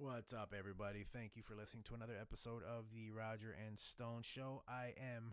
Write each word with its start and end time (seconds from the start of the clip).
What's 0.00 0.32
up, 0.32 0.54
everybody? 0.56 1.04
Thank 1.12 1.32
you 1.34 1.42
for 1.42 1.56
listening 1.56 1.82
to 1.88 1.94
another 1.96 2.14
episode 2.20 2.62
of 2.62 2.84
the 2.94 3.10
Roger 3.10 3.52
and 3.66 3.76
Stone 3.76 4.22
Show. 4.22 4.62
I 4.68 4.94
am 4.96 5.32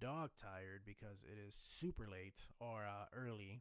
dog 0.00 0.30
tired 0.40 0.84
because 0.86 1.18
it 1.22 1.36
is 1.38 1.54
super 1.54 2.08
late 2.10 2.40
or 2.60 2.86
uh, 2.86 3.04
early, 3.14 3.60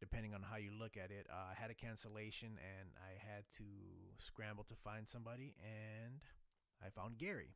depending 0.00 0.34
on 0.34 0.42
how 0.42 0.56
you 0.56 0.72
look 0.76 0.96
at 0.96 1.12
it. 1.12 1.28
Uh, 1.30 1.52
I 1.52 1.54
had 1.54 1.70
a 1.70 1.74
cancellation 1.74 2.58
and 2.58 2.90
I 2.98 3.22
had 3.24 3.44
to 3.58 3.62
scramble 4.18 4.64
to 4.64 4.74
find 4.74 5.06
somebody, 5.06 5.54
and 5.62 6.22
I 6.84 6.90
found 6.90 7.16
Gary. 7.16 7.54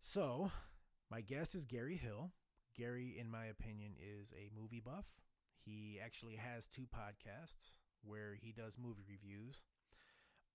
So, 0.00 0.52
my 1.10 1.22
guest 1.22 1.56
is 1.56 1.66
Gary 1.66 1.96
Hill. 1.96 2.30
Gary, 2.76 3.16
in 3.18 3.28
my 3.28 3.46
opinion, 3.46 3.94
is 3.98 4.32
a 4.32 4.48
movie 4.56 4.82
buff. 4.84 5.06
He 5.64 5.98
actually 6.00 6.36
has 6.36 6.68
two 6.68 6.86
podcasts 6.86 7.78
where 8.04 8.36
he 8.40 8.52
does 8.52 8.78
movie 8.78 9.04
reviews. 9.08 9.64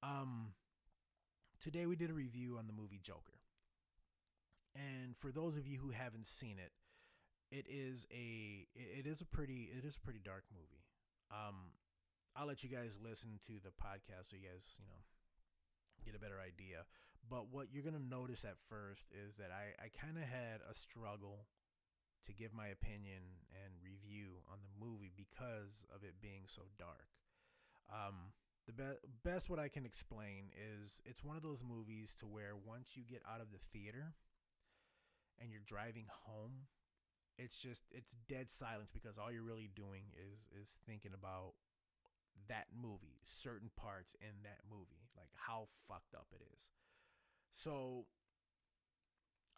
Um, 0.04 0.52
today 1.62 1.86
we 1.86 1.96
did 1.96 2.10
a 2.10 2.14
review 2.14 2.58
on 2.60 2.68
the 2.68 2.74
movie 2.74 3.00
Joker. 3.02 3.40
And 4.76 5.16
for 5.16 5.32
those 5.32 5.56
of 5.56 5.66
you 5.66 5.80
who 5.80 5.92
haven't 5.92 6.28
seen 6.28 6.58
it, 6.60 6.74
it 7.56 7.66
is 7.70 8.06
a 8.12 8.68
it 8.76 9.08
is 9.08 9.22
a 9.22 9.26
pretty 9.26 9.70
it 9.72 9.86
is 9.86 9.96
a 9.96 10.02
pretty 10.02 10.20
dark 10.20 10.44
movie. 10.52 10.84
Um, 11.32 11.72
I'll 12.36 12.48
let 12.48 12.64
you 12.64 12.70
guys 12.70 12.98
listen 13.00 13.40
to 13.48 13.54
the 13.64 13.70
podcast 13.70 14.32
so 14.32 14.36
you 14.36 14.44
guys 14.44 14.76
you 14.82 14.90
know 14.90 15.00
get 16.04 16.16
a 16.16 16.20
better 16.20 16.42
idea. 16.42 16.84
But 17.30 17.54
what 17.54 17.68
you're 17.72 17.86
gonna 17.86 18.04
notice 18.04 18.44
at 18.44 18.60
first 18.68 19.08
is 19.14 19.38
that 19.38 19.54
I 19.54 19.78
I 19.80 19.88
kind 19.88 20.18
of 20.18 20.28
had 20.28 20.60
a 20.68 20.74
struggle 20.74 21.48
to 22.26 22.34
give 22.34 22.52
my 22.52 22.68
opinion 22.68 23.46
and 23.54 23.72
review 23.80 24.44
on 24.52 24.58
the 24.60 24.74
movie 24.74 25.14
because 25.16 25.86
of 25.94 26.04
it 26.04 26.20
being 26.20 26.44
so 26.48 26.64
dark. 26.80 27.08
Um, 27.88 28.34
the 28.66 28.74
be- 28.74 29.02
best 29.24 29.50
what 29.50 29.60
I 29.60 29.68
can 29.68 29.86
explain 29.86 30.52
is 30.56 31.02
it's 31.06 31.24
one 31.24 31.36
of 31.36 31.44
those 31.44 31.64
movies 31.64 32.16
to 32.20 32.26
where 32.26 32.54
once 32.56 32.96
you 32.96 33.04
get 33.04 33.22
out 33.30 33.42
of 33.42 33.52
the 33.52 33.60
theater 33.72 34.14
and 35.42 35.52
you're 35.52 35.66
driving 35.66 36.06
home, 36.26 36.68
it's 37.38 37.58
just 37.58 37.84
it's 37.92 38.16
dead 38.30 38.50
silence 38.50 38.92
because 38.94 39.18
all 39.18 39.32
you're 39.32 39.44
really 39.44 39.70
doing 39.76 40.04
is 40.16 40.48
is 40.62 40.78
thinking 40.86 41.12
about 41.14 41.54
that 42.48 42.68
movie, 42.74 43.20
certain 43.26 43.70
parts 43.76 44.16
in 44.22 44.44
that 44.44 44.60
movie, 44.70 45.10
like 45.18 45.30
how 45.36 45.68
fucked 45.88 46.16
up 46.16 46.28
it 46.32 46.42
is. 46.54 46.70
So 47.54 48.06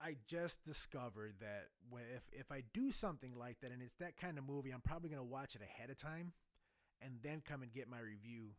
I 0.01 0.15
just 0.27 0.63
discovered 0.63 1.35
that 1.39 1.69
if 2.15 2.23
if 2.31 2.51
I 2.51 2.63
do 2.73 2.91
something 2.91 3.33
like 3.37 3.59
that 3.61 3.71
and 3.71 3.81
it's 3.81 3.95
that 3.95 4.17
kind 4.17 4.37
of 4.37 4.45
movie, 4.47 4.71
I'm 4.71 4.81
probably 4.81 5.09
gonna 5.09 5.23
watch 5.23 5.55
it 5.55 5.61
ahead 5.61 5.89
of 5.89 5.97
time 5.97 6.33
and 7.01 7.19
then 7.23 7.41
come 7.45 7.61
and 7.61 7.71
get 7.73 7.89
my 7.89 7.99
review, 7.99 8.51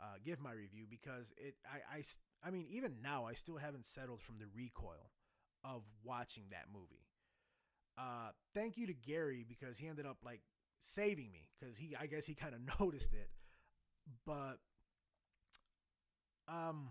uh, 0.00 0.16
give 0.24 0.40
my 0.40 0.52
review 0.52 0.86
because 0.88 1.32
it 1.36 1.54
I, 1.66 1.98
I 1.98 2.02
I 2.46 2.50
mean 2.50 2.66
even 2.70 2.96
now 3.02 3.24
I 3.26 3.34
still 3.34 3.56
haven't 3.56 3.86
settled 3.86 4.20
from 4.22 4.38
the 4.38 4.46
recoil 4.54 5.10
of 5.64 5.82
watching 6.02 6.44
that 6.50 6.66
movie. 6.72 7.06
Uh, 7.96 8.30
thank 8.54 8.76
you 8.76 8.86
to 8.86 8.94
Gary 8.94 9.44
because 9.48 9.78
he 9.78 9.86
ended 9.86 10.06
up 10.06 10.18
like 10.24 10.40
saving 10.78 11.30
me 11.32 11.48
because 11.58 11.76
he 11.76 11.94
I 11.98 12.06
guess 12.06 12.26
he 12.26 12.34
kind 12.34 12.54
of 12.54 12.60
noticed 12.80 13.12
it, 13.14 13.30
but 14.26 14.58
um 16.48 16.90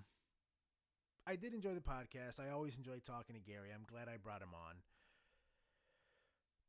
I 1.25 1.35
did 1.38 1.53
enjoy 1.53 1.73
the 1.73 1.79
podcast. 1.79 2.39
I 2.39 2.49
always 2.49 2.75
enjoy 2.75 2.99
talking 2.99 3.35
to 3.35 3.41
Gary. 3.41 3.69
I'm 3.73 3.85
glad 3.88 4.09
I 4.09 4.17
brought 4.17 4.41
him 4.41 4.53
on. 4.53 4.75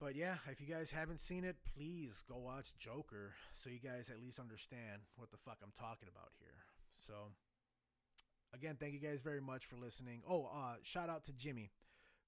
But 0.04 0.16
yeah, 0.16 0.36
if 0.52 0.60
you 0.60 0.66
guys 0.66 0.90
haven't 0.90 1.22
seen 1.22 1.44
it, 1.44 1.56
please 1.74 2.22
go 2.28 2.36
watch 2.36 2.76
Joker 2.78 3.32
so 3.56 3.70
you 3.70 3.78
guys 3.78 4.10
at 4.10 4.20
least 4.20 4.38
understand 4.38 5.00
what 5.16 5.30
the 5.30 5.38
fuck 5.38 5.56
I'm 5.62 5.72
talking 5.80 6.10
about 6.14 6.28
here. 6.38 6.60
So 7.06 7.14
again, 8.52 8.76
thank 8.78 8.92
you 8.92 8.98
guys 9.00 9.22
very 9.22 9.40
much 9.40 9.64
for 9.64 9.76
listening. 9.76 10.20
Oh, 10.28 10.50
uh 10.54 10.74
shout 10.82 11.08
out 11.08 11.24
to 11.24 11.32
Jimmy 11.32 11.70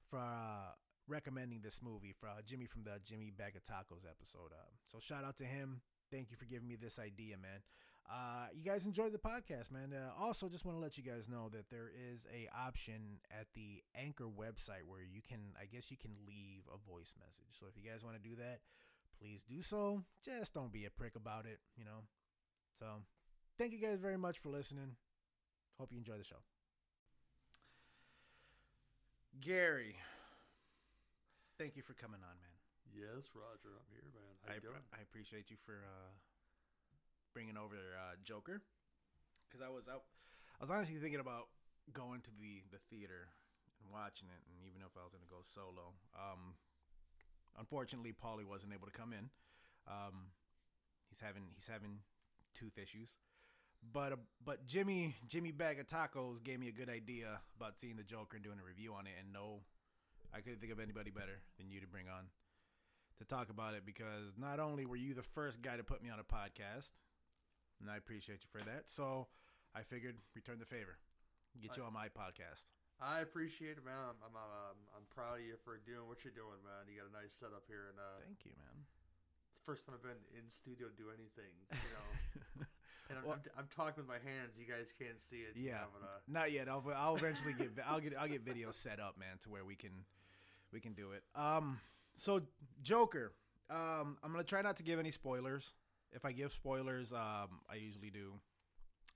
for 0.09 0.19
uh 0.19 0.73
recommending 1.07 1.61
this 1.63 1.81
movie 1.85 2.15
for 2.19 2.29
uh, 2.31 2.41
Jimmy 2.47 2.65
from 2.65 2.83
the 2.83 2.99
Jimmy 3.05 3.31
Bag 3.31 3.57
of 3.57 3.63
Tacos 3.65 4.09
episode. 4.09 4.53
Uh, 4.53 4.73
so 4.91 4.99
shout 4.99 5.25
out 5.25 5.37
to 5.37 5.45
him 5.45 5.83
thank 6.11 6.31
you 6.31 6.37
for 6.37 6.47
giving 6.47 6.69
me 6.69 6.77
this 6.77 6.99
idea, 6.99 7.37
man. 7.37 7.61
Uh, 8.09 8.47
you 8.55 8.63
guys 8.63 8.87
enjoyed 8.87 9.13
the 9.13 9.19
podcast, 9.19 9.73
man. 9.73 9.93
Uh, 9.93 10.11
also, 10.23 10.49
just 10.49 10.65
want 10.65 10.77
to 10.79 10.83
let 10.83 10.97
you 10.97 11.03
guys 11.03 11.29
know 11.29 11.49
that 11.53 11.71
there 11.71 11.91
is 11.91 12.27
a 12.33 12.49
option 12.57 13.19
at 13.31 13.49
the 13.55 13.83
Anchor 13.95 14.27
website 14.27 14.87
where 14.87 15.03
you 15.03 15.21
can, 15.27 15.55
I 15.61 15.67
guess, 15.67 15.91
you 15.91 15.97
can 15.97 16.13
leave 16.27 16.63
a 16.73 16.79
voice 16.91 17.15
message. 17.19 17.59
So 17.59 17.67
if 17.67 17.77
you 17.77 17.89
guys 17.89 18.05
want 18.05 18.15
to 18.15 18.23
do 18.23 18.37
that, 18.37 18.61
please 19.19 19.43
do 19.49 19.61
so. 19.61 20.05
Just 20.25 20.55
don't 20.55 20.73
be 20.73 20.85
a 20.85 20.91
prick 20.91 21.17
about 21.17 21.47
it, 21.47 21.59
you 21.77 21.85
know. 21.85 22.07
So, 22.79 22.87
thank 23.59 23.73
you 23.73 23.81
guys 23.81 23.99
very 23.99 24.19
much 24.19 24.39
for 24.39 24.51
listening. 24.51 24.95
Hope 25.79 25.91
you 25.91 25.99
enjoy 25.99 26.17
the 26.17 26.25
show. 26.25 26.45
Gary, 29.41 29.97
thank 31.59 31.77
you 31.77 31.83
for 31.83 31.93
coming 31.93 32.21
on, 32.23 32.37
man. 32.41 32.57
Yes, 32.95 33.29
Roger, 33.35 33.77
I'm 33.77 33.89
here, 33.93 34.09
man. 34.15 34.33
How 34.47 34.53
I, 34.53 34.55
you 34.57 34.61
doing? 34.61 34.85
I 34.97 35.03
appreciate 35.03 35.51
you 35.51 35.57
for 35.67 35.85
uh, 35.85 36.15
bringing 37.37 37.61
over 37.61 37.77
uh, 37.77 38.17
Joker 38.25 38.65
because 39.45 39.61
I 39.61 39.69
was 39.69 39.93
out. 39.93 40.09
I 40.57 40.65
was 40.65 40.73
honestly 40.73 40.97
thinking 40.97 41.21
about 41.21 41.53
going 41.93 42.25
to 42.25 42.33
the 42.41 42.65
the 42.73 42.81
theater 42.89 43.29
and 43.77 43.93
watching 43.93 44.33
it, 44.33 44.41
and 44.49 44.57
even 44.65 44.81
if 44.81 44.97
I 44.97 45.05
was 45.05 45.13
going 45.13 45.21
to 45.21 45.29
go 45.29 45.45
solo, 45.45 45.93
um, 46.17 46.57
unfortunately, 47.61 48.17
Paulie 48.17 48.49
wasn't 48.49 48.73
able 48.73 48.89
to 48.89 48.97
come 48.97 49.13
in. 49.13 49.29
Um, 49.85 50.33
he's 51.13 51.21
having 51.21 51.53
he's 51.53 51.69
having 51.69 52.01
tooth 52.57 52.81
issues. 52.81 53.13
But 53.85 54.17
uh, 54.17 54.25
but 54.41 54.65
Jimmy 54.65 55.13
Jimmy 55.29 55.53
Bag 55.53 55.77
of 55.77 55.85
Tacos 55.85 56.41
gave 56.41 56.57
me 56.57 56.73
a 56.73 56.77
good 56.81 56.89
idea 56.89 57.45
about 57.61 57.77
seeing 57.77 58.01
the 58.01 58.09
Joker 58.09 58.41
and 58.41 58.45
doing 58.49 58.57
a 58.57 58.65
review 58.65 58.97
on 58.97 59.05
it, 59.05 59.13
and 59.21 59.29
no, 59.29 59.61
I 60.33 60.41
couldn't 60.41 60.65
think 60.65 60.73
of 60.73 60.81
anybody 60.81 61.13
better 61.13 61.45
than 61.61 61.69
you 61.69 61.85
to 61.85 61.87
bring 61.87 62.09
on 62.09 62.33
to 63.21 63.29
talk 63.29 63.53
about 63.53 63.77
it 63.77 63.85
because 63.85 64.41
not 64.41 64.57
only 64.57 64.89
were 64.89 64.97
you 64.97 65.13
the 65.13 65.29
first 65.37 65.61
guy 65.61 65.77
to 65.77 65.85
put 65.85 66.03
me 66.03 66.09
on 66.09 66.17
a 66.17 66.25
podcast, 66.25 66.97
and 67.81 67.91
I 67.91 67.97
appreciate 67.97 68.41
you 68.43 68.51
for 68.53 68.65
that. 68.65 68.89
So 68.89 69.27
I 69.75 69.83
figured 69.83 70.17
return 70.35 70.59
the 70.59 70.67
favor, 70.67 70.97
get 71.61 71.77
you 71.77 71.83
on 71.85 71.93
my 71.93 72.09
podcast. 72.09 72.65
I 73.01 73.21
appreciate 73.21 73.77
it, 73.77 73.85
man. 73.85 73.97
I'm 74.09 74.17
I'm, 74.25 74.37
um, 74.37 74.79
I'm 74.97 75.05
proud 75.13 75.41
of 75.41 75.45
you 75.45 75.61
for 75.65 75.77
doing 75.85 76.09
what 76.09 76.25
you're 76.25 76.33
doing, 76.37 76.57
man. 76.65 76.89
You 76.89 77.01
got 77.05 77.13
a 77.13 77.17
nice 77.17 77.37
setup 77.37 77.65
here, 77.69 77.93
and 77.93 77.99
uh, 78.01 78.25
Thank 78.25 78.41
you, 78.49 78.57
man. 78.57 78.77
it's 79.53 79.53
the 79.61 79.65
first 79.69 79.85
time 79.85 80.01
I've 80.01 80.07
been 80.07 80.23
in 80.33 80.49
studio 80.49 80.89
to 80.89 80.97
do 80.97 81.13
anything, 81.13 81.53
you 81.77 81.93
know. 81.93 82.09
and 83.13 83.19
I'm, 83.21 83.25
Well- 83.29 83.37
I'm, 83.53 83.65
I'm 83.65 83.69
talking 83.69 84.01
with 84.01 84.09
my 84.09 84.17
hands. 84.25 84.57
You 84.57 84.65
guys 84.65 84.89
can't 84.97 85.21
see 85.21 85.45
it. 85.45 85.53
you 85.61 85.69
Yeah, 85.69 85.85
know, 85.85 85.93
but, 85.93 86.03
uh, 86.09 86.19
not 86.27 86.53
yet. 86.57 86.73
I'll 86.73 86.81
I'll 86.97 87.17
eventually 87.21 87.53
get 87.53 87.77
I'll 87.85 88.01
get 88.01 88.17
I'll 88.17 88.33
get 88.33 88.41
video 88.49 88.73
set 88.73 88.97
up, 88.99 89.21
man, 89.21 89.37
to 89.45 89.51
where 89.53 89.65
we 89.65 89.77
can 89.77 89.93
we 90.73 90.81
can 90.81 90.95
do 90.97 91.13
it. 91.13 91.21
Um, 91.37 91.77
so 92.17 92.41
Joker. 92.81 93.33
Um, 93.69 94.17
I'm 94.23 94.31
gonna 94.33 94.45
try 94.45 94.63
not 94.63 94.77
to 94.79 94.83
give 94.85 94.99
any 94.99 95.11
spoilers. 95.11 95.75
If 96.13 96.25
I 96.25 96.33
give 96.33 96.53
spoilers, 96.53 97.13
um, 97.13 97.61
I 97.71 97.75
usually 97.77 98.11
do 98.11 98.35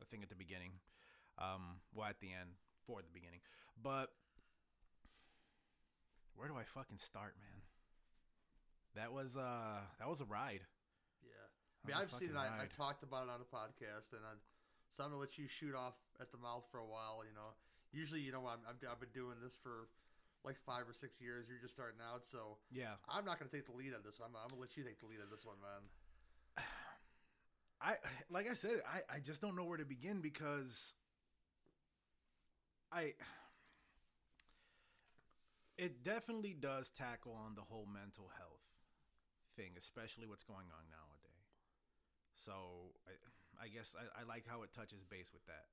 a 0.02 0.04
thing 0.04 0.22
at 0.22 0.28
the 0.28 0.34
beginning, 0.34 0.72
um, 1.38 1.80
well 1.94 2.08
at 2.08 2.20
the 2.20 2.28
end 2.28 2.50
for 2.86 3.00
the 3.00 3.12
beginning. 3.12 3.40
But 3.82 4.10
where 6.36 6.48
do 6.48 6.56
I 6.56 6.64
fucking 6.64 6.98
start, 6.98 7.34
man? 7.40 7.60
That 8.96 9.12
was 9.12 9.36
uh 9.36 9.86
that 9.98 10.08
was 10.08 10.20
a 10.20 10.26
ride. 10.26 10.66
yeah. 11.22 11.46
I 11.46 11.82
mean, 11.86 11.96
I've 11.96 12.12
seen 12.12 12.34
it. 12.34 12.36
I, 12.36 12.64
I 12.64 12.66
talked 12.66 13.04
about 13.04 13.28
it 13.28 13.30
on 13.30 13.40
a 13.40 13.48
podcast, 13.48 14.12
and 14.12 14.20
I, 14.26 14.34
so 14.90 15.04
I'm 15.04 15.10
gonna 15.14 15.22
let 15.22 15.38
you 15.38 15.46
shoot 15.46 15.74
off 15.74 15.94
at 16.20 16.32
the 16.32 16.38
mouth 16.38 16.66
for 16.72 16.82
a 16.82 16.88
while. 16.88 17.22
You 17.22 17.32
know, 17.32 17.54
usually, 17.92 18.20
you 18.20 18.32
know, 18.32 18.44
I'm, 18.50 18.60
I'm 18.66 18.76
I've 18.90 18.98
been 18.98 19.14
doing 19.14 19.38
this 19.38 19.54
for 19.54 19.88
like 20.42 20.58
five 20.66 20.88
or 20.88 20.92
six 20.92 21.20
years. 21.20 21.46
You're 21.46 21.62
just 21.62 21.76
starting 21.76 22.00
out, 22.02 22.26
so 22.26 22.58
Yeah. 22.72 22.96
I'm 23.06 23.24
not 23.24 23.38
gonna 23.38 23.52
take 23.52 23.68
the 23.68 23.76
lead 23.76 23.94
on 23.94 24.02
this 24.02 24.18
one. 24.18 24.34
I'm, 24.34 24.36
I'm 24.42 24.50
gonna 24.50 24.60
let 24.64 24.74
you 24.76 24.82
take 24.82 24.98
the 24.98 25.06
lead 25.06 25.20
on 25.22 25.30
this 25.30 25.46
one, 25.46 25.60
man. 25.62 25.86
I 27.82 27.96
like 28.30 28.50
I 28.50 28.54
said, 28.54 28.82
I, 28.86 29.16
I 29.16 29.18
just 29.20 29.40
don't 29.40 29.56
know 29.56 29.64
where 29.64 29.78
to 29.78 29.84
begin 29.84 30.20
because 30.20 30.94
I 32.92 33.14
it 35.78 36.04
definitely 36.04 36.52
does 36.52 36.90
tackle 36.90 37.32
on 37.32 37.54
the 37.54 37.62
whole 37.62 37.88
mental 37.88 38.28
health 38.36 38.60
thing, 39.56 39.72
especially 39.78 40.26
what's 40.26 40.44
going 40.44 40.68
on 40.76 40.84
nowadays. 40.92 41.56
So 42.44 42.92
I, 43.08 43.64
I 43.64 43.68
guess 43.68 43.96
I, 43.96 44.04
I 44.20 44.22
like 44.28 44.44
how 44.46 44.60
it 44.62 44.76
touches 44.76 45.04
base 45.08 45.32
with 45.32 45.44
that. 45.48 45.72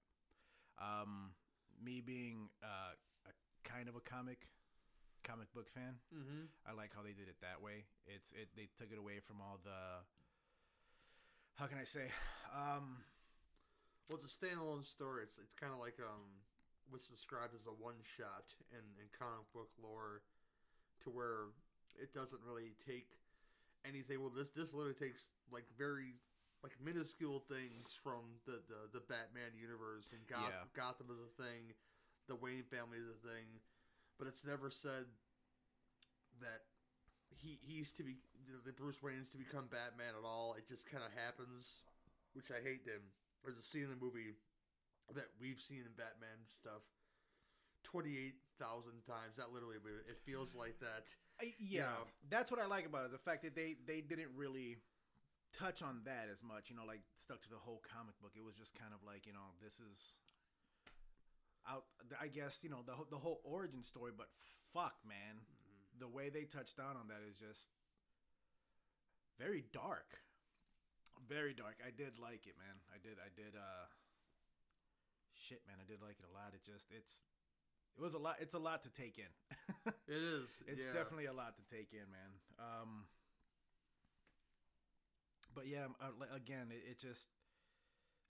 Um, 0.80 1.36
me 1.83 2.00
being 2.00 2.48
uh, 2.63 2.95
a 3.27 3.33
kind 3.68 3.89
of 3.89 3.95
a 3.95 4.01
comic 4.01 4.48
comic 5.24 5.51
book 5.51 5.68
fan, 5.68 6.00
mm-hmm. 6.15 6.48
I 6.63 6.71
like 6.71 6.95
how 6.95 7.03
they 7.03 7.12
did 7.12 7.27
it 7.27 7.36
that 7.44 7.60
way. 7.60 7.83
It's 8.07 8.31
it 8.31 8.48
they 8.56 8.71
took 8.80 8.95
it 8.95 9.00
away 9.00 9.19
from 9.19 9.44
all 9.44 9.60
the 9.60 10.07
how 11.57 11.65
can 11.68 11.77
I 11.77 11.83
say? 11.86 12.07
Um, 12.54 13.04
Well, 14.07 14.18
it's 14.18 14.25
a 14.25 14.31
standalone 14.31 14.86
story. 14.86 15.24
It's 15.24 15.38
it's 15.38 15.54
kind 15.54 15.74
of 15.74 15.80
like 15.80 16.00
um 16.00 16.42
what's 16.89 17.09
described 17.09 17.54
as 17.54 17.65
a 17.68 17.75
one 17.75 18.00
shot 18.06 18.56
in 18.71 18.86
in 19.01 19.09
comic 19.12 19.51
book 19.54 19.69
lore, 19.81 20.24
to 21.04 21.09
where 21.09 21.51
it 22.00 22.13
doesn't 22.13 22.39
really 22.48 22.71
take 22.80 23.18
anything. 23.86 24.21
Well, 24.21 24.31
this 24.31 24.50
this 24.56 24.74
literally 24.74 24.95
takes 24.98 25.27
like 25.51 25.65
very 25.77 26.15
like 26.63 26.77
minuscule 26.80 27.44
things 27.51 27.92
from 28.01 28.39
the 28.45 28.63
the, 28.71 29.00
the 29.00 29.03
Batman 29.03 29.51
universe 29.60 30.07
and 30.15 30.24
Goth- 30.27 30.50
Yeah. 30.50 30.63
Gotham 30.74 31.07
is 31.12 31.19
a 31.19 31.31
thing, 31.42 31.75
the 32.31 32.36
Wayne 32.36 32.63
family 32.71 32.98
is 32.98 33.10
a 33.12 33.19
thing, 33.27 33.60
but 34.18 34.27
it's 34.27 34.45
never 34.45 34.69
said 34.71 35.06
that 36.39 36.63
he 37.30 37.60
he's 37.62 37.92
to 37.94 38.03
be 38.03 38.24
that 38.66 38.78
Bruce 38.78 39.04
Wayne's 39.04 39.30
to 39.32 39.38
become 39.38 39.68
Batman 39.68 40.16
at 40.18 40.26
all. 40.26 40.56
It 40.58 40.68
just 40.68 40.88
kind 40.90 41.04
of 41.04 41.12
happens, 41.14 41.84
which 42.34 42.48
I 42.52 42.64
hate. 42.64 42.88
Him. 42.88 43.04
There's 43.44 43.58
a 43.58 43.66
scene 43.66 43.88
in 43.88 43.92
the 43.92 44.00
movie 44.00 44.36
that 45.16 45.32
we've 45.40 45.60
seen 45.60 45.88
in 45.88 45.94
Batman 45.96 46.44
stuff 46.48 46.84
twenty 47.84 48.18
eight 48.18 48.40
thousand 48.60 49.04
times. 49.08 49.40
Not 49.40 49.54
literally, 49.54 49.80
but 49.80 50.04
it 50.08 50.20
feels 50.26 50.56
like 50.56 50.80
that. 50.80 51.08
I, 51.40 51.54
yeah, 51.60 51.88
know. 51.88 52.10
that's 52.30 52.52
what 52.52 52.60
I 52.60 52.68
like 52.68 52.86
about 52.86 53.06
it. 53.06 53.12
The 53.12 53.24
fact 53.24 53.44
that 53.44 53.56
they 53.56 53.76
they 53.86 54.02
didn't 54.02 54.36
really 54.36 54.78
touch 55.56 55.82
on 55.82 56.04
that 56.04 56.28
as 56.32 56.44
much. 56.44 56.70
You 56.70 56.76
know, 56.76 56.86
like 56.86 57.02
stuck 57.16 57.42
to 57.44 57.50
the 57.50 57.62
whole 57.62 57.82
comic 57.84 58.20
book. 58.20 58.36
It 58.36 58.44
was 58.44 58.56
just 58.56 58.76
kind 58.76 58.92
of 58.92 59.00
like 59.06 59.26
you 59.26 59.34
know 59.34 59.56
this 59.64 59.80
is 59.80 60.20
out. 61.64 61.88
I 62.20 62.28
guess 62.28 62.60
you 62.64 62.70
know 62.70 62.84
the 62.86 62.94
whole- 62.94 63.12
the 63.12 63.22
whole 63.22 63.40
origin 63.44 63.84
story. 63.84 64.12
But 64.16 64.28
fuck, 64.74 65.00
man, 65.08 65.40
mm-hmm. 65.40 66.00
the 66.04 66.10
way 66.10 66.30
they 66.30 66.44
touched 66.44 66.78
down 66.78 67.00
on 67.00 67.08
that 67.08 67.24
is 67.24 67.40
just 67.40 67.72
very 69.39 69.63
dark. 69.74 70.18
Very 71.30 71.54
dark. 71.54 71.78
I 71.86 71.89
did 71.89 72.18
like 72.22 72.45
it, 72.45 72.57
man. 72.57 72.78
I 72.94 72.98
did. 73.01 73.18
I 73.22 73.30
did. 73.34 73.57
uh 73.57 73.86
Shit, 75.34 75.62
man. 75.69 75.78
I 75.80 75.86
did 75.86 76.01
like 76.01 76.18
it 76.19 76.25
a 76.28 76.34
lot. 76.34 76.54
It 76.54 76.66
just 76.66 76.89
it's. 76.92 77.24
It 77.98 78.01
was 78.01 78.13
a 78.13 78.22
lot. 78.22 78.38
It's 78.38 78.54
a 78.54 78.62
lot 78.62 78.84
to 78.86 78.92
take 78.94 79.18
in. 79.18 79.31
It 80.07 80.19
is. 80.19 80.63
It's 80.68 80.84
yeah. 80.88 80.95
definitely 80.95 81.28
a 81.28 81.36
lot 81.36 81.56
to 81.60 81.63
take 81.68 81.92
in, 81.92 82.07
man. 82.12 82.31
Um, 82.60 83.07
but 85.56 85.68
yeah, 85.68 85.92
uh, 86.00 86.12
again, 86.31 86.72
it, 86.72 86.84
it 86.86 86.98
just, 87.00 87.34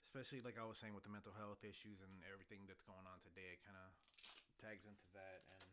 especially 0.06 0.42
like 0.42 0.58
I 0.58 0.66
was 0.66 0.78
saying 0.78 0.94
with 0.94 1.06
the 1.06 1.12
mental 1.12 1.34
health 1.36 1.62
issues 1.62 2.00
and 2.02 2.10
everything 2.26 2.66
that's 2.66 2.82
going 2.82 3.06
on 3.06 3.18
today, 3.22 3.58
it 3.58 3.60
kind 3.62 3.78
of 3.78 3.90
tags 4.58 4.86
into 4.86 5.06
that. 5.14 5.44
And 5.54 5.68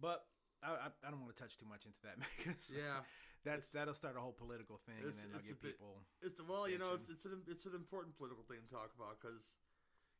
but 0.00 0.26
I, 0.60 0.88
I, 0.88 0.88
I 1.04 1.08
don't 1.08 1.22
want 1.22 1.32
to 1.36 1.40
touch 1.40 1.56
too 1.56 1.68
much 1.68 1.86
into 1.86 2.00
that 2.02 2.18
because 2.36 2.68
Yeah. 2.72 3.06
That's 3.44 3.68
that'll 3.70 3.94
start 3.94 4.16
a 4.16 4.20
whole 4.20 4.32
political 4.36 4.78
thing, 4.86 4.98
and 5.00 5.12
then 5.18 5.30
I'll 5.34 5.40
get 5.46 5.62
bit- 5.62 5.78
people. 5.78 6.02
It's 6.22 6.40
well, 6.42 6.68
you 6.68 6.78
know, 6.78 6.94
it's, 6.94 7.08
it's 7.08 7.24
an 7.24 7.42
it's 7.46 7.64
an 7.66 7.74
important 7.74 8.16
political 8.16 8.44
thing 8.44 8.58
to 8.66 8.70
talk 8.70 8.90
about 8.98 9.20
because, 9.20 9.56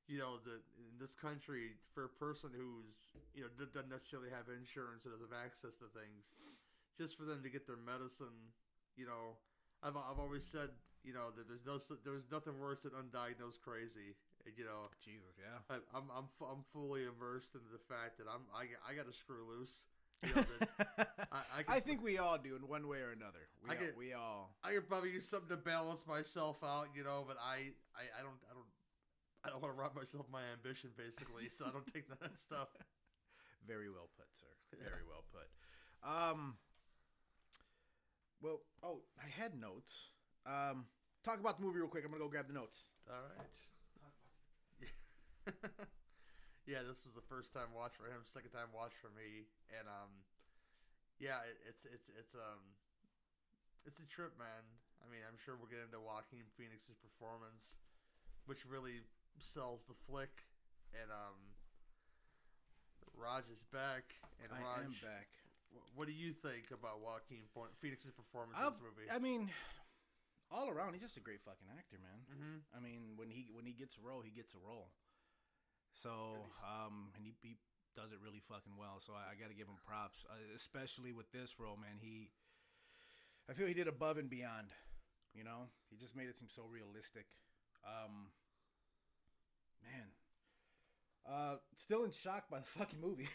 you 0.06 0.18
know, 0.18 0.38
the 0.44 0.62
in 0.78 0.96
this 0.98 1.14
country 1.14 1.74
for 1.92 2.04
a 2.04 2.12
person 2.20 2.50
who's 2.54 3.12
you 3.34 3.42
know 3.42 3.50
doesn't 3.58 3.90
necessarily 3.90 4.30
have 4.30 4.46
insurance 4.52 5.04
or 5.06 5.10
doesn't 5.12 5.30
have 5.32 5.44
access 5.44 5.74
to 5.82 5.86
things, 5.90 6.30
just 6.96 7.16
for 7.18 7.24
them 7.24 7.42
to 7.42 7.50
get 7.50 7.66
their 7.66 7.78
medicine, 7.80 8.54
you 8.96 9.06
know, 9.06 9.36
I've 9.82 9.96
I've 9.98 10.18
always 10.22 10.44
said 10.46 10.70
you 11.02 11.12
know 11.14 11.30
that 11.34 11.46
there's 11.50 11.66
no 11.66 11.78
there's 12.06 12.26
nothing 12.30 12.58
worse 12.58 12.86
than 12.86 12.92
undiagnosed 12.94 13.60
crazy. 13.62 14.14
You 14.56 14.64
know, 14.64 14.88
Jesus, 15.04 15.36
yeah. 15.36 15.60
I, 15.68 15.76
I'm 15.92 16.08
I'm 16.08 16.24
I'm 16.40 16.64
fully 16.72 17.02
immersed 17.04 17.52
into 17.54 17.68
the 17.68 17.82
fact 17.92 18.16
that 18.16 18.24
I'm 18.32 18.48
I, 18.54 18.64
got- 18.64 18.80
I 18.88 18.94
got 18.94 19.04
to 19.04 19.12
screw 19.12 19.44
loose. 19.44 19.84
You 20.24 20.32
I, 20.98 21.04
I, 21.32 21.64
I 21.76 21.80
think 21.80 22.02
we 22.02 22.18
all 22.18 22.38
do 22.38 22.56
in 22.56 22.66
one 22.66 22.88
way 22.88 22.98
or 22.98 23.12
another. 23.12 23.46
We, 23.62 23.70
I 23.70 23.74
all, 23.74 23.80
get- 23.80 23.96
we 23.96 24.12
all. 24.14 24.56
I 24.64 24.72
could 24.72 24.88
probably 24.88 25.10
use 25.12 25.28
something 25.28 25.48
to 25.48 25.56
balance 25.56 26.06
myself 26.06 26.56
out, 26.64 26.88
you 26.94 27.04
know, 27.04 27.24
but 27.26 27.36
I, 27.40 27.72
I, 27.94 28.02
I 28.18 28.22
don't, 28.22 28.38
I 28.50 28.54
don't, 28.54 28.66
I 29.44 29.50
don't 29.50 29.62
want 29.62 29.74
to 29.74 29.80
rob 29.80 29.94
myself 29.94 30.26
of 30.26 30.32
my 30.32 30.42
ambition, 30.52 30.90
basically. 30.96 31.48
So 31.48 31.66
I 31.66 31.70
don't 31.70 31.86
take 31.92 32.08
that 32.08 32.38
stuff. 32.38 32.68
Very 33.66 33.90
well 33.90 34.08
put, 34.16 34.26
sir. 34.32 34.46
Yeah. 34.72 34.88
Very 34.88 35.02
well 35.08 35.24
put. 35.30 35.48
Um. 36.02 36.56
Well, 38.40 38.60
oh, 38.82 39.00
I 39.18 39.28
had 39.28 39.58
notes. 39.60 40.10
Um, 40.46 40.86
talk 41.24 41.40
about 41.40 41.58
the 41.58 41.64
movie 41.66 41.78
real 41.80 41.88
quick. 41.88 42.04
I'm 42.04 42.10
gonna 42.10 42.22
go 42.22 42.28
grab 42.30 42.46
the 42.46 42.54
notes. 42.54 42.92
All 43.08 43.16
right. 45.54 45.84
yeah, 46.68 46.84
this 46.84 47.00
was 47.08 47.16
the 47.16 47.24
first 47.24 47.56
time 47.56 47.72
watch 47.72 47.96
for 47.96 48.04
him, 48.12 48.20
second 48.28 48.52
time 48.52 48.68
watch 48.76 48.92
for 49.00 49.08
me, 49.16 49.48
and 49.72 49.88
um, 49.88 50.12
yeah, 51.16 51.40
it, 51.48 51.56
it's 51.64 51.88
it's 51.88 52.12
it's 52.12 52.34
um, 52.36 52.60
it's 53.88 54.04
a 54.04 54.08
trip, 54.12 54.36
man. 54.36 54.62
I 55.00 55.08
mean, 55.08 55.24
I'm 55.24 55.40
sure 55.40 55.56
we'll 55.56 55.72
get 55.72 55.80
into 55.80 55.96
Joaquin 55.96 56.44
Phoenix's 56.60 57.00
performance, 57.00 57.80
which 58.44 58.66
really 58.68 59.00
sells 59.40 59.86
the 59.88 59.96
flick, 60.06 60.44
and 60.92 61.08
um, 61.08 61.38
Raj 63.16 63.48
is 63.50 63.64
back, 63.72 64.14
and 64.42 64.52
I 64.52 64.60
Raj, 64.62 64.92
am 64.92 64.94
back. 65.02 65.32
what 65.96 66.06
do 66.06 66.14
you 66.14 66.34
think 66.36 66.70
about 66.74 67.00
Joaquin 67.00 67.46
Phoenix's 67.80 68.12
performance 68.12 68.58
Uh, 68.60 68.68
in 68.68 68.72
this 68.74 68.82
movie? 68.82 69.08
I 69.10 69.18
mean, 69.18 69.48
all 70.50 70.68
around, 70.68 70.92
he's 70.94 71.02
just 71.02 71.16
a 71.16 71.24
great 71.24 71.40
fucking 71.46 71.70
actor, 71.78 71.98
man. 72.02 72.18
mm-hmm. 72.28 72.58
I 72.76 72.78
mean, 72.82 73.16
when 73.16 73.30
he 73.30 73.48
when 73.54 73.64
he 73.66 73.72
gets 73.72 73.96
a 73.96 74.02
role, 74.04 74.20
he 74.20 74.30
gets 74.30 74.52
a 74.54 74.60
role. 74.60 74.90
So, 76.02 76.10
And 76.38 76.86
um, 76.86 77.10
and 77.16 77.24
he, 77.24 77.34
he 77.42 77.56
does 77.96 78.12
it 78.12 78.18
really 78.22 78.40
fucking 78.48 78.76
well. 78.78 79.00
So 79.04 79.12
I, 79.14 79.32
I 79.32 79.34
got 79.40 79.48
to 79.50 79.54
give 79.56 79.66
him 79.66 79.78
props, 79.86 80.24
uh, 80.30 80.34
especially 80.54 81.12
with 81.12 81.30
this 81.32 81.58
role, 81.58 81.76
man. 81.76 81.98
He, 82.00 82.30
I 83.50 83.52
feel 83.54 83.66
he 83.66 83.74
did 83.74 83.88
above 83.88 84.18
and 84.18 84.30
beyond. 84.30 84.68
You 85.34 85.44
know, 85.44 85.66
he 85.90 85.96
just 85.96 86.14
made 86.16 86.28
it 86.28 86.36
seem 86.38 86.48
so 86.48 86.62
realistic. 86.70 87.26
Um, 87.84 88.30
man, 89.82 90.08
uh, 91.28 91.56
still 91.76 92.04
in 92.04 92.10
shock 92.10 92.48
by 92.50 92.58
the 92.60 92.64
fucking 92.78 93.00
movie. 93.00 93.28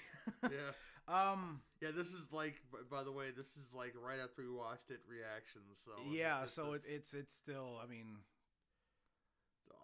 yeah. 0.43 0.71
um, 1.07 1.61
Yeah, 1.81 1.91
this 1.95 2.07
is 2.07 2.31
like. 2.31 2.55
By 2.89 3.03
the 3.03 3.11
way, 3.11 3.31
this 3.35 3.57
is 3.57 3.73
like 3.75 3.93
right 4.01 4.19
after 4.23 4.41
we 4.43 4.49
watched 4.49 4.89
it, 4.89 4.99
reactions. 5.07 5.83
So 5.83 5.91
yeah. 6.11 6.37
it's- 6.43 6.53
So 6.53 6.73
it's- 6.73 6.85
it's 6.89 7.13
it's 7.13 7.35
still. 7.35 7.79
I 7.83 7.87
mean, 7.87 8.17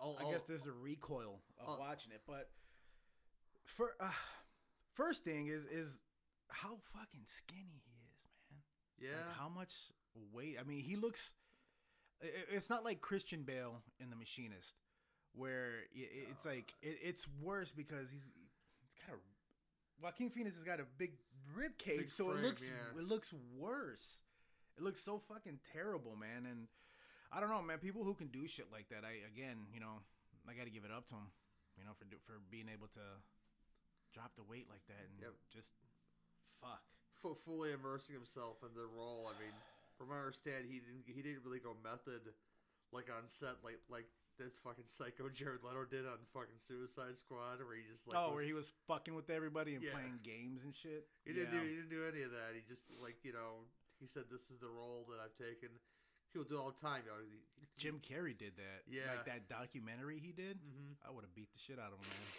I'll- 0.01 0.17
I 0.19 0.31
guess 0.31 0.43
there's 0.43 0.65
a 0.65 0.71
recoil 0.71 1.41
of 1.59 1.69
I'll- 1.69 1.79
watching 1.79 2.11
it, 2.11 2.21
but 2.25 2.49
for 3.75 3.95
uh, 3.99 4.11
first 4.93 5.23
thing 5.23 5.47
is 5.47 5.65
is 5.65 5.99
how 6.49 6.77
fucking 6.93 7.25
skinny 7.25 7.81
he 7.85 7.93
is, 8.15 8.27
man. 8.51 8.61
yeah, 8.99 9.27
Like 9.27 9.37
how 9.37 9.49
much 9.49 9.73
weight? 10.33 10.57
I 10.59 10.63
mean, 10.63 10.81
he 10.81 10.95
looks. 10.95 11.33
It's 12.51 12.69
not 12.69 12.83
like 12.83 12.99
Christian 12.99 13.43
Bale 13.43 13.81
in 14.01 14.09
The 14.09 14.15
Machinist, 14.17 14.75
where 15.33 15.87
it's 15.93 16.45
like 16.45 16.73
it, 16.81 16.97
it's 17.01 17.27
worse 17.41 17.71
because 17.71 18.11
he's 18.11 18.25
he's 18.81 18.93
got 19.07 19.15
a 19.15 19.19
Joaquin 20.03 20.29
Phoenix 20.29 20.55
has 20.55 20.63
got 20.63 20.79
a 20.79 20.85
big 20.97 21.13
rib 21.55 21.77
cage, 21.77 21.97
Big 21.97 22.09
so 22.09 22.31
it 22.31 22.43
looks 22.43 22.67
yeah. 22.67 22.99
it 22.99 23.07
looks 23.07 23.33
worse. 23.57 24.19
It 24.77 24.83
looks 24.83 25.03
so 25.03 25.19
fucking 25.19 25.59
terrible, 25.73 26.15
man. 26.15 26.45
And 26.49 26.67
I 27.31 27.39
don't 27.39 27.49
know, 27.49 27.61
man. 27.61 27.79
People 27.79 28.03
who 28.03 28.13
can 28.13 28.27
do 28.27 28.47
shit 28.47 28.67
like 28.71 28.89
that, 28.89 29.03
I 29.03 29.23
again, 29.27 29.67
you 29.73 29.79
know, 29.79 30.03
I 30.47 30.53
got 30.53 30.65
to 30.65 30.71
give 30.71 30.83
it 30.83 30.91
up 30.91 31.07
to 31.09 31.15
him, 31.15 31.31
you 31.77 31.83
know, 31.85 31.91
for 31.95 32.05
for 32.25 32.39
being 32.51 32.67
able 32.67 32.87
to 32.87 33.05
drop 34.13 34.35
the 34.35 34.43
weight 34.43 34.67
like 34.69 34.85
that 34.87 35.05
and 35.09 35.21
Yep. 35.21 35.33
just 35.49 35.73
fuck. 36.61 36.83
fu- 37.21 37.35
fully 37.45 37.71
immersing 37.73 38.15
himself 38.15 38.63
in 38.63 38.73
the 38.73 38.85
role. 38.85 39.27
I 39.27 39.37
mean, 39.39 39.53
from 39.97 40.09
what 40.09 40.15
I 40.15 40.19
understand, 40.19 40.65
he 40.65 40.79
didn't. 40.79 41.03
He 41.07 41.21
didn't 41.21 41.43
really 41.43 41.59
go 41.59 41.75
method, 41.83 42.33
like 42.91 43.09
on 43.11 43.27
set, 43.27 43.63
like 43.63 43.79
like 43.89 44.07
this 44.37 44.55
fucking 44.63 44.87
psycho 44.87 45.27
Jared 45.33 45.63
Leto 45.63 45.83
did 45.85 46.07
on 46.07 46.17
fucking 46.33 46.59
Suicide 46.59 47.17
Squad, 47.19 47.59
where 47.59 47.75
he 47.75 47.83
just 47.91 48.07
like 48.07 48.15
oh, 48.17 48.33
where 48.33 48.43
he 48.43 48.53
was 48.53 48.71
fucking 48.87 49.13
with 49.15 49.29
everybody 49.29 49.75
and 49.75 49.83
Yeah. 49.83 49.91
playing 49.91 50.19
games 50.23 50.63
and 50.63 50.73
shit. 50.73 51.09
He 51.25 51.33
didn't 51.33 51.53
Yeah. 51.53 51.59
do. 51.61 51.67
He 51.67 51.75
didn't 51.75 51.89
do 51.91 52.05
any 52.07 52.21
of 52.23 52.31
that. 52.31 52.55
He 52.55 52.61
just 52.61 52.89
like 53.03 53.23
you 53.23 53.33
know. 53.33 53.65
He 53.99 54.07
said, 54.07 54.29
"This 54.31 54.49
is 54.49 54.59
the 54.63 54.69
role 54.69 55.03
that 55.11 55.19
I've 55.19 55.35
taken." 55.35 55.77
People 56.31 56.47
do 56.47 56.55
it 56.55 56.59
all 56.61 56.71
the 56.71 56.79
time. 56.79 57.03
You 57.03 57.11
know, 57.11 57.19
he, 57.19 57.41
Jim 57.75 57.99
Carrey 57.99 58.37
did 58.37 58.55
that. 58.55 58.83
Yeah. 58.87 59.11
like 59.13 59.25
that 59.25 59.49
documentary 59.49 60.19
he 60.19 60.31
did. 60.31 60.55
hmm 60.61 60.93
I 61.03 61.11
would 61.11 61.25
have 61.25 61.35
beat 61.35 61.51
the 61.51 61.59
shit 61.59 61.79
out 61.79 61.91
of 61.91 61.99
him, 61.99 62.07
man. 62.07 62.31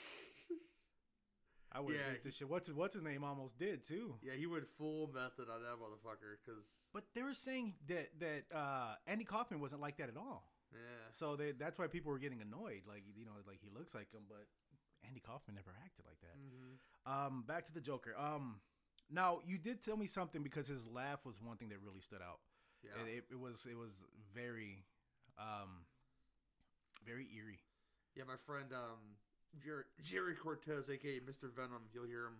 I 1.73 1.81
would 1.81 1.95
have 1.95 2.05
Yeah, 2.13 2.19
the 2.25 2.31
shit. 2.33 2.49
What's 2.49 2.67
his, 2.67 2.75
what's 2.75 2.95
his 2.95 3.03
name? 3.03 3.23
Almost 3.25 3.59
did 3.59 3.87
too. 3.87 4.15
Yeah, 4.23 4.33
he 4.35 4.47
went 4.47 4.65
full 4.77 5.09
method 5.15 5.49
on 5.49 5.63
that 5.63 5.77
motherfucker. 5.79 6.39
Cause 6.45 6.65
But 6.93 7.05
they 7.15 7.23
were 7.23 7.35
saying 7.35 7.75
that 7.89 8.11
that 8.19 8.45
uh, 8.57 8.95
Andy 9.07 9.25
Kaufman 9.25 9.61
wasn't 9.61 9.81
like 9.81 9.97
that 9.99 10.09
at 10.09 10.17
all. 10.17 10.51
yeah, 10.73 10.79
So 11.13 11.37
they, 11.37 11.53
that's 11.53 11.79
why 11.79 11.87
people 11.87 12.11
were 12.11 12.19
getting 12.19 12.41
annoyed. 12.43 12.83
Like 12.89 13.05
you 13.17 13.25
know, 13.25 13.33
like 13.47 13.61
he 13.63 13.69
looks 13.77 13.95
like 13.95 14.11
him, 14.13 14.23
but 14.29 14.47
Andy 15.07 15.21
Kaufman 15.21 15.55
never 15.55 15.71
acted 15.85 16.05
like 16.07 16.21
that. 16.21 16.35
hmm 16.37 16.75
Um, 17.07 17.45
back 17.47 17.67
to 17.67 17.73
the 17.73 17.81
Joker. 17.81 18.15
Um, 18.19 18.61
now 19.11 19.41
you 19.47 19.57
did 19.59 19.83
tell 19.83 19.97
me 19.97 20.07
something 20.07 20.43
because 20.43 20.67
his 20.67 20.87
laugh 20.87 21.25
was 21.25 21.41
one 21.41 21.57
thing 21.57 21.69
that 21.71 21.79
really 21.85 22.01
stood 22.01 22.21
out. 22.23 22.41
yeah. 22.83 22.91
It, 23.07 23.19
it, 23.19 23.25
it 23.33 23.39
was 23.39 23.67
it 23.71 23.77
was 23.77 24.05
very, 24.35 24.85
um, 25.39 25.87
very 27.07 27.29
eerie. 27.37 27.61
Yeah, 28.17 28.25
my 28.27 28.37
friend 28.45 28.73
um, 28.73 29.17
Jerry, 29.59 29.85
Jerry 30.03 30.35
Cortez, 30.39 30.87
aka 30.89 31.19
Mr. 31.27 31.51
Venom, 31.51 31.91
you'll 31.91 32.07
hear 32.07 32.31
him 32.31 32.39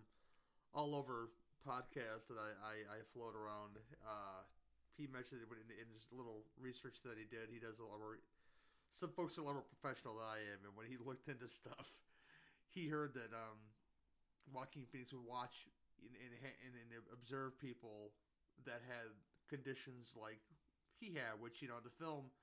all 0.73 0.95
over 0.95 1.29
podcasts 1.67 2.31
that 2.31 2.39
I, 2.39 2.55
I, 2.63 2.75
I 2.87 2.99
float 3.11 3.35
around. 3.35 3.75
Uh, 4.01 4.47
he 4.95 5.05
mentioned 5.11 5.43
it 5.43 5.49
in, 5.51 5.67
in 5.75 5.87
his 5.91 6.07
little 6.15 6.47
research 6.55 7.03
that 7.03 7.19
he 7.19 7.27
did. 7.27 7.51
He 7.51 7.59
does 7.59 7.79
a 7.79 7.85
lot 7.85 7.99
more. 7.99 8.17
Some 8.91 9.11
folks 9.11 9.37
are 9.37 9.43
a 9.43 9.47
lot 9.47 9.59
more 9.59 9.67
professional 9.67 10.19
than 10.19 10.27
I 10.27 10.39
am, 10.51 10.63
and 10.67 10.73
when 10.75 10.87
he 10.87 10.99
looked 10.99 11.27
into 11.27 11.47
stuff, 11.47 11.91
he 12.75 12.87
heard 12.87 13.13
that 13.15 13.31
um, 13.31 13.59
Joaquin 14.51 14.87
Phoenix 14.91 15.11
would 15.11 15.23
watch 15.23 15.67
and, 16.01 16.15
and, 16.15 16.73
and, 16.75 16.89
observe 17.13 17.55
people 17.61 18.11
that 18.65 18.81
had 18.89 19.13
conditions 19.47 20.17
like 20.17 20.41
he 20.99 21.13
had, 21.13 21.39
which 21.39 21.61
you 21.61 21.67
know 21.67 21.79
the 21.83 21.93
film 22.03 22.33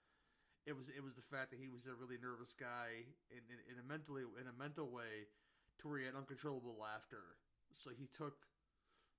it 0.68 0.76
was 0.76 0.92
it 0.92 1.00
was 1.00 1.16
the 1.16 1.24
fact 1.24 1.48
that 1.56 1.56
he 1.56 1.72
was 1.72 1.88
a 1.88 1.96
really 1.96 2.20
nervous 2.20 2.52
guy 2.52 3.08
in, 3.32 3.40
in, 3.48 3.58
in 3.72 3.76
a 3.80 3.84
mentally 3.88 4.28
in 4.36 4.44
a 4.44 4.52
mental 4.52 4.92
way 4.92 5.24
to 5.80 5.88
where 5.88 5.96
he 5.96 6.04
had 6.04 6.12
uncontrollable 6.12 6.76
laughter. 6.76 7.40
So 7.72 7.88
he 7.88 8.04
took 8.12 8.44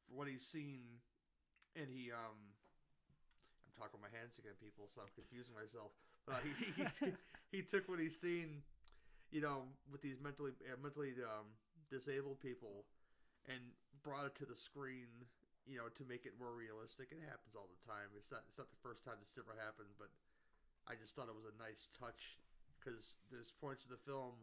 for 0.06 0.14
what 0.14 0.30
he's 0.30 0.46
seen, 0.46 1.02
and 1.74 1.90
he 1.90 2.14
um. 2.14 2.38
I'm 3.66 3.74
talking 3.88 3.98
with 4.02 4.12
my 4.12 4.14
hands 4.14 4.36
again, 4.36 4.60
people, 4.60 4.92
so 4.92 5.00
I'm 5.00 5.14
confusing 5.16 5.56
myself. 5.56 5.96
But 6.28 6.44
uh, 6.44 6.44
he, 6.44 6.52
he, 6.76 6.84
he 7.00 7.10
he 7.56 7.62
took 7.64 7.88
what 7.88 7.98
he's 7.98 8.20
seen, 8.20 8.62
you 9.32 9.40
know, 9.40 9.72
with 9.88 10.04
these 10.04 10.20
mentally 10.20 10.54
uh, 10.68 10.78
mentally 10.78 11.18
um, 11.24 11.50
disabled 11.90 12.44
people, 12.44 12.86
and 13.48 13.74
brought 14.04 14.28
it 14.28 14.36
to 14.44 14.46
the 14.46 14.60
screen, 14.60 15.08
you 15.64 15.80
know, 15.80 15.88
to 15.96 16.04
make 16.06 16.28
it 16.28 16.36
more 16.36 16.52
realistic. 16.52 17.10
It 17.16 17.24
happens 17.24 17.56
all 17.56 17.72
the 17.72 17.82
time. 17.88 18.12
It's 18.20 18.30
not 18.30 18.44
it's 18.52 18.60
not 18.60 18.68
the 18.68 18.82
first 18.84 19.08
time 19.08 19.18
this 19.24 19.40
ever 19.40 19.56
happened, 19.56 19.96
but 19.96 20.12
I 20.90 20.96
just 21.00 21.16
thought 21.16 21.30
it 21.30 21.36
was 21.38 21.46
a 21.46 21.56
nice 21.62 21.88
touch 22.00 22.40
because 22.80 23.16
there's 23.32 23.52
points 23.62 23.86
in 23.86 23.92
the 23.92 24.02
film 24.10 24.34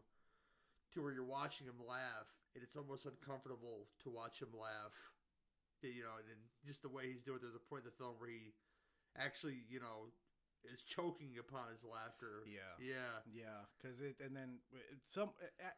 to 0.95 1.03
where 1.03 1.13
you're 1.13 1.27
watching 1.27 1.67
him 1.67 1.83
laugh, 1.83 2.31
and 2.55 2.63
it's 2.63 2.77
almost 2.77 3.05
uncomfortable 3.07 3.89
to 4.05 4.09
watch 4.11 4.41
him 4.41 4.55
laugh. 4.55 4.95
You 5.83 6.03
know, 6.09 6.17
and, 6.19 6.41
just 6.67 6.83
the 6.83 6.89
way 6.89 7.07
he's 7.13 7.23
doing. 7.23 7.37
it, 7.39 7.43
There's 7.43 7.55
a 7.55 7.63
point 7.69 7.85
in 7.85 7.91
the 7.91 7.97
film 7.99 8.15
where 8.19 8.31
he 8.31 8.55
actually, 9.19 9.63
you 9.69 9.79
know, 9.79 10.11
is 10.73 10.83
choking 10.83 11.37
upon 11.39 11.71
his 11.71 11.85
laughter. 11.85 12.43
Yeah. 12.47 12.75
Yeah. 12.81 13.23
Yeah, 13.31 13.61
because 13.77 14.01
it 14.01 14.17
and 14.25 14.35
then 14.35 14.59
some 15.11 15.31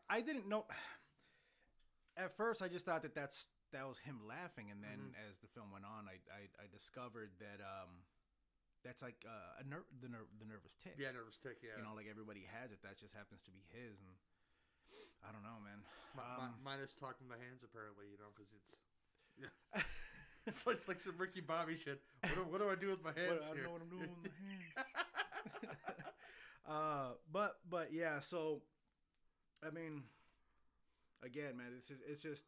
I- 0.09 0.21
didn't 0.23 0.49
know. 0.49 0.65
At 2.17 2.37
first, 2.37 2.63
I 2.63 2.69
just 2.69 2.85
thought 2.87 3.03
that 3.03 3.15
that's 3.15 3.47
that 3.73 3.87
was 3.87 3.99
him 3.99 4.21
laughing, 4.27 4.71
and 4.71 4.83
then 4.83 5.13
Mhm. 5.15 5.29
as 5.31 5.39
the 5.39 5.47
film 5.49 5.71
went 5.71 5.85
on, 5.85 6.09
I 6.09 6.19
I, 6.33 6.65
I 6.65 6.67
discovered 6.73 7.31
that 7.39 7.61
um 7.61 8.03
that's 8.87 9.03
like 9.03 9.19
uh, 9.27 9.61
a 9.61 9.65
ner- 9.67 9.89
the 10.01 10.09
ner- 10.09 10.31
the 10.39 10.47
nervous 10.47 10.73
tick. 10.83 10.95
Yeah, 10.99 11.11
nervous 11.15 11.39
tick. 11.39 11.59
Yeah. 11.65 11.77
You 11.79 11.85
know, 11.85 11.95
like 11.99 12.07
everybody 12.11 12.47
has 12.55 12.71
it. 12.71 12.81
That 12.87 12.97
just 12.99 13.13
happens 13.15 13.43
to 13.47 13.53
be 13.53 13.63
his, 13.75 13.99
and 14.01 14.13
I 15.27 15.33
don't 15.35 15.43
know, 15.43 15.59
man. 15.63 15.81
Um, 16.19 16.55
mi- 16.59 16.73
mine 16.73 16.81
is 16.85 16.95
talking 16.99 17.27
my 17.27 17.39
hands 17.39 17.63
apparently. 17.67 18.07
You 18.11 18.19
know, 18.19 18.31
because 18.35 18.51
it's. 18.55 18.75
Yeah. 19.39 19.83
It's 20.47 20.65
like, 20.67 20.77
it's 20.77 20.89
like 20.89 20.99
some 20.99 21.13
Ricky 21.19 21.43
Bobby 21.43 21.77
shit. 21.77 22.01
What 22.23 22.35
do, 22.35 22.41
what 22.49 22.59
do 22.63 22.71
I 22.71 22.75
do 22.75 22.89
with 22.89 23.05
my 23.05 23.13
hands 23.13 23.37
What- 23.37 23.43
I 23.45 23.47
don't 23.49 23.57
here? 23.57 23.65
know 23.69 23.73
what 23.73 23.83
I'm 23.85 23.91
doing 23.91 24.09
with 24.09 24.33
my 24.33 24.81
hands. 24.81 25.77
uh, 26.67 27.09
but 27.31 27.57
but 27.69 27.93
yeah, 27.93 28.21
so 28.21 28.63
I 29.67 29.71
mean, 29.71 30.05
again, 31.23 31.57
man, 31.59 31.67
it's 31.77 31.87
just 31.89 32.01
it's 32.09 32.23
just. 32.23 32.45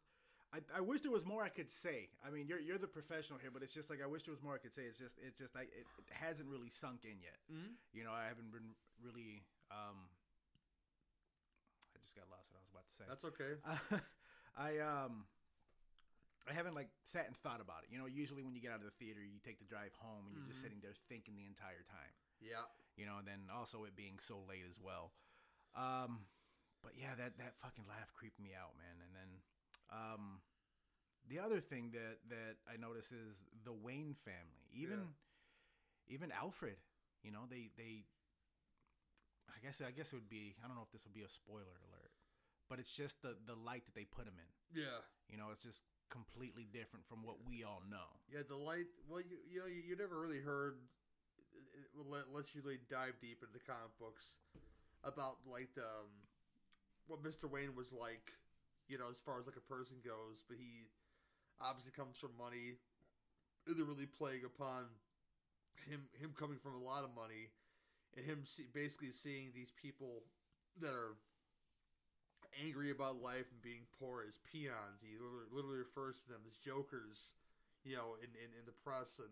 I, 0.53 0.59
I 0.77 0.81
wish 0.81 0.99
there 1.01 1.11
was 1.11 1.25
more 1.25 1.43
I 1.43 1.49
could 1.49 1.69
say. 1.69 2.09
I 2.25 2.29
mean, 2.29 2.47
you're 2.47 2.59
you're 2.59 2.77
the 2.77 2.87
professional 2.87 3.39
here, 3.39 3.51
but 3.51 3.63
it's 3.63 3.73
just 3.73 3.89
like 3.89 4.01
I 4.03 4.07
wish 4.07 4.23
there 4.23 4.33
was 4.35 4.43
more 4.43 4.55
I 4.55 4.57
could 4.59 4.75
say. 4.75 4.83
It's 4.83 4.99
just 4.99 5.15
it's 5.25 5.39
just 5.39 5.55
I 5.55 5.61
it, 5.71 5.87
it 5.99 6.11
hasn't 6.11 6.49
really 6.49 6.69
sunk 6.69 7.05
in 7.05 7.21
yet. 7.23 7.39
Mhm. 7.47 7.75
You 7.93 8.03
know, 8.03 8.11
I 8.11 8.27
haven't 8.27 8.51
been 8.51 8.75
really. 9.01 9.43
Um, 9.71 10.11
I 11.95 11.99
just 12.03 12.15
got 12.15 12.27
lost 12.27 12.51
what 12.51 12.59
I 12.59 12.63
was 12.67 12.71
about 12.75 12.87
to 12.91 12.95
say. 12.99 13.05
That's 13.07 13.25
okay. 13.31 13.53
I 14.59 14.71
um 14.83 15.23
I 16.49 16.53
haven't 16.53 16.73
like 16.75 16.89
sat 17.07 17.27
and 17.27 17.37
thought 17.39 17.61
about 17.61 17.85
it. 17.87 17.93
You 17.93 17.99
know, 18.01 18.09
usually 18.09 18.43
when 18.43 18.51
you 18.55 18.59
get 18.61 18.71
out 18.75 18.83
of 18.83 18.87
the 18.89 18.97
theater, 18.99 19.21
you 19.23 19.39
take 19.39 19.59
the 19.63 19.69
drive 19.69 19.93
home 20.01 20.25
and 20.27 20.35
you're 20.35 20.47
just 20.49 20.59
Mhm. 20.59 20.63
sitting 20.67 20.79
there 20.81 20.95
thinking 21.07 21.37
the 21.37 21.45
entire 21.47 21.83
time. 21.87 22.11
Yeah. 22.41 22.65
You 22.97 23.05
know, 23.05 23.17
and 23.23 23.27
then 23.27 23.47
also 23.53 23.85
it 23.85 23.95
being 23.95 24.19
so 24.19 24.41
late 24.49 24.65
as 24.67 24.75
well. 24.81 25.13
Um 25.79 26.25
but 26.83 26.97
yeah, 26.97 27.13
that 27.15 27.37
that 27.37 27.55
fucking 27.61 27.85
laugh 27.87 28.11
creeped 28.11 28.39
me 28.41 28.51
out, 28.57 28.75
man. 28.75 28.99
And 29.05 29.13
then 29.15 29.29
um 29.91 30.41
the 31.29 31.39
other 31.39 31.59
thing 31.59 31.91
that 31.93 32.17
that 32.29 32.57
I 32.67 32.77
notice 32.77 33.11
is 33.11 33.37
the 33.63 33.73
Wayne 33.73 34.15
family. 34.25 34.65
Even 34.73 35.13
even 36.07 36.31
Alfred, 36.31 36.77
you 37.23 37.31
know, 37.31 37.45
they 37.49 37.69
they 37.77 38.03
I 39.49 39.59
guess 39.63 39.81
I 39.85 39.91
guess 39.91 40.11
it 40.11 40.15
would 40.15 40.29
be 40.29 40.55
I 40.63 40.67
don't 40.67 40.75
know 40.75 40.83
if 40.83 40.91
this 40.91 41.03
would 41.05 41.13
be 41.13 41.23
a 41.23 41.29
spoiler 41.29 41.77
alert. 41.87 42.11
But 42.69 42.79
it's 42.79 42.91
just 42.91 43.21
the 43.21 43.35
the 43.45 43.55
light 43.55 43.85
that 43.85 43.95
they 43.95 44.05
put 44.05 44.25
him 44.25 44.39
in. 44.39 44.81
Yeah. 44.81 45.03
You 45.29 45.37
know, 45.37 45.51
it's 45.51 45.63
just 45.63 45.83
completely 46.09 46.67
different 46.71 47.05
from 47.07 47.23
what 47.23 47.35
we 47.47 47.63
all 47.63 47.83
know. 47.89 48.19
Yeah, 48.31 48.43
the 48.47 48.55
light. 48.55 48.87
Well, 49.07 49.19
you, 49.19 49.37
you 49.47 49.59
know, 49.59 49.67
you, 49.67 49.83
you 49.89 49.95
never 49.95 50.19
really 50.19 50.39
heard, 50.39 50.75
unless 51.95 52.55
you 52.55 52.61
really 52.63 52.79
dive 52.89 53.15
deep 53.21 53.39
into 53.43 53.53
the 53.53 53.63
comic 53.63 53.95
books, 53.99 54.35
about 55.03 55.37
like 55.47 55.69
the, 55.75 55.83
um, 55.83 56.11
what 57.07 57.23
Mister 57.23 57.47
Wayne 57.47 57.75
was 57.75 57.91
like. 57.91 58.31
You 58.91 58.99
know, 58.99 59.07
as 59.07 59.23
far 59.23 59.39
as 59.39 59.47
like 59.47 59.55
a 59.55 59.63
person 59.71 60.03
goes, 60.03 60.43
but 60.43 60.59
he 60.59 60.91
obviously 61.63 61.95
comes 61.95 62.19
from 62.19 62.35
money. 62.35 62.75
They're 63.63 63.87
really 63.87 64.09
playing 64.09 64.43
upon 64.43 64.91
him 65.87 66.11
him 66.19 66.35
coming 66.35 66.59
from 66.59 66.75
a 66.75 66.83
lot 66.83 67.07
of 67.07 67.15
money, 67.15 67.55
and 68.19 68.27
him 68.27 68.43
see, 68.43 68.67
basically 68.67 69.15
seeing 69.15 69.55
these 69.55 69.71
people 69.71 70.27
that 70.83 70.91
are 70.91 71.15
angry 72.59 72.91
about 72.91 73.23
life 73.23 73.47
and 73.47 73.63
being 73.63 73.87
poor 73.95 74.27
as 74.27 74.35
peons. 74.43 74.99
He 74.99 75.15
literally, 75.15 75.47
literally 75.55 75.79
refers 75.79 76.19
to 76.27 76.35
them 76.35 76.43
as 76.43 76.59
jokers, 76.59 77.39
you 77.87 77.95
know, 77.95 78.19
in, 78.19 78.27
in, 78.35 78.51
in 78.59 78.67
the 78.67 78.75
press 78.75 79.23
and 79.23 79.31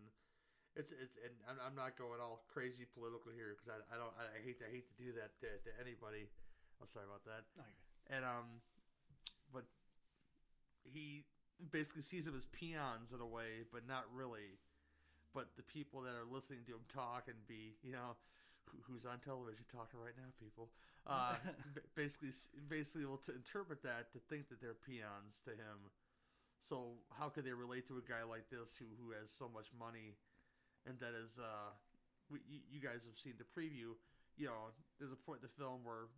it's 0.77 0.95
it's 0.95 1.17
and 1.19 1.33
I'm, 1.49 1.59
I'm 1.59 1.75
not 1.75 1.97
going 1.97 2.21
all 2.21 2.45
crazy 2.47 2.85
political 2.85 3.33
here 3.33 3.57
because 3.57 3.67
I, 3.67 3.77
I 3.91 3.95
don't 3.97 4.13
I 4.15 4.39
hate 4.39 4.61
to, 4.61 4.69
I 4.69 4.71
hate 4.71 4.87
to 4.87 4.95
do 4.95 5.11
that 5.17 5.35
to, 5.43 5.49
to 5.67 5.69
anybody. 5.81 6.29
I'm 6.79 6.87
sorry 6.87 7.09
about 7.09 7.27
that. 7.27 7.43
And 8.07 8.23
um, 8.23 8.63
he 10.91 11.25
basically 11.72 12.01
sees 12.01 12.25
them 12.25 12.36
as 12.36 12.46
peons 12.46 13.12
in 13.13 13.22
a 13.22 13.27
way, 13.27 13.67
but 13.72 13.88
not 13.88 14.05
really. 14.13 14.60
But 15.34 15.55
the 15.58 15.63
people 15.63 16.01
that 16.01 16.15
are 16.15 16.25
listening 16.25 16.65
to 16.67 16.74
him 16.74 16.86
talk 16.91 17.27
and 17.27 17.38
be, 17.48 17.77
you 17.84 17.93
know, 17.93 18.17
who, 18.65 18.77
who's 18.86 19.05
on 19.05 19.19
television 19.19 19.65
talking 19.69 20.00
right 20.00 20.17
now, 20.17 20.29
people, 20.39 20.69
uh, 21.05 21.36
basically, 21.96 22.34
basically 22.67 23.03
able 23.03 23.22
to 23.29 23.34
interpret 23.34 23.84
that 23.84 24.12
to 24.13 24.19
think 24.29 24.50
that 24.50 24.62
they're 24.62 24.77
peons 24.77 25.41
to 25.46 25.51
him. 25.51 25.93
So 26.62 27.00
how 27.17 27.29
could 27.29 27.46
they 27.46 27.53
relate 27.53 27.88
to 27.88 27.98
a 27.98 28.05
guy 28.05 28.24
like 28.27 28.50
this 28.51 28.75
who 28.75 28.86
who 29.00 29.15
has 29.15 29.31
so 29.31 29.48
much 29.48 29.72
money, 29.72 30.19
and 30.86 31.00
that 31.00 31.15
is, 31.15 31.39
uh, 31.39 31.72
we, 32.27 32.39
you 32.67 32.84
guys 32.84 33.08
have 33.08 33.15
seen 33.15 33.39
the 33.39 33.48
preview. 33.48 33.96
You 34.36 34.51
know, 34.51 34.75
there's 35.00 35.15
a 35.15 35.19
point 35.19 35.39
in 35.39 35.48
the 35.48 35.55
film 35.55 35.88
where 35.88 36.12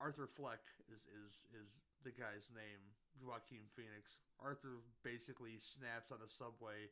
Arthur 0.00 0.28
Fleck 0.28 0.60
is 0.92 1.08
is 1.08 1.48
is 1.56 1.80
the 2.04 2.12
guy's 2.12 2.52
name, 2.52 2.92
Joaquin 3.22 3.70
Phoenix. 3.76 4.18
Arthur 4.42 4.82
basically 5.02 5.56
snaps 5.60 6.10
on 6.10 6.18
the 6.18 6.30
subway, 6.30 6.90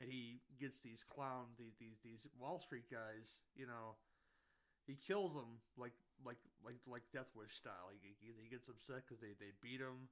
and 0.00 0.10
he 0.10 0.42
gets 0.58 0.80
these 0.80 1.04
clown 1.06 1.54
these 1.58 1.78
these 1.78 2.00
these 2.02 2.26
Wall 2.38 2.58
Street 2.58 2.90
guys. 2.90 3.40
You 3.54 3.66
know, 3.66 3.96
he 4.86 4.98
kills 4.98 5.34
them 5.34 5.62
like 5.78 5.94
like 6.24 6.40
like 6.64 6.80
like 6.86 7.06
Death 7.12 7.30
Wish 7.36 7.54
style. 7.54 7.92
He 7.94 8.16
he, 8.18 8.34
he 8.34 8.48
gets 8.50 8.68
upset 8.68 9.06
because 9.06 9.20
they 9.22 9.34
they 9.38 9.54
beat 9.62 9.80
him, 9.80 10.10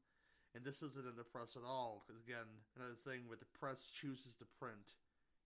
and 0.54 0.62
this 0.62 0.82
isn't 0.82 1.06
in 1.06 1.16
the 1.16 1.26
press 1.26 1.58
at 1.58 1.66
all. 1.66 2.04
Because 2.04 2.20
again, 2.22 2.48
another 2.78 2.98
thing 3.02 3.26
where 3.26 3.40
the 3.40 3.50
press 3.56 3.90
chooses 3.90 4.34
to 4.38 4.46
print. 4.58 4.94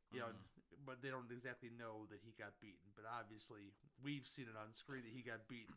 You 0.09 0.25
know, 0.25 0.33
mm-hmm. 0.33 0.89
but 0.89 1.05
they 1.05 1.13
don't 1.13 1.29
exactly 1.29 1.69
know 1.69 2.09
that 2.09 2.25
he 2.25 2.33
got 2.41 2.57
beaten. 2.65 2.89
But 2.97 3.05
obviously, 3.05 3.77
we've 4.01 4.25
seen 4.25 4.49
it 4.49 4.57
on 4.57 4.73
screen 4.73 5.05
that 5.05 5.13
he 5.13 5.21
got 5.21 5.45
beaten 5.45 5.77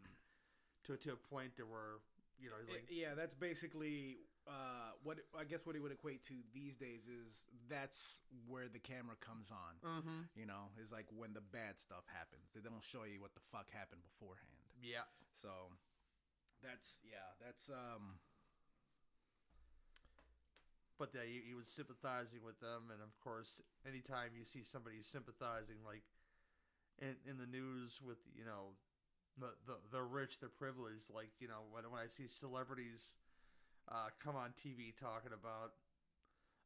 to 0.88 0.96
to 0.96 1.14
a 1.14 1.20
point 1.20 1.60
to 1.60 1.68
where 1.68 2.00
you 2.42 2.50
know 2.50 2.58
he's 2.60 2.74
like, 2.74 2.90
yeah, 2.90 3.14
that's 3.14 3.38
basically 3.38 4.18
uh, 4.50 4.98
what 5.06 5.22
I 5.38 5.46
guess 5.46 5.66
what 5.66 5.78
it 5.78 5.82
would 5.86 5.94
equate 5.94 6.26
to 6.34 6.36
these 6.54 6.76
days 6.76 7.06
is 7.06 7.46
that's 7.70 8.20
where 8.50 8.66
the 8.68 8.82
camera 8.82 9.16
comes 9.22 9.54
on. 9.54 9.78
mm-hmm. 9.80 10.22
You 10.34 10.50
know, 10.50 10.74
is 10.82 10.92
like 10.92 11.06
when 11.14 11.34
the 11.38 11.46
bad 11.54 11.78
stuff 11.78 12.04
happens. 12.10 12.50
They 12.58 12.66
don't 12.66 12.82
show 12.84 13.06
you 13.06 13.22
what 13.22 13.38
the 13.38 13.46
fuck 13.54 13.70
happened 13.70 14.02
beforehand. 14.02 14.58
yeah, 14.82 15.06
So 15.38 15.70
that's 16.66 16.98
yeah, 17.06 17.38
that's 17.38 17.70
um 17.70 18.18
but 20.98 21.10
yeah, 21.18 21.26
he, 21.26 21.42
he 21.50 21.56
was 21.58 21.66
sympathizing 21.66 22.46
with 22.46 22.62
them, 22.62 22.94
and 22.94 23.02
of 23.02 23.18
course, 23.18 23.58
anytime 23.90 24.38
you 24.38 24.46
see 24.46 24.62
somebody 24.62 25.02
sympathizing, 25.02 25.82
like 25.82 26.06
in 27.02 27.18
in 27.26 27.38
the 27.42 27.50
news 27.50 27.98
with 28.02 28.22
you 28.38 28.46
know 28.46 28.78
the 29.40 29.52
the, 29.68 29.78
the 29.92 30.02
rich, 30.04 30.40
the 30.40 30.48
privileged, 30.50 31.10
like 31.14 31.30
you 31.40 31.48
know 31.48 31.64
when 31.72 31.84
when 31.92 32.02
I 32.02 32.08
see 32.08 32.28
celebrities 32.28 33.14
uh, 33.90 34.10
come 34.24 34.36
on 34.36 34.52
TV 34.52 34.96
talking 34.96 35.32
about. 35.34 35.74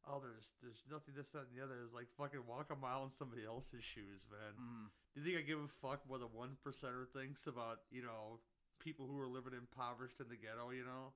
Oh, 0.07 0.21
there's 0.21 0.53
there's 0.61 0.83
nothing 0.85 1.15
this 1.17 1.29
that 1.33 1.49
and 1.49 1.57
the 1.57 1.63
other. 1.65 1.81
Is 1.81 1.93
like 1.93 2.05
fucking 2.15 2.45
walk 2.45 2.69
a 2.69 2.75
mile 2.77 3.03
in 3.03 3.09
somebody 3.09 3.41
else's 3.43 3.83
shoes, 3.83 4.27
man. 4.29 4.53
mm, 4.53 4.85
Do 5.15 5.21
you 5.21 5.25
think 5.25 5.37
I 5.37 5.41
give 5.41 5.57
a 5.57 5.67
fuck 5.81 6.01
what 6.05 6.21
a 6.21 6.29
one 6.29 6.57
percenter 6.61 7.09
thinks 7.09 7.47
about 7.47 7.79
you 7.89 8.03
know 8.03 8.37
people 8.77 9.07
who 9.09 9.17
are 9.19 9.25
living 9.27 9.53
impoverished 9.57 10.19
in 10.21 10.29
the 10.29 10.37
ghetto? 10.37 10.69
You 10.69 10.85
know, 10.85 11.09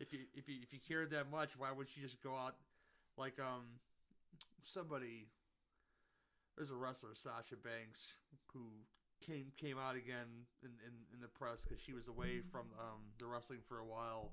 if 0.00 0.10
you 0.12 0.20
if 0.32 0.48
you 0.48 0.56
if 0.62 0.72
you 0.72 0.80
cared 0.80 1.10
that 1.10 1.30
much, 1.30 1.52
why 1.58 1.68
would 1.70 1.88
you 1.94 2.02
just 2.02 2.22
go 2.22 2.32
out 2.34 2.56
like 3.18 3.36
um 3.38 3.76
somebody? 4.64 5.28
There's 6.56 6.70
a 6.70 6.76
wrestler 6.80 7.10
Sasha 7.14 7.56
Banks 7.60 8.08
who 8.54 8.60
came 9.24 9.52
came 9.56 9.78
out 9.78 9.96
again 9.96 10.46
in 10.62 10.70
in, 10.86 10.94
in 11.14 11.20
the 11.20 11.28
press 11.28 11.64
because 11.64 11.82
she 11.82 11.92
was 11.92 12.08
away 12.08 12.40
from 12.50 12.66
um 12.78 13.12
the 13.18 13.26
wrestling 13.26 13.60
for 13.66 13.78
a 13.78 13.84
while 13.86 14.32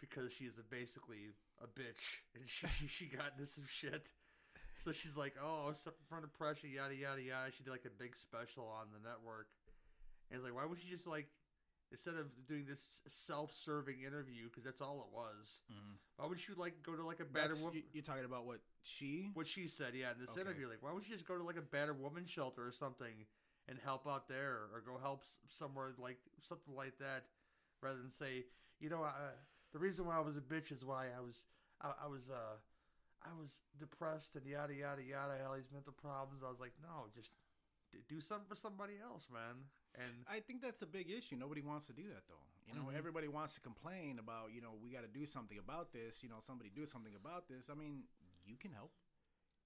because 0.00 0.32
she 0.32 0.44
is 0.44 0.58
a, 0.58 0.62
basically 0.62 1.34
a 1.62 1.66
bitch 1.66 2.22
and 2.34 2.44
she 2.48 2.66
she 2.88 3.04
got 3.06 3.32
into 3.36 3.46
some 3.46 3.64
shit. 3.68 4.10
So 4.76 4.92
she's 4.92 5.16
like, 5.16 5.34
"Oh, 5.42 5.64
I 5.66 5.68
was 5.68 5.78
suffering 5.78 6.06
from 6.08 6.20
depression, 6.22 6.70
yada 6.70 6.94
yada 6.94 7.20
yada." 7.20 7.50
She 7.50 7.64
did 7.64 7.70
like 7.70 7.84
a 7.84 7.90
big 7.90 8.16
special 8.16 8.64
on 8.68 8.86
the 8.94 9.00
network, 9.08 9.48
And 10.30 10.38
it's 10.38 10.44
like, 10.44 10.54
why 10.54 10.64
would 10.66 10.78
she 10.78 10.88
just 10.88 11.06
like 11.06 11.26
instead 11.90 12.14
of 12.14 12.26
doing 12.46 12.64
this 12.68 13.00
self-serving 13.08 14.02
interview 14.06 14.44
because 14.44 14.62
that's 14.62 14.80
all 14.80 15.00
it 15.08 15.12
was? 15.14 15.62
Why 16.16 16.26
would 16.26 16.38
she 16.38 16.52
like 16.56 16.82
go 16.84 16.94
to 16.94 17.02
like 17.04 17.18
a 17.20 17.24
better 17.24 17.54
woman? 17.56 17.74
you, 17.74 17.82
you're 17.92 18.04
talking 18.04 18.24
about 18.24 18.46
what 18.46 18.60
she? 18.82 19.30
What 19.34 19.46
she 19.48 19.66
said, 19.68 19.94
yeah, 19.94 20.12
in 20.12 20.20
this 20.20 20.30
Okay. 20.30 20.42
interview, 20.42 20.68
like, 20.68 20.78
why 20.80 20.92
would 20.92 21.04
she 21.04 21.12
just 21.12 21.26
go 21.26 21.36
to 21.36 21.42
like 21.42 21.56
a 21.58 21.62
better 21.62 21.92
woman 21.94 22.24
shelter 22.26 22.64
or 22.66 22.72
something 22.72 23.26
and 23.68 23.78
help 23.84 24.06
out 24.06 24.28
there, 24.28 24.60
or 24.72 24.80
go 24.80 24.98
help 24.98 25.24
somewhere 25.46 25.92
like 25.98 26.18
something 26.38 26.74
like 26.74 26.98
that, 26.98 27.24
rather 27.82 27.98
than 27.98 28.10
say, 28.10 28.44
you 28.80 28.88
know, 28.88 29.02
I, 29.02 29.12
the 29.72 29.78
reason 29.78 30.06
why 30.06 30.16
I 30.16 30.20
was 30.20 30.36
a 30.36 30.40
bitch 30.40 30.72
is 30.72 30.84
why 30.84 31.06
I 31.16 31.20
was, 31.20 31.44
I, 31.82 31.92
I 32.04 32.06
was, 32.08 32.30
uh, 32.30 32.56
I 33.22 33.34
was 33.38 33.60
depressed 33.78 34.36
and 34.36 34.46
yada 34.46 34.72
yada 34.74 35.02
yada. 35.02 35.34
I 35.34 35.36
had 35.38 35.46
all 35.46 35.54
these 35.56 35.70
mental 35.72 35.92
problems. 35.92 36.42
I 36.44 36.48
was 36.48 36.60
like, 36.60 36.72
no, 36.82 37.06
just 37.14 37.32
do 38.08 38.20
something 38.20 38.46
for 38.48 38.54
somebody 38.56 38.94
else, 39.02 39.26
man. 39.32 39.66
And 39.96 40.24
I 40.30 40.40
think 40.40 40.62
that's 40.62 40.82
a 40.82 40.86
big 40.86 41.10
issue. 41.10 41.36
Nobody 41.36 41.60
wants 41.60 41.86
to 41.88 41.92
do 41.92 42.04
that 42.14 42.24
though. 42.28 42.44
You 42.68 42.74
know, 42.74 42.88
Mhm. 42.92 42.96
everybody 42.96 43.28
wants 43.28 43.54
to 43.54 43.60
complain 43.60 44.18
about, 44.18 44.52
you 44.52 44.60
know, 44.60 44.74
we 44.74 44.90
got 44.90 45.02
to 45.02 45.08
do 45.08 45.24
something 45.26 45.58
about 45.58 45.92
this. 45.92 46.22
You 46.22 46.28
know, 46.28 46.40
somebody 46.40 46.70
do 46.70 46.86
something 46.86 47.14
about 47.14 47.48
this. 47.48 47.68
I 47.70 47.74
mean, 47.74 48.04
you 48.46 48.56
can 48.56 48.72
help. 48.72 48.92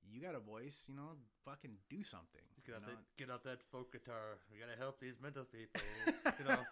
You 0.08 0.20
got 0.20 0.34
a 0.34 0.40
voice. 0.40 0.84
You 0.88 0.94
know, 0.94 1.18
fucking 1.44 1.78
do 1.90 2.02
something. 2.02 2.46
Get 2.66 2.74
out 2.76 2.86
that, 2.86 2.98
get 3.18 3.30
out 3.30 3.44
that 3.44 3.60
folk 3.70 3.92
guitar. 3.92 4.38
We 4.50 4.58
gotta 4.58 4.78
help 4.78 5.00
these 5.00 5.14
mental 5.22 5.44
people. 5.44 5.80
you 6.38 6.44
know, 6.46 6.62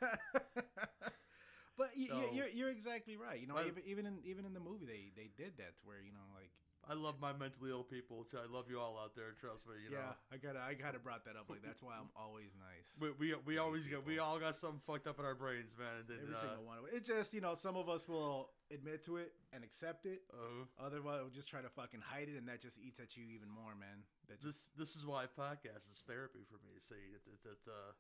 but 1.78 1.96
you, 1.96 2.08
So- 2.08 2.32
you're 2.32 2.48
you're 2.48 2.70
exactly 2.70 3.16
right. 3.16 3.40
You 3.40 3.46
know, 3.46 3.56
even 3.66 3.82
even 3.86 4.06
in 4.06 4.18
even 4.24 4.44
in 4.44 4.54
the 4.54 4.60
movie, 4.60 4.86
they 4.86 5.10
they 5.16 5.30
did 5.36 5.56
that 5.58 5.76
to 5.78 5.82
where 5.84 6.00
you 6.00 6.12
know, 6.12 6.26
like 6.34 6.50
I 6.88 6.94
love 6.94 7.20
my 7.20 7.32
mentally 7.32 7.70
ill 7.70 7.84
people. 7.84 8.26
I 8.34 8.50
love 8.50 8.66
you 8.70 8.80
all 8.80 8.98
out 8.98 9.14
there. 9.14 9.36
Trust 9.38 9.68
me. 9.68 9.74
You 9.84 9.90
know. 9.94 10.00
yeah, 10.02 10.16
I 10.32 10.36
gotta 10.40 10.58
I 10.60 10.74
gotta 10.74 10.98
brought 10.98 11.24
that 11.28 11.36
up. 11.36 11.46
Like 11.48 11.62
that's 11.62 11.82
why 11.82 11.92
I'm 12.00 12.08
always 12.16 12.50
nice. 12.58 12.88
We, 12.98 13.12
we, 13.20 13.34
we 13.44 13.54
always 13.58 13.86
get 13.86 14.04
we 14.04 14.18
all 14.18 14.38
got 14.40 14.56
something 14.56 14.80
fucked 14.80 15.06
up 15.06 15.18
in 15.20 15.24
our 15.24 15.36
brains, 15.36 15.76
man. 15.78 16.08
And, 16.08 16.08
Every 16.08 16.34
uh, 16.34 16.40
single 16.40 16.64
one 16.64 16.78
of 16.80 16.84
it. 16.88 16.96
It's 16.96 17.06
just 17.06 17.34
you 17.36 17.40
know, 17.44 17.54
some 17.54 17.76
of 17.76 17.88
us 17.88 18.08
will 18.08 18.50
admit 18.72 19.04
to 19.06 19.16
it 19.18 19.32
and 19.52 19.62
accept 19.62 20.06
it. 20.06 20.22
uh, 20.32 20.64
Other 20.82 21.02
one 21.02 21.20
will 21.20 21.30
just 21.34 21.48
try 21.52 21.60
to 21.60 21.68
fucking 21.68 22.00
hide 22.00 22.28
it, 22.32 22.36
and 22.40 22.48
that 22.48 22.60
just 22.64 22.80
eats 22.80 22.98
at 22.98 23.14
you 23.16 23.24
even 23.28 23.50
more, 23.52 23.76
man. 23.78 24.02
That 24.28 24.40
just 24.40 24.72
this 24.74 24.90
this 24.90 24.96
is 24.96 25.04
why 25.06 25.26
podcast 25.28 25.84
is 25.92 26.02
therapy 26.08 26.42
for 26.48 26.58
me. 26.64 26.80
See, 26.80 27.12
it's 27.14 27.28
it's, 27.28 27.44
it's 27.46 27.68
uh 27.68 27.92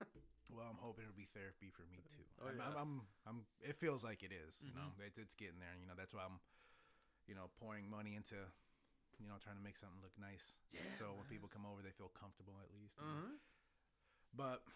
well, 0.56 0.66
I'm 0.66 0.80
hoping 0.80 1.04
it'll 1.04 1.14
be 1.20 1.28
therapy 1.36 1.70
for 1.70 1.84
me 1.92 2.00
too. 2.08 2.24
Oh, 2.40 2.48
I'm, 2.48 2.56
yeah. 2.56 2.64
I'm, 2.64 2.74
I'm, 2.80 2.92
I'm, 3.28 3.38
it 3.60 3.76
feels 3.76 4.02
like 4.02 4.24
it 4.24 4.32
is. 4.32 4.56
You 4.64 4.72
know, 4.74 4.88
Mhm. 4.96 5.06
it's 5.06 5.18
it's 5.20 5.34
getting 5.36 5.60
there. 5.60 5.76
You 5.78 5.86
know, 5.86 5.94
that's 5.94 6.14
why 6.16 6.24
I'm, 6.26 6.40
you 7.30 7.38
know, 7.38 7.46
pouring 7.62 7.86
money 7.86 8.18
into, 8.18 8.34
you 9.22 9.30
know, 9.30 9.38
trying 9.38 9.54
to 9.54 9.62
make 9.62 9.78
something 9.78 10.02
look 10.02 10.12
nice. 10.18 10.58
Yeah, 10.74 10.82
So 10.98 11.14
when 11.14 11.24
people 11.30 11.46
come 11.46 11.62
over, 11.62 11.78
they 11.80 11.94
feel 11.94 12.10
comfortable 12.18 12.58
at 12.58 12.68
least. 12.74 12.98
uh 12.98 13.30
But 14.34 14.66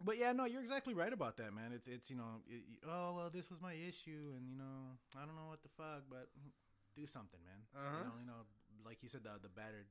but 0.00 0.16
yeah, 0.16 0.32
no, 0.32 0.48
you're 0.48 0.64
exactly 0.64 0.96
right 0.96 1.12
about 1.12 1.36
that, 1.36 1.52
man. 1.52 1.70
It's 1.76 1.86
it's 1.86 2.08
you 2.08 2.16
know, 2.16 2.40
it, 2.48 2.64
oh 2.88 3.12
well, 3.14 3.28
this 3.28 3.52
was 3.52 3.60
my 3.60 3.76
issue, 3.76 4.32
and 4.34 4.48
you 4.48 4.56
know, 4.56 4.96
I 5.14 5.28
don't 5.28 5.36
know 5.36 5.52
what 5.52 5.60
the 5.62 5.70
fuck, 5.76 6.08
but 6.08 6.32
do 6.96 7.04
something, 7.06 7.40
man. 7.44 7.60
Uh-huh. 7.76 7.84
You 8.00 8.04
know, 8.08 8.16
you 8.24 8.26
know, 8.32 8.40
like 8.88 9.04
you 9.04 9.08
said, 9.12 9.22
the 9.22 9.36
the 9.40 9.52
battered 9.52 9.86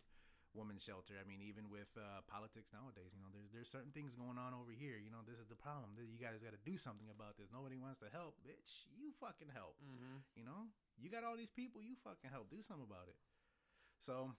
woman 0.53 0.75
shelter. 0.79 1.15
I 1.15 1.23
mean, 1.23 1.39
even 1.39 1.71
with 1.71 1.87
uh, 1.95 2.23
politics 2.27 2.71
nowadays, 2.75 3.15
you 3.15 3.21
know, 3.23 3.31
there's 3.31 3.51
there's 3.51 3.71
certain 3.71 3.91
things 3.95 4.11
going 4.15 4.35
on 4.35 4.51
over 4.51 4.71
here. 4.71 4.99
You 4.99 5.11
know, 5.11 5.23
this 5.23 5.39
is 5.39 5.47
the 5.47 5.59
problem. 5.59 5.95
You 5.95 6.19
guys 6.19 6.39
got 6.43 6.55
to 6.55 6.63
do 6.63 6.75
something 6.75 7.07
about 7.07 7.39
this. 7.39 7.51
Nobody 7.51 7.79
wants 7.79 8.03
to 8.03 8.09
help, 8.11 8.35
bitch. 8.43 8.87
You 8.91 9.15
fucking 9.19 9.51
help. 9.51 9.79
Mm-hmm. 9.79 10.23
You 10.35 10.43
know, 10.43 10.71
you 10.99 11.07
got 11.07 11.23
all 11.23 11.35
these 11.39 11.51
people. 11.51 11.79
You 11.79 11.95
fucking 12.03 12.31
help. 12.31 12.51
Do 12.51 12.59
something 12.63 12.85
about 12.85 13.07
it. 13.07 13.17
So, 14.03 14.31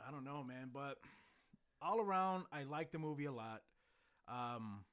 I 0.00 0.10
don't 0.10 0.24
know, 0.24 0.40
man. 0.42 0.72
But 0.72 1.00
all 1.82 2.00
around, 2.00 2.48
I 2.52 2.64
like 2.64 2.92
the 2.92 3.00
movie 3.00 3.28
a 3.28 3.34
lot. 3.34 3.62
Um, 4.28 4.84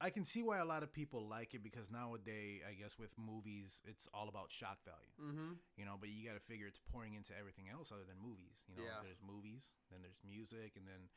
I 0.00 0.10
can 0.10 0.24
see 0.24 0.42
why 0.46 0.58
a 0.58 0.64
lot 0.64 0.82
of 0.86 0.92
people 0.94 1.26
like 1.26 1.54
it 1.54 1.62
because 1.62 1.90
nowadays, 1.90 2.62
I 2.62 2.74
guess 2.78 2.98
with 3.02 3.10
movies, 3.18 3.82
it's 3.82 4.06
all 4.14 4.28
about 4.30 4.50
shock 4.54 4.78
value. 4.86 5.14
Mm-hmm. 5.18 5.52
You 5.74 5.84
know, 5.84 5.98
but 5.98 6.08
you 6.08 6.22
got 6.22 6.38
to 6.38 6.44
figure 6.46 6.70
it's 6.70 6.78
pouring 6.78 7.14
into 7.18 7.34
everything 7.34 7.66
else 7.66 7.90
other 7.90 8.06
than 8.06 8.14
movies. 8.22 8.62
You 8.70 8.78
know, 8.78 8.86
Yeah. 8.86 9.02
there's 9.02 9.18
movies, 9.18 9.74
then 9.90 9.98
there's 10.02 10.22
music, 10.22 10.78
and 10.78 10.86
then 10.86 11.10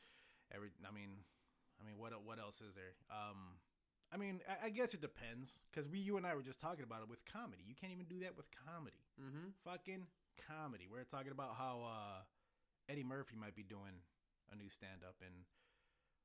every. 0.50 0.74
I 0.82 0.90
mean, 0.90 1.22
I 1.78 1.86
mean, 1.86 1.94
what 1.94 2.10
what 2.26 2.42
else 2.42 2.58
is 2.58 2.74
there? 2.74 2.98
Um, 3.06 3.62
I 4.10 4.18
mean, 4.18 4.42
I, 4.50 4.66
I 4.66 4.70
guess 4.74 4.94
it 4.98 5.00
depends 5.00 5.62
because 5.70 5.86
we, 5.88 6.02
you 6.02 6.18
and 6.18 6.26
I 6.26 6.34
were 6.34 6.42
just 6.42 6.58
talking 6.58 6.82
about 6.82 7.06
it 7.06 7.08
with 7.08 7.22
comedy. 7.24 7.62
You 7.62 7.78
can't 7.78 7.94
even 7.94 8.10
do 8.10 8.18
that 8.26 8.34
with 8.36 8.50
comedy. 8.50 9.06
Mm-hmm. 9.16 9.54
Fucking 9.62 10.10
comedy. 10.42 10.90
We're 10.90 11.06
talking 11.06 11.30
about 11.32 11.54
how 11.54 11.86
uh, 11.86 12.18
Eddie 12.90 13.06
Murphy 13.06 13.38
might 13.38 13.54
be 13.54 13.62
doing 13.62 14.02
a 14.50 14.56
new 14.58 14.68
stand 14.68 15.06
up 15.06 15.22
and. 15.22 15.46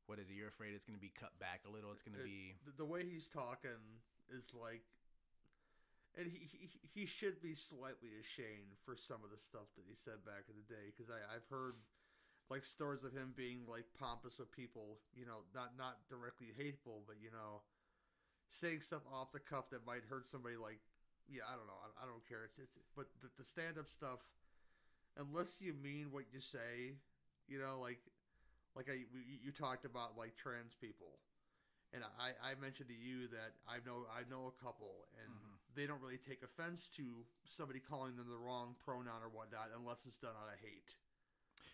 What 0.08 0.24
is 0.24 0.32
it? 0.32 0.39
You're 0.39 0.48
afraid 0.48 0.72
it's 0.72 0.88
going 0.88 0.96
to 0.96 1.04
be 1.04 1.12
cut 1.12 1.36
back 1.38 1.67
a 1.67 1.72
little. 1.72 1.91
It's 1.91 2.02
going 2.02 2.15
to 2.15 2.24
be 2.24 2.56
The, 2.80 2.88
way 2.88 3.04
he's 3.04 3.28
talking 3.28 4.00
is 4.32 4.56
like, 4.56 4.88
and 6.15 6.26
he, 6.26 6.48
he 6.48 6.67
he 6.82 7.04
should 7.06 7.43
be 7.43 7.54
slightly 7.54 8.15
ashamed 8.17 8.80
for 8.88 8.96
some 8.96 9.22
of 9.22 9.30
the 9.30 9.38
stuff 9.38 9.70
that 9.76 9.86
he 9.86 9.93
said 9.93 10.24
back 10.26 10.48
in 10.50 10.56
the 10.56 10.65
day 10.65 10.89
because 10.89 11.12
I 11.12 11.20
I've 11.30 11.46
heard 11.52 11.78
like 12.50 12.63
stories 12.63 13.04
of 13.04 13.12
him 13.12 13.36
being 13.36 13.67
like 13.67 13.86
pompous 14.00 14.39
with 14.39 14.52
people, 14.52 14.98
you 15.13 15.28
know, 15.28 15.43
not 15.54 15.76
not 15.78 16.08
directly 16.10 16.56
hateful, 16.56 17.04
but 17.06 17.20
you 17.22 17.30
know, 17.30 17.62
saying 18.52 18.82
stuff 18.82 19.04
off 19.12 19.32
the 19.32 19.43
cuff 19.43 19.70
that 19.72 19.86
might 19.86 20.08
hurt 20.10 20.26
somebody. 20.26 20.56
Like, 20.56 20.80
yeah, 21.28 21.43
I 21.46 21.60
don't 21.60 21.67
know, 21.67 21.78
I, 21.78 22.04
I 22.04 22.06
don't 22.08 22.24
care. 22.28 22.48
It's 22.48 22.58
it's 22.58 22.72
but 22.96 23.08
the, 23.22 23.28
the 23.38 23.43
stand 23.43 23.78
up 23.78 23.89
stuff, 23.89 24.24
unless 25.20 25.62
you 25.62 25.76
mean 25.76 26.10
what 26.12 26.26
you 26.32 26.39
say, 26.39 26.96
you 27.48 27.60
know, 27.60 27.80
like 27.84 28.00
like 28.78 28.88
I 28.90 29.04
we, 29.12 29.26
you 29.44 29.52
talked 29.52 29.84
about 29.86 30.13
like 30.18 30.38
trans 30.38 30.78
people, 30.80 31.18
and 31.92 32.04
I 32.22 32.38
I 32.46 32.54
mentioned 32.62 32.90
to 32.90 32.96
you 32.96 33.28
that 33.34 33.58
I 33.68 33.82
know 33.86 34.06
I 34.13 34.22
know 34.30 34.46
a 34.54 34.56
couple 34.63 35.10
and 35.18 35.34
Mhm. 35.34 35.58
they 35.76 35.88
don't 35.90 36.00
really 36.02 36.18
take 36.22 36.44
offense 36.44 36.88
to 36.98 37.26
somebody 37.44 37.80
calling 37.80 38.16
them 38.16 38.30
the 38.30 38.38
wrong 38.38 38.76
pronoun 38.86 39.22
or 39.26 39.30
whatnot 39.30 39.70
unless 39.76 40.06
it's 40.06 40.16
done 40.18 40.34
out 40.38 40.54
of 40.54 40.60
hate. 40.62 40.96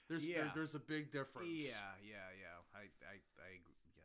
There's 0.08 0.26
there- 0.26 0.46
Yeah. 0.48 0.52
there's 0.56 0.76
a 0.76 0.80
big 0.80 1.12
difference. 1.12 1.50
yeah, 1.50 1.96
yeah, 2.04 2.30
yeah. 2.40 2.58
I, 2.74 2.84
I, 3.08 3.16
I, 3.40 3.52
yeah. 3.96 4.04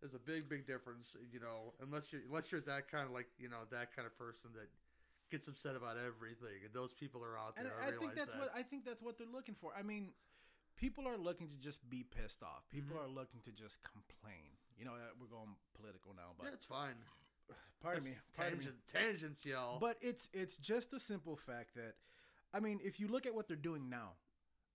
there's 0.00 0.14
a 0.14 0.18
big 0.20 0.48
big 0.48 0.66
difference. 0.66 1.16
You 1.32 1.40
know, 1.40 1.74
unless 1.80 2.12
you're 2.12 2.22
unless 2.28 2.52
you're 2.52 2.60
that 2.62 2.88
kind 2.88 3.06
of 3.06 3.12
like 3.12 3.28
you 3.38 3.48
know 3.48 3.64
that 3.70 3.96
kind 3.96 4.04
of 4.06 4.16
person 4.16 4.52
that 4.54 4.68
gets 5.30 5.46
upset 5.48 5.76
about 5.76 5.96
everything, 5.96 6.64
and 6.64 6.72
those 6.74 6.92
people 6.92 7.22
are 7.24 7.38
out 7.38 7.54
And 7.56 7.66
there. 7.66 7.78
I, 7.80 7.88
I 7.88 7.92
think 7.96 8.14
that's 8.14 8.30
that. 8.32 8.40
what 8.40 8.50
I 8.54 8.62
think 8.62 8.84
that's 8.84 9.00
what 9.02 9.16
they're 9.16 9.26
looking 9.32 9.54
for. 9.54 9.72
I 9.76 9.82
mean, 9.82 10.12
people 10.80 11.06
are 11.06 11.18
looking 11.18 11.48
to 11.48 11.56
just 11.58 11.88
be 11.88 12.02
pissed 12.02 12.42
off. 12.42 12.68
People 12.70 12.96
Mhm. 12.96 13.04
are 13.04 13.08
looking 13.08 13.40
to 13.42 13.52
just 13.52 13.82
complain. 13.82 14.56
You 14.76 14.86
know, 14.86 14.94
uh, 14.94 15.14
we're 15.20 15.26
going 15.28 15.54
political 15.74 16.14
now, 16.14 16.34
but 16.38 16.52
it's 16.54 16.64
fine. 16.66 16.96
pardon 17.80 18.02
That's 18.04 18.16
me, 18.16 18.22
pardon 18.34 18.58
me. 18.58 18.66
tangents, 18.86 19.44
y'all. 19.44 19.78
But 19.78 19.98
it's 20.00 20.28
it's 20.32 20.56
just 20.56 20.90
the 20.90 20.98
simple 21.00 21.36
fact 21.36 21.74
that, 21.74 21.96
I 22.54 22.60
mean, 22.60 22.80
if 22.82 22.98
you 22.98 23.08
look 23.08 23.26
at 23.26 23.34
what 23.34 23.46
they're 23.46 23.56
doing 23.56 23.88
now, 23.90 24.16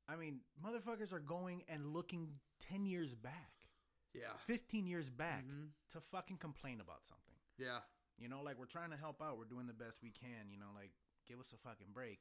I 0.07 0.15
mean, 0.15 0.41
motherfuckers 0.63 1.11
are 1.11 1.19
going 1.19 1.63
and 1.67 1.87
looking 1.93 2.39
ten 2.59 2.85
years 2.85 3.15
back, 3.15 3.67
yeah, 4.13 4.37
fifteen 4.37 4.85
years 4.85 5.09
back 5.09 5.43
Mhm. 5.45 5.71
to 5.91 6.01
fucking 6.01 6.37
complain 6.37 6.79
about 6.79 7.03
something. 7.05 7.35
yeah, 7.57 7.81
You 8.17 8.27
know, 8.29 8.41
like 8.43 8.57
we're 8.57 8.65
trying 8.65 8.91
to 8.91 8.97
help 8.97 9.21
out. 9.21 9.37
We're 9.37 9.45
doing 9.45 9.65
the 9.67 9.73
best 9.73 10.01
we 10.01 10.11
can. 10.11 10.49
You 10.49 10.57
know, 10.57 10.71
like 10.73 10.91
give 11.25 11.39
us 11.39 11.51
a 11.53 11.57
fucking 11.57 11.91
break. 11.93 12.19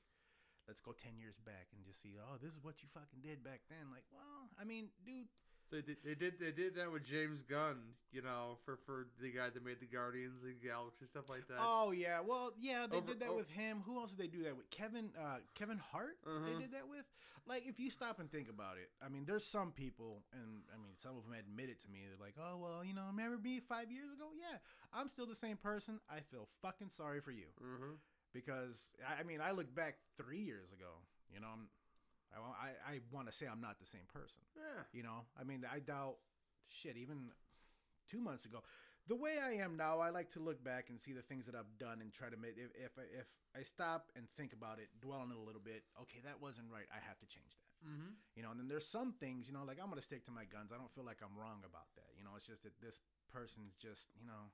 Let's 0.66 0.80
go 0.80 0.92
ten 0.92 1.16
years 1.18 1.36
back 1.44 1.68
and 1.76 1.84
just 1.84 2.02
see. 2.02 2.16
Oh, 2.18 2.36
this 2.40 2.52
is 2.52 2.62
what 2.62 2.82
you 2.82 2.88
fucking 2.94 3.20
did 3.22 3.44
back 3.44 3.60
then. 3.68 3.90
Like, 3.92 4.04
well, 4.12 4.48
I 4.60 4.64
mean, 4.64 4.88
dude. 5.04 5.28
They 5.72 5.80
did, 5.80 5.96
they 6.04 6.14
did 6.14 6.38
they 6.38 6.52
did 6.52 6.76
that 6.76 6.92
with 6.92 7.04
James 7.04 7.42
Gunn, 7.42 7.96
you 8.12 8.20
know, 8.20 8.58
for 8.64 8.76
for 8.84 9.08
the 9.20 9.30
guy 9.32 9.48
that 9.48 9.64
made 9.64 9.80
the 9.80 9.86
Guardians 9.88 10.36
of 10.44 10.48
the 10.48 10.54
Galaxy 10.60 11.06
stuff 11.06 11.28
like 11.28 11.48
that. 11.48 11.56
Oh 11.58 11.90
yeah, 11.90 12.20
well 12.20 12.52
yeah, 12.60 12.86
they 12.88 12.98
Over- 12.98 13.06
did 13.08 13.20
that 13.20 13.30
oh. 13.32 13.36
with 13.36 13.48
him. 13.48 13.82
Who 13.86 13.98
else 13.98 14.12
did 14.12 14.18
they 14.20 14.28
do 14.28 14.44
that 14.44 14.54
with? 14.56 14.68
Kevin, 14.70 15.08
uh, 15.18 15.38
Kevin 15.54 15.80
Hart. 15.90 16.18
They 16.24 16.30
Uh-huh. 16.30 16.60
did 16.60 16.72
that 16.72 16.86
with. 16.88 17.06
Like, 17.46 17.66
if 17.66 17.80
you 17.80 17.90
stop 17.90 18.20
and 18.20 18.30
think 18.30 18.48
about 18.48 18.76
it, 18.76 18.88
I 19.04 19.08
mean, 19.08 19.24
there's 19.26 19.44
some 19.44 19.72
people, 19.72 20.22
and 20.32 20.62
I 20.72 20.76
mean, 20.76 20.96
some 20.96 21.16
of 21.16 21.24
them 21.24 21.32
admit 21.36 21.68
it 21.70 21.80
to 21.82 21.88
me. 21.90 22.00
They're 22.08 22.24
like, 22.24 22.36
oh 22.38 22.56
well, 22.60 22.84
you 22.84 22.92
know, 22.94 23.04
remember 23.08 23.38
me 23.38 23.58
five 23.60 23.90
years 23.90 24.12
ago? 24.12 24.28
Yeah, 24.36 24.58
I'm 24.92 25.08
still 25.08 25.26
the 25.26 25.34
same 25.34 25.56
person. 25.56 25.98
I 26.08 26.20
feel 26.30 26.46
fucking 26.62 26.90
sorry 26.90 27.20
for 27.20 27.32
you. 27.32 27.46
hmm 27.58 27.96
because 28.34 28.92
I 29.06 29.20
I 29.20 29.22
mean 29.22 29.40
I 29.40 29.52
look 29.52 29.72
back 29.74 29.96
three 30.18 30.42
years 30.42 30.72
ago. 30.72 30.90
You 31.32 31.40
know, 31.40 31.48
I'm, 31.48 31.70
I 32.34 32.66
I, 32.66 32.94
I 32.96 33.00
want 33.14 33.30
to 33.30 33.32
say 33.32 33.46
I'm 33.46 33.62
not 33.62 33.78
the 33.78 33.86
same 33.86 34.04
person. 34.12 34.42
Yeah. 34.58 34.82
You 34.92 35.02
know, 35.02 35.24
I 35.38 35.44
mean 35.44 35.64
I 35.64 35.78
doubt 35.78 36.18
shit 36.68 36.98
even 36.98 37.30
two 38.10 38.20
months 38.20 38.44
ago. 38.44 38.60
The 39.06 39.14
way 39.14 39.36
I 39.36 39.60
am 39.60 39.76
now, 39.76 40.00
I 40.00 40.08
like 40.08 40.32
to 40.32 40.40
look 40.40 40.64
back 40.64 40.88
and 40.88 40.96
see 40.96 41.12
the 41.12 41.20
things 41.20 41.44
that 41.44 41.54
I've 41.54 41.68
done 41.76 42.00
and 42.00 42.08
try 42.08 42.28
to 42.28 42.36
make. 42.36 42.56
If 42.56 42.72
if 42.74 42.96
I, 42.96 43.04
if 43.12 43.28
I 43.54 43.62
stop 43.62 44.10
and 44.16 44.26
think 44.36 44.52
about 44.52 44.80
it, 44.80 44.88
dwell 45.00 45.20
on 45.20 45.30
it 45.30 45.36
a 45.36 45.44
little 45.44 45.60
bit. 45.60 45.84
Okay, 46.02 46.24
that 46.24 46.40
wasn't 46.40 46.72
right. 46.72 46.88
I 46.88 46.98
have 47.04 47.20
to 47.20 47.28
change 47.28 47.52
that. 47.60 47.70
Mm-hmm. 47.84 48.12
You 48.32 48.42
know, 48.42 48.50
and 48.50 48.58
then 48.58 48.68
there's 48.68 48.88
some 48.88 49.12
things. 49.12 49.46
You 49.46 49.52
know, 49.52 49.62
like 49.62 49.76
I'm 49.76 49.92
gonna 49.92 50.02
stick 50.02 50.24
to 50.26 50.32
my 50.32 50.48
guns. 50.48 50.72
I 50.72 50.80
don't 50.80 50.90
feel 50.96 51.04
like 51.04 51.20
I'm 51.20 51.36
wrong 51.36 51.60
about 51.68 51.92
that. 52.00 52.16
You 52.16 52.24
know, 52.24 52.32
it's 52.32 52.48
just 52.48 52.64
that 52.64 52.72
this 52.80 53.04
person's 53.28 53.76
just 53.76 54.08
you 54.16 54.24
know 54.24 54.48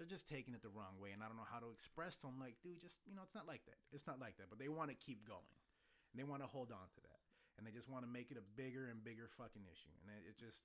they're 0.00 0.08
just 0.08 0.24
taking 0.24 0.56
it 0.56 0.64
the 0.64 0.72
wrong 0.72 0.96
way 0.96 1.12
and 1.12 1.20
i 1.20 1.28
don't 1.28 1.36
know 1.36 1.44
how 1.44 1.60
to 1.60 1.68
express 1.68 2.16
to 2.16 2.24
them 2.24 2.40
like 2.40 2.56
dude 2.64 2.80
just 2.80 3.04
you 3.04 3.12
know 3.12 3.20
it's 3.20 3.36
not 3.36 3.44
like 3.44 3.60
that 3.68 3.76
it's 3.92 4.08
not 4.08 4.16
like 4.16 4.40
that 4.40 4.48
but 4.48 4.56
they 4.56 4.72
want 4.72 4.88
to 4.88 4.96
keep 4.96 5.28
going 5.28 5.52
and 6.10 6.16
they 6.16 6.24
want 6.24 6.40
to 6.40 6.48
hold 6.48 6.72
on 6.72 6.88
to 6.96 7.00
that 7.04 7.20
and 7.60 7.68
they 7.68 7.70
just 7.70 7.92
want 7.92 8.00
to 8.00 8.08
make 8.08 8.32
it 8.32 8.40
a 8.40 8.46
bigger 8.56 8.88
and 8.88 9.04
bigger 9.04 9.28
fucking 9.36 9.62
issue 9.68 9.92
and 10.00 10.08
it, 10.24 10.40
just 10.40 10.64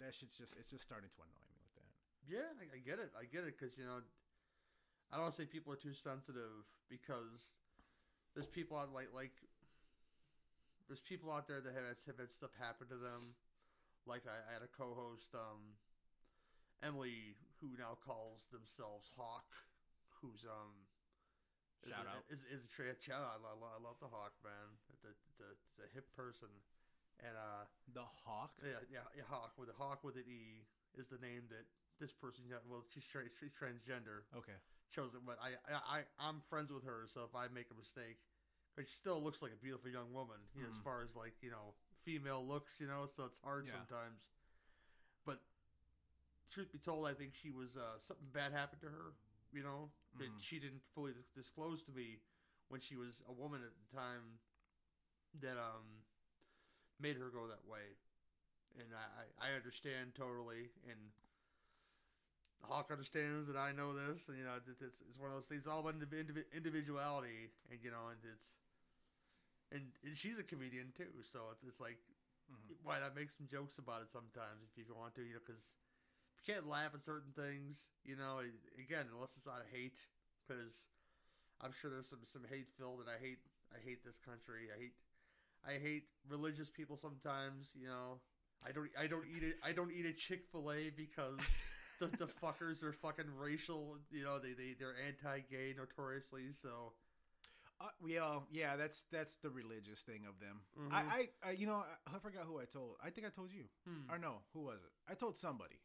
that 0.00 0.12
shit's 0.12 0.36
just 0.36 0.52
it's 0.60 0.70
just 0.70 0.84
starting 0.84 1.08
to 1.08 1.20
annoy 1.24 1.46
me 1.48 1.56
with 1.64 1.74
that. 1.80 1.92
Yeah, 2.28 2.48
I, 2.60 2.76
I 2.76 2.80
get 2.84 3.00
it. 3.00 3.12
I 3.16 3.24
get 3.24 3.48
it 3.48 3.56
because 3.56 3.78
you 3.78 3.84
know, 3.84 4.04
I 5.12 5.16
don't 5.16 5.32
say 5.32 5.44
people 5.48 5.72
are 5.72 5.80
too 5.80 5.94
sensitive 5.94 6.68
because 6.88 7.56
there's 8.34 8.48
people 8.48 8.76
out 8.76 8.92
like 8.92 9.08
like 9.14 9.32
there's 10.88 11.02
people 11.02 11.32
out 11.32 11.48
there 11.48 11.60
that 11.60 11.72
have, 11.74 11.98
have 12.06 12.18
had 12.20 12.30
stuff 12.30 12.52
happen 12.60 12.88
to 12.88 12.98
them. 13.00 13.34
Like 14.06 14.22
I, 14.28 14.38
I 14.38 14.52
had 14.54 14.62
a 14.62 14.70
co-host, 14.70 15.34
um, 15.34 15.74
Emily, 16.78 17.34
who 17.66 17.74
now 17.74 17.98
calls 17.98 18.46
themselves 18.54 19.10
Hawk, 19.18 19.50
who's 20.22 20.46
um. 20.46 20.86
Is 21.84 21.92
Shout 21.92 22.06
a, 22.06 22.18
out. 22.18 22.24
is 22.30 22.42
is 22.50 22.66
a 22.66 22.70
tra- 22.70 22.98
shout 22.98 23.22
out. 23.22 23.38
I 23.38 23.54
love, 23.54 23.62
I 23.62 23.78
love 23.82 23.98
the 24.02 24.10
Hawk 24.10 24.32
man. 24.42 24.74
It's 24.94 25.04
a, 25.06 25.12
it's 25.38 25.78
a, 25.78 25.86
hip 25.94 26.08
person, 26.16 26.48
and 27.22 27.36
uh, 27.36 27.62
The 27.94 28.02
hawk. 28.02 28.58
yeah, 28.64 28.82
yeah, 28.90 29.06
yeah, 29.14 29.22
Hawk 29.30 29.54
with 29.58 29.68
a 29.70 29.76
Hawk 29.76 30.02
with 30.02 30.16
an 30.16 30.26
E 30.26 30.66
is 30.98 31.06
the 31.06 31.18
name 31.22 31.46
that 31.54 31.62
this 32.00 32.10
person. 32.10 32.42
Well, 32.66 32.82
she's 32.90 33.06
tra- 33.06 33.28
she's 33.38 33.52
transgender, 33.54 34.26
Okay. 34.34 34.56
chose 34.90 35.14
it, 35.14 35.22
but 35.22 35.38
I, 35.38 35.54
I, 35.70 35.78
I 35.78 35.98
I'm 36.18 36.42
friends 36.50 36.72
with 36.72 36.82
her, 36.82 37.06
so 37.06 37.22
if 37.22 37.36
I 37.36 37.46
make 37.54 37.70
a 37.70 37.76
mistake, 37.78 38.18
but 38.74 38.88
she 38.88 38.94
still 38.96 39.22
looks 39.22 39.38
like 39.44 39.52
a 39.54 39.60
beautiful 39.62 39.86
young 39.92 40.10
woman, 40.10 40.40
you 40.56 40.64
know, 40.66 40.72
as 40.72 40.80
Mhm. 40.80 40.82
far 40.82 41.04
as 41.06 41.14
like 41.14 41.38
you 41.44 41.52
know 41.54 41.76
female 42.02 42.42
looks, 42.42 42.80
you 42.80 42.88
know, 42.88 43.06
so 43.06 43.26
it's 43.30 43.38
hard 43.46 43.68
Yeah. 43.68 43.78
sometimes. 43.78 44.26
But 45.22 45.38
truth 46.50 46.72
be 46.72 46.78
told, 46.78 47.06
I 47.06 47.14
think 47.14 47.32
she 47.34 47.50
was 47.50 47.76
uh, 47.76 47.98
something 47.98 48.28
bad 48.32 48.52
happened 48.52 48.80
to 48.82 48.88
her, 48.88 49.14
you 49.52 49.62
know, 49.62 49.90
that 50.18 50.28
Mhm. 50.28 50.40
she 50.40 50.58
didn't 50.58 50.82
fully 50.94 51.12
disclose 51.34 51.82
to 51.84 51.92
me 51.92 52.18
when 52.68 52.80
she 52.80 52.96
was 52.96 53.22
a 53.28 53.32
woman 53.32 53.60
at 53.62 53.72
the 53.76 53.96
time 53.96 54.38
that 55.40 55.56
um 55.58 56.02
made 57.00 57.16
her 57.16 57.28
go 57.30 57.46
that 57.48 57.64
way, 57.68 57.96
and 58.78 58.88
I 58.94 59.50
I 59.52 59.56
understand 59.56 60.14
totally 60.14 60.70
and. 60.88 60.98
Hawk 62.62 62.90
understands 62.90 63.46
that 63.48 63.56
I 63.56 63.72
know 63.72 63.92
this, 63.94 64.28
and 64.28 64.36
you 64.38 64.44
know 64.44 64.56
it's 64.56 64.68
it's, 64.82 65.00
it's 65.08 65.18
one 65.18 65.30
of 65.30 65.36
those 65.36 65.46
things 65.46 65.66
all 65.66 65.80
about 65.80 65.98
indiv- 65.98 66.14
indiv- 66.26 66.52
individuality, 66.52 67.50
and 67.70 67.78
you 67.82 67.90
know, 67.90 68.08
and 68.10 68.18
it's 68.32 68.56
and, 69.72 69.82
and 70.04 70.16
she's 70.16 70.38
a 70.38 70.42
comedian 70.44 70.92
too, 70.96 71.10
so 71.22 71.50
it's 71.52 71.62
it's 71.66 71.80
like 71.80 71.98
Mhm. 72.50 72.74
why 72.82 72.98
not 73.00 73.14
make 73.16 73.30
some 73.30 73.46
jokes 73.50 73.78
about 73.78 74.02
it 74.02 74.08
sometimes 74.12 74.62
if 74.70 74.78
you 74.78 74.84
want 74.94 75.14
to, 75.14 75.22
you 75.22 75.34
know, 75.34 75.40
because 75.44 75.76
can't 76.46 76.66
laugh 76.68 76.94
at 76.94 77.04
certain 77.04 77.32
things, 77.34 77.90
you 78.04 78.16
know. 78.16 78.40
Again, 78.78 79.06
unless 79.14 79.34
it's 79.36 79.46
out 79.46 79.60
of 79.60 79.66
hate, 79.72 79.98
because 80.46 80.84
I'm 81.60 81.72
sure 81.80 81.90
there's 81.90 82.08
some 82.08 82.20
some 82.24 82.42
hate 82.48 82.68
filled, 82.78 83.00
and 83.00 83.08
I 83.08 83.18
hate 83.22 83.38
I 83.74 83.78
hate 83.84 84.04
this 84.04 84.18
country. 84.18 84.68
I 84.74 84.80
hate 84.80 84.94
I 85.66 85.78
hate 85.82 86.04
religious 86.28 86.70
people 86.70 86.96
sometimes, 86.96 87.72
you 87.78 87.88
know. 87.88 88.20
I 88.66 88.72
don't 88.72 88.88
I 88.98 89.06
don't 89.06 89.26
eat 89.36 89.42
it 89.42 89.56
I 89.64 89.72
don't 89.72 89.92
eat 89.92 90.06
a 90.06 90.12
Chick 90.12 90.44
Fil 90.52 90.70
A 90.72 90.90
because 90.90 91.38
the, 92.00 92.06
the 92.06 92.26
fuckers 92.26 92.82
are 92.82 92.92
fucking 92.92 93.26
racial, 93.38 93.98
you 94.10 94.24
know. 94.24 94.38
They 94.38 94.52
they 94.52 94.74
they're 94.78 94.94
anti-gay 95.06 95.74
notoriously, 95.76 96.52
so 96.52 96.92
Uh, 97.78 97.88
yeah, 98.06 98.40
yeah, 98.50 98.76
that's 98.76 99.04
that's 99.12 99.36
the 99.36 99.50
religious 99.50 100.00
thing 100.00 100.24
of 100.26 100.40
them. 100.40 100.60
Mhm. 100.80 100.92
I, 100.94 101.00
I, 101.44 101.48
I, 101.48 101.50
you 101.52 101.66
know, 101.66 101.84
I, 101.84 102.16
I 102.16 102.18
forgot 102.20 102.44
who 102.48 102.58
I 102.58 102.64
told. 102.64 102.96
I 103.04 103.10
think 103.10 103.26
I 103.26 103.30
told 103.30 103.52
you, 103.52 103.64
hmm. 103.84 104.10
or 104.10 104.16
no, 104.18 104.40
who 104.54 104.60
was 104.60 104.80
it? 104.80 104.92
I 105.10 105.14
told 105.14 105.36
somebody. 105.36 105.76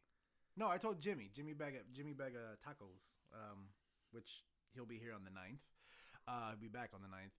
No, 0.56 0.68
I 0.68 0.78
told 0.78 1.00
Jimmy. 1.00 1.30
Jimmy 1.34 1.54
Bag 1.54 1.74
Jimmy 1.94 2.12
Bag 2.12 2.32
of 2.34 2.58
Tacos, 2.60 3.00
um, 3.34 3.68
which 4.10 4.44
he'll 4.74 4.86
be 4.86 4.98
here 4.98 5.14
on 5.14 5.24
the 5.24 5.30
9th. 5.30 5.62
Uh, 6.28 6.50
he'll 6.50 6.60
be 6.60 6.68
back 6.68 6.90
on 6.94 7.00
the 7.02 7.08
9th. 7.08 7.32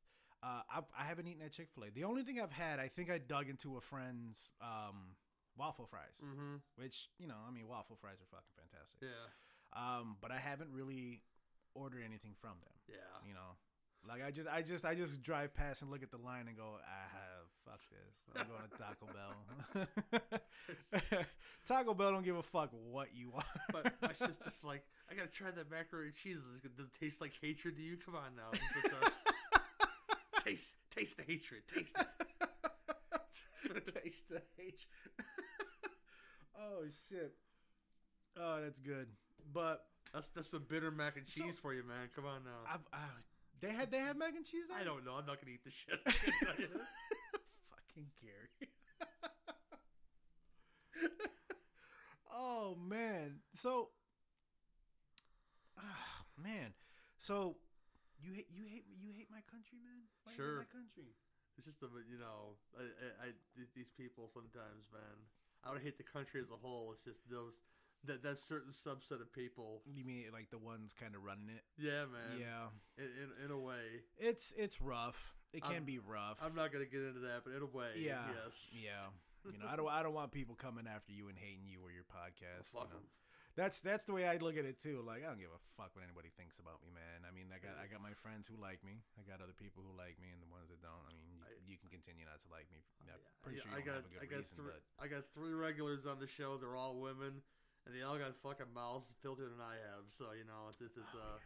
Uh, 0.43 0.61
I've, 0.75 0.83
I 0.97 1.03
haven't 1.05 1.27
eaten 1.27 1.41
at 1.45 1.51
Chick 1.53 1.69
Fil 1.73 1.85
A. 1.85 1.91
The 1.91 2.03
only 2.03 2.23
thing 2.23 2.41
I've 2.41 2.51
had, 2.51 2.79
I 2.79 2.89
think 2.89 3.09
I 3.09 3.17
dug 3.17 3.47
into 3.49 3.77
a 3.77 3.81
friend's 3.81 4.49
um, 4.61 5.15
waffle 5.57 5.85
fries, 5.85 6.19
Mm-hmm. 6.23 6.55
which 6.75 7.09
you 7.17 7.27
know, 7.27 7.37
I 7.47 7.51
mean, 7.51 7.67
waffle 7.67 7.95
fries 8.01 8.17
are 8.19 8.27
fucking 8.29 8.55
fantastic. 8.57 9.07
Yeah. 9.07 9.29
Um, 9.73 10.17
but 10.21 10.31
I 10.31 10.37
haven't 10.39 10.69
really 10.73 11.21
ordered 11.75 12.01
anything 12.05 12.33
from 12.41 12.57
them. 12.61 12.75
Yeah. 12.89 12.95
You 13.25 13.33
know, 13.33 13.55
like 14.07 14.21
I 14.25 14.31
just, 14.31 14.47
I 14.49 14.61
just, 14.61 14.85
I 14.85 14.95
just 14.95 15.21
drive 15.21 15.53
past 15.55 15.81
and 15.81 15.91
look 15.91 16.03
at 16.03 16.11
the 16.11 16.17
line 16.17 16.47
and 16.47 16.57
go, 16.57 16.75
I 16.83 17.07
have 17.13 17.47
fuck 17.65 17.79
this. 17.89 18.15
I'm 18.35 18.47
going 18.47 18.69
to 18.69 18.77
Taco 18.77 19.07
Bell. 20.99 21.19
Taco 21.67 21.93
Bell 21.93 22.11
don't 22.11 22.25
give 22.25 22.35
a 22.35 22.43
fuck 22.43 22.69
what 22.71 23.09
you 23.15 23.31
are. 23.35 23.43
But 23.71 23.93
my 24.01 24.07
sister's 24.13 24.63
like, 24.63 24.83
I 25.09 25.15
gotta 25.15 25.29
try 25.29 25.51
that 25.51 25.71
macaroni 25.71 26.07
and 26.07 26.15
cheese. 26.15 26.37
Does 26.61 26.85
it 26.85 26.99
taste 26.99 27.21
like 27.21 27.33
hatred 27.41 27.77
to 27.77 27.81
you? 27.81 27.97
Come 27.97 28.15
on 28.15 28.35
now. 28.35 28.51
Uh, 28.51 29.09
taste, 30.43 30.75
taste 30.95 31.17
the 31.17 31.23
hatred. 31.23 31.61
Taste 31.73 31.95
it. 31.97 32.07
taste 34.03 34.29
the 34.29 34.41
H. 34.59 34.87
oh 36.59 36.83
shit. 37.09 37.33
Oh, 38.39 38.59
that's 38.61 38.79
good. 38.79 39.07
But 39.53 39.85
That's 40.13 40.27
that's 40.27 40.49
some 40.49 40.65
bitter 40.67 40.91
mac 40.91 41.17
and 41.17 41.27
So- 41.27 41.43
cheese 41.43 41.59
for 41.59 41.73
you, 41.73 41.83
man. 41.83 42.09
Come 42.15 42.25
on 42.25 42.43
now. 42.43 42.71
I've, 42.71 42.81
I, 42.91 42.97
they 43.63 43.73
had 43.73 43.91
they 43.91 43.99
have 43.99 44.17
mac 44.17 44.35
and 44.35 44.45
cheese. 44.45 44.65
There? 44.69 44.77
I 44.77 44.83
don't 44.83 45.05
know. 45.05 45.13
I'm 45.13 45.25
not 45.25 45.39
gonna 45.39 45.53
eat 45.53 45.63
the 45.63 45.71
shit. 45.71 45.99
I 46.05 46.11
can 46.11 46.33
tell 46.43 46.55
you. 46.59 46.69
Fucking 47.71 48.07
Gary. 48.21 48.69
oh 52.33 52.75
man. 52.75 53.39
So 53.53 53.89
ah, 55.77 56.25
man. 56.41 56.73
So 57.17 57.55
you 58.21 58.33
hate 58.33 58.47
you 58.51 58.63
hate 58.67 58.85
you 58.99 59.11
hate 59.15 59.27
my 59.31 59.41
country, 59.49 59.79
man? 59.83 60.03
Why 60.23 60.33
you 60.33 60.37
hate 60.37 60.43
Sure. 60.43 60.57
my 60.59 60.71
country. 60.71 61.15
It's 61.57 61.67
just 61.69 61.79
the 61.79 61.87
you 62.09 62.17
know, 62.17 62.57
I, 62.75 62.83
I, 62.83 63.27
I 63.27 63.27
these 63.75 63.91
people 63.95 64.27
sometimes, 64.33 64.89
man. 64.91 65.17
I 65.63 65.71
don't 65.71 65.83
hate 65.83 65.97
the 65.97 66.03
country 66.03 66.41
as 66.41 66.51
a 66.51 66.59
whole. 66.59 66.91
It's 66.91 67.03
just 67.03 67.23
those 67.31 67.61
that 68.05 68.23
that 68.23 68.39
certain 68.39 68.71
subset 68.71 69.21
of 69.21 69.31
people. 69.33 69.81
You 69.85 70.03
mean 70.05 70.25
like 70.33 70.49
the 70.51 70.57
ones 70.57 70.93
kind 70.99 71.15
of 71.15 71.23
running 71.23 71.49
it? 71.49 71.63
Yeah, 71.77 72.05
man. 72.11 72.39
Yeah. 72.39 72.67
In, 72.97 73.05
in 73.05 73.45
in 73.45 73.51
a 73.51 73.59
way, 73.59 74.03
It's 74.17 74.53
it's 74.57 74.81
rough. 74.81 75.33
It 75.53 75.61
can 75.63 75.83
I'm- 75.83 75.85
be 75.85 75.99
rough. 75.99 76.37
I'm 76.41 76.55
not 76.55 76.71
gonna 76.73 76.85
get 76.89 77.01
into 77.01 77.21
that, 77.29 77.43
but 77.45 77.53
in 77.53 77.61
a 77.61 77.69
way, 77.69 77.93
yeah. 77.97 78.25
yes. 78.43 78.69
Yeah. 78.73 79.05
You 79.43 79.59
know, 79.59 79.67
I 79.67 79.75
don't 79.75 79.91
I 79.91 79.99
don't 80.07 80.15
want 80.15 80.31
people 80.31 80.55
coming 80.55 80.87
after 80.87 81.11
you 81.11 81.27
and 81.27 81.35
hating 81.35 81.67
you 81.67 81.83
or 81.83 81.91
your 81.91 82.07
podcast. 82.07 82.71
Fuck 82.71 82.95
you 82.95 82.95
know. 82.95 83.03
That's 83.59 83.83
that's 83.83 84.07
the 84.07 84.15
way 84.15 84.23
I 84.23 84.39
look 84.39 84.55
at 84.55 84.63
it 84.63 84.79
too. 84.79 85.03
Like 85.03 85.19
I 85.19 85.27
don't 85.27 85.35
give 85.37 85.51
a 85.51 85.59
fuck 85.75 85.91
what 85.99 86.07
anybody 86.07 86.31
thinks 86.39 86.63
about 86.63 86.79
me, 86.79 86.87
man. 86.95 87.27
I 87.27 87.31
mean, 87.35 87.51
I 87.51 87.59
got 87.59 87.75
I 87.75 87.91
got 87.91 87.99
my 87.99 88.15
friends 88.23 88.47
who 88.47 88.55
like 88.55 88.79
me. 88.87 89.03
I 89.19 89.27
got 89.27 89.43
other 89.43 89.51
people 89.51 89.83
who 89.83 89.91
like 89.99 90.15
me, 90.23 90.31
and 90.31 90.39
the 90.39 90.47
ones 90.47 90.71
that 90.71 90.79
don't. 90.79 90.95
I 91.05 91.11
mean, 91.11 91.27
you, 91.27 91.43
I- 91.43 91.59
you 91.67 91.75
can 91.75 91.91
continue 91.91 92.23
not 92.23 92.39
to 92.39 92.49
like 92.55 92.71
me. 92.71 92.87
Oh, 93.03 93.11
I'm 93.19 93.19
pretty 93.43 93.59
I- 93.59 93.63
sure 93.67 93.71
I 93.75 93.83
got 93.83 93.99
don't 93.99 94.07
have 94.07 94.07
a 94.07 94.13
good 94.15 94.23
I 94.23 94.27
got 94.31 94.41
reason, 94.47 94.55
three 94.55 94.71
but 94.71 94.81
I 94.95 95.05
got 95.11 95.23
three 95.35 95.51
regulars 95.59 96.07
on 96.07 96.23
the 96.23 96.29
show. 96.31 96.55
They're 96.55 96.79
all 96.79 96.95
women, 97.03 97.43
and 97.85 97.95
they 97.95 98.01
all 98.01 98.17
got 98.17 98.35
fucking 98.41 98.71
mouths 98.73 99.13
filter 99.21 99.49
than 99.49 99.59
I 99.61 99.75
have. 99.91 100.07
So 100.09 100.31
you 100.37 100.45
know, 100.45 100.67
it's 100.69 100.81
it's, 100.81 100.97
it's 100.97 101.13
Oh, 101.15 101.19
uh, 101.19 101.37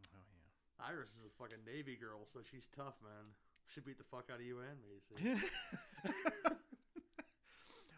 yeah. 0.00 0.16
oh 0.16 0.24
yeah. 0.28 0.88
Iris 0.90 1.10
is 1.16 1.24
a 1.26 1.32
fucking 1.38 1.62
Navy 1.66 1.96
girl, 1.96 2.24
so 2.24 2.40
she's 2.42 2.68
tough, 2.74 2.96
man. 3.02 3.34
She 3.72 3.80
beat 3.80 3.98
the 3.98 4.04
fuck 4.04 4.28
out 4.32 4.40
of 4.40 4.46
you 4.46 4.60
and 4.60 4.78
me. 4.84 5.40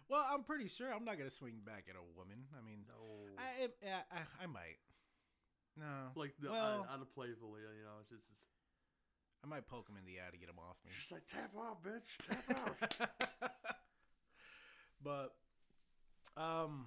Well, 0.09 0.25
I'm 0.33 0.45
pretty 0.45 0.69
sure 0.69 0.93
I'm 0.95 1.05
not 1.05 1.19
gonna 1.19 1.31
swing 1.35 1.59
back 1.67 1.87
at 1.91 1.97
a 1.97 2.05
woman. 2.17 2.47
I 2.57 2.63
mean, 2.65 2.87
no, 2.87 2.95
I, 3.43 3.67
I 3.67 4.03
I 4.15 4.45
I 4.45 4.47
might. 4.47 4.79
No, 5.77 6.15
like 6.15 6.33
the, 6.41 6.51
well- 6.51 6.87
on, 6.89 6.95
on 6.95 7.03
a 7.03 7.05
playfully, 7.05 7.61
you 7.63 7.83
know, 7.85 7.99
it's 8.01 8.11
just. 8.11 8.31
It's, 8.31 8.47
I 9.45 9.49
might 9.49 9.67
poke 9.67 9.89
him 9.89 9.97
in 9.99 10.05
the 10.07 10.19
eye 10.21 10.31
to 10.31 10.39
get 10.39 10.49
him 10.49 10.59
off 10.59 10.77
me. 10.85 10.93
she's 10.99 11.11
like 11.13 11.27
tap 11.27 11.51
out, 11.59 11.83
bitch, 11.83 12.07
tap 12.27 13.11
out. 13.11 13.51
but 15.03 15.35
um, 16.41 16.87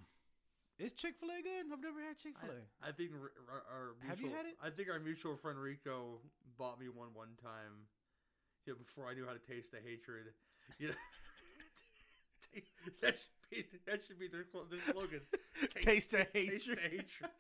is 0.79 0.93
Chick 0.93 1.15
Fil 1.19 1.29
A 1.29 1.41
good? 1.43 1.65
I've 1.71 1.81
never 1.83 2.01
had 2.01 2.17
Chick 2.17 2.33
Fil 2.39 2.49
A. 2.51 2.87
I 2.87 2.91
think 2.91 3.11
r- 3.13 3.31
r- 3.51 3.63
our 3.71 3.85
mutual, 4.01 4.09
Have 4.09 4.21
you 4.21 4.29
had 4.35 4.45
it? 4.45 4.55
I 4.63 4.69
think 4.69 4.89
our 4.89 4.99
mutual 4.99 5.35
friend 5.37 5.59
Rico 5.59 6.19
bought 6.57 6.79
me 6.79 6.87
one 6.89 7.09
one 7.13 7.35
time. 7.43 7.87
You 8.65 8.73
know, 8.73 8.79
before 8.79 9.07
I 9.09 9.13
knew 9.13 9.25
how 9.25 9.33
to 9.33 9.39
taste 9.39 9.71
the 9.71 9.79
hatred. 9.83 10.33
You 10.79 10.89
know, 10.89 10.93
that 13.01 13.15
should 13.17 13.49
be 13.51 13.65
that 13.87 13.99
should 14.05 14.19
be 14.19 14.27
their, 14.27 14.45
their 14.69 14.79
slogan. 14.93 15.21
Taste 15.81 16.11
the 16.11 16.27
hatred. 16.33 16.49
Taste 16.51 16.67
the 16.67 16.75
hatred. 16.81 17.07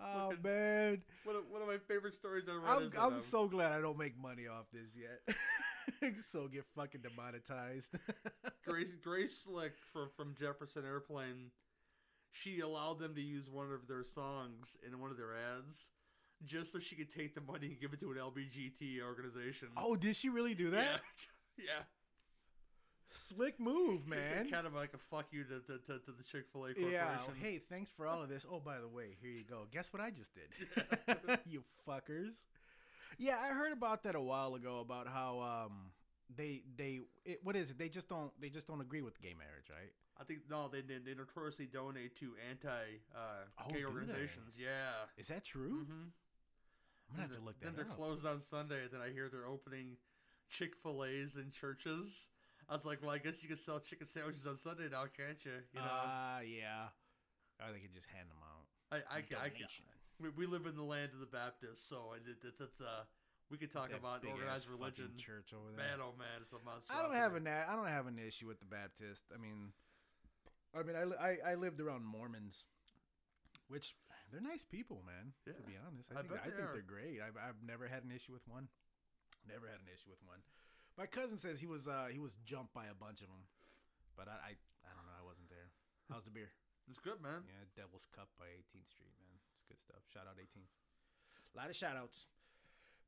Oh 0.00 0.28
Fucking- 0.30 0.42
man, 0.44 1.02
One 1.24 1.34
of, 1.36 1.42
one 1.50 1.60
of 1.60 1.66
my 1.66 1.78
favorite 1.88 2.14
stories 2.14 2.44
I 2.48 2.54
read 2.54 2.92
I'm 2.96 3.14
I'm 3.14 3.22
so 3.22 3.48
glad 3.48 3.72
I 3.72 3.80
don't 3.80 3.98
make 3.98 4.16
money 4.16 4.46
off 4.46 4.66
this 4.72 4.90
yet. 4.96 5.36
so 6.22 6.48
get 6.48 6.64
fucking 6.76 7.00
demonetized. 7.02 7.94
Grace 8.66 8.94
Grace 9.02 9.38
Slick 9.38 9.72
from 9.92 10.08
from 10.16 10.34
Jefferson 10.38 10.84
Airplane. 10.84 11.50
She 12.30 12.60
allowed 12.60 12.98
them 12.98 13.14
to 13.14 13.22
use 13.22 13.50
one 13.50 13.72
of 13.72 13.88
their 13.88 14.04
songs 14.04 14.76
in 14.86 15.00
one 15.00 15.10
of 15.10 15.16
their 15.16 15.34
ads, 15.34 15.88
just 16.44 16.72
so 16.72 16.78
she 16.78 16.94
could 16.94 17.10
take 17.10 17.34
the 17.34 17.40
money 17.40 17.68
and 17.68 17.80
give 17.80 17.92
it 17.92 18.00
to 18.00 18.10
an 18.12 18.18
LBGT 18.18 19.02
organization. 19.02 19.68
oh, 19.76 19.96
did 19.96 20.14
she 20.14 20.28
really 20.28 20.54
do 20.54 20.70
that? 20.70 21.00
yeah, 21.56 21.64
yeah. 21.64 21.82
Slick 23.10 23.58
move, 23.58 24.06
man. 24.06 24.50
Kind 24.50 24.66
of 24.66 24.74
like 24.74 24.92
a 24.92 24.98
fuck 24.98 25.26
you 25.30 25.42
to 25.44 25.60
to, 25.60 25.78
to, 25.78 25.98
to 26.04 26.12
the 26.12 26.22
Chick 26.30 26.44
Fil 26.52 26.66
A 26.66 26.74
corporation. 26.74 26.92
Yeah. 26.92 27.16
Hey, 27.42 27.58
thanks 27.58 27.90
for 27.96 28.06
all 28.06 28.22
of 28.22 28.28
this. 28.28 28.44
Oh, 28.50 28.60
by 28.60 28.78
the 28.78 28.88
way, 28.88 29.16
here 29.20 29.30
you 29.30 29.44
go. 29.48 29.66
Guess 29.72 29.92
what 29.92 30.02
I 30.02 30.10
just 30.10 30.32
did? 30.34 31.38
you 31.46 31.64
fuckers. 31.88 32.44
Yeah, 33.16 33.38
I 33.42 33.48
heard 33.48 33.72
about 33.72 34.02
that 34.04 34.14
a 34.14 34.20
while 34.20 34.54
ago 34.54 34.80
about 34.80 35.08
how 35.08 35.40
um 35.66 35.92
they 36.36 36.62
they 36.76 37.00
it, 37.24 37.40
what 37.42 37.56
is 37.56 37.70
it? 37.70 37.78
They 37.78 37.88
just 37.88 38.08
don't 38.08 38.30
they 38.40 38.48
just 38.50 38.66
don't 38.66 38.80
agree 38.80 39.00
with 39.02 39.20
gay 39.20 39.34
marriage, 39.38 39.70
right? 39.70 39.92
I 40.20 40.24
think 40.24 40.40
no, 40.50 40.68
they 40.68 40.80
they, 40.82 40.98
they 40.98 41.14
notoriously 41.14 41.66
donate 41.66 42.16
to 42.20 42.32
anti 42.50 42.68
uh, 43.14 43.18
Oh, 43.58 43.68
gay 43.68 43.74
do 43.74 43.78
they? 43.80 43.84
organizations. 43.86 44.56
Yeah. 44.60 45.06
Is 45.16 45.28
that 45.28 45.44
true? 45.44 45.84
Mm-hmm. 45.84 46.08
I'm 47.10 47.16
gonna 47.16 47.22
have 47.28 47.36
to 47.36 47.42
look 47.42 47.58
That 47.60 47.68
up. 47.68 47.74
Then 47.76 47.84
they're 47.84 47.90
up. 47.92 47.96
closed 47.96 48.26
on 48.26 48.40
Sunday. 48.40 48.82
Then 48.90 49.00
I 49.00 49.10
hear 49.10 49.28
they're 49.30 49.46
opening 49.46 49.96
Chick 50.50 50.74
Fil 50.82 51.04
A's 51.04 51.36
in 51.36 51.50
churches. 51.50 52.28
I 52.68 52.74
was 52.74 52.84
like, 52.84 53.00
well, 53.00 53.10
I 53.12 53.18
guess 53.18 53.42
you 53.42 53.48
can 53.48 53.56
sell 53.56 53.80
chicken 53.80 54.06
sandwiches 54.06 54.46
on 54.46 54.58
Sunday 54.58 54.88
now, 54.92 55.04
can't 55.16 55.42
you? 55.42 55.52
You 55.72 55.80
know, 55.80 55.86
Ah, 55.88 56.40
yeah. 56.40 56.88
Or 57.64 57.72
they 57.72 57.78
could 57.80 57.94
just 57.94 58.06
hand 58.14 58.28
them 58.28 58.36
out. 58.44 58.66
I 58.92 59.18
I, 59.18 59.20
can, 59.22 59.38
I 59.40 59.48
donation. 59.48 59.86
We, 60.20 60.28
we 60.30 60.46
live 60.46 60.66
in 60.66 60.76
the 60.76 60.82
land 60.86 61.10
of 61.14 61.20
the 61.20 61.30
Baptists, 61.30 61.86
so 61.88 62.14
it, 62.16 62.22
it's, 62.46 62.60
it's 62.60 62.80
uh 62.80 63.04
we 63.50 63.56
could 63.56 63.72
talk 63.72 63.88
That 63.88 64.04
about 64.04 64.20
organized 64.28 64.68
religion. 64.68 65.08
church 65.16 65.56
over 65.56 65.72
there. 65.72 65.80
Man, 65.80 66.04
oh 66.04 66.12
man, 66.20 66.44
it's 66.44 66.52
a 66.52 66.60
monster. 66.68 66.92
I 66.92 67.00
don't 67.00 67.16
have 67.16 67.32
an 67.34 67.48
I 67.48 67.72
don't 67.74 67.88
have 67.88 68.06
an 68.06 68.18
issue 68.20 68.46
with 68.46 68.60
the 68.60 68.68
Baptist. 68.68 69.24
I 69.32 69.40
mean, 69.40 69.72
I 70.76 70.84
mean, 70.84 70.96
I, 70.96 71.04
I, 71.16 71.30
I 71.52 71.54
lived 71.56 71.80
around 71.80 72.04
Mormons, 72.04 72.68
which 73.72 73.96
they're 74.28 74.44
nice 74.44 74.68
people, 74.68 75.00
man. 75.08 75.32
Yeah, 75.48 75.56
to 75.56 75.64
be 75.64 75.80
honest, 75.80 76.12
I 76.12 76.20
I, 76.20 76.20
think, 76.20 76.28
bet 76.28 76.44
I 76.44 76.50
they 76.52 76.56
think 76.60 76.68
they're 76.76 76.84
great. 76.92 77.24
I've, 77.24 77.40
I've 77.40 77.56
never 77.64 77.88
had 77.88 78.04
an 78.04 78.12
issue 78.12 78.36
with 78.36 78.44
one. 78.44 78.68
Never 79.48 79.64
had 79.64 79.80
an 79.80 79.88
issue 79.88 80.12
with 80.12 80.20
one. 80.28 80.44
My 81.00 81.08
cousin 81.08 81.40
says 81.40 81.56
he 81.56 81.70
was 81.70 81.88
uh 81.88 82.12
he 82.12 82.20
was 82.20 82.36
jumped 82.44 82.76
by 82.76 82.92
a 82.92 82.96
bunch 83.00 83.24
of 83.24 83.32
them, 83.32 83.48
but 84.12 84.28
I 84.28 84.36
I, 84.36 84.52
I 84.84 84.90
don't 84.92 85.08
know. 85.08 85.16
I 85.16 85.24
wasn't 85.24 85.48
there. 85.48 85.72
How's 86.12 86.28
the 86.28 86.34
beer? 86.36 86.52
It's 86.88 87.00
good, 87.00 87.20
man. 87.24 87.44
Yeah, 87.48 87.64
Devil's 87.76 88.08
Cup 88.16 88.28
by 88.40 88.48
18th 88.48 88.88
Street, 88.88 89.12
man. 89.20 89.27
It's 89.68 89.76
good 89.76 89.80
stuff. 89.84 90.00
Shout 90.12 90.24
out 90.26 90.36
18th. 90.40 90.72
A 91.54 91.56
lot 91.56 91.68
of 91.68 91.76
shout 91.76 91.96
outs. 91.96 92.26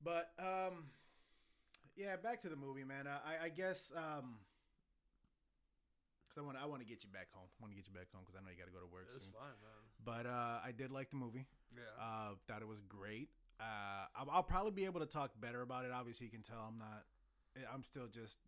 But 0.02 0.32
um 0.38 0.90
yeah, 1.96 2.16
back 2.16 2.42
to 2.42 2.48
the 2.48 2.56
movie, 2.56 2.84
man. 2.84 3.06
Uh, 3.06 3.18
I 3.24 3.46
I 3.46 3.48
guess 3.48 3.92
um 3.96 4.38
cuz 6.28 6.38
I 6.38 6.42
want 6.42 6.58
I 6.58 6.66
want 6.66 6.82
to 6.82 6.88
get 6.88 7.02
you 7.04 7.10
back 7.10 7.28
home. 7.32 7.48
I 7.48 7.56
want 7.62 7.72
to 7.72 7.76
get 7.76 7.86
you 7.88 7.94
back 7.94 8.08
home 8.12 8.24
cuz 8.24 8.34
I 8.36 8.40
know 8.44 8.50
you 8.50 8.56
got 8.58 8.66
to 8.66 8.72
go 8.76 8.80
to 8.80 8.86
work 8.86 9.08
It's 9.14 9.24
soon. 9.24 9.32
fine, 9.34 9.56
man. 9.60 9.80
But 10.04 10.26
uh 10.26 10.60
I 10.64 10.72
did 10.72 10.90
like 10.90 11.10
the 11.10 11.16
movie. 11.16 11.46
Yeah. 11.74 11.82
Uh 11.98 12.34
thought 12.46 12.62
it 12.62 12.68
was 12.68 12.82
great. 12.82 13.30
Uh 13.60 14.06
I'll, 14.14 14.30
I'll 14.30 14.42
probably 14.54 14.72
be 14.72 14.84
able 14.84 15.00
to 15.00 15.06
talk 15.06 15.32
better 15.40 15.62
about 15.62 15.84
it. 15.84 15.92
Obviously, 15.92 16.26
you 16.26 16.32
can 16.32 16.42
tell 16.42 16.60
I'm 16.60 16.78
not 16.78 17.04
I'm 17.72 17.82
still 17.84 18.06
just 18.06 18.38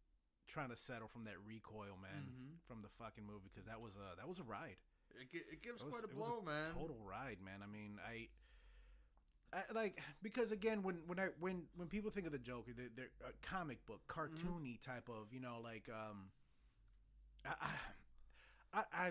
trying 0.47 0.71
to 0.71 0.77
settle 0.77 1.09
from 1.09 1.25
that 1.25 1.39
recoil, 1.45 1.97
man, 2.01 2.25
Mhm. 2.31 2.61
from 2.67 2.83
the 2.83 2.89
fucking 2.89 3.25
movie 3.25 3.49
because 3.53 3.67
that 3.67 3.81
was 3.81 3.95
a 3.97 4.17
that 4.17 4.29
was 4.29 4.39
a 4.39 4.45
ride 4.45 4.77
It, 5.21 5.43
it 5.53 5.63
gives 5.63 5.81
it 5.81 5.87
was- 5.87 5.95
quite 5.95 6.05
a 6.05 6.15
blow, 6.15 6.43
man. 6.45 6.73
total 6.75 6.97
ride, 7.05 7.39
man. 7.45 7.61
I 7.63 7.67
mean, 7.67 7.99
I, 8.07 8.29
I 9.57 9.63
like 9.75 9.99
because 10.23 10.53
again, 10.53 10.83
when 10.83 10.97
when 11.07 11.19
I 11.19 11.29
when 11.41 11.65
when 11.77 11.89
people 11.89 12.11
think 12.11 12.27
of 12.27 12.33
the 12.33 12.39
Joker, 12.39 12.73
they're, 12.77 12.89
they're 12.97 13.11
a 13.29 13.33
comic 13.47 13.85
book, 13.87 14.01
Mm-hmm. 14.09 14.49
cartoony 14.49 14.81
type 14.81 15.09
of, 15.09 15.33
you 15.33 15.41
know, 15.41 15.59
like 15.63 15.89
um, 15.91 16.31
I, 17.45 17.55
I, 18.73 18.83
I 18.93 19.11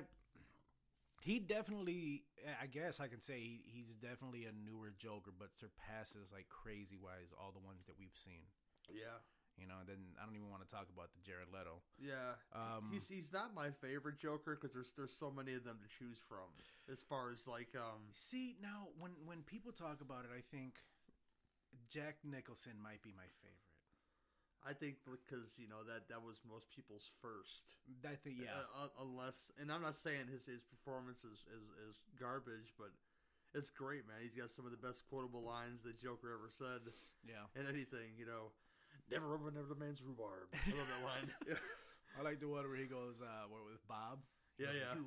he 1.22 1.38
definitely, 1.38 2.24
I 2.62 2.66
guess 2.66 3.00
I 3.00 3.08
can 3.08 3.22
say 3.22 3.40
he, 3.40 3.62
he's 3.66 3.94
definitely 4.02 4.46
a 4.46 4.52
newer 4.52 4.92
Joker, 4.98 5.30
but 5.38 5.50
surpasses 5.54 6.32
like 6.34 6.48
crazy 6.50 6.98
wise 7.02 7.30
all 7.40 7.52
the 7.52 7.60
ones 7.66 7.86
that 7.86 7.94
we've 8.00 8.16
seen. 8.16 8.50
Yeah. 8.90 9.22
You 9.62 9.70
know, 9.70 9.78
and 9.78 9.88
then 9.88 10.02
I 10.18 10.26
don't 10.26 10.34
even 10.34 10.50
want 10.50 10.66
to 10.66 10.72
talk 10.74 10.90
about 10.90 11.14
the 11.14 11.22
Jared 11.22 11.54
Leto. 11.54 11.86
Yeah, 12.02 12.42
Um, 12.52 12.90
he's 12.90 13.06
he's 13.08 13.30
not 13.30 13.54
my 13.54 13.70
favorite 13.70 14.18
Joker 14.18 14.58
because 14.58 14.74
there's 14.74 14.92
there's 14.98 15.14
so 15.14 15.30
many 15.30 15.54
of 15.54 15.64
them 15.64 15.78
to 15.78 15.88
choose 15.88 16.18
from. 16.18 16.50
As 16.90 17.06
far 17.06 17.30
as 17.30 17.46
like 17.46 17.78
um, 17.78 18.10
See 18.18 18.58
now, 18.58 18.90
when 18.98 19.14
when 19.30 19.46
people 19.46 19.72
talk 19.72 20.02
about 20.02 20.26
it, 20.26 20.34
I 20.34 20.42
think 20.50 20.82
Jack 21.88 22.26
Nicholson 22.26 22.82
might 22.82 23.06
be 23.06 23.14
my 23.14 23.30
favorite. 23.46 23.62
I 24.62 24.74
think 24.78 25.02
because 25.06 25.58
you 25.58 25.66
know 25.66 25.82
that 25.90 26.06
that 26.10 26.22
was 26.22 26.38
most 26.46 26.70
people's 26.70 27.10
first. 27.22 27.78
I 28.06 28.14
think 28.14 28.42
yeah, 28.46 28.54
Uh, 28.78 28.86
uh, 28.86 29.06
unless, 29.06 29.50
and 29.58 29.72
I'm 29.74 29.82
not 29.82 29.98
saying 29.98 30.30
his 30.30 30.46
his 30.46 30.62
performance 30.62 31.26
is, 31.26 31.46
is 31.50 31.66
is 31.90 31.96
garbage, 32.20 32.74
but 32.78 32.94
it's 33.58 33.74
great, 33.74 34.06
man. 34.08 34.22
He's 34.22 34.38
got 34.38 34.54
some 34.54 34.66
of 34.66 34.72
the 34.72 34.78
best 34.78 35.04
quotable 35.10 35.42
lines 35.42 35.82
that 35.84 35.98
Joker 35.98 36.30
ever 36.32 36.48
said 36.54 36.94
yeah. 37.26 37.50
in 37.58 37.66
anything. 37.66 38.14
You 38.16 38.30
know, 38.30 38.54
never 39.12 39.34
open 39.36 39.54
another 39.58 39.76
man's 39.76 40.02
rhubarb. 40.02 40.48
I 40.56 40.70
love 40.72 40.88
that 40.88 41.04
line. 41.06 41.28
yeah, 41.48 41.60
I 42.18 42.24
like 42.24 42.40
the 42.40 42.48
one 42.48 42.64
where 42.68 42.78
he 42.78 42.86
goes 42.86 43.16
uh, 43.22 43.48
with 43.52 43.86
Bob. 43.88 44.20
yeah, 44.58 44.72
yeah. 44.74 44.96
You 44.96 45.06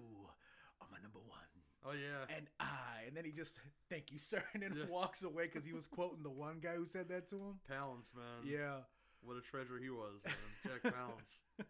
are 0.80 0.86
my 0.90 0.98
number 1.02 1.20
one, 1.26 1.48
Oh 1.86 1.92
yeah. 1.92 2.24
and 2.36 2.46
I, 2.60 3.06
and 3.08 3.16
then 3.16 3.24
he 3.24 3.32
just 3.32 3.56
thank 3.88 4.12
you, 4.12 4.18
sir, 4.18 4.42
and 4.54 4.62
then 4.62 4.74
Yeah. 4.76 4.86
walks 4.88 5.22
away 5.22 5.44
because 5.44 5.64
he 5.64 5.72
was 5.72 5.86
quoting 5.86 6.22
the 6.22 6.30
one 6.32 6.60
guy 6.60 6.74
who 6.76 6.86
said 6.86 7.08
that 7.08 7.28
to 7.30 7.36
him. 7.36 7.54
Palance, 7.70 8.14
man. 8.14 8.44
Yeah, 8.44 8.84
What 9.20 9.36
a 9.36 9.40
treasure 9.42 9.78
he 9.80 9.90
was, 9.90 10.20
man. 10.24 10.34
Jack 10.64 10.92
Palance. 10.92 11.40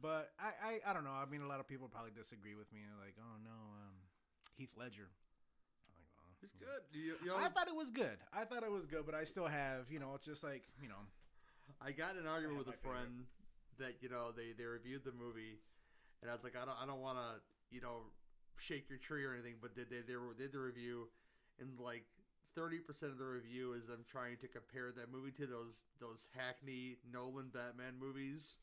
but 0.00 0.32
I, 0.40 0.80
I, 0.86 0.90
I 0.90 0.92
don't 0.92 1.04
know. 1.04 1.12
I 1.16 1.26
mean, 1.30 1.42
a 1.42 1.48
lot 1.48 1.60
of 1.60 1.68
people 1.68 1.88
probably 1.88 2.12
disagree 2.12 2.54
with 2.54 2.72
me. 2.72 2.80
Like, 3.00 3.14
oh 3.20 3.36
no, 3.44 3.56
um, 3.76 3.94
Heath 4.56 4.72
Ledger. 4.76 5.08
He's 6.40 6.52
good. 6.52 6.80
You, 6.92 7.16
you 7.24 7.34
I 7.36 7.48
thought 7.48 7.68
it 7.68 7.76
was 7.76 7.90
good. 7.90 8.16
I 8.32 8.44
thought 8.44 8.62
it 8.62 8.70
was 8.70 8.86
good, 8.86 9.04
but 9.04 9.14
I 9.14 9.24
still 9.24 9.46
have, 9.46 9.90
you 9.90 10.00
know, 10.00 10.12
it's 10.14 10.24
just 10.24 10.42
like, 10.42 10.62
you 10.82 10.88
know, 10.88 11.02
I 11.80 11.92
got 11.92 12.12
in 12.16 12.22
an 12.22 12.26
argument 12.26 12.58
with 12.58 12.66
a 12.68 12.70
my 12.70 12.76
favorite. 12.76 12.96
friend 12.98 13.14
that 13.78 13.94
you 14.02 14.08
know 14.10 14.32
they 14.32 14.52
they 14.56 14.64
reviewed 14.64 15.04
the 15.04 15.12
movie, 15.12 15.56
and 16.22 16.30
I 16.30 16.34
was 16.34 16.44
like, 16.44 16.54
I 16.56 16.64
don't 16.64 16.76
I 16.82 16.86
don't 16.86 17.00
want 17.00 17.16
to 17.18 17.40
you 17.74 17.80
know 17.80 18.08
shake 18.58 18.88
your 18.90 18.98
tree 18.98 19.24
or 19.24 19.32
anything, 19.32 19.54
but 19.62 19.74
they 19.76 19.84
they, 19.84 20.02
they 20.06 20.16
were- 20.16 20.34
did 20.36 20.52
the 20.52 20.58
review, 20.60 21.08
and 21.60 21.78
like 21.78 22.04
thirty 22.54 22.78
percent 22.78 23.12
of 23.12 23.18
the 23.18 23.24
review 23.24 23.72
is 23.72 23.86
them 23.86 24.04
trying 24.10 24.36
to 24.38 24.48
compare 24.48 24.92
that 24.92 25.10
movie 25.12 25.30
to 25.32 25.46
those 25.46 25.80
those 26.00 26.28
hackney 26.36 26.98
Nolan 27.12 27.48
Batman 27.52 27.94
movies. 28.00 28.58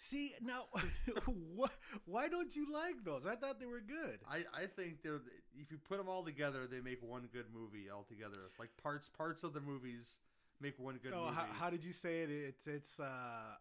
See 0.00 0.32
now, 0.40 0.66
what? 1.54 1.72
Why 2.06 2.28
don't 2.28 2.54
you 2.54 2.72
like 2.72 3.04
those? 3.04 3.26
I 3.26 3.34
thought 3.34 3.58
they 3.58 3.66
were 3.66 3.80
good. 3.80 4.20
I 4.30 4.44
I 4.54 4.66
think 4.66 5.02
they're 5.02 5.20
if 5.60 5.70
you 5.70 5.78
put 5.88 5.98
them 5.98 6.08
all 6.08 6.22
together, 6.22 6.66
they 6.70 6.80
make 6.80 7.02
one 7.02 7.28
good 7.32 7.46
movie 7.52 7.90
altogether. 7.92 8.38
Like 8.58 8.70
parts 8.80 9.08
parts 9.08 9.42
of 9.42 9.54
the 9.54 9.60
movies 9.60 10.16
make 10.60 10.78
one 10.78 10.98
good 11.02 11.12
oh, 11.14 11.24
movie. 11.24 11.34
how, 11.34 11.46
how 11.52 11.70
did 11.70 11.82
you 11.82 11.92
say 11.92 12.20
it? 12.20 12.30
It's 12.30 12.66
it's 12.66 13.00
uh, 13.00 13.04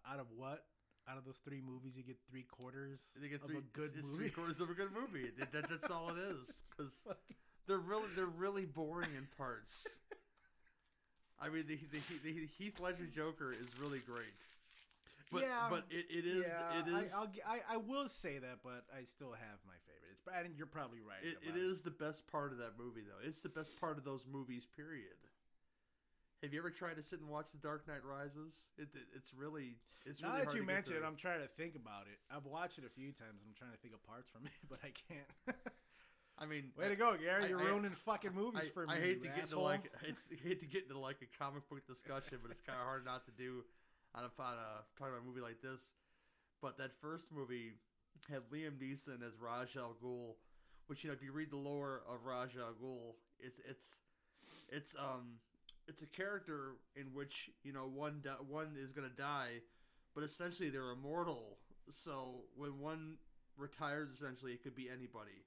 out 0.10 0.19
of 0.19 0.28
what? 0.36 0.63
Out 1.10 1.17
of 1.17 1.26
those 1.26 1.38
three 1.38 1.62
movies, 1.65 1.93
you 1.95 2.04
get 2.04 2.17
three 2.30 2.43
quarters 2.43 3.00
they 3.19 3.30
get 3.30 3.41
of 3.41 3.47
three 3.47 3.58
a 3.58 3.62
good 3.73 3.86
it's, 3.86 3.97
it's 3.97 4.12
movie. 4.12 4.23
three 4.23 4.30
quarters 4.30 4.60
of 4.60 4.69
a 4.69 4.73
good 4.73 4.89
movie. 4.93 5.32
that, 5.39 5.52
that, 5.54 5.69
that's 5.69 5.89
all 5.89 6.10
it 6.10 6.19
is. 6.19 6.63
Because 6.78 7.02
They're 7.67 7.80
really 7.80 8.08
they're 8.15 8.26
really 8.26 8.65
boring 8.65 9.10
in 9.17 9.28
parts. 9.38 9.88
I 11.39 11.50
mean, 11.50 11.65
the, 11.67 11.76
the, 11.91 12.00
the 12.23 12.47
Heath 12.58 12.80
Ledger 12.80 13.06
Joker 13.06 13.52
is 13.52 13.80
really 13.80 14.00
great, 14.00 14.26
but 15.32 15.42
Yeah, 15.42 15.68
but 15.70 15.86
it, 15.90 16.06
it 16.10 16.26
is 16.26 16.48
yeah, 16.48 16.80
it 16.80 16.88
is 16.88 17.13
I, 17.13 17.18
I'll, 17.18 17.32
I 17.48 17.76
I 17.76 17.78
will 17.78 18.08
say 18.08 18.40
that, 18.40 18.60
but 18.63 18.86
I 18.92 19.04
still 19.04 19.32
have 19.32 19.60
my 19.66 19.76
favorite. 19.86 20.08
It's 20.12 20.28
and 20.28 20.56
you're 20.58 20.68
probably 20.68 21.00
right. 21.00 21.24
it, 21.24 21.38
it 21.48 21.60
about 21.60 21.82
the 21.82 21.92
best 21.92 22.28
part 22.28 22.52
of 22.52 22.60
that 22.60 22.74
movie 22.78 23.04
though. 23.06 23.28
It's 23.28 23.40
the 23.40 23.50
best 23.50 23.80
part 23.80 23.98
of 23.98 24.04
those 24.04 24.26
movies. 24.30 24.68
Period. 24.76 25.18
Have 26.44 26.54
you 26.54 26.60
ever 26.60 26.70
tried 26.70 26.98
to 26.98 27.04
sit 27.04 27.20
and 27.20 27.30
watch 27.30 27.52
The 27.52 27.58
Dark 27.58 27.88
Knight 27.88 28.06
Rises? 28.06 28.66
It, 28.78 28.90
it 28.94 29.08
it's 29.16 29.34
really 29.34 29.78
it's 30.06 30.22
Now 30.22 30.34
really 30.34 30.46
that 30.46 30.54
you 30.54 30.62
to 30.62 30.66
get 30.66 30.74
mention 30.74 30.96
it. 30.98 31.04
I'm 31.06 31.16
trying 31.16 31.42
to 31.42 31.48
think 31.48 31.76
about 31.76 32.06
it. 32.12 32.20
I've 32.30 32.46
watched 32.46 32.78
it 32.78 32.86
a 32.86 32.90
few 32.90 33.12
times. 33.12 33.42
I'm 33.44 33.54
trying 33.58 33.72
to 33.72 33.78
think 33.78 33.94
of 33.94 34.04
parts 34.04 34.30
from 34.30 34.46
it, 34.46 34.54
but 34.70 34.80
I 34.84 34.94
can't. 34.94 35.58
I 36.38 36.46
mean, 36.46 36.70
Way 36.78 36.90
to 36.90 36.96
go, 36.96 37.18
Gary! 37.18 37.50
You're 37.50 37.62
I- 37.62 37.66
ruining 37.66 37.92
fucking 38.06 38.34
movies 38.34 38.70
I, 38.70 38.70
for 38.70 38.86
me. 38.86 38.94
I 38.94 39.00
hate 39.00 39.24
to 39.24 39.30
get 39.30 39.50
into 39.50 39.60
like 39.60 39.90
I 40.02 40.13
hate 40.44 40.60
to 40.62 40.68
get 40.68 40.84
into 40.84 41.00
like 41.00 41.18
a 41.26 41.30
comic 41.44 41.68
book 41.70 41.86
discussion, 41.88 42.38
but 42.42 42.52
it's 42.52 42.62
kind 42.62 42.78
of 42.78 42.86
hard 42.86 43.06
not 43.06 43.26
to 43.26 43.32
do 43.32 43.66
on 44.17 44.23
a, 44.23 44.41
on 44.41 44.53
a 44.58 44.84
talking 44.97 45.13
about 45.13 45.23
a 45.23 45.27
movie 45.27 45.41
like 45.41 45.62
this. 45.62 45.93
But 46.62 46.77
that 46.80 46.91
first 47.01 47.27
movie 47.32 47.73
had 48.30 48.41
Liam 48.51 48.77
Neeson 48.82 49.21
as 49.25 49.34
Ra's 49.39 49.69
Al 49.77 49.95
Ghul, 50.03 50.36
which 50.88 51.03
you 51.03 51.10
know 51.10 51.13
if 51.13 51.21
you 51.21 51.32
read 51.32 51.51
the 51.51 51.58
lore 51.58 52.01
of 52.10 52.25
Ra's 52.25 52.49
Al 52.60 52.73
Ghul, 52.73 53.13
it's 53.39 53.60
it's 53.69 53.91
it's 54.69 54.95
um 54.97 55.36
it's 55.88 56.01
a 56.01 56.08
character 56.08 56.71
in 56.95 57.13
which 57.13 57.51
you 57.63 57.73
know 57.73 57.88
one 57.88 58.21
di- 58.23 58.43
one 58.49 58.75
is 58.77 58.91
gonna 58.91 59.10
die, 59.15 59.62
but 60.15 60.23
essentially 60.23 60.69
they're 60.69 60.91
immortal. 60.91 61.58
So 61.89 62.41
when 62.56 62.80
one 62.80 63.17
retires, 63.56 64.10
essentially 64.12 64.51
it 64.53 64.63
could 64.63 64.75
be 64.75 64.89
anybody. 64.89 65.45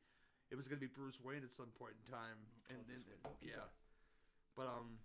It 0.50 0.56
was 0.56 0.66
gonna 0.68 0.80
be 0.80 0.87
Bruce 0.87 1.20
Wayne 1.22 1.42
at 1.44 1.52
some 1.52 1.68
point 1.78 1.94
in 2.06 2.12
time, 2.12 2.38
and 2.70 2.78
Oh, 2.80 2.85
then 2.88 3.02
this 3.09 3.22
way. 3.24 3.30
Keep 3.40 3.50
yeah, 3.50 3.66
but 4.56 4.66
um, 4.66 4.98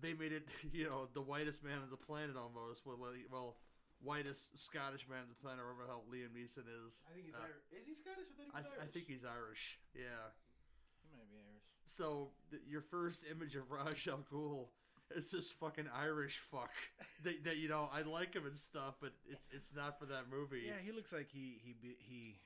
they 0.00 0.12
made 0.14 0.32
it 0.32 0.46
you 0.72 0.84
know 0.88 1.08
the 1.14 1.22
whitest 1.22 1.62
man 1.64 1.78
on 1.82 1.90
the 1.90 1.96
planet 1.96 2.36
almost. 2.36 2.84
Well, 2.86 2.96
like- 2.98 3.26
well, 3.30 3.56
whitest 4.02 4.58
Scottish 4.58 5.08
man 5.08 5.20
on 5.22 5.28
the 5.28 5.40
planet, 5.40 5.60
whoever 5.64 5.82
the 5.82 5.88
hell 5.88 6.04
Liam 6.12 6.32
Neeson 6.36 6.66
is. 6.86 7.02
I 7.08 7.14
think 7.14 7.26
he's 7.26 7.34
Uh, 7.34 7.44
Irish. 7.44 7.64
Is 7.72 7.86
he 7.86 7.94
Scottish? 7.94 8.28
I 8.32 8.36
think 8.36 8.50
I, 8.54 8.58
he's 8.58 8.66
Irish. 8.66 8.82
I 8.82 8.86
think 8.92 9.06
he's 9.08 9.24
Irish. 9.24 9.64
Yeah. 9.94 10.26
he 11.02 11.08
might 11.16 11.30
be 11.30 11.38
Irish. 11.40 11.64
So 11.86 12.30
th- 12.50 12.62
your 12.68 12.82
first 12.82 13.24
image 13.30 13.54
of 13.56 13.70
Ra's 13.70 14.06
Al 14.08 14.24
Ghul 14.30 14.68
is 15.14 15.30
this 15.30 15.50
fucking 15.52 15.86
Irish 15.94 16.38
fuck 16.50 16.72
that, 17.24 17.44
that 17.44 17.56
you 17.58 17.68
know 17.68 17.88
I 17.92 18.02
like 18.02 18.34
him 18.34 18.46
and 18.46 18.56
stuff, 18.56 18.96
but 19.00 19.12
it's 19.28 19.46
it's 19.52 19.72
not 19.74 19.98
for 19.98 20.06
that 20.06 20.24
movie. 20.30 20.64
Yeah, 20.66 20.80
he 20.84 20.92
looks 20.92 21.12
like 21.12 21.28
he 21.32 21.60
he 21.64 21.72
be- 21.80 21.96
he 22.00 22.40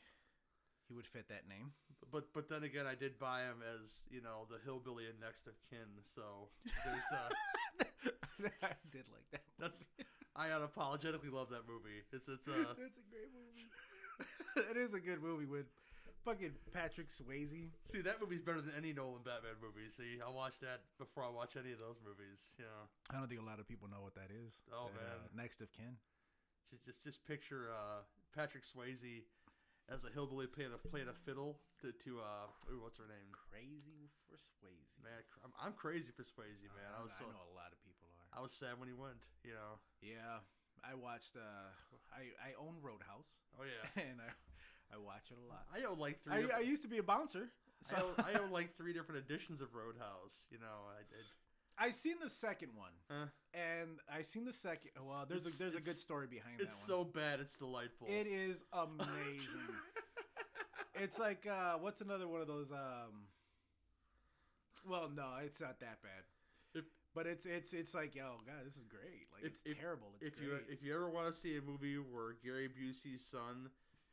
he 0.87 0.95
would 0.95 1.07
fit 1.07 1.29
that 1.29 1.49
name. 1.49 1.73
But 2.11 2.33
but 2.33 2.49
then 2.49 2.63
again, 2.65 2.87
I 2.87 2.95
did 2.95 3.19
buy 3.19 3.43
him 3.43 3.61
as 3.63 4.01
you 4.11 4.23
know 4.23 4.47
the 4.51 4.59
hillbilly 4.65 5.05
and 5.07 5.19
next 5.21 5.47
of 5.47 5.55
kin. 5.69 5.89
So 6.05 6.49
there's 6.85 7.11
uh 7.13 7.29
I 8.63 8.75
did 8.93 9.05
like 9.13 9.29
that. 9.33 9.43
that's 9.59 9.87
I 10.37 10.49
unapologetically 10.49 11.33
love 11.33 11.51
that 11.51 11.67
movie. 11.69 12.03
It's 12.13 12.29
it's 12.29 12.49
uh 12.49 12.53
That's 12.79 12.99
a 12.99 13.07
great 13.11 13.31
movie. 13.35 14.71
it 14.71 14.77
is 14.77 14.95
a 14.95 15.01
good 15.01 15.23
movie 15.23 15.45
with 15.47 15.67
fucking 16.25 16.53
Patrick 16.73 17.09
Swayze. 17.09 17.71
see 17.85 18.01
that 18.03 18.21
movie's 18.21 18.43
better 18.43 18.61
than 18.61 18.73
any 18.77 18.93
Nolan 18.93 19.23
Batman 19.25 19.59
movie. 19.63 19.91
See, 19.91 20.19
I'll 20.25 20.35
watch 20.35 20.59
that 20.61 20.81
before 20.99 21.25
I 21.25 21.31
watch 21.31 21.57
any 21.57 21.73
of 21.73 21.79
those 21.79 21.97
movies. 22.05 22.55
You 22.59 22.65
know, 22.65 22.83
I 23.13 23.19
don't 23.19 23.29
think 23.29 23.41
a 23.41 23.45
lot 23.45 23.61
of 23.61 23.69
people 23.69 23.89
know 23.89 24.01
what 24.03 24.15
that 24.15 24.31
is. 24.33 24.55
Oh, 24.73 24.87
Uh, 24.87 24.97
man. 24.97 25.19
next 25.45 25.61
of 25.61 25.71
kin. 25.73 25.97
just 26.71 26.85
just, 26.87 27.05
just 27.05 27.27
picture 27.27 27.71
uh, 27.75 28.03
Patrick 28.35 28.65
Swayze 28.65 29.25
as 29.89 30.05
a 30.05 30.11
hillbilly 30.13 30.47
playing 30.47 30.73
a 30.77 30.81
playing 30.81 31.09
a 31.09 31.17
fiddle 31.25 31.59
to 31.81 31.93
to 32.05 32.21
uh 32.21 32.47
ooh, 32.73 32.85
what's 32.85 33.01
her 33.01 33.09
name? 33.09 33.33
Crazy 33.33 34.13
for 34.29 34.37
Swayze. 34.37 34.93
Man, 35.01 35.25
I'm, 35.45 35.53
I'm 35.57 35.73
crazy 35.73 36.13
for 36.13 36.23
Swayze, 36.23 36.69
man. 36.77 36.93
I 36.93 37.03
was 37.03 37.17
so 37.17 37.25
know 37.25 37.49
a 37.49 37.57
lot 37.57 37.73
of 37.73 37.81
people 37.81 38.09
are. 38.13 38.39
I 38.39 38.41
was 38.45 38.53
sad 38.53 38.77
when 38.77 38.89
he 38.89 38.97
went. 38.97 39.25
You 39.45 39.57
know. 39.57 39.81
Yeah, 40.05 40.45
I 40.85 40.95
watched. 40.95 41.35
Uh, 41.35 41.73
I 42.13 42.33
I 42.39 42.51
own 42.61 42.77
Roadhouse, 42.85 43.41
Oh 43.57 43.65
yeah. 43.65 44.03
and 44.09 44.21
I 44.21 44.31
I 44.93 44.97
watch 45.01 45.33
it 45.33 45.41
a 45.41 45.47
lot. 45.49 45.65
I 45.73 45.85
own 45.89 45.99
like 45.99 46.21
three. 46.25 46.53
I, 46.53 46.61
I 46.61 46.63
used 46.65 46.83
to 46.85 46.89
be 46.89 46.99
a 46.99 47.07
bouncer, 47.07 47.49
so 47.83 47.97
I, 47.97 48.01
own, 48.01 48.15
I 48.19 48.31
own 48.43 48.51
like 48.53 48.77
three 48.77 48.93
different 48.93 49.25
editions 49.25 49.61
of 49.61 49.75
Roadhouse. 49.75 50.47
You 50.53 50.59
know, 50.61 50.89
I 50.93 51.05
did. 51.09 51.25
I 51.81 51.91
seen 51.91 52.17
the 52.23 52.31
second 52.31 52.71
one, 52.75 52.93
Huh? 53.11 53.27
and 53.55 53.99
I 54.13 54.23
seen 54.23 54.45
the 54.45 54.53
second. 54.53 54.91
Well, 55.01 55.25
there's 55.29 55.47
It's- 55.47 55.61
a 55.61 55.63
there's 55.65 55.75
a 55.77 55.81
good 55.81 55.97
story 55.97 56.27
behind 56.27 56.61
It's 56.61 56.75
that. 56.75 56.79
It's 56.79 56.87
so 56.87 57.05
bad. 57.05 57.41
It's 57.41 57.57
delightful. 57.57 58.09
It 58.11 58.27
is 58.27 58.65
amazing. 58.73 59.69
it's 60.95 61.19
like 61.19 61.47
uh, 61.47 61.75
what's 61.79 62.01
another 62.01 62.27
one 62.27 62.41
of 62.41 62.49
those? 62.49 62.73
Um, 62.73 63.27
well, 64.89 65.09
no, 65.15 65.27
it's 65.45 65.61
not 65.61 65.81
that 65.81 66.03
bad. 66.03 66.25
If- 66.75 66.85
but 67.15 67.27
it's 67.27 67.47
it's 67.47 67.73
it's 67.73 67.95
like, 67.95 68.17
oh 68.21 68.41
god, 68.47 68.65
this 68.67 68.77
is 68.77 68.87
great. 68.89 69.27
Like 69.35 69.45
If- 69.45 69.53
it's 69.53 69.63
if- 69.65 69.79
terrible. 69.79 70.15
It's 70.21 70.37
if 70.37 70.37
great. 70.37 70.49
you 70.49 70.59
if 70.73 70.83
you 70.83 70.95
ever 70.95 71.09
want 71.09 71.27
to 71.27 71.33
see 71.33 71.57
a 71.57 71.63
movie 71.63 71.97
where 71.97 72.35
Gary 72.45 72.69
Busey's 72.69 73.25
son 73.25 73.71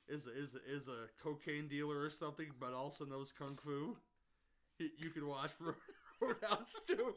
is 0.07 0.27
a, 0.27 0.29
is 0.37 0.53
a, 0.55 0.71
is 0.71 0.87
a 0.87 1.07
cocaine 1.23 1.67
dealer 1.67 1.99
or 2.01 2.09
something, 2.11 2.51
but 2.59 2.73
also 2.73 3.05
knows 3.05 3.31
kung 3.31 3.57
fu, 3.57 3.97
you, 4.77 4.89
you 4.99 5.09
can 5.09 5.27
watch 5.27 5.49
Ro- 5.59 5.73
Roadhouse 6.21 6.75
too. 6.87 7.15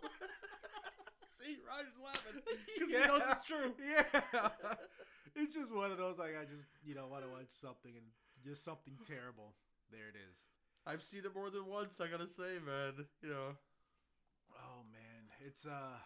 see, 1.31 1.57
Roger's 1.67 1.99
laughing 2.03 2.43
because 2.45 2.91
he 2.93 2.99
knows 2.99 3.23
it's 3.31 3.47
true. 3.47 3.75
Yeah, 3.79 4.51
it's 5.37 5.55
just 5.55 5.75
one 5.75 5.91
of 5.93 5.99
those 5.99 6.19
like 6.19 6.35
I 6.41 6.45
just 6.45 6.67
you 6.85 6.95
know 6.95 7.07
want 7.07 7.25
to 7.25 7.31
watch 7.31 7.51
something 7.61 7.93
and 7.95 8.07
just 8.45 8.65
something 8.65 8.95
terrible. 9.07 9.55
There 9.91 10.09
it 10.09 10.17
is. 10.17 10.37
I've 10.87 11.03
seen 11.03 11.25
it 11.25 11.35
more 11.35 11.51
than 11.51 11.67
once. 11.67 12.01
I 12.01 12.09
gotta 12.09 12.29
say, 12.29 12.59
man. 12.65 13.07
You 13.23 13.29
know, 13.31 13.57
Oh 14.55 14.83
man, 14.93 15.29
it's 15.47 15.65
uh, 15.67 15.99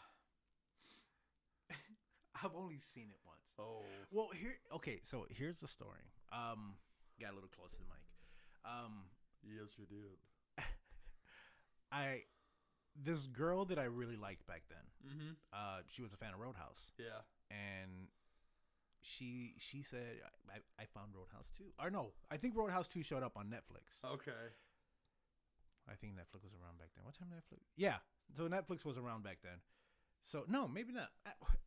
I've 2.45 2.55
only 2.57 2.79
seen 2.79 3.09
it 3.11 3.19
once. 3.25 3.47
oh, 3.59 3.83
Well, 4.11 4.29
here, 4.39 4.57
okay, 4.77 5.01
so 5.05 5.27
here's 5.31 5.61
the 5.61 5.69
story. 5.69 6.11
Um, 6.33 6.75
got 7.21 7.33
a 7.33 7.35
little 7.35 7.51
close 7.55 7.71
to 7.73 7.79
the 7.79 7.85
mic. 7.85 8.03
Um, 8.65 9.05
yes, 9.45 9.75
you 9.79 9.87
did. 9.87 10.19
I 11.93 12.23
this 12.95 13.27
girl 13.27 13.65
that 13.67 13.79
I 13.79 13.85
really 13.85 14.17
liked 14.17 14.47
back 14.47 14.63
then. 14.69 15.13
Mm-hmm. 15.13 15.31
Uh, 15.53 15.81
she 15.89 16.03
was 16.03 16.13
a 16.13 16.17
fan 16.17 16.35
of 16.35 16.41
Roadhouse, 16.41 16.93
Yeah. 16.99 17.23
and 17.51 18.09
she 19.01 19.55
she 19.59 19.83
said 19.83 20.21
I, 20.49 20.59
I 20.83 20.87
found 20.95 21.13
Roadhouse 21.15 21.51
two. 21.57 21.65
Or 21.83 21.91
no, 21.91 22.13
I 22.31 22.37
think 22.37 22.57
Roadhouse 22.57 22.89
two 22.89 23.03
showed 23.03 23.23
up 23.23 23.37
on 23.37 23.47
Netflix. 23.47 23.99
Okay. 24.05 24.31
I 25.91 25.95
think 25.95 26.13
Netflix 26.15 26.45
was 26.45 26.53
around 26.55 26.79
back 26.79 26.91
then. 26.95 27.05
What 27.05 27.19
time 27.19 27.29
Netflix? 27.35 27.63
Yeah, 27.77 27.97
so 28.37 28.49
Netflix 28.49 28.85
was 28.85 28.97
around 28.99 29.25
back 29.25 29.39
then. 29.43 29.59
So 30.25 30.45
no, 30.49 30.69
maybe 30.69 30.93
not. 30.93 31.09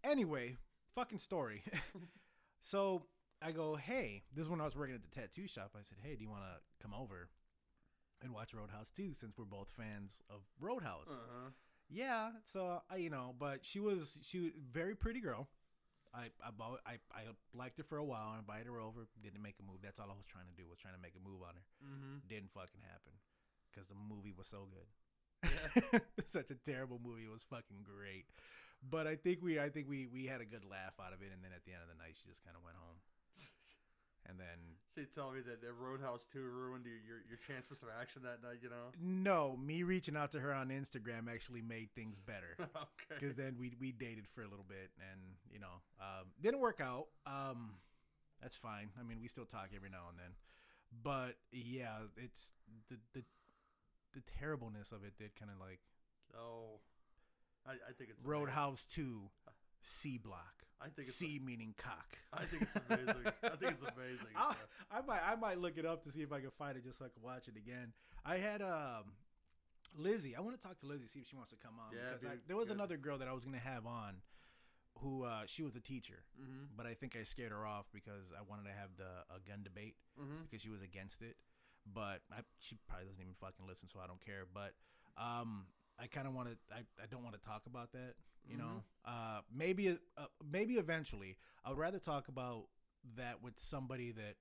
Anyway, 0.04 0.56
fucking 0.96 1.18
story. 1.20 1.64
so 2.62 3.04
I 3.42 3.52
go, 3.52 3.76
hey, 3.76 4.24
this 4.34 4.46
is 4.46 4.50
when 4.50 4.62
I 4.62 4.64
was 4.64 4.76
working 4.78 4.96
at 4.96 5.02
the 5.04 5.10
tattoo 5.14 5.48
shop. 5.48 5.72
I 5.76 5.84
said, 5.84 5.98
hey, 6.02 6.16
do 6.16 6.24
you 6.24 6.30
want 6.30 6.44
to 6.44 6.62
come 6.82 6.94
over 6.94 7.28
and 8.24 8.34
watch 8.34 8.54
Roadhouse 8.54 8.92
2 8.92 9.14
since 9.14 9.38
we're 9.38 9.46
both 9.46 9.70
fans 9.76 10.22
of 10.30 10.42
Roadhouse? 10.60 11.10
Uh 11.10 11.28
huh. 11.30 11.50
Yeah, 11.90 12.32
so 12.52 12.82
I, 12.90 12.98
you 12.98 13.10
know, 13.10 13.36
but 13.38 13.64
she 13.64 13.80
was 13.80 14.18
she 14.24 14.40
was 14.40 14.52
very 14.58 14.96
pretty 14.96 15.22
girl. 15.22 15.48
I 16.14 16.32
I, 16.42 16.50
bought, 16.50 16.80
I 16.86 16.98
I 17.14 17.30
liked 17.54 17.78
her 17.78 17.84
for 17.84 17.98
a 17.98 18.04
while 18.04 18.34
and 18.34 18.38
I 18.38 18.40
invited 18.40 18.68
her 18.72 18.80
over. 18.80 19.06
Didn't 19.22 19.44
make 19.44 19.56
a 19.62 19.66
move. 19.66 19.84
That's 19.84 20.00
all 20.00 20.10
I 20.10 20.18
was 20.18 20.26
trying 20.26 20.48
to 20.50 20.58
do 20.58 20.66
was 20.68 20.80
trying 20.80 20.96
to 20.96 21.02
make 21.02 21.14
a 21.14 21.22
move 21.22 21.44
on 21.46 21.54
her. 21.54 21.66
Mm-hmm. 21.84 22.26
Didn't 22.26 22.52
fucking 22.56 22.82
happen 22.82 23.14
because 23.70 23.86
the 23.86 24.00
movie 24.00 24.34
was 24.34 24.48
so 24.48 24.66
good. 24.72 24.90
Yeah. 25.46 26.00
Such 26.26 26.50
a 26.50 26.58
terrible 26.58 26.98
movie. 27.04 27.30
It 27.30 27.34
was 27.34 27.46
fucking 27.46 27.86
great. 27.86 28.26
But 28.82 29.06
I 29.06 29.16
think 29.16 29.44
we 29.46 29.60
I 29.60 29.70
think 29.70 29.86
we 29.86 30.08
we 30.08 30.26
had 30.26 30.42
a 30.42 30.48
good 30.50 30.66
laugh 30.66 30.98
out 30.98 31.14
of 31.14 31.22
it 31.22 31.30
and 31.30 31.44
then 31.46 31.54
at 31.54 31.68
the 31.70 31.78
end 31.78 31.86
of 31.86 31.90
the 31.92 32.00
night 32.02 32.18
she 32.18 32.26
just 32.26 32.42
kind 32.42 32.58
of 32.58 32.66
went 32.66 32.80
home. 32.82 32.98
And 34.28 34.40
then 34.40 34.78
So 34.94 35.02
you 35.02 35.08
tell 35.14 35.32
me 35.32 35.42
that 35.42 35.62
the 35.62 35.72
Roadhouse 35.72 36.26
Two 36.26 36.42
ruined 36.42 36.86
your, 36.86 36.96
your 37.06 37.22
your 37.30 37.38
chance 37.48 37.66
for 37.68 37.76
some 37.76 37.90
action 38.02 38.24
that 38.24 38.42
night? 38.42 38.60
You 38.64 38.70
know. 38.70 38.90
no, 39.00 39.56
me 39.58 39.84
reaching 39.84 40.16
out 40.18 40.32
to 40.32 40.40
her 40.40 40.54
on 40.54 40.70
Instagram 40.70 41.32
actually 41.32 41.62
made 41.62 41.90
things 41.94 42.18
better. 42.26 42.56
okay. 42.60 43.20
because 43.20 43.36
then 43.36 43.56
we 43.60 43.76
we 43.80 43.92
dated 43.92 44.26
for 44.34 44.42
a 44.42 44.48
little 44.48 44.66
bit 44.68 44.90
and 45.12 45.20
you 45.52 45.60
know 45.60 45.82
um, 46.02 46.26
didn't 46.42 46.60
work 46.60 46.82
out 46.82 47.08
um 47.28 47.72
that's 48.42 48.58
fine 48.58 48.90
i 49.00 49.04
mean 49.04 49.18
we 49.22 49.28
still 49.28 49.46
talk 49.46 49.70
every 49.76 49.90
now 49.90 50.10
and 50.10 50.18
then 50.20 50.32
but 51.04 51.36
yeah 51.52 52.00
it's 52.18 52.52
the 52.90 52.98
the 53.14 53.24
the 54.14 54.22
terribleness 54.40 54.92
of 54.92 55.04
it 55.04 55.14
did 55.18 55.36
kind 55.40 55.50
of 55.52 55.60
like 55.60 55.80
Oh, 56.38 56.80
I, 57.66 57.72
I 57.74 57.92
think 57.98 58.10
it's 58.10 58.20
amazing. 58.20 58.32
roadhouse 58.40 58.86
2 58.94 59.22
c 59.88 60.18
block 60.18 60.64
I 60.82 60.90
think 60.90 61.08
it's 61.08 61.18
c 61.18 61.40
meaning 61.44 61.74
cock 61.78 62.18
I 62.34 62.44
think 62.46 62.64
it's 62.64 62.76
amazing. 62.90 63.24
I 63.44 63.50
think 63.50 63.72
it's 63.80 63.88
amazing. 63.96 64.34
I, 64.36 64.56
I 64.92 65.02
might 65.08 65.22
I 65.26 65.36
might 65.36 65.60
look 65.60 65.78
it 65.78 65.86
up 65.86 66.04
to 66.04 66.12
see 66.12 66.22
if 66.22 66.32
I 66.34 66.40
can 66.42 66.52
find 66.58 66.76
it 66.78 66.84
just 66.84 67.00
so 67.00 67.06
I 67.06 67.10
can 67.10 67.24
watch 67.24 67.48
it 67.48 67.56
again. 67.58 67.94
I 68.26 68.38
had 68.38 68.62
um 68.62 69.14
Lizzie. 69.98 70.36
I 70.36 70.42
want 70.42 70.56
to 70.56 70.62
talk 70.62 70.80
to 70.82 70.86
Lizzie 70.88 71.08
see 71.08 71.20
if 71.20 71.28
she 71.30 71.36
wants 71.36 71.52
to 71.52 71.58
come 71.58 71.76
on 71.80 71.96
Yeah, 71.96 72.14
because 72.20 72.28
I, 72.28 72.38
there 72.48 72.58
was 72.58 72.68
good. 72.68 72.76
another 72.78 72.98
girl 72.98 73.18
that 73.20 73.28
I 73.28 73.34
was 73.34 73.46
gonna 73.46 73.60
have 73.60 73.86
on 73.86 74.16
who 75.00 75.24
uh, 75.24 75.44
she 75.46 75.62
was 75.64 75.76
a 75.76 75.80
teacher, 75.82 76.24
mm-hmm. 76.40 76.72
but 76.76 76.86
I 76.86 76.94
think 76.94 77.16
I 77.20 77.24
scared 77.24 77.52
her 77.52 77.66
off 77.68 77.86
because 77.94 78.32
I 78.38 78.42
wanted 78.50 78.64
to 78.64 78.72
have 78.76 78.96
the 78.98 79.24
a 79.34 79.40
gun 79.48 79.62
debate 79.64 79.96
Mm-hmm. 80.20 80.44
because 80.48 80.62
she 80.62 80.70
was 80.70 80.82
against 80.82 81.22
it. 81.22 81.36
But 81.86 82.22
I, 82.32 82.40
she 82.60 82.78
probably 82.88 83.06
doesn't 83.08 83.22
even 83.22 83.36
fucking 83.40 83.68
listen, 83.68 83.90
so 83.92 84.00
I 84.04 84.08
don't 84.08 84.24
care. 84.26 84.44
But 84.52 84.72
um, 85.22 85.66
I 86.00 86.08
kind 86.08 86.28
of 86.28 86.34
want 86.34 86.50
to. 86.50 86.56
I, 86.74 86.80
I 87.02 87.06
don't 87.10 87.24
want 87.24 87.36
to 87.36 87.42
talk 87.48 87.64
about 87.68 87.92
that. 87.94 88.16
You 88.48 88.58
know, 88.58 88.84
uh, 89.06 89.40
maybe 89.52 89.90
uh, 90.18 90.26
maybe 90.52 90.76
eventually. 90.76 91.38
I 91.64 91.70
would 91.70 91.80
rather 91.80 91.98
talk 92.00 92.28
about 92.28 92.66
that 93.18 93.42
with 93.42 93.60
somebody 93.60 94.12
that 94.12 94.36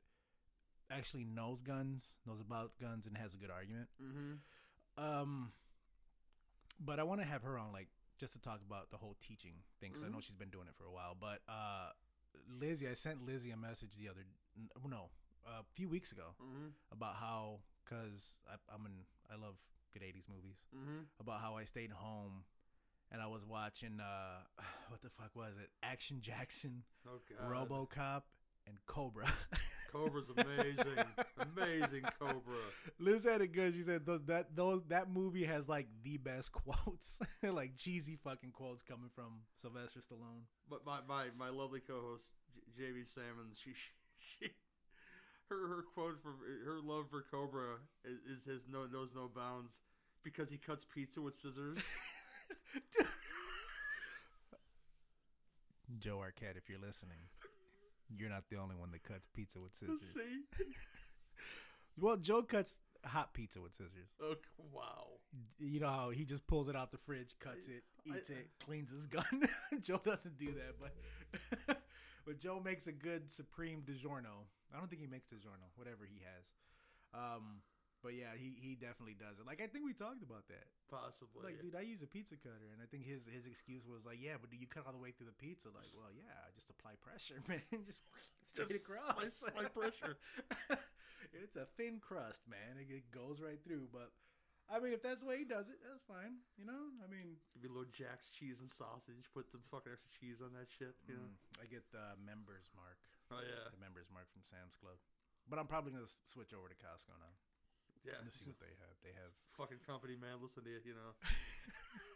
actually 0.90 1.24
knows 1.24 1.62
guns, 1.62 2.12
knows 2.26 2.40
about 2.40 2.72
guns, 2.80 3.06
and 3.06 3.16
has 3.16 3.32
a 3.32 3.38
good 3.38 3.50
argument. 3.50 3.88
Mm-hmm. 4.02 5.02
Um, 5.02 5.52
but 6.78 7.00
I 7.00 7.02
want 7.04 7.20
to 7.22 7.26
have 7.26 7.42
her 7.44 7.56
on, 7.58 7.72
like, 7.72 7.88
just 8.18 8.32
to 8.34 8.38
talk 8.38 8.60
about 8.66 8.90
the 8.90 8.96
whole 8.98 9.16
teaching 9.26 9.54
thing, 9.80 9.90
because 9.90 10.04
I 10.04 10.08
know 10.08 10.18
Mhm. 10.18 10.22
she's 10.24 10.36
been 10.36 10.50
doing 10.50 10.68
it 10.68 10.74
for 10.76 10.84
a 10.84 10.92
while. 10.92 11.16
But 11.18 11.40
uh, 11.48 11.90
Lizzie, 12.60 12.88
I 12.88 12.92
sent 12.94 13.24
Lizzie 13.24 13.52
a 13.52 13.56
message 13.56 13.90
the 13.96 14.08
other, 14.08 14.24
no, 14.86 15.10
a 15.46 15.62
few 15.74 15.88
weeks 15.88 16.12
ago 16.12 16.34
Mm-hmm. 16.42 16.68
about 16.92 17.16
how, 17.16 17.60
because 17.84 18.38
I'm 18.68 18.84
in, 18.86 19.06
I 19.30 19.36
love 19.36 19.56
good 19.94 20.02
'80s 20.02 20.28
movies, 20.28 20.58
Mm-hmm. 20.76 21.00
about 21.20 21.40
how 21.40 21.56
I 21.56 21.64
stayed 21.64 21.90
home 21.92 22.44
and 23.12 23.22
I 23.22 23.26
was 23.26 23.44
watching, 23.46 24.00
uh, 24.00 24.42
what 24.88 25.00
the 25.02 25.10
fuck 25.10 25.30
was 25.34 25.52
it? 25.62 25.70
Action 25.82 26.18
Jackson, 26.20 26.82
Oh 27.08 27.20
RoboCop, 27.48 28.22
and 28.66 28.76
Cobra. 28.86 29.26
Cobra's 29.92 30.28
amazing. 30.36 31.04
amazing 31.56 32.02
Cobra. 32.18 32.56
Liz 32.98 33.22
had 33.22 33.40
it 33.42 33.52
good. 33.52 33.74
She 33.74 33.82
said 33.84 34.04
those 34.04 34.22
that 34.26 34.56
those 34.56 34.82
that 34.88 35.08
movie 35.08 35.44
has 35.44 35.68
like 35.68 35.86
the 36.02 36.16
best 36.16 36.50
quotes, 36.50 37.20
like 37.44 37.76
cheesy 37.76 38.16
fucking 38.16 38.50
quotes 38.50 38.82
coming 38.82 39.10
from 39.14 39.42
Sylvester 39.62 40.00
Stallone. 40.00 40.42
But 40.68 40.84
my, 40.84 40.98
my, 41.06 41.26
my 41.38 41.50
lovely 41.50 41.78
co-host 41.78 42.30
J- 42.76 42.82
JB 42.86 43.06
Salmon, 43.08 43.52
she 43.54 43.70
she 44.18 44.50
her 45.54 45.68
her 45.76 45.82
quote 45.94 46.20
for 46.22 46.30
her 46.64 46.80
love 46.82 47.06
for 47.10 47.22
Cobra 47.30 47.76
is, 48.04 48.38
is 48.38 48.44
his 48.44 48.62
no 48.70 48.86
knows 48.86 49.12
no 49.14 49.28
bounds 49.34 49.80
because 50.22 50.50
he 50.50 50.56
cuts 50.58 50.84
pizza 50.84 51.20
with 51.20 51.36
scissors. 51.36 51.78
Joe 55.98 56.18
Arquette, 56.18 56.56
if 56.56 56.68
you're 56.68 56.78
listening, 56.78 57.18
you're 58.16 58.30
not 58.30 58.44
the 58.50 58.56
only 58.56 58.74
one 58.76 58.90
that 58.92 59.02
cuts 59.04 59.26
pizza 59.32 59.58
with 59.60 59.74
scissors. 59.74 60.00
See? 60.14 60.64
Well, 61.96 62.16
Joe 62.16 62.42
cuts 62.42 62.80
hot 63.04 63.32
pizza 63.34 63.60
with 63.60 63.72
scissors. 63.72 64.08
Oh, 64.20 64.34
wow. 64.72 65.06
You 65.60 65.78
know 65.78 65.86
how 65.86 66.10
he 66.10 66.24
just 66.24 66.44
pulls 66.48 66.68
it 66.68 66.74
out 66.74 66.90
the 66.90 66.98
fridge, 66.98 67.36
cuts 67.38 67.68
it, 67.68 67.84
I- 68.12 68.16
eats 68.18 68.30
it, 68.30 68.48
cleans 68.66 68.90
his 68.90 69.06
gun. 69.06 69.48
Joe 69.80 70.00
doesn't 70.04 70.36
do 70.36 70.46
that, 70.54 70.74
but 70.80 71.78
but 72.26 72.40
Joe 72.40 72.60
makes 72.64 72.88
a 72.88 72.92
good 72.92 73.30
supreme 73.30 73.82
DiGiorno. 73.82 74.48
I 74.74 74.82
don't 74.82 74.90
think 74.90 75.00
he 75.00 75.06
makes 75.06 75.30
DiGiorno, 75.30 75.70
whatever 75.78 76.02
he 76.04 76.18
has. 76.26 76.50
Um, 77.14 77.62
But 78.02 78.12
yeah, 78.20 78.36
he 78.36 78.52
he 78.60 78.74
definitely 78.76 79.16
does 79.16 79.40
it. 79.40 79.46
Like 79.48 79.62
I 79.64 79.68
think 79.70 79.86
we 79.88 79.94
talked 79.96 80.20
about 80.20 80.44
that. 80.52 80.68
Possibly. 80.92 81.40
Like, 81.40 81.56
dude, 81.64 81.72
I 81.78 81.80
use 81.86 82.04
a 82.04 82.10
pizza 82.10 82.36
cutter, 82.36 82.68
and 82.74 82.82
I 82.84 82.86
think 82.90 83.06
his 83.08 83.24
his 83.24 83.46
excuse 83.48 83.86
was 83.88 84.04
like, 84.04 84.20
"Yeah, 84.20 84.36
but 84.36 84.52
do 84.52 84.60
you 84.60 84.68
cut 84.68 84.84
all 84.84 84.92
the 84.92 85.00
way 85.00 85.08
through 85.16 85.32
the 85.32 85.40
pizza?" 85.40 85.72
Like, 85.72 85.88
well, 85.96 86.12
yeah, 86.12 86.36
I 86.44 86.52
just 86.52 86.68
apply 86.68 87.00
pressure, 87.00 87.40
man, 87.48 87.64
just 87.88 88.04
straight 88.44 88.68
Just 88.76 88.84
across. 88.84 89.32
slight 89.40 89.72
pressure. 89.72 90.20
it's 91.32 91.56
a 91.56 91.64
thin 91.80 91.96
crust, 91.96 92.44
man. 92.44 92.76
It, 92.76 92.92
it 92.92 93.06
goes 93.08 93.40
right 93.40 93.62
through. 93.64 93.88
But 93.88 94.12
I 94.68 94.84
mean, 94.84 94.92
if 94.92 95.00
that's 95.00 95.24
the 95.24 95.28
way 95.32 95.40
he 95.40 95.48
does 95.48 95.72
it, 95.72 95.80
that's 95.80 96.04
fine. 96.04 96.44
You 96.60 96.68
know, 96.68 96.92
I 97.00 97.08
mean, 97.08 97.40
Give 97.56 97.64
me 97.64 97.68
a 97.72 97.72
little 97.72 97.88
Jack's 97.88 98.28
cheese 98.28 98.60
and 98.60 98.68
sausage. 98.68 99.32
Put 99.32 99.48
some 99.48 99.64
fucking 99.72 99.92
extra 99.96 100.12
cheese 100.12 100.44
on 100.44 100.52
that 100.60 100.68
shit. 100.68 100.92
You 101.08 101.16
know. 101.16 101.32
mm, 101.32 101.62
I 101.62 101.64
get 101.72 101.88
the 101.88 102.20
members 102.20 102.68
mark, 102.76 103.00
Oh 103.32 103.40
yeah. 103.40 103.70
the 103.72 103.80
members 103.80 104.08
mark 104.12 104.28
from 104.32 104.42
Sam's 104.44 104.76
Club. 104.76 104.96
But 105.48 105.58
I'm 105.60 105.68
probably 105.68 105.92
gonna 105.92 106.08
switch 106.24 106.52
over 106.52 106.68
to 106.68 106.76
Costco 106.76 107.16
now. 107.20 107.34
Yeah. 108.04 108.20
Let's 108.20 108.36
see 108.36 108.52
what 108.52 108.60
they 108.60 108.76
have. 108.84 108.96
They 109.00 109.14
have 109.16 109.32
fucking 109.56 109.80
company, 109.84 110.16
man. 110.16 110.40
Listen 110.40 110.64
to 110.64 110.70
you. 110.70 110.80
You 110.84 110.94
know. 110.96 111.12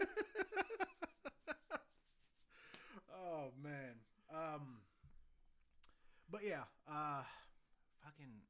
oh 3.25 3.53
man. 3.57 3.97
Um 4.29 4.85
but 6.29 6.45
yeah, 6.45 6.69
uh 6.85 7.25
fucking 8.05 8.45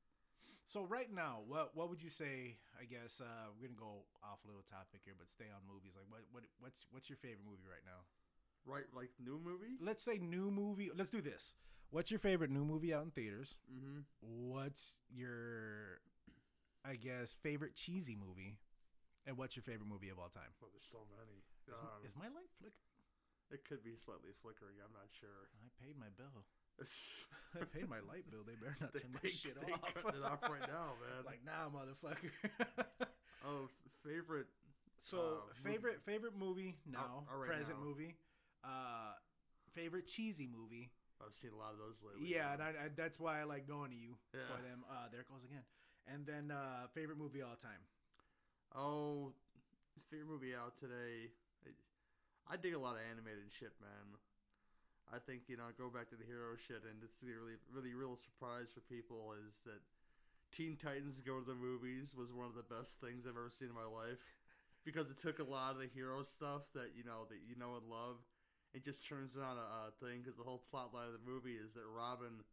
so 0.68 0.84
right 0.84 1.09
now, 1.09 1.40
what 1.48 1.70
what 1.72 1.88
would 1.88 2.02
you 2.02 2.11
say, 2.11 2.59
I 2.76 2.84
guess 2.84 3.22
uh 3.24 3.48
we're 3.56 3.72
going 3.72 3.78
to 3.78 3.80
go 3.80 4.04
off 4.20 4.44
a 4.44 4.46
little 4.46 4.66
topic 4.68 5.00
here 5.06 5.14
but 5.16 5.30
stay 5.32 5.48
on 5.48 5.64
movies. 5.64 5.96
Like 5.96 6.04
what 6.11 6.20
what 6.30 6.44
what's 6.61 6.84
what's 6.90 7.09
your 7.09 7.16
favorite 7.16 7.48
movie 7.48 7.64
right 7.64 7.82
now? 7.86 8.04
Right, 8.66 8.84
like 8.92 9.09
new 9.16 9.40
movie. 9.40 9.80
Let's 9.80 10.02
say 10.02 10.18
new 10.18 10.50
movie. 10.50 10.90
Let's 10.92 11.09
do 11.09 11.22
this. 11.22 11.54
What's 11.91 12.11
your 12.11 12.20
favorite 12.20 12.51
new 12.51 12.64
movie 12.64 12.93
out 12.93 13.05
in 13.05 13.11
theaters? 13.11 13.57
Mm-hmm. 13.72 14.05
What's 14.20 15.01
your 15.09 16.01
I 16.84 16.97
guess 16.97 17.34
favorite 17.43 17.74
cheesy 17.74 18.16
movie? 18.16 18.59
And 19.26 19.36
what's 19.36 19.57
your 19.57 19.62
favorite 19.62 19.89
movie 19.89 20.09
of 20.09 20.18
all 20.18 20.28
time? 20.32 20.49
Well, 20.61 20.70
there's 20.72 20.89
so 20.89 21.05
many. 21.16 21.45
Is, 21.68 21.74
Um, 21.74 22.01
is 22.05 22.12
my 22.16 22.28
light 22.32 22.49
flickering? 22.61 22.84
it 23.51 23.64
could 23.64 23.80
be 23.82 23.97
slightly 23.97 24.32
flickering. 24.45 24.76
I'm 24.84 24.93
not 24.93 25.09
sure. 25.09 25.49
I 25.64 25.68
paid 25.80 25.97
my 25.97 26.12
bill. 26.16 26.45
I 27.57 27.64
paid 27.64 27.89
my 27.89 28.01
light 28.05 28.28
bill. 28.30 28.45
They 28.45 28.57
better 28.61 28.76
not 28.80 28.93
they, 28.93 29.01
turn 29.01 29.12
my 29.16 29.20
they, 29.24 29.32
shit 29.32 29.57
they 29.57 29.72
off. 29.72 29.95
cutting 29.97 30.20
it 30.20 30.24
off 30.24 30.43
right 30.45 30.68
now, 30.68 30.93
man. 31.01 31.24
like, 31.24 31.41
nah, 31.45 31.68
motherfucker. 31.72 32.32
oh, 33.49 33.68
favorite. 34.05 34.47
so, 35.01 35.16
Uh, 35.16 35.20
movie- 35.64 35.64
favorite 35.76 35.99
favorite 36.05 36.36
movie 36.36 36.76
now, 36.84 37.24
oh, 37.32 37.36
right 37.41 37.49
present 37.49 37.80
now. 37.80 37.84
movie. 37.84 38.14
Uh, 38.64 39.12
favorite 39.74 40.07
cheesy 40.07 40.47
movie. 40.49 40.91
I've 41.19 41.35
seen 41.35 41.51
a 41.51 41.59
lot 41.59 41.75
of 41.75 41.79
those 41.83 41.99
lately. 42.07 42.31
Yeah, 42.31 42.55
and. 42.55 42.62
I, 42.62 42.69
I, 42.69 42.87
that's 42.95 43.19
why 43.19 43.41
I 43.41 43.45
like 43.45 43.66
going 43.66 43.91
to 43.91 43.99
you 43.99 44.14
for 44.31 44.62
them. 44.62 44.87
Uh, 44.87 45.11
there 45.11 45.23
it 45.23 45.29
goes 45.29 45.43
again. 45.43 45.66
And 46.07 46.25
then 46.25 46.55
uh, 46.55 46.89
favorite 46.95 47.19
movie 47.19 47.43
all 47.43 47.59
time. 47.61 47.83
Oh, 48.73 49.35
favorite 50.11 50.31
movie 50.31 50.55
out 50.55 50.77
today. 50.79 51.35
I, 51.66 52.55
I 52.55 52.57
dig 52.57 52.73
a 52.73 52.81
lot 52.81 52.97
of 52.97 53.05
animated 53.11 53.53
shit, 53.53 53.75
man. 53.83 54.16
I 55.09 55.19
think 55.19 55.49
you 55.49 55.57
know, 55.57 55.69
go 55.77 55.89
back 55.89 56.09
to 56.12 56.16
the 56.16 56.25
hero 56.29 56.57
shit, 56.57 56.85
and 56.85 57.01
it's 57.01 57.25
a 57.25 57.29
really, 57.29 57.57
really, 57.73 57.97
real 57.97 58.16
surprise 58.16 58.69
for 58.73 58.85
people 58.85 59.33
is 59.37 59.57
that 59.64 59.81
Teen 60.53 60.77
Titans 60.77 61.21
Go 61.21 61.41
to 61.41 61.47
the 61.47 61.57
Movies 61.57 62.12
was 62.16 62.33
one 62.33 62.49
of 62.49 62.57
the 62.57 62.64
best 62.64 63.01
things 63.01 63.25
I've 63.25 63.37
ever 63.37 63.53
seen 63.53 63.69
in 63.69 63.77
my 63.77 63.89
life 63.89 64.21
because 64.85 65.09
it 65.09 65.21
took 65.21 65.41
a 65.41 65.49
lot 65.49 65.77
of 65.77 65.81
the 65.81 65.89
hero 65.93 66.23
stuff 66.23 66.69
that 66.77 66.93
you 66.97 67.05
know 67.05 67.25
that 67.29 67.41
you 67.49 67.57
know 67.57 67.77
and 67.77 67.89
love. 67.89 68.21
It 68.75 68.85
just 68.85 69.07
turns 69.07 69.37
on 69.37 69.57
a, 69.57 69.89
a 69.89 69.91
thing 70.05 70.21
because 70.23 70.37
the 70.37 70.45
whole 70.45 70.62
plot 70.71 70.93
line 70.95 71.07
of 71.07 71.12
the 71.12 71.25
movie 71.31 71.55
is 71.57 71.73
that 71.75 71.85
Robin 71.95 72.45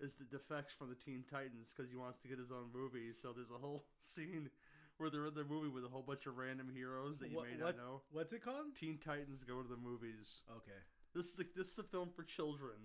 is 0.00 0.14
the 0.14 0.24
defects 0.24 0.72
from 0.74 0.88
the 0.90 0.94
Teen 0.94 1.24
Titans 1.28 1.72
because 1.74 1.90
he 1.90 1.96
wants 1.96 2.18
to 2.18 2.28
get 2.28 2.38
his 2.38 2.52
own 2.52 2.68
movie. 2.72 3.12
So 3.20 3.32
there's 3.32 3.50
a 3.50 3.58
whole 3.58 3.84
scene 4.02 4.50
where 4.98 5.10
they're 5.10 5.26
in 5.26 5.34
the 5.34 5.44
movie 5.44 5.68
with 5.68 5.84
a 5.84 5.88
whole 5.88 6.02
bunch 6.02 6.26
of 6.26 6.36
random 6.36 6.68
heroes 6.74 7.18
that 7.18 7.30
you 7.30 7.36
What- 7.36 7.46
may 7.50 7.56
what- 7.64 7.76
not 7.76 7.84
know. 7.84 8.02
What's 8.12 8.32
it 8.32 8.44
called? 8.44 8.74
Teen 8.78 8.98
Titans 8.98 9.42
Go 9.44 9.62
to 9.62 9.68
the 9.68 9.76
Movies. 9.76 10.42
Okay. 10.50 10.78
This 11.14 11.32
is 11.32 11.40
a, 11.40 11.44
this 11.56 11.72
is 11.72 11.78
a 11.78 11.82
film 11.84 12.10
for 12.14 12.22
children, 12.22 12.76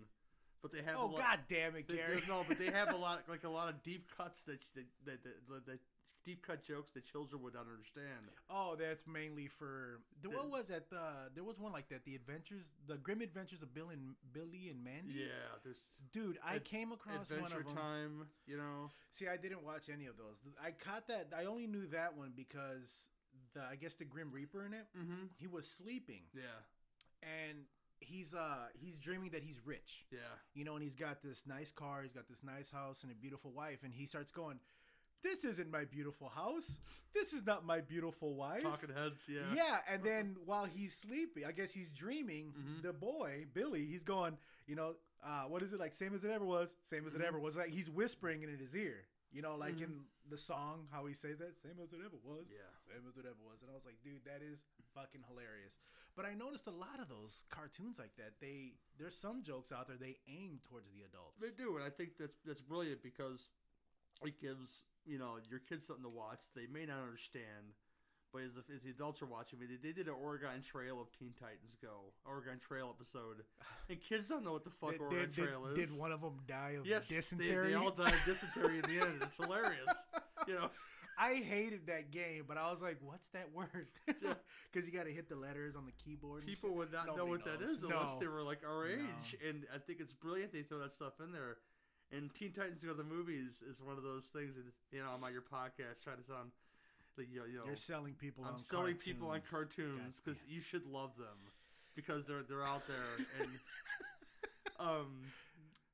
but 0.62 0.72
they 0.72 0.80
have 0.82 0.96
Oh 0.98 1.06
a 1.06 1.12
lot. 1.12 1.18
God 1.20 1.40
damn 1.50 1.76
it, 1.76 1.88
They, 1.88 1.98
Gary! 1.98 2.22
they- 2.22 2.28
no, 2.28 2.46
but 2.48 2.58
they 2.58 2.72
have 2.72 2.94
a 2.94 2.98
lot, 2.98 3.24
like 3.28 3.44
a 3.44 3.50
lot 3.50 3.68
of 3.70 3.84
deep 3.84 4.08
cuts 4.18 4.44
that 4.44 4.60
that, 4.76 4.86
that, 5.06 5.24
that, 5.50 5.66
that 5.68 5.80
deep 6.26 6.46
cut 6.46 6.64
jokes 6.64 6.92
that 6.92 7.06
children 7.06 7.42
would 7.42 7.54
not 7.54 7.66
understand. 7.72 8.32
Oh, 8.50 8.76
that's 8.80 9.06
mainly 9.08 9.48
for 9.48 10.00
the, 10.22 10.30
what 10.30 10.50
was 10.50 10.68
that? 10.68 10.90
The 10.90 11.30
there 11.36 11.44
was 11.44 11.60
one 11.60 11.72
like 11.72 11.90
that. 11.90 12.06
The 12.06 12.16
Adventures, 12.16 12.72
the 12.88 12.98
Grim 12.98 13.22
Adventures 13.22 13.62
of 13.62 13.74
Bill 13.74 13.90
and 13.90 14.16
Billy 14.34 14.70
and 14.70 14.84
Mandy. 14.84 15.14
Yeah, 15.20 15.60
there's 15.64 15.84
dude, 16.12 16.38
I 16.46 16.56
Ad- 16.56 16.66
came 16.66 16.92
across 16.92 17.30
one 17.30 17.40
Adventure. 17.52 17.64
Time. 17.76 18.28
You 18.48 18.58
know, 18.58 18.90
See, 19.12 19.28
I 19.28 19.38
didn't 19.38 19.64
watch 19.64 19.90
any 19.92 20.06
of 20.08 20.18
those. 20.18 20.38
I 20.64 20.72
caught 20.72 21.08
that. 21.08 21.30
I 21.38 21.46
only 21.46 21.68
knew 21.68 21.88
that 21.88 22.16
one 22.18 22.32
because 22.36 22.90
the 23.54 23.62
I 23.62 23.76
guess 23.76 23.96
the 23.96 24.06
Grim 24.06 24.32
Reaper 24.32 24.66
in 24.66 24.74
it. 24.74 24.88
mm-hmm. 24.98 25.26
He 25.38 25.48
was 25.48 25.68
sleeping 25.68 26.22
yeah, 26.34 26.44
and 27.22 27.60
he's 28.00 28.34
uh 28.34 28.68
he's 28.74 29.00
dreaming 29.00 29.30
that 29.32 29.44
he's 29.44 29.60
rich. 29.66 30.06
yeah. 30.12 30.20
You 30.54 30.66
know, 30.66 30.74
and 30.76 30.84
he's 30.84 30.96
got 30.96 31.22
this 31.24 31.44
nice 31.48 31.72
car, 31.72 32.02
he's 32.04 32.14
got 32.14 32.28
this 32.28 32.44
nice 32.44 32.70
house 32.70 33.04
and 33.04 33.12
a 33.12 33.16
beautiful 33.16 33.52
wife, 33.52 33.80
and 33.84 33.94
he 33.94 34.06
starts 34.06 34.32
going, 34.32 34.60
"This 35.24 35.44
isn't 35.44 35.72
my 35.72 35.86
beautiful 35.86 36.30
house. 36.30 36.80
This 37.14 37.34
is 37.34 37.46
not 37.46 37.66
my 37.66 37.82
beautiful 37.82 38.36
wife." 38.36 38.62
Talking 38.62 38.90
heads. 38.90 39.28
Yeah, 39.28 39.54
Yeah, 39.54 39.82
and 39.88 40.04
then 40.04 40.36
while 40.46 40.66
he's 40.66 40.94
sleeping, 40.96 41.46
I 41.46 41.52
guess 41.52 41.72
he's 41.74 41.90
dreaming. 41.92 42.54
Mhm. 42.54 42.82
The 42.84 42.94
boy 42.94 43.48
Billy, 43.54 43.86
he's 43.86 44.04
going, 44.04 44.38
you 44.68 44.76
know, 44.76 44.96
uh, 45.24 45.46
what 45.46 45.64
is 45.64 45.72
it 45.74 45.80
like? 45.80 45.94
Same 45.94 46.14
as 46.14 46.24
it 46.24 46.30
ever 46.32 46.46
was. 46.46 46.76
Same 46.84 47.08
as 47.08 47.16
it 47.16 47.22
Mhm. 47.22 47.26
ever 47.26 47.40
was. 47.40 47.56
Like 47.56 47.70
he's 47.70 47.90
whispering 47.90 48.44
it 48.44 48.50
in 48.50 48.60
his 48.60 48.76
ear. 48.76 49.08
You 49.32 49.42
know, 49.42 49.56
like 49.56 49.78
Mhm. 49.78 49.84
in 49.84 50.08
the 50.30 50.38
song, 50.38 50.88
how 50.92 51.08
he 51.08 51.14
says 51.16 51.40
that, 51.40 51.56
same 51.56 51.80
as 51.80 51.92
it 51.92 52.00
ever 52.06 52.18
was. 52.18 52.48
Yeah. 52.52 52.70
Same 52.88 53.08
as 53.08 53.18
it 53.18 53.26
ever 53.26 53.42
was. 53.42 53.62
And 53.64 53.72
I 53.72 53.74
was 53.74 53.84
like, 53.84 54.00
dude, 54.04 54.24
that 54.26 54.44
is 54.44 54.60
fucking 54.94 55.24
hilarious. 55.24 55.76
But 56.16 56.26
I 56.28 56.36
noticed 56.36 56.68
a 56.68 56.72
lot 56.72 57.00
of 57.00 57.08
those 57.10 57.44
cartoons 57.50 57.98
like 57.98 58.16
that. 58.18 58.40
They 58.40 58.78
there's 58.98 59.18
some 59.18 59.42
jokes 59.42 59.72
out 59.72 59.88
there 59.88 59.98
they 59.98 60.20
aim 60.28 60.60
towards 60.60 60.92
the 60.92 61.02
adults. 61.02 61.40
They 61.40 61.50
do, 61.50 61.76
and 61.76 61.84
I 61.84 61.90
think 61.90 62.18
that's 62.18 62.38
that's 62.42 62.62
brilliant 62.62 63.02
because 63.02 63.50
it 64.26 64.40
gives 64.42 64.86
you 65.06 65.18
know 65.20 65.38
your 65.50 65.60
kids 65.60 65.88
something 65.88 66.04
to 66.04 66.10
watch 66.10 66.40
they 66.56 66.68
may 66.72 66.86
not 66.86 67.02
understand, 67.04 67.76
but 68.32 68.42
as 68.44 68.54
the, 68.54 68.64
as 68.74 68.82
the 68.84 68.90
adults 68.92 69.22
are 69.22 69.26
watching, 69.28 69.60
I 69.60 69.62
mean, 69.68 69.78
they, 69.82 69.90
they 69.90 69.94
did 69.94 70.08
an 70.08 70.16
Oregon 70.24 70.62
Trail 70.66 71.00
of 71.02 71.12
Teen 71.18 71.34
Titans 71.40 71.78
Go, 71.82 72.14
Oregon 72.26 72.60
Trail 72.60 72.96
episode, 72.98 73.44
and 73.90 74.02
kids 74.02 74.28
don't 74.28 74.44
know 74.44 74.54
what 74.54 74.64
the 74.64 74.72
fuck 74.72 74.92
Did- 74.92 75.02
Oregon 75.02 75.20
did, 75.20 75.36
did- 75.36 75.46
Trail 75.48 75.66
is. 75.68 75.90
did 75.92 76.00
one 76.00 76.12
of 76.12 76.22
them 76.22 76.40
die 76.48 76.76
of 76.80 76.86
yes, 76.86 77.08
dysentery? 77.08 77.70
they 77.70 77.74
all 77.76 77.92
died 77.92 78.14
of 78.14 78.20
dysentery 78.26 78.80
in 78.80 78.82
the 78.90 79.06
end. 79.06 79.22
It's 79.22 79.38
hilarious, 79.44 79.88
you 80.48 80.56
know. 80.56 80.70
I 81.16 81.36
hated 81.36 81.86
that 81.86 82.10
game, 82.10 82.46
but 82.48 82.58
I 82.58 82.72
was 82.72 82.82
like, 82.82 82.98
"What's 83.02 83.28
that 83.34 83.50
word?" 83.54 83.88
Because 84.08 84.88
you 84.88 84.92
got 84.92 85.06
to 85.06 85.12
hit 85.14 85.30
the 85.30 85.36
letters 85.36 85.76
on 85.76 85.86
the 85.86 85.92
keyboard. 86.04 86.44
People 86.48 86.74
would 86.74 86.92
not 86.92 87.16
know 87.16 87.28
what 87.28 87.46
that 87.46 87.62
knows. 87.62 87.70
is 87.70 87.84
unless 87.84 88.16
No. 88.16 88.18
they 88.20 88.26
were 88.28 88.42
like 88.42 88.62
our 88.68 88.88
No. 88.88 88.94
age, 88.96 89.36
and 89.48 89.64
I 89.72 89.78
think 89.78 90.00
it's 90.00 90.12
brilliant 90.12 90.52
they 90.52 90.64
throw 90.64 90.80
that 90.80 90.92
stuff 90.92 91.14
in 91.24 91.32
there. 91.32 91.58
And 92.16 92.34
Teen 92.34 92.52
Titans 92.52 92.84
Go 92.84 92.92
to 92.92 92.98
the 92.98 93.04
Movies 93.04 93.64
is 93.70 93.82
one 93.82 93.98
of 93.98 94.04
those 94.04 94.26
things. 94.26 94.56
And 94.56 94.66
you 94.92 95.00
know, 95.00 95.10
I'm 95.16 95.24
on 95.24 95.34
your 95.34 95.42
podcast 95.42 96.04
trying 96.04 96.18
to 96.18 96.24
sound 96.24 96.52
like 97.18 97.28
you 97.32 97.40
know, 97.40 97.46
you 97.46 97.58
know 97.58 97.64
You're 97.66 97.76
selling 97.76 98.14
people. 98.14 98.44
I'm 98.48 98.56
on 98.56 98.60
selling 98.62 98.96
people 98.96 99.30
on 99.30 99.42
cartoons. 99.50 99.98
cartoons 99.98 100.22
because 100.24 100.44
you 100.48 100.62
should 100.62 100.86
love 100.86 101.18
them 101.18 101.38
because 101.96 102.26
they're 102.26 102.44
they're 102.48 102.64
out 102.66 102.84
there 102.88 103.26
and 103.40 103.50
um 104.80 105.08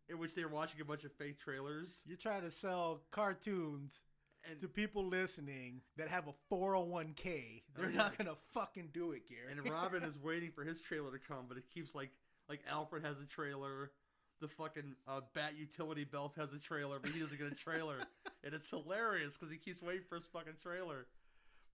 in 0.10 0.18
which 0.18 0.34
they're 0.34 0.48
watching 0.48 0.82
a 0.82 0.86
bunch 0.86 1.04
of 1.04 1.12
fake 1.14 1.40
trailers 1.40 2.02
You're 2.08 2.18
trying 2.18 2.42
to 2.42 2.52
sell 2.52 3.02
cartoons 3.12 4.02
and 4.50 4.60
to 4.62 4.68
people 4.68 5.06
listening 5.06 5.82
that 5.98 6.08
have 6.08 6.26
a 6.28 6.34
401k. 6.54 7.62
They're 7.76 7.88
Oh, 7.88 7.90
not 7.90 8.18
gonna 8.18 8.36
fucking 8.54 8.90
do 8.94 9.12
it, 9.12 9.24
Gary. 9.30 9.52
and 9.52 9.70
Robin 9.70 10.02
is 10.04 10.18
waiting 10.24 10.52
for 10.52 10.64
his 10.64 10.80
trailer 10.82 11.12
to 11.12 11.20
come, 11.20 11.46
but 11.48 11.58
it 11.58 11.66
keeps 11.74 11.94
like 11.94 12.12
like 12.48 12.62
Alfred 12.70 13.04
has 13.06 13.20
a 13.20 13.26
trailer. 13.26 13.92
The 14.42 14.48
fucking 14.48 14.96
uh, 15.08 15.22
Bat 15.34 15.54
Utility 15.58 16.06
Belt 16.06 16.36
has 16.38 16.54
a 16.54 16.60
trailer, 16.60 16.98
but 17.00 17.12
he 17.12 17.20
doesn't 17.20 17.38
get 17.38 17.52
a 17.52 17.56
trailer, 17.56 17.98
and 18.44 18.54
it's 18.54 18.70
hilarious 18.70 19.34
because 19.36 19.52
he 19.52 19.58
keeps 19.58 19.82
waiting 19.82 20.04
for 20.08 20.16
his 20.16 20.26
fucking 20.32 20.54
trailer. 20.64 21.08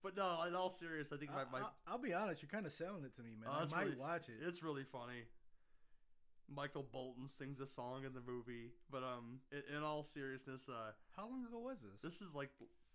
But 0.02 0.16
no, 0.16 0.42
in 0.48 0.54
all 0.54 0.70
seriousness, 0.70 1.16
I 1.16 1.18
think 1.18 1.32
my, 1.32 1.44
my 1.60 1.66
I, 1.86 1.92
will 1.92 1.98
be 2.02 2.12
honest. 2.12 2.42
You're 2.42 2.50
kind 2.50 2.66
of 2.66 2.72
selling 2.72 3.04
it 3.04 3.14
to 3.16 3.22
me, 3.22 3.30
man. 3.40 3.50
Oh, 3.50 3.62
I 3.62 3.66
might 3.76 3.84
really- 3.86 3.96
watch 3.96 4.28
it. 4.28 4.34
It's 4.46 4.62
really 4.62 4.84
funny. 4.84 5.24
Michael 6.48 6.86
Bolton 6.92 7.26
sings 7.26 7.58
a 7.60 7.66
song 7.66 8.04
in 8.04 8.12
the 8.14 8.20
movie, 8.20 8.70
but 8.90 9.02
um, 9.02 9.40
in, 9.50 9.76
in 9.78 9.82
all 9.82 10.04
seriousness, 10.04 10.68
uh, 10.68 10.92
How 11.16 11.24
long 11.28 11.44
ago 11.44 11.58
was 11.58 11.78
this? 11.80 12.02
this 12.02 12.20
is 12.20 12.34
like 12.34 12.50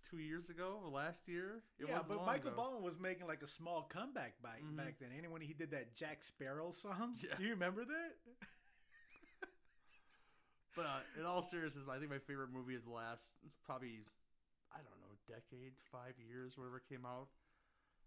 two 0.10 0.20
years 0.20 0.50
ago 0.50 0.80
or 0.82 0.90
last 0.90 1.28
year. 1.28 1.62
It 1.80 1.88
yeah, 1.90 2.00
but 2.08 2.26
Michael 2.26 2.50
ago. 2.52 2.56
Bolton 2.64 2.82
was 2.84 2.98
making 3.00 3.28
like 3.28 3.42
a 3.42 3.48
small 3.48 3.84
comeback 3.84 4.42
back 4.42 4.62
Mhm. 4.64 4.78
back 4.78 4.96
then. 5.00 5.10
Anyone 5.18 5.42
he 5.42 5.54
did 5.54 5.72
that 5.72 5.96
Jack 5.96 6.24
Sparrow 6.24 6.72
song? 6.72 7.16
Yeah. 7.24 7.36
Do 7.38 7.44
you 7.44 7.50
remember 7.52 7.84
that? 7.84 8.16
But 10.76 10.86
uh, 10.86 11.20
in 11.20 11.26
all 11.26 11.44
seriousness, 11.44 11.86
I 11.92 12.00
think 12.00 12.12
my 12.12 12.20
favorite 12.20 12.50
movie 12.54 12.76
of 12.76 12.86
the 12.86 12.92
last 12.92 13.36
probably 13.66 14.04
I 14.72 14.78
don't 14.80 15.00
know 15.04 15.12
decade, 15.28 15.74
five 15.92 16.16
years, 16.20 16.58
whatever 16.58 16.80
came 16.80 17.06
out, 17.06 17.28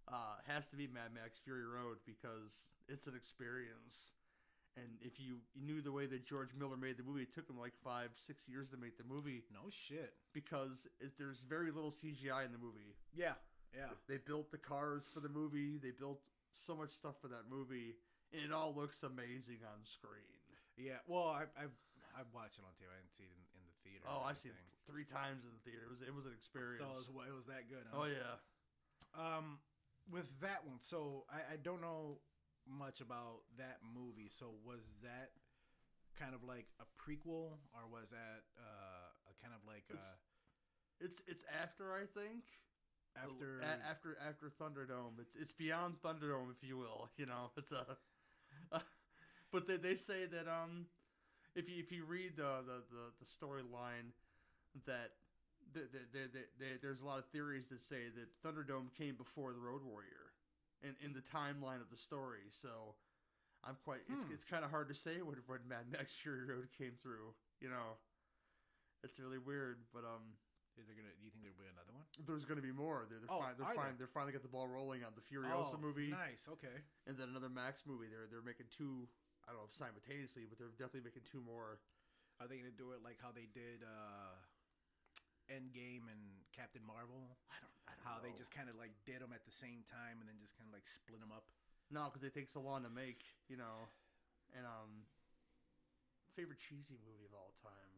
uh, 0.08 0.40
has 0.46 0.68
to 0.68 0.76
be 0.76 0.86
Mad 0.86 1.12
Max 1.14 1.38
Fury 1.44 1.64
Road 1.66 1.98
because 2.06 2.68
it's 2.88 3.06
an 3.06 3.14
experience. 3.14 4.12
And 4.76 4.98
if 5.00 5.20
you, 5.20 5.38
knew 5.54 5.80
the 5.80 5.92
way 5.92 6.06
that 6.06 6.26
George 6.26 6.50
Miller 6.58 6.76
made 6.76 6.96
the 6.96 7.04
movie, 7.04 7.22
it 7.22 7.32
took 7.32 7.48
him 7.48 7.58
like 7.58 7.72
five, 7.84 8.10
six 8.14 8.48
years 8.48 8.70
to 8.70 8.76
make 8.76 8.98
the 8.98 9.04
movie 9.04 9.44
No 9.52 9.70
shit. 9.70 10.14
because 10.32 10.88
it, 11.00 11.12
there's 11.16 11.42
very 11.42 11.70
little 11.70 11.92
CGI 11.92 12.44
in 12.44 12.50
the 12.50 12.58
movie. 12.58 12.96
Yeah. 13.14 13.34
Yeah. 13.72 13.94
They 14.08 14.18
built 14.18 14.50
the 14.50 14.58
cars 14.58 15.04
for 15.12 15.20
the 15.20 15.28
movie. 15.28 15.78
They 15.78 15.92
built 15.92 16.20
so 16.54 16.74
much 16.74 16.90
stuff 16.90 17.14
for 17.20 17.28
that 17.28 17.44
movie, 17.48 17.94
and 18.32 18.42
it 18.42 18.52
all 18.52 18.74
looks 18.74 19.02
amazing 19.02 19.58
on 19.62 19.84
screen. 19.84 20.42
Yeah. 20.76 20.98
Well, 21.06 21.26
I 21.26 21.42
I 21.58 21.66
I've 22.14 22.30
watched 22.30 22.58
it 22.58 22.64
on 22.64 22.72
TV. 22.78 22.88
I 22.88 22.98
didn't 23.02 23.14
see 23.14 23.26
it 23.26 23.34
in, 23.34 23.42
in 23.58 23.62
the 23.66 23.76
theater. 23.82 24.06
Oh, 24.06 24.22
I 24.22 24.32
seen 24.34 24.54
it 24.54 24.64
three 24.86 25.04
times 25.04 25.44
in 25.44 25.52
the 25.52 25.62
theater. 25.66 25.84
It 25.86 25.92
was 25.92 26.00
it 26.00 26.14
was 26.14 26.26
an 26.26 26.34
experience. 26.34 26.86
So 26.86 26.94
it 26.94 27.14
was, 27.14 27.26
it 27.28 27.34
was 27.34 27.46
that 27.50 27.66
good. 27.68 27.84
Huh? 27.90 28.06
oh 28.06 28.08
yeah. 28.08 28.36
Um, 29.14 29.58
with 30.10 30.28
that 30.40 30.66
one, 30.66 30.78
so 30.80 31.24
I, 31.30 31.54
I 31.54 31.56
don't 31.56 31.80
know 31.80 32.20
much 32.66 33.00
about 33.00 33.44
that 33.58 33.78
movie. 33.82 34.30
So 34.30 34.54
was 34.64 34.80
that 35.02 35.32
kind 36.18 36.34
of 36.34 36.44
like 36.44 36.66
a 36.80 36.86
prequel, 36.98 37.58
or 37.74 37.84
was 37.90 38.10
that 38.10 38.44
uh, 38.58 39.30
a 39.30 39.32
kind 39.42 39.54
of 39.54 39.62
like 39.66 39.84
uh, 39.92 40.16
It's 41.00 41.22
it's 41.26 41.44
after 41.50 41.92
I 41.92 42.06
think 42.06 42.44
after? 43.16 43.60
A- 43.60 43.88
after 43.88 44.16
after 44.20 44.50
Thunderdome. 44.50 45.20
It's 45.20 45.34
it's 45.34 45.52
beyond 45.52 45.96
Thunderdome, 46.02 46.50
if 46.50 46.66
you 46.66 46.76
will. 46.76 47.10
You 47.16 47.26
know, 47.26 47.50
it's 47.56 47.72
a. 47.72 47.96
but 49.52 49.66
they 49.66 49.76
they 49.76 49.96
say 49.96 50.26
that 50.26 50.48
um, 50.48 50.86
if 51.54 51.68
you 51.68 51.76
if 51.82 51.90
you 51.92 52.04
read 52.04 52.36
the 52.36 52.62
the 52.66 52.82
the, 52.90 53.04
the 53.20 53.26
storyline, 53.26 54.12
that. 54.86 55.10
There, 55.72 55.88
there, 56.12 56.28
there, 56.60 56.76
there's 56.82 57.00
a 57.00 57.04
lot 57.08 57.18
of 57.18 57.26
theories 57.34 57.66
that 57.72 57.82
say 57.82 58.06
that 58.14 58.28
Thunderdome 58.46 58.94
came 58.94 59.16
before 59.16 59.50
the 59.50 59.58
Road 59.58 59.82
Warrior, 59.82 60.30
in, 60.84 60.94
in 61.02 61.10
the 61.16 61.24
timeline 61.24 61.80
of 61.82 61.90
the 61.90 61.96
story. 61.98 62.46
So, 62.52 62.94
I'm 63.66 63.74
quite. 63.82 64.06
It's, 64.06 64.22
Hmm. 64.22 64.30
it's 64.38 64.44
kind 64.44 64.62
of 64.62 64.70
hard 64.70 64.86
to 64.92 64.94
say 64.94 65.18
when, 65.24 65.34
when 65.50 65.66
Mad 65.66 65.90
Max 65.90 66.12
Fury 66.14 66.44
Road 66.46 66.68
came 66.78 66.94
through. 67.02 67.34
You 67.58 67.70
know, 67.74 67.98
it's 69.02 69.18
really 69.18 69.40
weird. 69.40 69.82
But 69.90 70.04
um, 70.06 70.36
is 70.78 70.86
there 70.86 70.94
gonna? 70.94 71.10
Do 71.18 71.24
you 71.26 71.32
think 71.34 71.42
there'll 71.42 71.58
be 71.58 71.66
another 71.74 71.90
one? 71.96 72.06
there's 72.22 72.44
going 72.46 72.60
to 72.60 72.66
be 72.66 72.70
more. 72.70 73.08
They're 73.10 73.18
they're, 73.18 73.32
Oh, 73.34 73.42
they're, 73.58 73.74
fin- 73.74 73.98
they're 73.98 74.12
finally 74.14 74.30
got 74.36 74.46
the 74.46 74.52
ball 74.52 74.68
rolling 74.70 75.02
on 75.02 75.10
the 75.18 75.24
Furiosa 75.26 75.80
movie, 75.80 76.12
Nice. 76.14 76.46
Okay. 76.46 76.76
and 77.08 77.18
then 77.18 77.32
another 77.34 77.48
Max 77.50 77.82
movie. 77.82 78.06
They're 78.06 78.28
they're 78.30 78.46
making 78.46 78.70
two. 78.70 79.08
I 79.44 79.52
don't 79.52 79.60
know 79.60 79.68
if 79.68 79.76
simultaneously, 79.76 80.48
but 80.48 80.56
they're 80.56 80.72
definitely 80.76 81.04
making 81.04 81.28
two 81.28 81.44
more. 81.44 81.80
Are 82.40 82.48
they 82.48 82.56
gonna 82.58 82.74
do 82.74 82.96
it 82.96 83.04
like 83.04 83.20
how 83.20 83.30
they 83.30 83.46
did 83.52 83.84
uh, 83.84 84.34
Endgame 85.52 86.08
and 86.08 86.22
Captain 86.56 86.82
Marvel? 86.82 87.36
I 87.52 87.60
don't. 87.60 87.74
I 87.84 87.92
don't 87.94 88.04
How 88.08 88.16
they 88.24 88.32
just 88.32 88.50
kind 88.50 88.72
of 88.72 88.80
like 88.80 88.96
did 89.04 89.20
them 89.20 89.36
at 89.36 89.44
the 89.44 89.52
same 89.52 89.84
time 89.86 90.18
and 90.18 90.26
then 90.26 90.40
just 90.40 90.56
kind 90.56 90.66
of 90.66 90.74
like 90.74 90.88
split 90.88 91.20
them 91.20 91.30
up. 91.30 91.44
no, 91.92 92.08
because 92.08 92.24
they 92.24 92.32
take 92.32 92.48
so 92.48 92.64
long 92.64 92.82
to 92.82 92.92
make. 92.92 93.20
You 93.46 93.60
know, 93.60 93.86
and 94.56 94.64
um, 94.64 95.04
favorite 96.34 96.58
cheesy 96.58 96.98
movie 97.04 97.28
of 97.28 97.36
all 97.36 97.52
time. 97.60 97.92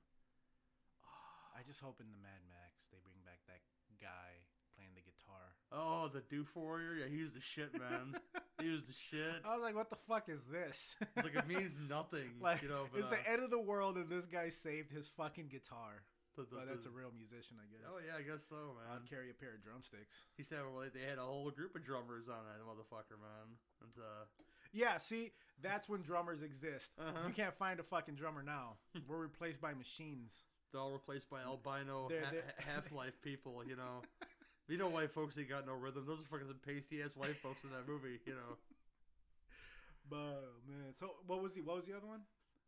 I 1.56 1.62
just 1.62 1.78
hope 1.80 2.02
in 2.02 2.10
the 2.10 2.20
Mad 2.20 2.42
Max 2.50 2.84
they 2.90 2.98
bring 3.00 3.22
back 3.24 3.40
that 3.48 3.62
guy 4.02 4.42
playing 4.76 4.92
the 4.92 5.06
guitar. 5.06 5.56
Oh, 5.78 6.08
the 6.08 6.20
Doof 6.34 6.46
Warrior. 6.54 6.94
Yeah, 7.00 7.14
he 7.14 7.22
was 7.22 7.34
the 7.34 7.40
shit, 7.40 7.72
man. 7.78 8.16
he 8.62 8.70
was 8.70 8.84
the 8.86 8.94
shit. 9.10 9.42
I 9.44 9.52
was 9.54 9.62
like, 9.62 9.74
what 9.76 9.90
the 9.90 9.98
fuck 10.08 10.28
is 10.28 10.40
this? 10.50 10.96
It's 11.16 11.24
like 11.26 11.36
it 11.36 11.46
means 11.46 11.76
nothing. 11.88 12.30
like, 12.40 12.62
you 12.62 12.68
know, 12.68 12.86
but 12.90 12.98
it's 13.00 13.08
uh, 13.12 13.16
the 13.22 13.30
end 13.30 13.42
of 13.42 13.50
the 13.50 13.58
world 13.60 13.96
and 13.96 14.08
this 14.08 14.24
guy 14.24 14.48
saved 14.48 14.90
his 14.90 15.06
fucking 15.06 15.48
guitar. 15.48 16.00
the, 16.36 16.42
the, 16.48 16.56
Well, 16.56 16.64
that's 16.66 16.84
the- 16.84 16.90
a 16.90 16.96
real 16.96 17.12
musician, 17.14 17.58
I 17.60 17.66
guess. 17.70 17.84
Oh 17.86 17.98
yeah, 18.00 18.16
I 18.18 18.22
guess 18.22 18.44
so, 18.48 18.56
man. 18.80 18.88
I'd 19.02 19.08
carry 19.10 19.28
a 19.30 19.34
pair 19.34 19.52
of 19.54 19.62
drumsticks. 19.62 20.16
He 20.36 20.42
said 20.42 20.60
well, 20.64 20.82
they 20.88 21.04
had 21.08 21.18
a 21.18 21.22
whole 21.28 21.50
group 21.50 21.76
of 21.76 21.84
drummers 21.84 22.28
on 22.28 22.40
that 22.48 22.64
motherfucker, 22.64 23.20
man. 23.20 23.60
And 23.82 23.92
uh, 24.00 24.24
Yeah, 24.72 24.96
see, 24.98 25.32
that's 25.60 25.88
when 25.88 26.00
drummers 26.02 26.40
exist. 26.42 26.92
Uh-huh. 26.98 27.28
You 27.28 27.34
can't 27.34 27.54
find 27.54 27.80
a 27.80 27.82
fucking 27.82 28.14
drummer 28.14 28.42
now. 28.42 28.76
We're 29.06 29.18
replaced 29.18 29.60
by 29.60 29.74
machines. 29.74 30.44
they're 30.72 30.80
all 30.80 30.92
replaced 30.92 31.28
by 31.28 31.40
albino 31.42 32.08
They're- 32.08 32.22
they're- 32.32 32.44
ha- 32.58 32.72
half-life 32.74 33.20
people. 33.22 33.62
You 33.66 33.76
know, 33.76 34.02
you 34.68 34.78
know, 34.78 34.88
white 34.88 35.10
folks 35.12 35.36
ain't 35.38 35.48
got 35.48 35.66
no 35.66 35.74
rhythm. 35.74 36.04
Those 36.06 36.20
are 36.20 36.24
fucking 36.30 36.46
pasty 36.66 37.02
ass 37.02 37.16
white 37.16 37.36
folks 37.36 37.62
in 37.64 37.70
that 37.70 37.86
movie. 37.88 38.18
You 38.26 38.34
know, 38.34 38.56
But 40.10 40.52
man, 40.68 40.94
so 40.98 41.10
what 41.26 41.42
was 41.42 41.54
the 41.54 41.62
what 41.62 41.76
was 41.76 41.86
the 41.86 41.96
other 41.96 42.06
one? 42.06 42.20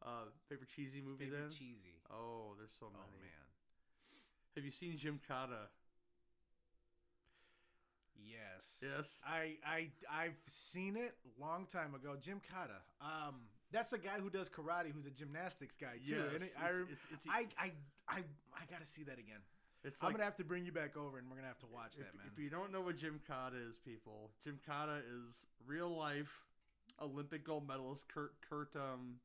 uh, 0.05 0.31
favorite 0.49 0.69
cheesy 0.75 1.01
movie 1.01 1.25
Favorite 1.25 1.41
then? 1.41 1.51
cheesy. 1.51 1.99
oh, 2.11 2.55
there's 2.59 2.73
so 2.79 2.87
Oh 2.87 2.99
many. 2.99 3.23
man, 3.23 3.49
Have 4.57 4.65
you 4.65 4.71
seen 4.71 4.93
Gymkata? 4.99 5.67
yes, 8.17 8.79
Yes. 8.83 9.19
I 9.27 9.57
I 9.65 9.89
I've 10.13 10.37
seen 10.49 10.97
it 10.97 11.15
long 11.41 11.67
time 11.67 11.95
ago. 11.95 12.17
Jim 12.21 12.41
Cotta. 12.53 12.81
Um, 13.01 13.37
that's 13.71 13.91
the 13.91 13.99
guy 13.99 14.19
who 14.21 14.31
does 14.31 14.49
karate. 14.49 14.93
Who's 14.93 15.07
a 15.07 15.11
gymnastics 15.11 15.77
guy 15.81 15.99
too. 16.07 16.15
Yes. 16.17 16.27
isn't 16.35 16.43
it? 16.43 16.53
I, 16.61 16.71
rem- 16.71 16.89
it's, 16.91 17.01
it's, 17.13 17.27
I 17.29 17.47
I 17.59 17.71
I 18.09 18.19
I 18.55 18.63
gotta 18.71 18.87
see 18.87 19.05
that 19.05 19.19
again. 19.19 19.41
It's 19.85 20.03
I'm 20.03 20.09
like 20.09 20.15
gonna 20.15 20.25
have 20.25 20.37
to 20.37 20.45
bring 20.45 20.67
you 20.67 20.73
back 20.73 20.97
over, 20.97 21.19
and 21.19 21.29
we're 21.31 21.37
gonna 21.37 21.49
have 21.49 21.59
to 21.61 21.67
watch 21.73 21.93
if, 21.93 21.99
that, 21.99 22.17
man. 22.17 22.27
if 22.33 22.39
you 22.43 22.51
don't 22.51 22.73
know 22.73 22.81
what 22.81 22.97
Gymkata 22.97 23.55
is, 23.69 23.79
people, 23.79 24.31
Gymkata 24.45 24.99
is 24.99 25.47
real 25.67 25.89
life 25.89 26.45
Olympic 27.01 27.45
gold 27.45 27.67
medalist 27.67 28.09
Kurt 28.09 28.33
Kurt 28.49 28.75
um 28.77 29.17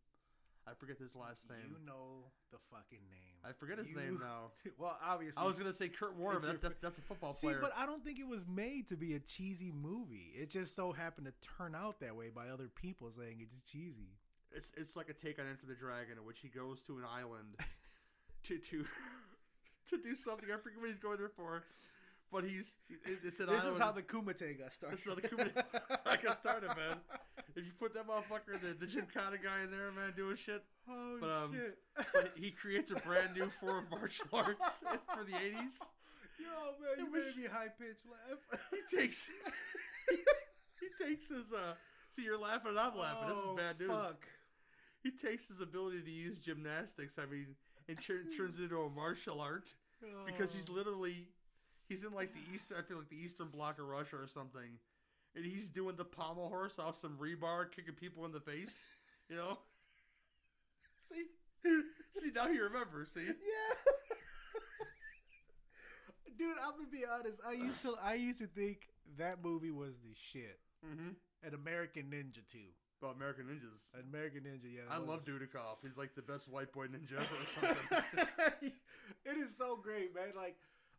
I 0.66 0.72
forget 0.74 0.97
his 0.97 1.14
last 1.14 1.49
name. 1.49 1.60
You 1.68 1.86
know 1.86 2.32
the 2.51 2.58
fucking 2.72 3.04
name. 3.12 3.36
I 3.43 3.51
forget 3.51 3.78
his 3.78 3.89
You- 3.89 3.97
name 3.97 4.20
now. 4.22 4.51
Well, 4.78 4.97
obviously, 5.04 5.41
I 5.41 5.45
was 5.45 5.58
gonna 5.58 5.74
say 5.74 5.89
Kurt 5.89 6.16
Warner, 6.16 6.39
that, 6.39 6.62
that, 6.62 6.82
that's 6.82 6.99
a 6.99 7.01
football 7.01 7.34
player. 7.34 7.56
See, 7.56 7.62
but 7.62 7.74
I 7.76 7.86
don't 7.86 8.04
think 8.04 8.20
it 8.20 8.28
was 8.28 8.45
made 8.47 8.88
to 8.88 8.95
be 8.95 9.16
a 9.16 9.20
cheesy 9.20 9.72
movie. 9.72 10.32
It 10.36 10.49
just 10.49 10.76
so 10.76 10.93
happened 10.93 11.28
to 11.28 11.34
turn 11.58 11.76
out 11.76 11.99
that 11.99 12.16
way 12.16 12.30
by 12.30 12.47
other 12.47 12.70
people 12.70 13.12
saying 13.18 13.39
it's 13.41 13.56
cheesy. 13.70 14.16
It's 14.56 14.72
it's 14.78 14.95
like 14.95 15.10
a 15.10 15.14
take 15.14 15.39
on 15.39 15.47
Enter 15.47 15.66
the 15.66 15.76
Dragon, 15.76 16.18
in 16.18 16.26
which 16.26 16.39
he 16.39 16.47
goes 16.47 16.82
to 16.84 16.97
an 16.97 17.04
island 17.04 17.56
to 18.43 18.58
to 18.58 18.86
to 19.89 19.97
do 19.97 20.15
something. 20.15 20.49
I 20.49 20.57
forget 20.57 20.79
what 20.79 20.89
he's 20.89 20.99
going 20.99 21.17
there 21.17 21.29
for, 21.36 21.63
but 22.31 22.43
he's 22.43 22.75
it- 22.89 23.19
it's 23.23 23.39
an 23.39 23.47
This 23.47 23.61
island. 23.61 23.75
is 23.75 23.79
how 23.81 23.91
the 23.91 24.01
Kumite 24.01 24.57
got 24.59 24.73
started. 24.73 24.97
This 24.97 25.05
is 25.05 25.09
how 25.13 25.15
the 25.15 25.27
Kumite- 25.27 26.23
got 26.23 26.38
started, 26.41 26.67
man. 26.69 26.97
If 27.55 27.65
you 27.65 27.71
put 27.79 27.93
that 27.93 28.07
motherfucker, 28.07 28.59
the, 28.59 28.73
the 28.73 28.88
Gymkata 28.88 29.41
guy 29.43 29.61
in 29.63 29.69
there, 29.71 29.91
man, 29.91 30.13
doing 30.17 30.38
shit, 30.38 30.63
oh 30.89 31.17
But, 31.21 31.29
um, 31.29 31.53
shit! 31.53 31.77
but 32.13 32.31
he 32.36 32.49
creates 32.51 32.89
a 32.91 32.95
brand 32.95 33.36
new 33.36 33.49
form 33.59 33.86
of 33.86 33.91
martial 33.91 34.25
arts 34.34 34.79
for 35.15 35.23
the 35.23 35.34
'80s. 35.34 35.77
Yo, 36.39 36.49
man, 36.81 36.97
you 36.97 37.11
made 37.11 37.38
me 37.38 37.47
high 37.51 37.67
pitched 37.79 38.05
laugh. 38.09 38.59
He 38.71 38.97
takes 38.97 39.29
he 40.09 41.03
takes 41.05 41.29
his 41.29 41.51
uh. 41.53 41.73
See, 42.09 42.23
you're 42.23 42.38
laughing 42.39 42.69
and 42.71 42.79
I'm 42.79 42.95
laughing. 42.97 43.29
this 43.29 43.38
Oh, 43.39 43.51
is 43.55 43.59
bad 43.59 43.79
news. 43.79 43.89
Fuck. 43.89 44.25
He 45.01 45.11
takes 45.11 45.47
his 45.47 45.59
ability 45.61 46.01
to 46.01 46.11
use 46.11 46.38
gymnastics. 46.39 47.17
I 47.17 47.25
mean, 47.25 47.55
and 47.88 47.97
turns 48.01 48.59
it 48.59 48.63
into 48.63 48.79
a 48.79 48.89
martial 48.89 49.41
art 49.41 49.73
because 50.25 50.53
he's 50.53 50.67
oh. 50.69 50.73
literally 50.73 51.27
he's 51.88 52.03
in 52.03 52.13
like 52.13 52.34
the 52.34 52.41
eastern 52.53 52.77
I 52.77 52.81
feel 52.81 52.97
like 52.97 53.09
the 53.09 53.17
eastern 53.17 53.47
Block 53.47 53.79
of 53.79 53.88
Russia 53.88 54.17
or 54.17 54.27
something, 54.27 54.79
and 55.36 55.45
he's 55.45 55.69
doing 55.69 55.95
the 55.95 56.05
pommel 56.05 56.49
horse 56.49 56.79
off 56.79 56.95
some 56.95 57.17
rebar, 57.17 57.71
kicking 57.71 57.93
people 57.93 58.25
in 58.25 58.31
the 58.31 58.39
face. 58.39 58.86
You 59.29 59.38
know. 59.38 59.57
see, 61.09 61.25
see 62.13 62.31
now 62.36 62.47
you 62.47 62.63
remember. 62.63 63.05
See. 63.05 63.25
Yeah. 63.25 63.31
Dude, 66.38 66.57
I'm 66.63 66.71
gonna 66.71 66.89
be 66.91 67.05
honest. 67.05 67.39
I 67.47 67.53
used 67.53 67.81
to 67.84 67.95
I 68.03 68.15
used 68.15 68.39
to 68.39 68.47
think 68.47 68.89
that 69.17 69.43
movie 69.43 69.71
was 69.71 69.93
the 70.03 70.15
shit. 70.15 70.59
Mm-hmm. 70.86 71.09
An 71.45 71.53
American 71.53 72.03
Ninja 72.03 72.41
2. 72.51 72.57
Well, 73.04 73.12
American 73.12 73.45
Ninjas. 73.45 73.91
American 74.10 74.43
Ninja, 74.43 74.74
yeah. 74.74 74.82
I 74.89 74.97
was. 74.97 75.10
love 75.10 75.26
Dudikoff. 75.26 75.84
He's 75.84 75.97
like 75.97 76.16
the 76.16 76.22
best 76.22 76.49
white 76.49 76.72
boy 76.72 76.88
ninja 76.88 77.16
ever 77.16 77.24
or 77.24 77.76
something. 78.39 78.72
it 79.26 79.38
is 79.38 79.56
so 79.56 79.76
great, 79.76 80.16
man. 80.16 80.30
Like 80.38 80.56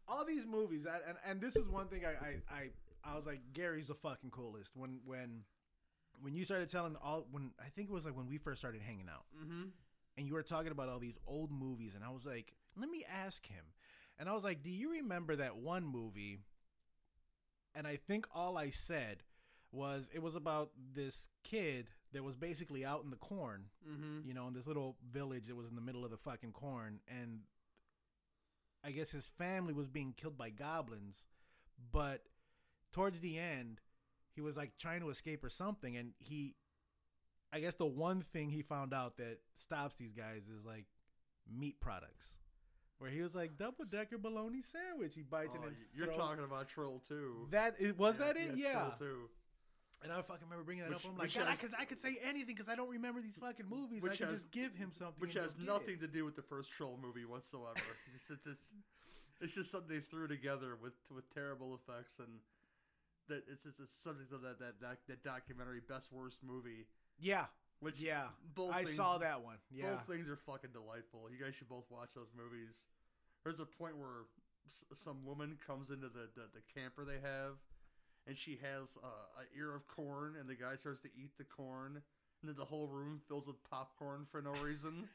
all 0.06 0.22
these 0.26 0.44
movies, 0.44 0.86
I, 0.86 0.96
and 1.08 1.16
and 1.26 1.40
this 1.40 1.56
is 1.56 1.66
one 1.66 1.88
thing 1.88 2.02
I, 2.04 2.10
I 2.10 2.54
I 2.54 3.10
I 3.10 3.16
was 3.16 3.24
like 3.24 3.40
Gary's 3.54 3.86
the 3.86 3.94
fucking 3.94 4.30
coolest. 4.30 4.72
When 4.76 5.00
when 5.06 5.44
when 6.20 6.34
you 6.34 6.44
started 6.44 6.70
telling 6.70 6.94
all 7.02 7.26
when 7.30 7.52
I 7.58 7.70
think 7.74 7.88
it 7.88 7.92
was 7.92 8.04
like 8.04 8.14
when 8.16 8.28
we 8.28 8.36
first 8.36 8.60
started 8.60 8.82
hanging 8.82 9.08
out, 9.08 9.24
mm-hmm. 9.42 9.68
and 10.18 10.26
you 10.26 10.34
were 10.34 10.42
talking 10.42 10.72
about 10.72 10.90
all 10.90 10.98
these 10.98 11.16
old 11.26 11.50
movies, 11.50 11.92
and 11.94 12.04
I 12.04 12.10
was 12.10 12.26
like, 12.26 12.52
let 12.78 12.90
me 12.90 13.02
ask 13.10 13.46
him, 13.46 13.64
and 14.18 14.28
I 14.28 14.34
was 14.34 14.44
like, 14.44 14.62
do 14.62 14.70
you 14.70 14.92
remember 14.92 15.36
that 15.36 15.56
one 15.56 15.86
movie? 15.86 16.40
And 17.74 17.86
I 17.86 17.96
think 17.96 18.26
all 18.32 18.58
I 18.58 18.70
said 18.70 19.22
was 19.74 20.08
it 20.14 20.22
was 20.22 20.36
about 20.36 20.70
this 20.94 21.28
kid 21.42 21.90
that 22.12 22.22
was 22.22 22.36
basically 22.36 22.84
out 22.84 23.02
in 23.04 23.10
the 23.10 23.16
corn 23.16 23.64
Mm-hmm. 23.88 24.26
you 24.28 24.32
know, 24.34 24.46
in 24.48 24.54
this 24.54 24.66
little 24.66 24.96
village 25.12 25.46
that 25.48 25.56
was 25.56 25.66
in 25.68 25.74
the 25.74 25.80
middle 25.82 26.04
of 26.04 26.10
the 26.10 26.16
fucking 26.16 26.52
corn, 26.52 27.00
and 27.08 27.40
I 28.84 28.90
guess 28.90 29.10
his 29.10 29.26
family 29.38 29.72
was 29.72 29.88
being 29.88 30.12
killed 30.16 30.36
by 30.36 30.50
goblins, 30.50 31.26
but 31.92 32.22
towards 32.92 33.20
the 33.20 33.38
end, 33.38 33.80
he 34.34 34.40
was 34.40 34.56
like 34.56 34.72
trying 34.78 35.00
to 35.00 35.10
escape 35.10 35.42
or 35.44 35.48
something, 35.50 35.96
and 35.96 36.12
he, 36.18 36.54
I 37.52 37.60
guess 37.60 37.74
the 37.76 37.86
one 37.86 38.20
thing 38.20 38.50
he 38.50 38.62
found 38.62 38.92
out 38.92 39.16
that 39.18 39.38
stops 39.56 39.96
these 39.96 40.12
guys 40.12 40.42
is 40.48 40.64
like 40.64 40.86
meat 41.50 41.80
products. 41.80 42.32
Where 42.98 43.10
he 43.10 43.20
was 43.22 43.34
like 43.34 43.56
double 43.56 43.84
decker 43.84 44.18
bologna 44.18 44.62
sandwich. 44.62 45.14
He 45.14 45.22
bites 45.22 45.54
Oh, 45.58 45.62
it 45.62 45.66
and 45.68 45.76
you're 45.94 46.06
throws- 46.06 46.16
talking 46.18 46.44
about 46.44 46.68
Troll 46.68 47.02
2. 47.08 47.48
that. 47.50 47.74
It, 47.78 47.98
was 47.98 48.18
Yeah, 48.18 48.26
that 48.26 48.36
it? 48.36 48.50
yes, 48.54 48.58
yeah. 48.58 48.72
Troll 48.72 48.92
2. 48.98 49.30
And 50.04 50.12
I 50.12 50.20
fucking 50.20 50.44
remember 50.44 50.64
bringing 50.64 50.84
that 50.84 50.90
Which- 50.92 51.04
up. 51.04 51.10
I'm 51.10 51.16
like, 51.18 51.34
God, 51.34 51.48
because 51.50 51.74
I, 51.78 51.86
could 51.86 51.98
say 51.98 52.18
anything 52.22 52.54
because 52.54 52.68
I 52.68 52.76
don't 52.76 52.90
remember 52.90 53.22
these 53.22 53.36
fucking 53.40 53.66
movies. 53.66 54.02
I 54.04 54.08
Which 54.08 54.18
could 54.18 54.28
has- 54.28 54.42
just 54.42 54.52
give 54.52 54.76
him 54.76 54.92
something. 54.92 55.18
which 55.18 55.32
has 55.32 55.56
nothing 55.58 55.98
to 56.00 56.06
do 56.06 56.24
with 56.26 56.36
the 56.36 56.42
first 56.42 56.70
troll 56.72 56.98
movie 57.02 57.24
whatsoever. 57.24 57.80
it's, 58.14 58.28
it's, 58.30 58.72
it's, 59.40 59.54
just 59.54 59.70
something 59.70 59.88
they 59.88 60.00
threw 60.02 60.28
together 60.28 60.76
with 60.80 60.92
with 61.14 61.32
terrible 61.32 61.74
effects 61.74 62.18
and 62.18 62.28
that 63.28 63.44
it's 63.50 63.64
it's 63.64 63.80
a 63.80 63.88
subject 63.88 64.32
of 64.32 64.42
that 64.42 64.58
that 64.60 64.78
that, 64.80 64.98
that 65.08 65.24
documentary 65.24 65.80
best 65.88 66.12
worst 66.12 66.40
movie. 66.44 66.84
Yeah, 67.18 67.46
Which 67.80 67.98
yeah. 67.98 68.24
both 68.54 68.74
I 68.74 68.84
things, 68.84 68.96
saw 68.96 69.16
that 69.18 69.42
one. 69.42 69.56
Yeah. 69.70 69.90
Both 69.90 70.06
things 70.06 70.28
are 70.28 70.36
fucking 70.36 70.70
delightful. 70.72 71.30
You 71.30 71.42
guys 71.42 71.54
should 71.54 71.68
both 71.68 71.86
watch 71.88 72.10
those 72.14 72.28
movies. 72.36 72.84
There's 73.42 73.60
a 73.60 73.64
point 73.66 73.96
where 73.96 74.26
s- 74.66 74.84
some 74.94 75.24
woman 75.24 75.56
comes 75.66 75.90
into 75.90 76.08
the, 76.08 76.28
the, 76.34 76.48
the 76.54 76.62
camper 76.74 77.04
they 77.04 77.20
have, 77.22 77.54
and 78.26 78.36
she 78.36 78.58
has 78.62 78.96
uh, 79.02 79.40
an 79.40 79.46
ear 79.56 79.74
of 79.74 79.86
corn, 79.86 80.34
and 80.38 80.48
the 80.48 80.54
guy 80.54 80.76
starts 80.76 81.00
to 81.00 81.08
eat 81.16 81.32
the 81.38 81.44
corn, 81.44 82.02
and 82.40 82.48
then 82.48 82.56
the 82.56 82.64
whole 82.64 82.88
room 82.88 83.20
fills 83.28 83.46
with 83.46 83.62
popcorn 83.68 84.26
for 84.30 84.40
no 84.40 84.52
reason. 84.62 85.08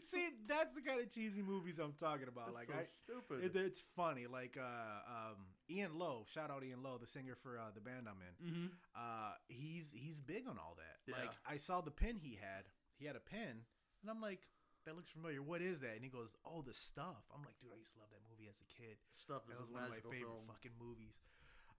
See, 0.00 0.26
that's 0.48 0.74
the 0.74 0.80
kind 0.80 1.00
of 1.00 1.12
cheesy 1.14 1.40
movies 1.40 1.78
I'm 1.78 1.94
talking 2.00 2.26
about. 2.26 2.48
It's 2.48 2.56
like 2.56 2.66
so 2.66 2.74
I, 2.74 2.82
stupid. 2.82 3.44
It, 3.44 3.56
it's 3.56 3.82
funny. 3.94 4.26
Like 4.26 4.58
uh, 4.58 5.30
um, 5.30 5.54
Ian 5.70 5.96
Lowe, 5.96 6.26
shout 6.34 6.50
out 6.50 6.64
Ian 6.64 6.82
Lowe, 6.82 6.98
the 6.98 7.06
singer 7.06 7.36
for 7.40 7.58
uh, 7.58 7.70
the 7.72 7.80
band 7.80 8.08
I'm 8.10 8.18
in. 8.18 8.34
mm-hmm. 8.42 8.66
Uh, 8.96 9.38
he's 9.46 9.94
he's 9.94 10.20
big 10.20 10.48
on 10.48 10.58
all 10.58 10.76
that. 10.78 10.98
Yeah. 11.06 11.22
Like 11.22 11.32
I 11.48 11.58
saw 11.58 11.80
the 11.80 11.92
pin 11.92 12.16
he 12.16 12.38
had. 12.40 12.64
He 12.98 13.06
had 13.06 13.14
a 13.14 13.20
pin, 13.20 13.62
and 14.02 14.10
I'm 14.10 14.20
like, 14.20 14.40
that 14.84 14.96
looks 14.96 15.10
familiar. 15.10 15.40
What 15.40 15.62
is 15.62 15.80
that? 15.80 15.96
And 15.96 16.04
he 16.04 16.12
goes, 16.12 16.36
Oh, 16.44 16.60
the 16.60 16.76
stuff. 16.76 17.24
I'm 17.32 17.40
like, 17.40 17.56
dude, 17.60 17.72
I 17.72 17.80
used 17.80 17.92
to 17.96 18.00
love 18.00 18.12
that 18.12 18.24
movie 18.28 18.48
as 18.48 18.60
a 18.60 18.68
kid. 18.68 19.00
Stuff 19.12 19.48
is 19.48 19.56
That 19.56 19.60
was 19.60 19.72
one 19.72 19.88
of 19.88 19.92
my 19.92 20.04
favorite 20.04 20.28
film. 20.28 20.44
fucking 20.48 20.76
movies. 20.76 21.16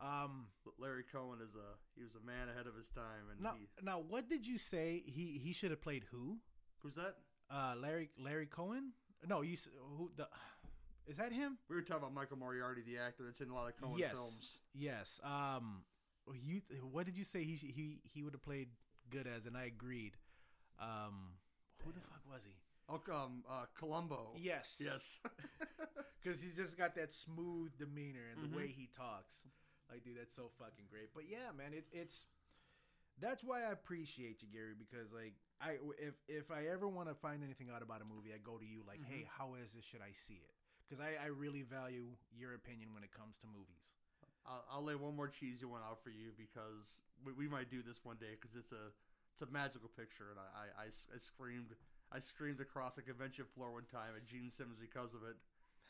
Um, 0.01 0.47
Larry 0.77 1.03
Cohen 1.09 1.39
is 1.41 1.55
a 1.55 1.77
he 1.95 2.03
was 2.03 2.15
a 2.15 2.25
man 2.25 2.49
ahead 2.53 2.67
of 2.67 2.75
his 2.75 2.89
time, 2.89 3.29
and 3.31 3.39
now 3.41 3.53
he 3.57 3.67
now 3.85 3.99
what 3.99 4.29
did 4.29 4.45
you 4.45 4.57
say? 4.57 5.01
He 5.05 5.39
he 5.43 5.53
should 5.53 5.71
have 5.71 5.81
played 5.81 6.03
who? 6.11 6.37
who's 6.79 6.95
that? 6.95 7.15
Uh, 7.49 7.75
Larry 7.81 8.09
Larry 8.19 8.45
Cohen? 8.45 8.91
No, 9.27 9.41
you 9.41 9.57
who 9.97 10.11
the 10.15 10.27
is 11.07 11.17
that 11.17 11.31
him? 11.31 11.57
We 11.69 11.75
were 11.75 11.81
talking 11.81 12.03
about 12.03 12.13
Michael 12.13 12.37
Moriarty, 12.37 12.81
the 12.85 12.97
actor 12.97 13.23
that's 13.25 13.39
in 13.41 13.49
a 13.49 13.53
lot 13.53 13.69
of 13.69 13.77
Cohen 13.79 13.97
yes, 13.97 14.11
films. 14.11 14.59
yes. 14.73 15.19
Um, 15.23 15.83
you 16.33 16.61
what 16.91 17.05
did 17.05 17.17
you 17.17 17.23
say 17.23 17.43
he 17.43 17.55
he 17.55 18.01
he 18.03 18.21
would 18.23 18.33
have 18.33 18.43
played 18.43 18.69
good 19.09 19.27
as? 19.27 19.45
And 19.45 19.55
I 19.55 19.65
agreed. 19.65 20.17
Um, 20.79 21.37
who 21.85 21.91
the 21.93 22.01
fuck 22.01 22.21
was 22.29 22.41
he? 22.43 22.53
Oh, 22.89 22.99
um, 23.15 23.43
uh, 23.49 23.65
Columbo. 23.79 24.33
Yes, 24.37 24.75
Yes. 24.79 25.19
because 26.21 26.41
he's 26.41 26.55
just 26.55 26.77
got 26.77 26.95
that 26.95 27.13
smooth 27.13 27.71
demeanor 27.77 28.19
and 28.33 28.43
the 28.43 28.47
Mhm. 28.53 28.57
way 28.57 28.67
he 28.67 28.87
talks. 28.95 29.45
Like, 29.91 30.03
dude, 30.03 30.17
that's 30.17 30.33
so 30.35 30.49
fucking 30.59 30.85
great. 30.89 31.13
But 31.13 31.23
yeah, 31.29 31.53
man, 31.55 31.73
it, 31.73 31.85
it's 31.91 32.25
that's 33.21 33.43
why 33.43 33.63
I 33.63 33.71
appreciate 33.71 34.41
you, 34.41 34.49
Gary, 34.51 34.73
because 34.77 35.13
like 35.13 35.33
I 35.61 35.77
if 36.01 36.15
if 36.27 36.51
I 36.51 36.67
ever 36.67 36.87
want 36.87 37.07
to 37.09 37.15
find 37.15 37.43
anything 37.43 37.67
out 37.73 37.81
about 37.81 38.01
a 38.01 38.05
movie, 38.07 38.33
I 38.33 38.39
go 38.43 38.57
to 38.57 38.65
you 38.65 38.83
like, 38.87 38.99
Mhm. 39.01 39.07
hey, 39.07 39.23
how 39.29 39.55
is 39.55 39.71
this? 39.73 39.85
Should 39.85 40.01
I 40.01 40.11
see 40.13 40.41
it? 40.41 40.53
Because 40.87 41.01
I, 41.01 41.17
I 41.21 41.27
really 41.33 41.63
value 41.63 42.13
your 42.35 42.53
opinion 42.53 42.93
when 42.93 43.03
it 43.03 43.11
comes 43.11 43.37
to 43.41 43.47
movies. 43.47 43.89
I'll, 44.45 44.65
I'll 44.69 44.83
lay 44.85 44.93
one 44.93 45.15
more 45.15 45.27
cheesy 45.27 45.65
one 45.65 45.81
out 45.81 46.03
for 46.03 46.11
you 46.11 46.29
because 46.37 47.01
we, 47.25 47.33
we 47.33 47.47
might 47.47 47.71
do 47.71 47.81
this 47.81 48.05
one 48.05 48.17
day 48.17 48.37
because 48.39 48.55
it's 48.55 48.71
a 48.71 48.93
it's 49.33 49.41
a 49.41 49.49
magical 49.51 49.89
picture 49.89 50.29
and 50.29 50.37
I 50.39 50.85
I 50.85 50.85
I 50.93 51.17
screamed 51.17 51.73
I 52.11 52.19
screamed 52.19 52.59
across 52.61 52.97
a 52.97 53.01
convention 53.01 53.45
floor 53.55 53.71
one 53.73 53.85
time 53.89 54.13
at 54.15 54.25
Gene 54.25 54.51
Simmons 54.51 54.77
because 54.77 55.13
of 55.15 55.23
it 55.23 55.37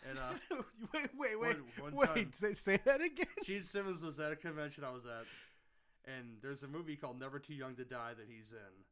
and 0.09 0.19
uh, 0.19 0.55
wait, 0.93 1.09
wait, 1.17 1.39
wait, 1.39 1.57
One- 1.79 1.93
one 1.95 2.05
time. 2.07 2.15
wait. 2.15 2.35
Say, 2.35 2.53
say 2.53 2.79
that 2.85 3.01
again. 3.01 3.25
Gene 3.43 3.63
Simmons 3.63 4.01
was 4.01 4.19
at 4.19 4.31
a 4.31 4.35
convention 4.35 4.83
I 4.83 4.91
was 4.91 5.05
at 5.05 5.25
and 6.13 6.37
there's 6.41 6.61
a 6.63 6.67
movie 6.67 6.95
called 6.95 7.19
Never 7.19 7.39
Too 7.39 7.55
Young 7.55 7.75
to 7.75 7.85
Die 7.85 8.13
that 8.17 8.27
he's 8.29 8.51
in 8.51 8.83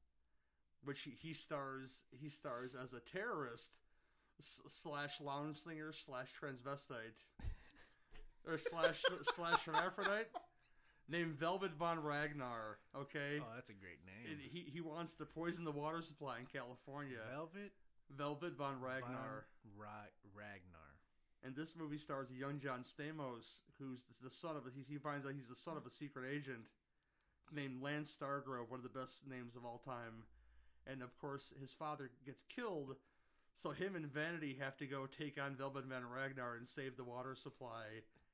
which 0.83 1.01
he, 1.01 1.11
he 1.11 1.33
stars 1.33 2.03
he 2.11 2.29
stars 2.29 2.75
as 2.81 2.93
a 2.93 2.99
terrorist 2.99 3.79
slash 4.39 5.21
lounge 5.21 5.57
singer 5.63 5.93
slash 5.93 6.29
transvestite 6.41 7.13
or 8.47 8.57
slash 8.57 9.01
slash 9.35 9.59
hermaphrodite 9.65 10.25
named 11.07 11.35
Velvet 11.37 11.73
Von 11.73 12.01
Ragnar. 12.01 12.79
Okay, 12.95 13.39
Oh, 13.41 13.45
that's 13.55 13.69
a 13.69 13.73
great 13.73 13.99
name. 14.05 14.31
and 14.31 14.41
he 14.41 14.65
he 14.71 14.81
wants 14.81 15.13
to 15.15 15.25
poison 15.25 15.63
the 15.63 15.71
water 15.71 16.01
supply 16.01 16.39
in 16.39 16.45
California. 16.47 17.19
Velvet 17.31 17.71
Velvet 18.09 18.53
Von 18.57 18.79
Ragnar. 18.81 19.45
Von 19.63 19.77
Ra- 19.77 20.11
Ragnar. 20.35 20.82
And 21.45 21.55
this 21.55 21.75
movie 21.75 21.97
stars 21.97 22.29
a 22.31 22.39
young 22.39 22.59
John 22.59 22.83
Stamos, 22.83 23.59
who's 23.79 24.03
the 24.23 24.29
son 24.29 24.55
of 24.55 24.65
a, 24.65 24.69
he, 24.73 24.85
he 24.93 24.97
finds 24.97 25.25
out 25.25 25.33
he's 25.35 25.49
the 25.49 25.55
son 25.55 25.75
of 25.75 25.85
a 25.85 25.89
secret 25.91 26.25
agent 26.33 26.67
named 27.51 27.81
Lance 27.81 28.15
Stargrove, 28.17 28.69
one 28.69 28.79
of 28.79 28.83
the 28.83 28.97
best 28.99 29.27
names 29.27 29.55
of 29.55 29.65
all 29.65 29.77
time. 29.77 30.23
And 30.87 31.01
of 31.01 31.17
course, 31.17 31.53
his 31.59 31.73
father 31.73 32.09
gets 32.25 32.43
killed, 32.49 32.95
so 33.55 33.71
him 33.71 33.95
and 33.95 34.05
Vanity 34.05 34.57
have 34.59 34.77
to 34.77 34.85
go 34.85 35.05
take 35.05 35.41
on 35.41 35.55
Velvet 35.55 35.85
Von 35.85 36.03
Ragnar 36.09 36.55
and 36.55 36.67
save 36.67 36.95
the 36.97 37.03
water 37.03 37.35
supply. 37.35 37.83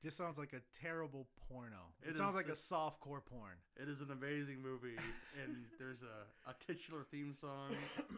This 0.02 0.16
sounds 0.16 0.38
like 0.38 0.52
a 0.54 0.62
terrible 0.80 1.26
porno. 1.48 1.92
It, 2.02 2.10
It 2.10 2.16
sounds 2.16 2.30
is- 2.30 2.36
like 2.36 2.48
a 2.48 2.52
softcore 2.52 3.24
porn. 3.24 3.58
It 3.76 3.88
is 3.88 4.00
an 4.00 4.10
amazing 4.12 4.62
movie, 4.62 4.96
and 5.44 5.64
there's 5.78 6.00
a, 6.02 6.50
a 6.50 6.54
titular 6.64 7.02
theme 7.10 7.34
song. 7.34 7.70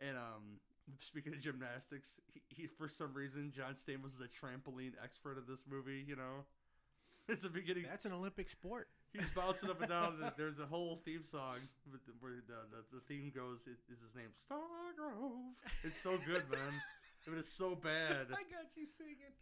And 0.00 0.18
um, 0.18 0.53
speaking 1.00 1.32
of 1.34 1.40
gymnastics, 1.40 2.18
he, 2.32 2.42
he 2.48 2.66
for 2.66 2.88
some 2.88 3.14
reason 3.14 3.52
John 3.54 3.74
Stamos 3.74 4.16
is 4.16 4.20
a 4.20 4.28
trampoline 4.28 4.92
expert 5.02 5.38
in 5.38 5.44
this 5.48 5.64
movie. 5.70 6.04
You 6.06 6.16
know, 6.16 6.44
it's 7.28 7.42
the 7.42 7.48
beginning. 7.48 7.84
That's 7.88 8.04
an 8.04 8.12
Olympic 8.12 8.48
sport. 8.48 8.88
He's 9.12 9.28
bouncing 9.34 9.70
up 9.70 9.80
and 9.80 9.88
down. 9.90 10.32
There's 10.36 10.58
a 10.58 10.66
whole 10.66 10.96
theme 10.96 11.22
song 11.22 11.62
the, 11.86 11.98
where 12.18 12.42
the, 12.46 12.66
the, 12.74 12.98
the 12.98 13.02
theme 13.06 13.30
goes. 13.34 13.60
Is, 13.62 13.78
is 13.86 14.02
his 14.02 14.14
name 14.16 14.34
Stargrove? 14.34 15.54
It's 15.84 16.00
so 16.00 16.18
good, 16.18 16.50
man. 16.50 16.82
I 17.26 17.30
mean, 17.30 17.38
it's 17.38 17.52
so 17.52 17.74
bad. 17.74 18.28
I 18.36 18.44
got 18.52 18.68
you 18.76 18.84
singing. 18.84 19.32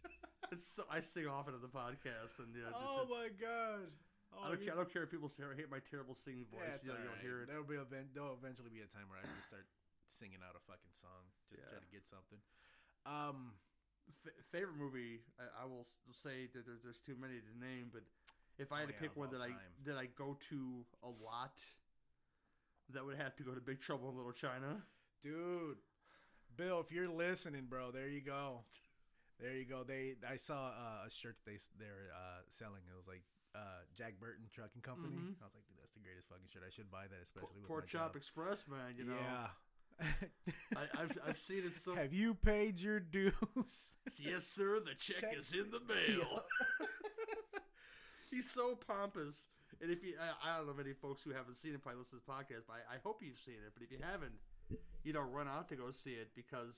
It's 0.51 0.63
so, 0.67 0.83
I 0.91 1.01
sing 1.01 1.27
often 1.27 1.53
on 1.53 1.61
the 1.61 1.73
podcast, 1.73 2.39
and 2.39 2.53
yeah, 2.55 2.71
oh 2.71 3.07
my 3.09 3.27
god. 3.35 3.91
Oh, 4.31 4.45
I 4.45 4.47
don't 4.49 4.61
you- 4.61 4.65
care. 4.67 4.73
I 4.73 4.77
don't 4.77 4.93
care 4.93 5.03
if 5.03 5.11
people 5.11 5.27
say 5.27 5.43
I 5.43 5.55
hate 5.57 5.69
my 5.69 5.81
terrible 5.91 6.15
singing 6.15 6.45
voice. 6.47 6.79
Yeah, 6.79 6.79
you 6.83 6.89
know, 6.93 6.95
all 6.95 7.03
you'll 7.03 7.21
hear 7.25 7.41
it. 7.43 7.47
There'll 7.49 7.67
be 7.67 7.75
event. 7.75 8.13
There'll 8.15 8.37
eventually 8.39 8.71
be 8.71 8.85
a 8.85 8.89
time 8.93 9.09
where 9.09 9.19
I 9.19 9.25
can 9.27 9.41
start 9.43 9.65
singing 10.23 10.39
out 10.47 10.55
a 10.55 10.63
fucking 10.63 10.95
song. 11.03 11.27
Just 11.51 11.67
try 11.67 11.75
Yeah. 11.75 11.83
to 11.83 11.91
get 11.91 12.07
something. 12.07 12.39
Um, 13.05 13.59
F- 14.25 14.35
favorite 14.51 14.75
movie, 14.79 15.19
I, 15.39 15.63
I 15.63 15.65
will 15.65 15.87
say 16.11 16.47
that 16.55 16.63
there, 16.65 16.75
there's 16.83 16.99
too 16.99 17.15
many 17.19 17.39
to 17.39 17.53
name, 17.59 17.87
but 17.91 18.03
if 18.57 18.71
I 18.71 18.75
Oh, 18.75 18.79
had 18.87 18.87
to 18.89 18.93
yeah, 18.95 18.99
pick 19.01 19.15
one 19.15 19.31
that 19.31 19.41
I 19.41 19.51
that 19.83 19.97
I 19.97 20.07
go 20.07 20.35
to 20.51 20.85
a 21.03 21.07
lot, 21.11 21.59
that 22.91 23.03
would 23.05 23.15
have 23.17 23.35
to 23.37 23.43
go 23.43 23.53
to 23.55 23.61
Big 23.61 23.79
Trouble 23.79 24.09
in 24.09 24.15
Little 24.15 24.31
China. 24.35 24.83
dude, 25.21 25.77
Bill, 26.55 26.79
if 26.81 26.91
you're 26.91 27.07
listening, 27.07 27.65
bro, 27.67 27.91
there 27.91 28.07
you 28.09 28.19
go. 28.21 28.65
There 29.39 29.55
you 29.55 29.65
go. 29.65 29.83
They, 29.83 30.15
I 30.29 30.35
saw 30.35 30.67
uh, 30.75 31.07
a 31.07 31.09
shirt 31.09 31.37
that 31.43 31.49
they 31.51 31.57
they're 31.79 32.11
uh, 32.13 32.43
selling. 32.49 32.83
It 32.91 32.95
was 32.95 33.07
like 33.07 33.23
uh, 33.55 33.87
Jack 33.97 34.19
Burton 34.19 34.45
Trucking 34.51 34.81
Company. 34.83 35.15
Mhm. 35.15 35.39
I 35.41 35.45
was 35.47 35.55
like, 35.55 35.65
dude, 35.67 35.79
that's 35.79 35.93
the 35.95 36.03
greatest 36.03 36.27
fucking 36.27 36.47
shirt. 36.51 36.63
I 36.67 36.69
should 36.69 36.91
buy 36.91 37.07
that, 37.07 37.23
especially 37.23 37.55
with 37.63 37.67
Pork 37.71 37.87
Chop 37.87 38.13
job. 38.13 38.15
Express, 38.19 38.67
man. 38.67 38.95
You 38.99 39.05
know, 39.05 39.15
Yeah. 39.17 39.47
I, 40.75 41.01
I've 41.01 41.17
I've 41.27 41.39
seen 41.39 41.63
it 41.65 41.73
so. 41.75 41.95
Have 41.95 42.13
you 42.13 42.33
paid 42.33 42.79
your 42.79 42.99
dues? 42.99 43.33
yes, 44.19 44.45
sir. 44.47 44.79
The 44.79 44.95
check, 44.99 45.21
Check- 45.21 45.37
is 45.37 45.53
in 45.53 45.71
the 45.71 45.79
mail. 45.81 46.43
He's 48.29 48.49
so 48.49 48.75
pompous. 48.87 49.47
And 49.81 49.91
if 49.91 50.03
you, 50.03 50.13
I, 50.19 50.53
I 50.53 50.57
don't 50.57 50.67
know 50.67 50.73
many 50.73 50.93
folks 50.93 51.21
who 51.21 51.31
haven't 51.31 51.55
seen 51.57 51.73
it, 51.73 51.83
probably 51.83 51.99
listen 51.99 52.19
to 52.19 52.25
the 52.25 52.31
podcast, 52.31 52.63
but 52.67 52.77
I, 52.89 52.95
I 52.95 52.97
hope 53.03 53.21
you've 53.21 53.37
seen 53.39 53.55
it. 53.55 53.73
But 53.73 53.83
if 53.83 53.91
you 53.91 53.97
haven't, 54.01 54.33
you 55.03 55.13
know, 55.13 55.21
run 55.21 55.47
out 55.47 55.67
to 55.69 55.75
go 55.75 55.91
see 55.91 56.11
it 56.11 56.29
because 56.35 56.75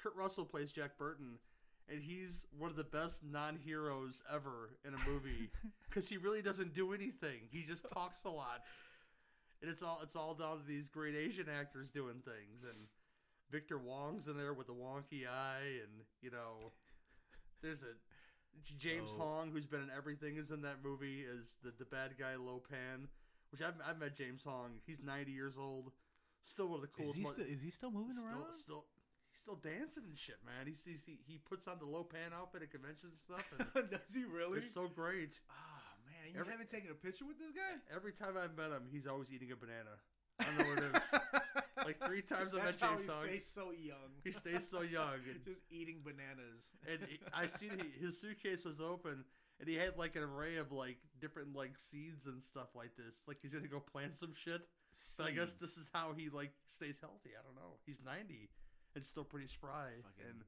Kurt 0.00 0.14
Russell 0.16 0.44
plays 0.44 0.70
Jack 0.72 0.96
Burton, 0.96 1.38
and 1.92 2.02
he's 2.02 2.46
one 2.56 2.70
of 2.70 2.76
the 2.76 2.84
best 2.84 3.22
non-heroes 3.24 4.22
ever 4.32 4.70
in 4.86 4.94
a 4.94 5.10
movie 5.10 5.50
because 5.88 6.08
he 6.08 6.16
really 6.18 6.40
doesn't 6.40 6.72
do 6.72 6.92
anything. 6.92 7.40
He 7.50 7.62
just 7.64 7.84
talks 7.92 8.22
a 8.24 8.30
lot, 8.30 8.62
and 9.62 9.70
it's 9.70 9.82
all 9.82 10.00
it's 10.02 10.16
all 10.16 10.34
down 10.34 10.58
to 10.58 10.64
these 10.66 10.88
great 10.88 11.14
Asian 11.14 11.46
actors 11.48 11.90
doing 11.90 12.22
things. 12.24 12.62
And 12.64 12.86
Victor 13.50 13.78
Wong's 13.78 14.26
in 14.28 14.36
there 14.36 14.54
with 14.54 14.66
the 14.68 14.74
wonky 14.74 15.26
eye, 15.26 15.80
and 15.82 16.04
you 16.22 16.30
know, 16.30 16.72
there's 17.62 17.82
a 17.82 17.94
James 18.78 19.10
Oh. 19.16 19.20
Hong 19.22 19.50
who's 19.52 19.66
been 19.66 19.80
in 19.82 19.90
everything 19.96 20.36
is 20.36 20.50
in 20.50 20.62
that 20.62 20.82
movie 20.84 21.24
as 21.24 21.54
the 21.62 21.72
the 21.78 21.84
bad 21.84 22.12
guy 22.18 22.36
Lo 22.36 22.60
Pan, 22.70 23.08
which 23.52 23.62
I've, 23.62 23.74
I've 23.86 23.98
met 23.98 24.16
James 24.16 24.42
Hong. 24.44 24.80
He's 24.86 24.98
90 25.02 25.30
years 25.32 25.56
old, 25.58 25.92
still 26.42 26.68
one 26.68 26.76
of 26.76 26.82
the 26.82 26.88
Is 27.02 27.12
coolest. 27.12 27.16
he, 27.16 27.22
mo- 27.22 27.30
still, 27.30 27.46
is 27.46 27.62
he 27.62 27.70
still 27.70 27.90
moving 27.90 28.16
still, 28.16 28.26
around? 28.28 28.52
still, 28.54 28.84
he's 29.32 29.40
still 29.40 29.56
dancing 29.56 30.04
and 30.08 30.18
shit, 30.18 30.38
man. 30.44 30.66
He's, 30.66 30.82
he 30.84 31.18
he 31.26 31.38
puts 31.38 31.68
on 31.68 31.78
the 31.78 31.86
Lo 31.86 32.02
Pan 32.04 32.32
outfit 32.36 32.62
at 32.62 32.70
conventions 32.70 33.14
and 33.28 33.38
stuff, 33.38 33.72
and 33.76 33.90
Does 33.90 34.14
he 34.14 34.24
really? 34.24 34.58
it's 34.58 34.72
so 34.74 34.88
great. 34.88 35.38
Ah. 35.50 35.69
Man, 36.30 36.34
you 36.34 36.40
Every- 36.40 36.52
haven't 36.52 36.70
taken 36.70 36.90
a 36.90 36.94
picture 36.94 37.24
with 37.26 37.38
this 37.38 37.50
guy? 37.52 37.78
Every 37.94 38.12
time 38.12 38.34
I've 38.38 38.56
met 38.56 38.70
him, 38.70 38.86
he's 38.90 39.06
always 39.06 39.30
eating 39.32 39.50
a 39.52 39.56
banana. 39.56 39.98
I 40.38 40.44
don't 40.44 40.58
know 40.58 40.74
what 40.74 40.78
it 40.84 40.96
is. 40.96 41.20
Like 41.80 41.96
three 42.04 42.20
times 42.20 42.52
I 42.54 42.58
met 42.62 42.76
how 42.78 42.92
James 42.92 43.06
he 43.06 43.08
Hong. 43.10 43.24
stays 43.24 43.46
so 43.46 43.70
young. 43.72 44.12
He 44.22 44.32
stays 44.32 44.68
so 44.68 44.82
young, 44.82 45.16
and, 45.24 45.40
Just 45.48 45.64
eating 45.72 46.04
bananas. 46.04 46.68
and 46.86 47.00
he- 47.08 47.18
I 47.32 47.46
see 47.46 47.68
that 47.72 47.80
he, 47.80 47.88
his 48.04 48.20
suitcase 48.20 48.66
was 48.66 48.80
open, 48.84 49.24
and 49.58 49.66
he 49.68 49.76
had 49.76 49.96
like 49.96 50.14
an 50.14 50.22
array 50.22 50.56
of 50.56 50.72
like 50.72 50.98
different 51.22 51.56
like 51.56 51.78
seeds 51.78 52.26
and 52.26 52.44
stuff 52.44 52.68
like 52.76 52.96
this. 53.00 53.22
Like 53.26 53.38
he's 53.40 53.54
gonna 53.54 53.66
go 53.66 53.80
plant 53.80 54.14
some 54.14 54.34
shit. 54.36 54.60
But 55.16 55.28
I 55.28 55.30
guess 55.30 55.54
this 55.54 55.78
is 55.78 55.88
how 55.92 56.12
he 56.14 56.28
like 56.28 56.52
stays 56.68 56.98
healthy. 57.00 57.30
I 57.32 57.40
don't 57.42 57.56
know. 57.56 57.80
He's 57.86 58.00
ninety 58.04 58.50
and 58.94 59.06
still 59.06 59.24
pretty 59.24 59.46
spry. 59.48 59.88
fucking 60.04 60.30
And 60.36 60.42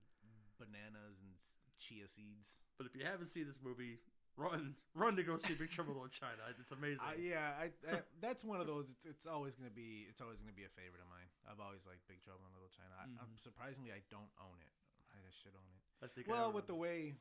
bananas 0.61 1.16
and 1.24 1.33
chia 1.80 2.09
seeds. 2.09 2.61
but 2.76 2.87
if 2.87 2.95
you 2.95 3.07
haven't 3.07 3.26
seen 3.33 3.47
this 3.47 3.59
movie, 3.64 4.01
run 4.37 4.74
run 4.95 5.16
to 5.16 5.22
go 5.22 5.37
see 5.37 5.55
Big 5.55 5.70
Trouble 5.70 5.93
in 5.93 5.99
Little 6.01 6.12
China. 6.12 6.41
It's 6.59 6.72
amazing. 6.72 7.05
Uh, 7.05 7.16
yeah, 7.20 7.53
I, 7.61 7.66
I 7.89 8.01
that's 8.20 8.45
one 8.45 8.61
of 8.61 8.66
those. 8.66 8.89
It's, 8.91 9.05
it's 9.05 9.26
always 9.26 9.55
gonna 9.57 9.74
be 9.74 10.07
it's 10.09 10.20
always 10.20 10.41
gonna 10.41 10.57
be 10.57 10.64
a 10.64 10.72
favorite 10.76 11.03
of 11.05 11.09
mine. 11.12 11.28
I've 11.49 11.61
always 11.61 11.85
liked 11.85 12.05
Big 12.09 12.22
Trouble 12.24 12.45
in 12.49 12.53
Little 12.57 12.72
China. 12.72 12.93
I, 12.99 13.05
I'm 13.20 13.33
Mhm. 13.33 13.43
surprisingly 13.43 13.93
I 13.93 14.01
don't 14.11 14.30
own 14.41 14.59
it. 14.64 14.72
I 15.12 15.20
should 15.30 15.53
own 15.57 15.68
it. 15.76 15.83
I 16.05 16.09
think 16.09 16.26
Well, 16.28 16.49
own 16.51 16.55
with 16.57 16.66
the 16.66 16.74
way 16.74 17.14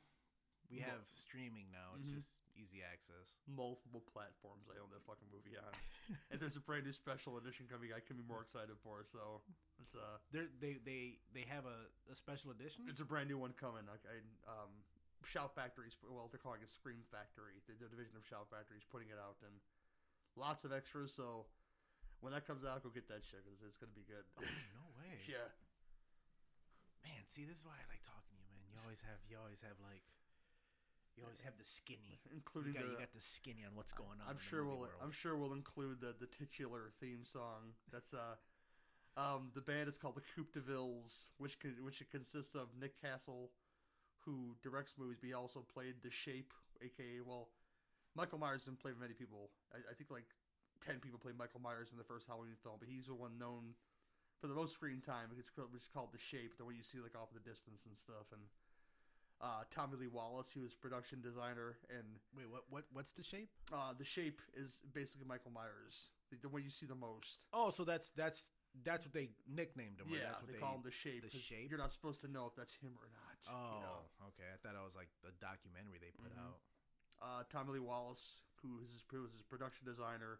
we 0.71 0.79
Mo- 0.79 0.87
have 0.87 1.03
streaming 1.11 1.67
now, 1.71 1.99
it's 1.99 2.07
Mhm. 2.07 2.15
just 2.23 2.39
easy 2.55 2.79
access. 2.83 3.27
multiple 3.47 3.99
platforms 4.01 4.67
I 4.71 4.79
own 4.79 4.89
that 4.91 5.03
fucking 5.03 5.27
movie 5.31 5.57
on. 5.59 5.73
and 6.31 6.39
there's 6.39 6.55
a 6.55 6.63
brand 6.63 6.85
new 6.87 6.93
special 6.93 7.35
edition 7.37 7.67
coming. 7.67 7.91
I 7.91 7.99
can 7.99 8.15
be 8.15 8.23
more 8.23 8.41
excited 8.41 8.75
for. 8.79 9.03
So 9.03 9.41
it's 9.83 9.95
uh 9.95 10.17
They're, 10.31 10.47
they 10.59 10.79
they 10.83 11.19
they 11.33 11.43
have 11.51 11.65
a, 11.67 11.87
a 12.11 12.15
special 12.15 12.51
edition. 12.51 12.87
it's 12.87 12.99
a 13.03 13.05
brand 13.05 13.27
new 13.27 13.37
one 13.37 13.51
coming. 13.53 13.83
I, 13.91 13.95
I 14.07 14.17
um 14.47 14.71
Shout 15.23 15.53
Factory's 15.53 15.95
well 16.01 16.27
they're 16.29 16.41
calling 16.41 16.61
it 16.61 16.69
Scream 16.69 17.05
Factory. 17.09 17.61
The, 17.69 17.77
the 17.77 17.89
division 17.89 18.17
of 18.17 18.25
Shout 18.25 18.49
Factory's 18.49 18.85
putting 18.87 19.09
it 19.13 19.19
out 19.21 19.37
and 19.45 19.61
lots 20.35 20.65
of 20.65 20.73
extras. 20.73 21.13
So 21.13 21.45
when 22.21 22.33
that 22.33 22.45
comes 22.45 22.65
out, 22.65 22.81
go 22.85 22.89
get 22.89 23.09
that 23.09 23.25
shit 23.25 23.45
because 23.45 23.61
it's 23.65 23.77
gonna 23.77 23.95
be 23.95 24.05
good. 24.05 24.25
Oh, 24.37 24.45
no 24.77 24.85
way. 25.01 25.21
yeah. 25.29 25.49
Man, 27.01 27.25
see, 27.25 27.45
this 27.45 27.61
is 27.61 27.65
why 27.65 27.77
I 27.77 27.85
like 27.89 28.05
talking 28.05 28.33
to 28.33 28.41
you, 28.41 28.49
man. 28.53 28.65
You 28.69 28.77
always 28.85 29.01
have 29.05 29.21
you 29.25 29.37
always 29.41 29.61
have 29.65 29.77
like 29.81 30.05
you 31.17 31.23
always 31.23 31.41
have 31.41 31.57
the 31.57 31.65
skinny. 31.65 32.21
You 32.25 32.37
Including 32.41 32.73
got, 32.73 32.85
the 32.85 32.91
you 32.93 32.97
got 32.97 33.13
the 33.13 33.21
skinny 33.21 33.65
on 33.65 33.73
what's 33.75 33.93
going 33.93 34.21
on. 34.21 34.25
I'm 34.29 34.37
in 34.37 34.41
the 34.41 34.49
sure 34.49 34.63
movie 34.63 34.69
we'll 34.69 34.89
world. 34.89 35.01
I'm 35.03 35.13
sure 35.13 35.33
we'll 35.37 35.53
include 35.53 36.01
the 36.01 36.13
the 36.17 36.29
titular 36.29 36.89
theme 37.01 37.25
song. 37.25 37.77
That's 37.91 38.13
uh 38.13 38.37
um 39.17 39.51
the 39.53 39.61
band 39.61 39.89
is 39.89 39.97
called 39.97 40.15
the 40.15 40.25
Coupe 40.33 40.53
de 40.53 40.61
Villes, 40.61 41.29
which 41.37 41.59
con- 41.59 41.81
which 41.81 41.99
it 42.01 42.09
consists 42.09 42.55
of 42.55 42.69
Nick 42.79 42.99
Castle, 43.01 43.51
who 44.25 44.55
directs 44.61 44.93
movies, 44.97 45.17
but 45.19 45.27
he 45.27 45.33
also 45.33 45.65
played 45.73 45.95
The 46.03 46.11
Shape, 46.11 46.53
aka 46.81 47.21
well, 47.25 47.49
Michael 48.15 48.39
Myers 48.39 48.65
didn't 48.65 48.79
play 48.79 48.91
many 48.99 49.13
people. 49.13 49.49
I, 49.73 49.77
I 49.89 49.93
think 49.93 50.11
like 50.11 50.27
ten 50.85 50.99
people 50.99 51.19
played 51.19 51.37
Michael 51.37 51.61
Myers 51.61 51.89
in 51.91 51.97
the 51.97 52.03
first 52.03 52.27
Halloween 52.27 52.57
film, 52.61 52.75
but 52.79 52.87
he's 52.89 53.07
the 53.07 53.15
one 53.15 53.37
known 53.39 53.73
for 54.39 54.47
the 54.47 54.53
most 54.53 54.73
screen 54.73 55.01
time. 55.01 55.29
It's 55.37 55.49
called, 55.49 55.69
it's 55.75 55.87
called 55.87 56.09
The 56.13 56.19
Shape, 56.21 56.57
the 56.57 56.65
one 56.65 56.75
you 56.75 56.83
see 56.83 56.99
like 56.99 57.15
off 57.15 57.33
the 57.33 57.43
distance 57.43 57.85
and 57.85 57.97
stuff, 57.97 58.29
and. 58.31 58.41
Uh, 59.41 59.65
Tommy 59.73 59.97
Lee 59.97 60.05
Wallace, 60.05 60.51
he 60.53 60.59
was 60.59 60.75
production 60.75 61.19
designer, 61.19 61.77
and 61.89 62.05
Wait, 62.37 62.45
what 62.47 62.61
what 62.69 62.83
what's 62.93 63.11
the 63.13 63.23
shape? 63.23 63.49
uh, 63.73 63.89
the 63.97 64.05
shape 64.05 64.39
is 64.53 64.81
basically 64.93 65.25
Michael 65.25 65.49
Myers, 65.49 66.13
the, 66.29 66.37
the 66.43 66.47
one 66.47 66.61
you 66.61 66.69
see 66.69 66.85
the 66.85 66.93
most. 66.93 67.39
Oh, 67.51 67.71
so 67.71 67.83
that's 67.83 68.11
that's 68.11 68.51
that's 68.85 69.03
what 69.03 69.13
they 69.13 69.29
nicknamed 69.49 69.97
him. 69.99 70.07
right? 70.13 70.21
yeah, 70.21 70.29
that's 70.29 70.43
what 70.43 70.53
they, 70.53 70.59
call 70.59 70.75
him 70.75 70.85
the 70.85 70.91
shape. 70.93 71.25
the 71.25 71.33
shape? 71.33 71.73
You're 71.73 71.79
not 71.79 71.91
supposed 71.91 72.21
to 72.21 72.29
know 72.29 72.45
if 72.45 72.55
that's 72.55 72.75
him 72.75 72.93
or 73.01 73.09
not. 73.09 73.30
Oh, 73.49 73.75
you 73.75 73.81
know? 73.81 73.99
okay. 74.33 74.47
I 74.53 74.57
thought 74.61 74.75
it 74.77 74.83
was 74.85 74.95
like 74.95 75.09
the 75.23 75.31
documentary 75.41 75.97
they 75.99 76.11
put 76.11 76.33
Mhm. 76.35 76.41
out. 76.45 76.59
Uh, 77.21 77.43
Tommy 77.51 77.73
Lee 77.73 77.79
Wallace, 77.79 78.41
who 78.61 78.79
is 78.81 78.91
his, 78.91 79.03
was 79.11 79.31
his 79.31 79.41
production 79.41 79.85
designer, 79.85 80.39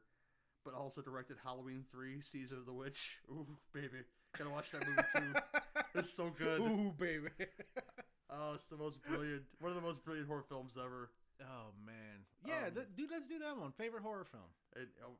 but 0.63 0.73
also 0.73 1.01
directed 1.01 1.37
Halloween 1.43 1.85
Three: 1.91 2.21
Season 2.21 2.57
of 2.57 2.65
the 2.65 2.73
Witch. 2.73 3.19
Ooh, 3.29 3.57
baby, 3.73 4.03
gotta 4.37 4.49
watch 4.49 4.71
that 4.71 4.85
movie 4.87 5.01
too. 5.15 5.33
It's 5.93 6.13
so 6.13 6.29
good. 6.29 6.61
Ooh, 6.61 6.93
baby. 6.97 7.29
Oh, 8.33 8.53
it's 8.53 8.63
the 8.67 8.77
most 8.77 9.03
brilliant, 9.03 9.43
one 9.59 9.71
of 9.71 9.75
the 9.75 9.81
most 9.81 10.05
brilliant 10.05 10.29
horror 10.29 10.43
films 10.47 10.77
ever. 10.81 11.11
oh 11.41 11.73
man. 11.85 12.23
Yeah, 12.45 12.67
Um, 12.67 12.73
th- 12.75 12.87
dude. 12.95 13.11
Let's 13.11 13.27
do 13.27 13.39
that 13.39 13.57
one. 13.57 13.73
Favorite 13.73 14.03
horror 14.03 14.23
film. 14.23 14.47
And 14.73 14.87
oh, 15.05 15.17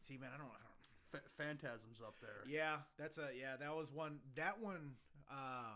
See, 0.00 0.16
man, 0.18 0.30
I 0.32 0.38
don't. 0.38 0.46
I 0.46 0.62
don't 0.62 0.76
Fa- 1.10 1.30
Phantasm's 1.42 2.00
up 2.00 2.14
there. 2.20 2.44
Yeah, 2.46 2.76
that's 2.98 3.18
a 3.18 3.30
yeah. 3.38 3.56
That 3.58 3.74
was 3.74 3.90
one. 3.90 4.20
That 4.36 4.60
one 4.60 4.94
uh 5.30 5.74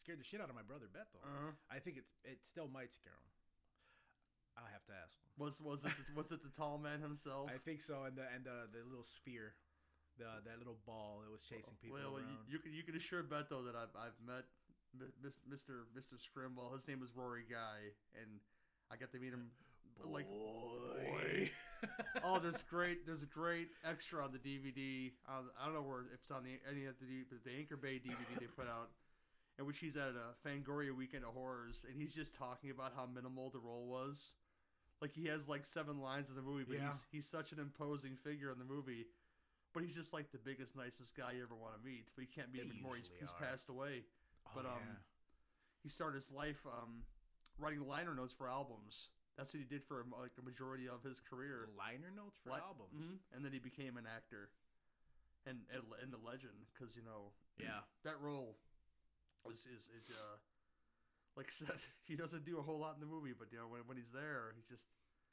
scared 0.00 0.18
the 0.18 0.24
shit 0.24 0.40
out 0.40 0.48
of 0.48 0.56
my 0.56 0.64
brother 0.64 0.88
Beto. 0.88 1.20
Uh-huh. 1.20 1.52
I 1.68 1.78
think 1.78 2.00
it's 2.00 2.16
it 2.24 2.40
still 2.42 2.68
might 2.72 2.92
scare 2.92 3.14
him. 3.14 3.30
I'll 4.58 4.72
have 4.72 4.84
to 4.90 4.96
ask 4.96 5.14
him. 5.20 5.28
Was 5.38 5.60
was 5.60 5.84
it 5.84 5.94
was 6.16 6.32
it 6.32 6.42
the 6.42 6.52
tall 6.52 6.80
man 6.80 7.00
himself? 7.00 7.52
I 7.52 7.58
think 7.60 7.80
so. 7.80 8.04
And 8.08 8.16
the 8.16 8.26
and 8.34 8.44
the 8.44 8.68
the 8.72 8.82
little 8.84 9.06
sphere, 9.06 9.54
the 10.18 10.42
that 10.44 10.58
little 10.58 10.80
ball 10.84 11.22
that 11.24 11.30
was 11.30 11.44
chasing 11.44 11.76
people 11.80 11.96
well, 11.96 12.18
you, 12.18 12.26
around. 12.26 12.48
you 12.48 12.58
can 12.58 12.72
you 12.72 12.82
can 12.82 12.96
assure 12.96 13.22
Beto 13.22 13.64
that 13.68 13.76
I've 13.76 13.94
I've 13.96 14.18
met 14.24 14.48
Mr. 14.96 15.86
Mr. 15.96 16.18
Scrimwell. 16.18 16.72
His 16.74 16.86
name 16.88 17.00
is 17.02 17.14
Rory 17.14 17.44
Guy, 17.48 17.94
and 18.20 18.40
I 18.90 18.96
got 18.96 19.12
to 19.12 19.18
meet 19.18 19.32
him. 19.32 19.50
Like, 20.02 20.26
boy. 20.28 21.50
oh, 22.24 22.38
there's 22.38 22.62
great 22.68 23.06
there's 23.06 23.22
a 23.22 23.26
great 23.26 23.68
extra 23.84 24.24
on 24.24 24.32
the 24.32 24.38
DVD. 24.38 25.12
I 25.28 25.64
don't 25.64 25.74
know 25.74 25.82
where 25.82 26.00
if 26.12 26.24
it's 26.24 26.30
on 26.30 26.44
the 26.44 26.58
any 26.68 26.86
of 26.86 26.94
the 27.00 27.24
but 27.28 27.44
the 27.44 27.52
Anchor 27.56 27.76
Bay 27.76 28.00
DVD 28.00 28.38
they 28.38 28.46
put 28.46 28.66
out, 28.66 28.88
in 29.60 29.66
which 29.66 29.78
he's 29.78 29.94
at 29.96 30.14
a 30.16 30.48
Fangoria 30.48 30.90
Weekend 30.96 31.22
of 31.24 31.34
Horrors, 31.34 31.84
and 31.86 31.94
he's 32.00 32.14
just 32.14 32.34
talking 32.34 32.70
about 32.70 32.92
how 32.96 33.06
minimal 33.06 33.50
the 33.50 33.58
role 33.60 33.86
was. 33.86 34.32
Like 35.02 35.12
he 35.12 35.26
has 35.26 35.46
like 35.48 35.66
seven 35.66 36.00
lines 36.00 36.30
in 36.30 36.34
the 36.34 36.42
movie, 36.42 36.64
but 36.66 36.78
Yeah. 36.78 36.88
he's 36.90 37.04
he's 37.12 37.26
such 37.28 37.52
an 37.52 37.58
imposing 37.60 38.16
figure 38.16 38.50
in 38.50 38.58
the 38.58 38.64
movie. 38.64 39.06
But 39.72 39.84
he's 39.84 39.94
just 39.94 40.12
like 40.12 40.32
the 40.32 40.38
biggest, 40.38 40.74
nicest 40.74 41.14
guy 41.14 41.32
you 41.36 41.42
ever 41.44 41.54
want 41.54 41.74
to 41.78 41.80
meet. 41.86 42.08
But 42.16 42.22
you 42.22 42.28
can't 42.34 42.50
meet 42.52 42.58
They 42.62 42.64
him 42.64 42.72
anymore. 42.72 42.96
He's, 42.96 43.08
he's 43.20 43.30
passed 43.38 43.68
away. 43.68 44.02
Oh, 44.48 44.50
but, 44.56 44.66
um, 44.66 44.82
yeah. 44.82 44.96
He 45.84 45.88
started 45.88 46.16
his 46.16 46.30
life 46.32 46.66
um, 46.66 47.04
writing 47.56 47.86
liner 47.86 48.12
notes 48.14 48.34
for 48.34 48.48
albums. 48.48 49.10
That's 49.38 49.54
what 49.54 49.60
he 49.60 49.64
did 49.68 49.84
for 49.84 50.04
like 50.20 50.32
a 50.40 50.42
majority 50.42 50.88
of 50.88 51.04
his 51.04 51.20
career. 51.20 51.68
liner 51.78 52.10
notes 52.16 52.36
for 52.42 52.50
Li- 52.50 52.58
albums. 52.66 52.98
Mhm. 52.98 53.18
And 53.36 53.44
then 53.44 53.52
he 53.52 53.60
became 53.60 53.96
an 53.96 54.06
actor 54.10 54.50
and 55.46 55.58
and, 55.72 55.84
and 56.02 56.12
a 56.14 56.18
legend 56.26 56.66
because 56.74 56.96
you 56.96 57.02
know 57.02 57.30
Yeah. 57.56 57.80
that 58.04 58.18
role 58.20 58.56
is 59.48 59.64
is, 59.70 59.88
is 59.96 60.10
uh 60.12 60.36
like 61.36 61.48
I 61.48 61.54
said 61.54 61.78
he 62.10 62.16
doesn't 62.16 62.44
do 62.44 62.58
a 62.58 62.62
whole 62.62 62.78
lot 62.82 62.94
in 62.98 63.00
the 63.00 63.08
movie, 63.08 63.32
but 63.32 63.48
you 63.54 63.58
know 63.58 63.68
when 63.70 63.80
when 63.88 63.96
he's 63.96 64.12
there, 64.12 64.52
he's 64.58 64.68
just 64.68 64.84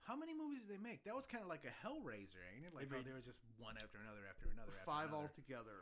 How 0.07 0.15
many 0.15 0.31
movies 0.31 0.63
did 0.63 0.71
they 0.71 0.81
make? 0.81 1.03
That 1.03 1.15
was 1.17 1.27
kind 1.27 1.43
of 1.43 1.49
like 1.51 1.67
a 1.67 1.73
Hellraiser, 1.83 2.39
ain't 2.55 2.63
it? 2.63 2.71
Like 2.71 2.87
how 2.87 3.03
there 3.03 3.17
was 3.19 3.27
just 3.27 3.43
one 3.59 3.75
after 3.81 3.99
another 3.99 4.23
after 4.29 4.47
another. 4.47 4.71
After 4.77 4.87
five 4.87 5.09
another. 5.11 5.27
altogether. 5.27 5.79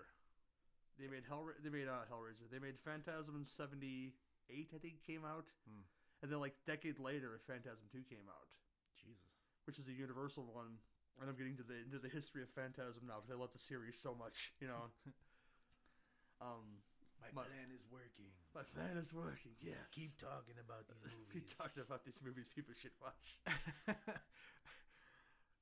They 0.98 1.06
made 1.12 1.28
Hell. 1.28 1.46
They 1.62 1.70
made 1.70 1.86
uh, 1.92 2.08
Hellraiser. 2.10 2.48
They 2.50 2.58
made 2.58 2.80
Phantasm 2.80 3.36
in 3.36 3.46
'78, 3.46 4.16
I 4.74 4.80
think, 4.80 5.04
came 5.04 5.28
out, 5.28 5.52
Hmm. 5.68 5.84
and 6.24 6.32
then 6.32 6.40
like 6.40 6.56
a 6.56 6.64
decade 6.66 6.98
later, 7.04 7.38
Phantasm 7.46 7.86
Two 7.92 8.02
came 8.08 8.26
out, 8.32 8.48
Jesus. 8.96 9.28
which 9.68 9.78
is 9.78 9.88
a 9.88 9.94
Universal 9.94 10.48
one. 10.48 10.80
And 11.20 11.30
I'm 11.30 11.36
getting 11.36 11.56
to 11.60 11.64
the 11.68 11.76
into 11.84 12.00
the 12.00 12.08
history 12.10 12.44
of 12.44 12.50
Phantasm 12.56 13.04
now 13.08 13.20
because 13.20 13.32
I 13.32 13.36
love 13.40 13.52
the 13.52 13.60
series 13.60 14.00
so 14.00 14.16
much. 14.16 14.52
You 14.60 14.68
know, 14.72 14.88
um, 16.42 16.84
My, 17.34 17.42
My- 17.42 17.48
plan 17.50 17.70
is 17.74 17.84
working. 17.90 18.30
my 18.54 18.64
plan 18.64 18.96
is 19.02 19.12
working. 19.14 19.56
Yes, 19.64 19.78
Keep 19.92 20.18
talking 20.22 20.58
about 20.62 20.86
these 20.88 21.02
movies. 21.18 21.32
keep 21.34 21.48
talking 21.58 21.82
about 21.84 22.04
these 22.06 22.20
movies. 22.24 22.48
People 22.52 22.74
should 22.78 22.94
watch. 23.02 23.28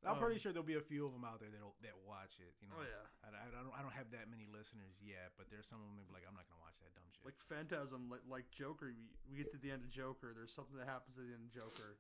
I'm 0.04 0.20
pretty 0.20 0.36
Um, 0.36 0.42
sure 0.44 0.52
there'll 0.52 0.68
be 0.68 0.76
a 0.76 0.84
few 0.84 1.08
of 1.08 1.16
them 1.16 1.24
out 1.24 1.40
there 1.40 1.48
that 1.48 1.64
that 1.88 1.96
watch 2.04 2.36
it. 2.44 2.52
You 2.60 2.68
know, 2.68 2.76
Oh 2.76 2.84
yeah, 2.84 3.08
I, 3.24 3.32
I 3.32 3.48
don't 3.56 3.72
I 3.72 3.80
don't 3.80 3.96
have 3.96 4.12
that 4.12 4.28
many 4.28 4.44
listeners 4.52 5.00
yet, 5.00 5.32
but 5.40 5.48
there's 5.48 5.64
some 5.64 5.80
of 5.80 5.88
them 5.96 6.04
like 6.12 6.28
I'm 6.28 6.36
not 6.36 6.44
gonna 6.44 6.60
watch 6.60 6.76
that 6.84 6.92
dumb 6.92 7.08
shit. 7.16 7.24
like 7.24 7.40
Phantasm, 7.40 8.12
like 8.12 8.20
like 8.28 8.52
Joker. 8.52 8.92
We, 8.92 9.08
we 9.32 9.40
get 9.40 9.48
to 9.56 9.60
the 9.62 9.72
end 9.72 9.88
of 9.88 9.92
Joker. 9.96 10.36
There's 10.36 10.52
something 10.52 10.76
that 10.76 10.92
happens 10.92 11.16
at 11.16 11.24
the 11.24 11.32
end 11.32 11.48
of 11.48 11.56
Joker, 11.56 11.96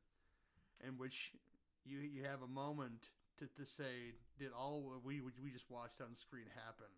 in 0.83 0.99
which 0.99 1.31
you 1.87 2.03
you 2.03 2.27
have 2.27 2.43
a 2.43 2.51
moment 2.51 3.07
to, 3.39 3.47
to 3.55 3.63
say, 3.63 4.19
did 4.35 4.51
all 4.51 4.99
we 4.99 5.23
we 5.23 5.47
just 5.55 5.71
watched 5.71 6.03
on 6.03 6.11
screen 6.19 6.51
happen? 6.59 6.91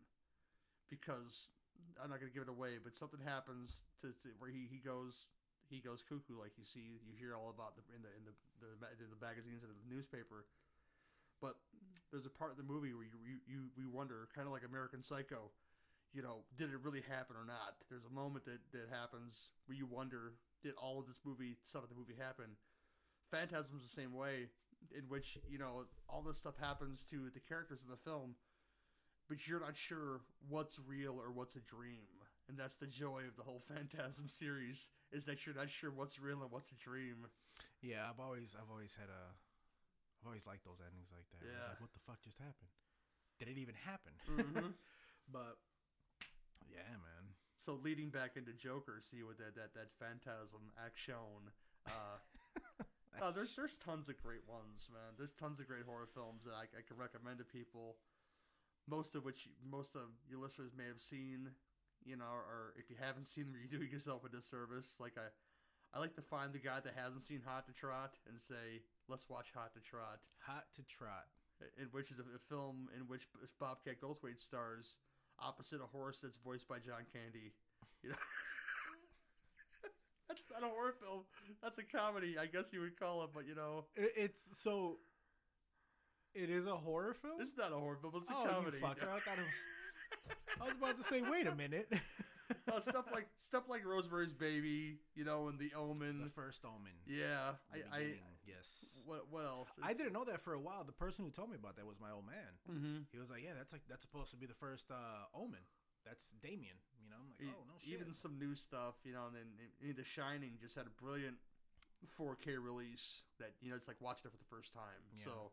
Because 0.89 1.53
I'm 2.01 2.09
not 2.09 2.19
gonna 2.19 2.33
give 2.33 2.45
it 2.45 2.51
away, 2.51 2.77
but 2.81 2.95
something 2.95 3.19
happens 3.23 3.81
to, 4.01 4.11
to 4.23 4.27
where 4.39 4.51
he, 4.51 4.67
he 4.69 4.79
goes 4.79 5.27
he 5.67 5.81
goes 5.81 6.03
cuckoo. 6.05 6.37
Like 6.37 6.53
you 6.59 6.65
see, 6.65 7.01
you 7.03 7.15
hear 7.17 7.33
all 7.33 7.49
about 7.49 7.75
the 7.79 7.83
in 7.95 8.01
the 8.03 8.11
in 8.15 8.23
the 8.27 8.35
the, 8.59 8.69
the 8.81 9.19
magazines 9.19 9.63
and 9.63 9.71
the 9.71 9.79
newspaper. 9.87 10.45
But 11.41 11.59
there's 12.11 12.25
a 12.25 12.33
part 12.33 12.51
of 12.51 12.57
the 12.57 12.67
movie 12.67 12.93
where 12.93 13.07
you 13.07 13.17
you, 13.23 13.37
you 13.47 13.59
we 13.75 13.85
wonder, 13.85 14.27
kind 14.35 14.47
of 14.47 14.53
like 14.53 14.63
American 14.63 15.03
Psycho 15.03 15.51
you 16.15 16.23
know, 16.23 16.47
did 16.57 16.71
it 16.71 16.79
really 16.81 17.03
happen 17.11 17.35
or 17.35 17.43
not? 17.45 17.75
There's 17.91 18.07
a 18.07 18.13
moment 18.15 18.45
that, 18.45 18.63
that 18.71 18.87
happens 18.89 19.51
where 19.67 19.75
you 19.75 19.85
wonder, 19.85 20.31
did 20.63 20.73
all 20.79 20.97
of 20.97 21.07
this 21.07 21.19
movie 21.27 21.59
stuff 21.67 21.83
in 21.83 21.89
the 21.91 21.99
movie 21.99 22.15
happen? 22.17 22.55
Phantasm's 23.29 23.83
the 23.83 23.91
same 23.91 24.15
way, 24.15 24.47
in 24.95 25.03
which, 25.09 25.37
you 25.51 25.59
know, 25.59 25.83
all 26.07 26.23
this 26.23 26.37
stuff 26.37 26.55
happens 26.55 27.03
to 27.11 27.29
the 27.35 27.43
characters 27.43 27.83
in 27.83 27.91
the 27.91 27.99
film, 28.09 28.35
but 29.27 29.47
you're 29.47 29.59
not 29.59 29.75
sure 29.77 30.21
what's 30.47 30.77
real 30.79 31.19
or 31.19 31.31
what's 31.31 31.55
a 31.55 31.59
dream. 31.61 32.21
And 32.47 32.57
that's 32.57 32.77
the 32.77 32.85
joy 32.87 33.23
of 33.27 33.35
the 33.37 33.43
whole 33.43 33.63
Phantasm 33.73 34.29
series, 34.29 34.89
is 35.11 35.25
that 35.25 35.45
you're 35.45 35.55
not 35.55 35.69
sure 35.69 35.89
what's 35.91 36.19
real 36.19 36.41
and 36.43 36.51
what's 36.51 36.71
a 36.71 36.75
dream. 36.77 37.25
yeah, 37.81 38.05
I've 38.09 38.19
always 38.19 38.55
I've 38.55 38.69
always 38.69 38.93
had 38.99 39.09
a 39.09 39.23
I've 40.21 40.27
always 40.27 40.45
liked 40.45 40.65
those 40.65 40.81
endings 40.81 41.09
like 41.13 41.25
that. 41.33 41.41
Yeah. 41.45 41.69
like, 41.73 41.81
what 41.81 41.93
the 41.93 42.03
fuck 42.05 42.21
just 42.21 42.37
happened? 42.37 42.69
Did 43.39 43.49
it 43.49 43.57
even 43.57 43.75
happen? 43.75 44.13
Mhm. 44.29 44.73
but 45.31 45.57
yeah, 46.69 46.89
man. 47.01 47.33
So 47.57 47.79
leading 47.81 48.09
back 48.09 48.37
into 48.37 48.53
Joker, 48.53 49.01
see 49.01 49.23
with 49.23 49.37
that 49.39 49.55
that 49.55 49.73
that 49.73 49.89
Phantasm 49.97 50.69
action, 50.77 51.49
Uh, 51.85 52.17
no, 53.19 53.31
there's 53.35 53.55
there's 53.55 53.77
tons 53.77 54.09
of 54.09 54.17
great 54.21 54.45
ones, 54.47 54.89
man. 54.93 55.13
There's 55.17 55.31
tons 55.33 55.59
of 55.59 55.67
great 55.67 55.83
horror 55.85 56.07
films 56.13 56.43
that 56.45 56.53
I, 56.53 56.63
I 56.77 56.81
can 56.85 56.97
recommend 56.97 57.39
to 57.39 57.45
people. 57.45 57.97
Most 58.87 59.15
of 59.15 59.25
which 59.25 59.49
most 59.63 59.95
of 59.95 60.13
your 60.29 60.39
listeners 60.39 60.71
may 60.77 60.85
have 60.85 61.01
seen, 61.01 61.49
you 62.05 62.15
know, 62.15 62.29
or 62.29 62.73
if 62.77 62.89
you 62.89 62.95
haven't 62.99 63.25
seen 63.25 63.45
them, 63.45 63.55
you're 63.57 63.79
doing 63.79 63.91
yourself 63.91 64.23
a 64.23 64.29
disservice. 64.29 64.97
Like 64.99 65.13
I, 65.17 65.33
I 65.95 65.99
like 65.99 66.15
to 66.15 66.21
find 66.21 66.53
the 66.53 66.59
guy 66.59 66.79
that 66.83 66.93
hasn't 66.95 67.23
seen 67.23 67.41
Hot 67.45 67.65
to 67.67 67.73
Trot 67.73 68.13
and 68.29 68.39
say, 68.41 68.83
"Let's 69.07 69.29
watch 69.29 69.51
Hot 69.55 69.73
to 69.73 69.81
Trot," 69.81 70.19
Hot 70.45 70.65
to 70.75 70.83
trot. 70.83 71.25
in 71.81 71.87
which 71.91 72.11
is 72.11 72.19
a, 72.19 72.23
a 72.35 72.41
film 72.49 72.89
in 72.95 73.07
which 73.07 73.27
Bobcat 73.59 74.01
Goldthwait 74.01 74.39
stars 74.39 74.97
opposite 75.39 75.81
a 75.81 75.87
horse 75.87 76.19
that's 76.21 76.37
voiced 76.37 76.67
by 76.67 76.79
John 76.79 77.05
Candy. 77.11 77.53
You 78.03 78.09
know. 78.11 78.15
That's 80.27 80.47
not 80.51 80.63
a 80.63 80.71
horror 80.73 80.95
film. 80.99 81.21
That's 81.61 81.77
a 81.77 81.83
comedy, 81.83 82.37
I 82.37 82.47
guess 82.47 82.73
you 82.73 82.81
would 82.81 82.99
call 82.99 83.23
it. 83.23 83.29
But 83.33 83.47
you 83.47 83.55
know, 83.55 83.85
it's 83.95 84.41
so. 84.61 84.97
It 86.35 86.49
is 86.49 86.67
a 86.67 86.75
horror 86.75 87.13
film. 87.13 87.39
it's 87.39 87.57
not 87.57 87.71
a 87.71 87.75
horror 87.75 87.97
film. 87.99 88.13
It's 88.17 88.29
a 88.29 88.33
oh, 88.33 88.45
comedy. 88.47 88.77
you 88.77 88.83
fucker! 88.83 89.07
I 89.07 89.19
thought 89.19 89.39
it 89.39 89.47
was. 89.47 89.55
I 90.61 90.63
was 90.65 90.73
about 90.77 90.97
to 90.97 91.03
say, 91.03 91.21
wait 91.29 91.47
a 91.47 91.55
minute. 91.55 91.91
Uh, 92.71 92.79
stuff 92.79 93.05
like 93.11 93.25
stuff 93.37 93.63
like 93.67 93.83
Rosemary's 93.83 94.33
Baby, 94.33 94.99
you 95.15 95.25
know, 95.25 95.47
and 95.47 95.57
The 95.57 95.71
Omen. 95.75 96.21
the 96.23 96.29
first 96.29 96.61
Omen. 96.63 96.93
yeah, 97.07 97.57
I, 97.73 97.77
I 97.89 98.01
yes. 98.45 98.69
what 99.03 99.25
what 99.31 99.45
else? 99.45 99.67
I 99.81 99.93
didn't 99.93 100.13
know 100.13 100.25
that 100.25 100.41
for 100.41 100.53
a 100.53 100.59
while. 100.59 100.83
The 100.83 100.91
person 100.91 101.25
who 101.25 101.31
told 101.31 101.49
me 101.49 101.55
about 101.57 101.75
that 101.77 101.87
was 101.87 101.97
my 101.99 102.11
old 102.11 102.27
man. 102.27 102.53
Mm-hmm. 102.69 102.97
He 103.11 103.17
was 103.17 103.31
like, 103.31 103.41
"Yeah, 103.43 103.57
that's 103.57 103.73
like 103.73 103.81
that's 103.89 104.03
supposed 104.03 104.29
to 104.29 104.37
be 104.37 104.45
the 104.45 104.53
first 104.53 104.91
uh, 104.91 105.25
Omen. 105.33 105.65
That's 106.05 106.33
Damien." 106.43 106.77
You 107.01 107.09
know, 107.09 107.17
I'm 107.17 107.33
like, 107.33 107.49
"Oh 107.49 107.65
no 107.65 107.81
shit." 107.81 107.97
Even 107.97 108.13
some 108.13 108.37
new 108.37 108.53
stuff, 108.53 108.93
you 109.03 109.13
know, 109.13 109.25
and 109.25 109.33
then 109.33 109.95
The 109.97 110.05
Shining 110.05 110.61
just 110.61 110.75
had 110.75 110.85
a 110.85 110.93
brilliant 111.01 111.37
4K 112.13 112.61
release 112.61 113.23
that 113.39 113.53
you 113.61 113.69
know 113.69 113.75
it's 113.75 113.87
like 113.87 113.97
watching 114.01 114.29
it 114.29 114.31
for 114.31 114.37
the 114.37 114.49
first 114.49 114.73
time. 114.73 115.01
Yeah. 115.17 115.25
So 115.25 115.51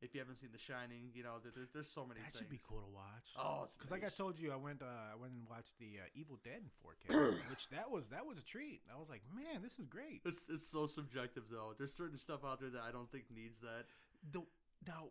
if 0.00 0.14
you 0.14 0.20
haven't 0.20 0.36
seen 0.36 0.50
The 0.52 0.58
Shining, 0.58 1.10
you 1.14 1.22
know, 1.22 1.38
there, 1.42 1.52
there's 1.54 1.70
there's 1.74 1.90
so 1.90 2.06
many 2.06 2.20
that 2.20 2.32
things. 2.32 2.38
should 2.38 2.50
be 2.50 2.60
cool 2.68 2.78
to 2.80 2.90
watch. 2.94 3.28
Oh, 3.36 3.66
Because 3.76 3.90
like 3.90 4.04
I 4.04 4.08
told 4.08 4.38
you, 4.38 4.52
I 4.52 4.56
went 4.56 4.82
uh, 4.82 4.86
I 5.12 5.16
went 5.20 5.32
and 5.32 5.48
watched 5.48 5.78
the 5.78 5.98
uh, 6.04 6.08
Evil 6.14 6.38
Dead 6.44 6.62
in 6.62 6.70
4K, 6.82 7.34
which 7.50 7.68
that 7.70 7.90
was 7.90 8.08
that 8.08 8.24
was 8.26 8.38
a 8.38 8.42
treat. 8.46 8.82
I 8.94 8.98
was 8.98 9.08
like, 9.08 9.22
man, 9.34 9.62
this 9.62 9.78
is 9.78 9.86
great. 9.86 10.22
It's 10.24 10.48
it's 10.48 10.66
so 10.66 10.86
subjective 10.86 11.44
though. 11.50 11.74
There's 11.76 11.92
certain 11.92 12.18
stuff 12.18 12.40
out 12.46 12.60
there 12.60 12.70
that 12.70 12.82
I 12.86 12.92
don't 12.92 13.10
think 13.10 13.24
needs 13.34 13.58
that. 13.60 13.86
The, 14.32 14.42
now, 14.86 15.10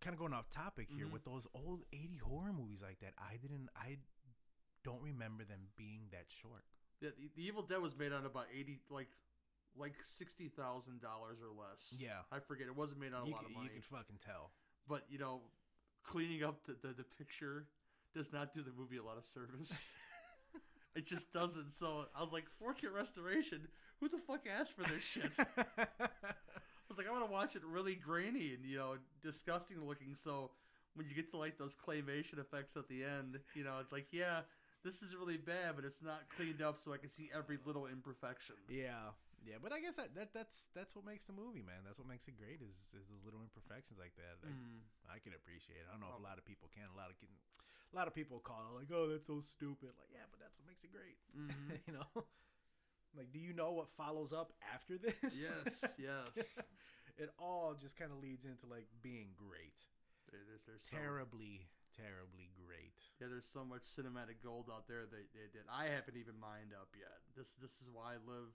kind 0.00 0.14
of 0.14 0.18
going 0.18 0.32
off 0.32 0.50
topic 0.50 0.88
here 0.90 1.06
Mhm. 1.06 1.12
with 1.12 1.24
those 1.24 1.46
old 1.54 1.84
80 1.92 2.16
horror 2.18 2.52
movies 2.52 2.80
like 2.82 2.98
that. 3.00 3.14
I 3.18 3.36
didn't, 3.36 3.68
I 3.76 3.98
don't 4.82 5.00
remember 5.02 5.44
them 5.44 5.68
being 5.76 6.08
that 6.10 6.26
short. 6.28 6.64
Yeah, 7.00 7.10
the, 7.18 7.30
the 7.36 7.46
Evil 7.46 7.62
Dead 7.62 7.80
was 7.80 7.96
made 7.96 8.12
on 8.12 8.24
about 8.26 8.46
eighty 8.56 8.78
like 8.90 9.08
like 9.78 9.94
sixty 10.04 10.48
thousand 10.48 11.00
dollars 11.00 11.38
or 11.42 11.50
less. 11.50 11.86
Yeah, 11.98 12.22
I 12.32 12.38
forget. 12.40 12.66
It 12.66 12.76
wasn't 12.76 13.00
made 13.00 13.12
on 13.14 13.22
a 13.24 13.26
you, 13.26 13.32
lot 13.32 13.40
c- 13.42 13.46
of 13.46 13.52
money. 13.52 13.70
you 13.74 13.80
can 13.80 13.96
fucking 13.98 14.16
tell. 14.24 14.50
But 14.88 15.04
you 15.08 15.18
know, 15.18 15.40
cleaning 16.04 16.44
up 16.44 16.64
the, 16.66 16.76
the, 16.86 16.94
the 16.94 17.04
picture 17.04 17.66
does 18.14 18.32
not 18.32 18.54
do 18.54 18.62
the 18.62 18.70
movie 18.76 18.96
a 18.98 19.02
lot 19.02 19.16
of 19.18 19.24
service. 19.24 19.88
it 20.94 21.06
just 21.06 21.32
doesn't. 21.32 21.72
So 21.72 22.06
I 22.16 22.20
was 22.20 22.32
like, 22.32 22.44
4K 22.62 22.94
restoration. 22.94 23.66
Who 24.00 24.08
the 24.08 24.18
fuck 24.18 24.44
asked 24.46 24.76
for 24.76 24.82
this 24.88 25.02
shit? 25.02 25.32
I 25.38 26.88
was 26.88 26.98
like, 26.98 27.08
I 27.08 27.10
want 27.10 27.24
to 27.26 27.32
watch 27.32 27.56
it 27.56 27.62
really 27.64 27.94
grainy 27.94 28.54
and 28.54 28.64
you 28.64 28.76
know 28.76 28.94
disgusting 29.22 29.84
looking. 29.86 30.14
So 30.14 30.50
when 30.94 31.08
you 31.08 31.14
get 31.14 31.30
to 31.32 31.38
like 31.38 31.58
those 31.58 31.74
claymation 31.76 32.38
effects 32.38 32.76
at 32.76 32.88
the 32.88 33.02
end, 33.02 33.40
you 33.54 33.64
know, 33.64 33.78
it's 33.80 33.90
like, 33.92 34.06
yeah, 34.12 34.40
this 34.84 35.02
is 35.02 35.14
really 35.16 35.36
bad, 35.38 35.74
but 35.76 35.84
it's 35.84 36.02
not 36.02 36.20
cleaned 36.36 36.62
up, 36.62 36.78
so 36.78 36.92
I 36.92 36.98
can 36.98 37.08
see 37.10 37.30
every 37.36 37.58
little 37.64 37.86
imperfection. 37.86 38.54
yeah, 38.68 39.10
yeah, 39.44 39.60
but 39.62 39.70
I 39.72 39.78
guess 39.80 39.96
that, 40.00 40.16
that 40.16 40.32
that's 40.32 40.66
that's 40.74 40.96
what 40.96 41.04
makes 41.04 41.24
the 41.28 41.36
movie, 41.36 41.60
man. 41.62 41.84
That's 41.84 42.00
what 42.00 42.08
makes 42.08 42.26
it 42.28 42.34
great 42.40 42.64
is, 42.64 42.74
is 42.96 43.06
those 43.08 43.22
little 43.24 43.40
imperfections 43.44 44.00
like 44.00 44.16
that. 44.16 44.40
Like, 44.42 44.56
Mm. 44.56 44.80
I 45.12 45.20
can 45.20 45.36
appreciate. 45.36 45.84
it. 45.84 45.86
I 45.88 45.92
don't 45.94 46.00
know 46.00 46.12
if 46.16 46.20
a 46.20 46.26
lot 46.26 46.40
of 46.40 46.44
people 46.48 46.68
can. 46.72 46.88
A 46.90 46.96
lot 46.96 47.12
of 47.12 47.16
can, 47.20 47.28
a 47.30 47.94
lot 47.96 48.08
of 48.08 48.14
people 48.16 48.40
call 48.40 48.64
it 48.72 48.74
like, 48.84 48.90
"Oh, 48.90 49.06
that's 49.12 49.28
so 49.28 49.38
stupid." 49.44 49.92
Like, 50.00 50.10
yeah, 50.10 50.24
but 50.32 50.40
that's 50.40 50.56
what 50.56 50.64
makes 50.66 50.82
it 50.82 50.90
great. 50.90 51.20
Mhm. 51.36 51.78
you 51.86 51.92
know, 51.94 52.08
like, 53.16 53.30
do 53.30 53.38
you 53.38 53.52
know 53.52 53.72
what 53.76 53.92
follows 53.94 54.32
up 54.32 54.52
after 54.72 54.96
this? 55.04 55.36
yes, 55.38 55.84
yes. 56.00 56.28
it 57.20 57.30
all 57.38 57.76
just 57.78 57.94
kind 58.00 58.10
of 58.10 58.18
leads 58.18 58.42
into 58.48 58.66
like 58.66 58.88
being 59.04 59.30
great, 59.38 59.76
There's, 60.32 60.48
there's 60.66 60.82
so- 60.88 60.96
terribly, 60.98 61.68
terribly 61.94 62.50
great. 62.58 62.98
Yeah, 63.22 63.28
there's 63.30 63.46
so 63.46 63.62
much 63.62 63.86
cinematic 63.86 64.42
gold 64.42 64.66
out 64.72 64.88
there 64.90 65.06
that, 65.06 65.26
that, 65.36 65.48
that 65.54 65.66
I 65.70 65.86
haven't 65.86 66.18
even 66.18 66.34
mined 66.42 66.74
up 66.74 66.90
yet. 66.98 67.22
This 67.38 67.54
this 67.62 67.78
is 67.78 67.86
why 67.92 68.18
I 68.18 68.18
live 68.26 68.50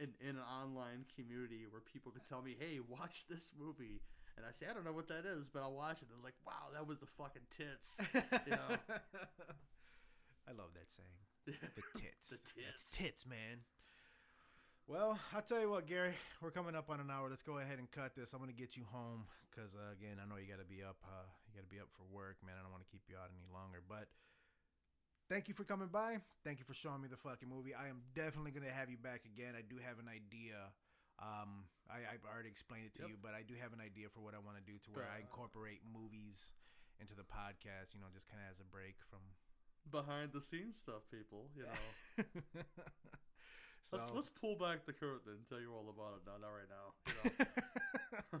in, 0.00 0.10
in 0.20 0.34
an 0.36 0.48
online 0.48 1.04
community 1.14 1.68
where 1.70 1.84
people 1.84 2.10
can 2.10 2.22
tell 2.24 2.40
me, 2.42 2.56
"Hey, 2.58 2.80
watch 2.80 3.28
this 3.28 3.52
movie," 3.54 4.00
and 4.36 4.46
I 4.48 4.52
say, 4.52 4.66
"I 4.68 4.72
don't 4.72 4.84
know 4.84 4.96
what 4.96 5.08
that 5.08 5.28
is, 5.28 5.46
but 5.46 5.60
I'll 5.62 5.76
watch 5.76 6.00
it." 6.00 6.08
And 6.08 6.16
they're 6.16 6.24
like, 6.24 6.40
"Wow, 6.44 6.72
that 6.72 6.86
was 6.88 6.98
the 6.98 7.06
fucking 7.06 7.46
tits." 7.52 8.00
know? 8.48 8.80
I 10.48 10.52
love 10.56 10.72
that 10.74 10.88
saying. 10.90 11.20
The 11.76 12.00
tits. 12.00 12.28
The 12.28 12.38
That's 12.38 12.90
tits. 12.90 12.96
tits, 12.96 13.22
man. 13.26 13.64
Well, 14.86 15.18
I'll 15.34 15.42
tell 15.42 15.60
you 15.60 15.70
what, 15.70 15.86
Gary. 15.86 16.14
We're 16.42 16.50
coming 16.50 16.74
up 16.74 16.90
on 16.90 16.98
an 16.98 17.10
hour. 17.10 17.30
Let's 17.30 17.46
go 17.46 17.58
ahead 17.58 17.78
and 17.78 17.90
cut 17.90 18.14
this. 18.16 18.32
I'm 18.32 18.40
gonna 18.40 18.52
get 18.52 18.76
you 18.76 18.84
home 18.90 19.24
because, 19.50 19.70
uh, 19.74 19.94
again, 19.94 20.18
I 20.18 20.26
know 20.26 20.38
you 20.38 20.46
got 20.46 20.62
to 20.62 20.66
be 20.66 20.82
up. 20.82 20.98
Uh, 21.02 21.26
you 21.46 21.54
got 21.58 21.66
to 21.66 21.72
be 21.72 21.82
up 21.82 21.90
for 21.94 22.06
work, 22.10 22.38
man. 22.42 22.54
I 22.58 22.62
don't 22.62 22.70
want 22.70 22.82
to 22.86 22.90
keep 22.90 23.02
you 23.10 23.14
out 23.18 23.30
any 23.34 23.46
longer. 23.50 23.82
But 23.82 24.06
thank 25.30 25.46
you 25.48 25.54
for 25.54 25.62
coming 25.64 25.88
by. 25.88 26.18
Thank 26.44 26.58
you 26.58 26.66
for 26.66 26.74
showing 26.74 27.00
me 27.00 27.08
the 27.08 27.16
fucking 27.16 27.48
movie. 27.48 27.72
I 27.72 27.86
am 27.88 28.02
definitely 28.18 28.50
gonna 28.50 28.74
have 28.74 28.90
you 28.90 28.98
back 28.98 29.22
again. 29.24 29.54
I 29.56 29.62
do 29.62 29.78
have 29.78 30.02
an 30.02 30.10
idea. 30.10 30.58
Um, 31.22 31.64
I, 31.88 32.02
I've 32.10 32.24
already 32.26 32.48
explained 32.50 32.86
it 32.90 32.94
to 32.98 33.02
Yep. 33.06 33.10
you, 33.14 33.16
but 33.22 33.32
I 33.36 33.42
do 33.46 33.54
have 33.60 33.72
an 33.72 33.80
idea 33.80 34.08
for 34.10 34.20
what 34.20 34.34
I 34.34 34.40
want 34.42 34.56
to 34.58 34.64
do 34.66 34.76
to 34.84 34.88
where 34.90 35.06
I 35.06 35.22
Uh, 35.22 35.28
incorporate 35.28 35.80
movies 35.86 36.56
into 36.98 37.14
the 37.14 37.24
podcast. 37.24 37.94
You 37.94 38.00
know, 38.00 38.08
just 38.12 38.26
kind 38.28 38.42
of 38.42 38.50
as 38.50 38.58
a 38.60 38.64
break 38.68 38.96
from 39.08 39.20
Behind 39.88 40.32
the 40.32 40.40
scenes 40.40 40.76
stuff, 40.76 41.08
people. 41.10 41.48
You 41.56 41.64
know, 41.64 41.80
so, 43.88 43.96
let's 43.96 44.06
let's 44.12 44.28
pull 44.28 44.56
back 44.56 44.84
the 44.84 44.92
curtain 44.92 45.32
and 45.40 45.48
tell 45.48 45.60
you 45.60 45.72
all 45.72 45.88
about 45.88 46.20
it. 46.20 46.22
Not 46.28 46.40
not 46.40 46.52
right 46.52 46.68
now. 46.68 46.86
You 47.06 47.14
know? 47.16 48.40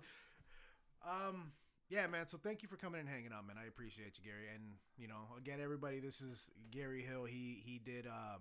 um, 1.28 1.52
yeah, 1.90 2.06
man. 2.06 2.26
So 2.28 2.38
thank 2.38 2.62
you 2.62 2.68
for 2.68 2.76
coming 2.76 3.00
and 3.00 3.08
hanging 3.08 3.32
out, 3.36 3.46
man. 3.46 3.56
I 3.62 3.66
appreciate 3.66 4.14
you, 4.16 4.24
Gary. 4.24 4.46
And 4.54 4.62
you 4.96 5.08
know, 5.08 5.34
again, 5.36 5.58
everybody, 5.62 6.00
this 6.00 6.20
is 6.20 6.48
Gary 6.70 7.02
Hill. 7.02 7.24
He 7.24 7.62
he 7.64 7.78
did 7.78 8.06
um 8.06 8.40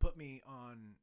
put 0.00 0.16
me 0.16 0.42
on. 0.46 0.96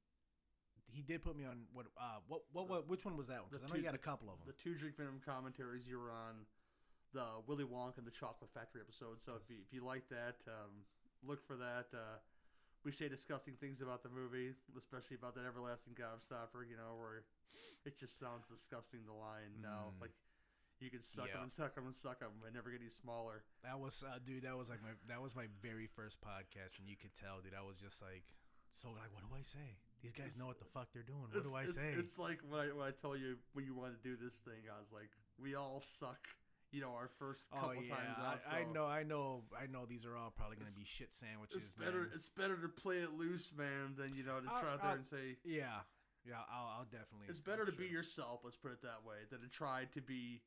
He 0.92 1.02
did 1.02 1.24
put 1.24 1.36
me 1.38 1.46
on 1.46 1.66
what 1.74 1.88
uh 1.98 2.20
what 2.28 2.42
what, 2.52 2.70
what 2.70 2.90
which 2.90 3.06
one 3.06 3.16
was 3.18 3.28
that 3.28 3.42
one? 3.42 3.50
Because 3.50 3.64
I 3.66 3.68
know 3.68 3.74
two- 3.76 3.80
you 3.82 3.86
got 3.86 3.96
a 3.96 4.02
couple 4.02 4.30
of 4.30 4.38
them. 4.40 4.48
the 4.50 4.58
two 4.62 4.76
drink 4.78 4.98
venom 4.98 5.22
commentaries 5.26 5.88
you 5.88 5.98
were 5.98 6.12
on 6.12 6.46
the 7.14 7.26
Willy 7.48 7.64
Wonka 7.66 7.98
and 8.02 8.08
the 8.08 8.12
Chocolate 8.14 8.50
Factory 8.54 8.82
episode. 8.82 9.22
So 9.22 9.34
if 9.38 9.46
you, 9.48 9.58
if 9.62 9.70
you 9.72 9.86
like 9.86 10.10
that, 10.10 10.42
um, 10.50 10.82
look 11.22 11.46
for 11.46 11.56
that. 11.58 11.86
Uh, 11.94 12.18
we 12.84 12.92
say 12.92 13.08
disgusting 13.08 13.54
things 13.62 13.82
about 13.82 14.02
the 14.02 14.10
movie, 14.10 14.54
especially 14.78 15.16
about 15.16 15.36
that 15.36 15.46
everlasting 15.46 15.94
gobstopper. 15.94 16.66
You 16.66 16.78
know, 16.78 16.98
where 16.98 17.22
it 17.86 17.98
just 18.00 18.20
sounds 18.20 18.46
disgusting. 18.50 19.02
The 19.06 19.14
line 19.14 19.62
now, 19.62 19.94
Mm. 19.98 20.02
like 20.02 20.12
you 20.84 20.92
can 20.92 21.02
suck 21.02 21.28
Yeah. 21.32 21.40
them 21.40 21.44
and 21.48 21.52
suck 21.52 21.74
them 21.76 21.88
and 21.88 21.96
suck 21.96 22.20
them 22.20 22.32
and 22.46 22.54
never 22.54 22.70
get 22.70 22.82
any 22.82 22.92
smaller. 22.92 23.44
That 23.64 23.80
was 23.80 24.04
uh, 24.04 24.20
dude. 24.24 24.44
That 24.44 24.58
was 24.58 24.68
like 24.70 24.84
my 24.84 24.94
that 25.08 25.22
was 25.22 25.36
my 25.36 25.48
very 25.64 25.88
first 25.88 26.20
podcast, 26.22 26.80
and 26.80 26.88
you 26.88 26.96
could 27.00 27.16
tell, 27.16 27.40
dude. 27.42 27.56
I 27.58 27.64
was 27.64 27.80
just 27.80 28.02
like, 28.02 28.24
so 28.70 28.90
like, 28.92 29.10
what 29.16 29.24
do 29.24 29.32
I 29.34 29.42
say? 29.42 29.80
These 30.04 30.12
guys 30.12 30.36
It's- 30.36 30.40
know 30.40 30.48
what 30.52 30.60
the 30.60 30.68
fuck 30.76 30.92
they're 30.92 31.08
doing. 31.08 31.32
What 31.32 31.44
do 31.44 31.56
I 31.56 31.64
it's, 31.64 31.76
say? 31.76 31.96
It's 31.96 32.20
like 32.20 32.40
when 32.48 32.60
I 32.60 32.68
when 32.76 32.86
I 32.86 32.92
tell 32.92 33.16
you 33.16 33.40
when 33.56 33.64
you 33.66 33.74
want 33.74 33.96
to 33.96 34.02
do 34.04 34.20
this 34.20 34.36
thing, 34.44 34.68
I 34.68 34.78
was 34.78 34.92
like, 34.92 35.10
we 35.40 35.56
all 35.56 35.80
suck. 35.80 36.20
You 36.74 36.82
know, 36.82 36.90
our 36.98 37.08
first 37.20 37.48
Oh 37.54 37.70
yeah, 37.70 37.94
times 37.94 38.18
out. 38.18 38.42
I, 38.52 38.62
I 38.62 38.64
know, 38.74 38.86
I 38.90 39.04
know, 39.04 39.44
I 39.54 39.68
know. 39.70 39.86
These 39.86 40.06
are 40.10 40.18
all 40.18 40.34
probably 40.36 40.58
gonna 40.58 40.74
be 40.76 40.84
shit 40.90 41.14
sandwiches. 41.14 41.56
It's 41.56 41.70
better. 41.70 42.10
man. 42.10 42.18
It's 42.18 42.30
better 42.30 42.58
to 42.58 42.68
play 42.68 42.98
it 42.98 43.12
loose, 43.14 43.54
man, 43.56 43.94
than 43.96 44.16
you 44.16 44.24
know 44.26 44.42
to 44.42 44.50
I'll- 44.50 44.60
try 44.60 44.74
out 44.74 44.82
there 44.82 44.90
I'll- 44.90 44.96
and 44.98 45.06
say. 45.06 45.38
Yeah, 45.46 45.86
yeah. 46.26 46.42
I'll, 46.52 46.80
I'll 46.82 46.90
definitely. 46.90 47.28
It's 47.30 47.40
better 47.40 47.62
I'm 47.62 47.70
to 47.72 47.78
be 47.78 47.86
yourself. 47.86 48.42
Let's 48.44 48.58
put 48.58 48.72
it 48.72 48.82
that 48.82 49.06
way, 49.06 49.18
than 49.30 49.42
to 49.42 49.48
try 49.50 49.86
to 49.94 50.02
be, 50.02 50.42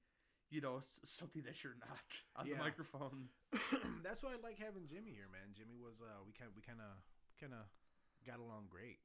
you 0.51 0.61
know, 0.62 0.78
something 1.05 1.42
that 1.42 1.62
you're 1.64 1.78
not 1.80 2.09
on 2.38 2.47
Yeah. 2.47 2.59
the 2.59 2.64
microphone. 2.64 3.28
That's 4.07 4.22
why 4.22 4.34
I 4.34 4.38
like 4.42 4.59
having 4.62 4.86
Jimmy 4.86 5.11
here, 5.14 5.26
man. 5.30 5.55
Jimmy 5.57 5.74
was 5.78 5.99
uh, 6.01 6.22
we 6.26 6.32
kind 6.32 6.51
we 6.55 6.62
kind 6.62 6.78
of 6.80 6.92
kind 7.40 7.53
of 7.53 7.66
got 8.26 8.38
along 8.38 8.70
great, 8.70 9.03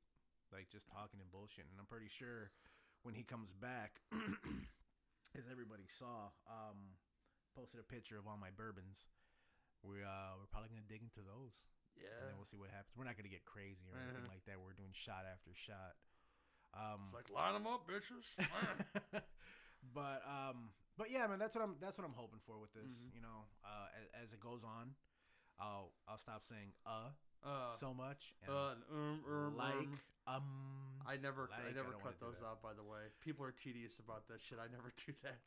like 0.53 0.69
just 0.69 0.85
talking 0.89 1.17
and 1.21 1.29
bullshit. 1.33 1.65
And 1.69 1.77
I'm 1.81 1.89
pretty 1.89 2.09
sure 2.09 2.53
when 3.01 3.17
he 3.17 3.23
comes 3.25 3.49
back, 3.57 4.01
as 5.37 5.45
everybody 5.49 5.89
saw, 5.89 6.29
um, 6.45 6.97
posted 7.57 7.81
a 7.81 7.87
picture 7.87 8.21
of 8.21 8.29
all 8.29 8.37
my 8.37 8.53
bourbons. 8.53 9.09
We 9.81 10.05
uh, 10.05 10.37
we're 10.37 10.51
probably 10.53 10.69
gonna 10.69 10.85
dig 10.85 11.01
into 11.01 11.25
those. 11.25 11.57
Yeah. 11.97 12.13
And 12.21 12.29
then 12.31 12.35
we'll 12.37 12.47
see 12.47 12.61
what 12.61 12.69
happens. 12.69 12.93
We're 12.93 13.09
not 13.09 13.17
gonna 13.17 13.33
get 13.33 13.43
crazy 13.49 13.89
or 13.89 13.97
anything 13.97 14.29
Uh-huh. 14.29 14.33
like 14.37 14.45
that. 14.45 14.61
We're 14.61 14.77
doing 14.77 14.93
shot 14.93 15.25
after 15.25 15.51
shot. 15.57 15.97
Um, 16.77 17.11
it's 17.11 17.27
like 17.27 17.29
line 17.33 17.57
them 17.57 17.67
up, 17.67 17.83
bitches. 17.89 18.23
but 19.97 20.21
um, 20.23 20.69
but 21.01 21.09
yeah, 21.09 21.25
man, 21.25 21.41
that's 21.41 21.57
what 21.57 21.65
I'm 21.65 21.75
that's 21.81 21.97
what 21.97 22.05
I'm 22.05 22.13
hoping 22.13 22.37
for 22.45 22.61
with 22.61 22.69
this. 22.77 22.93
Mhm. 23.01 23.17
You 23.17 23.21
know, 23.25 23.49
uh, 23.65 23.89
as, 23.97 24.29
as 24.29 24.33
it 24.37 24.39
goes 24.39 24.61
on, 24.61 24.93
I'll 25.57 25.89
I'll 26.05 26.21
stop 26.21 26.45
saying 26.45 26.77
uh 26.85 27.09
uh, 27.41 27.73
so 27.81 27.89
much 27.89 28.37
and 28.45 28.53
uh, 28.53 28.77
um, 28.93 29.25
um, 29.25 29.57
like 29.57 29.73
um. 29.73 29.97
Um, 30.29 30.45
I 31.09 31.17
never, 31.17 31.49
Like, 31.49 31.73
I 31.73 31.73
I 31.73 31.73
never 31.73 31.97
don't 31.97 32.05
cut 32.05 32.21
those 32.21 32.37
out. 32.45 32.61
By 32.61 32.77
the 32.77 32.85
way, 32.85 33.09
people 33.25 33.41
are 33.41 33.49
tedious 33.49 33.97
about 33.97 34.29
that 34.29 34.37
shit. 34.37 34.61
I 34.61 34.69
never 34.69 34.93
do 35.09 35.17
that. 35.25 35.41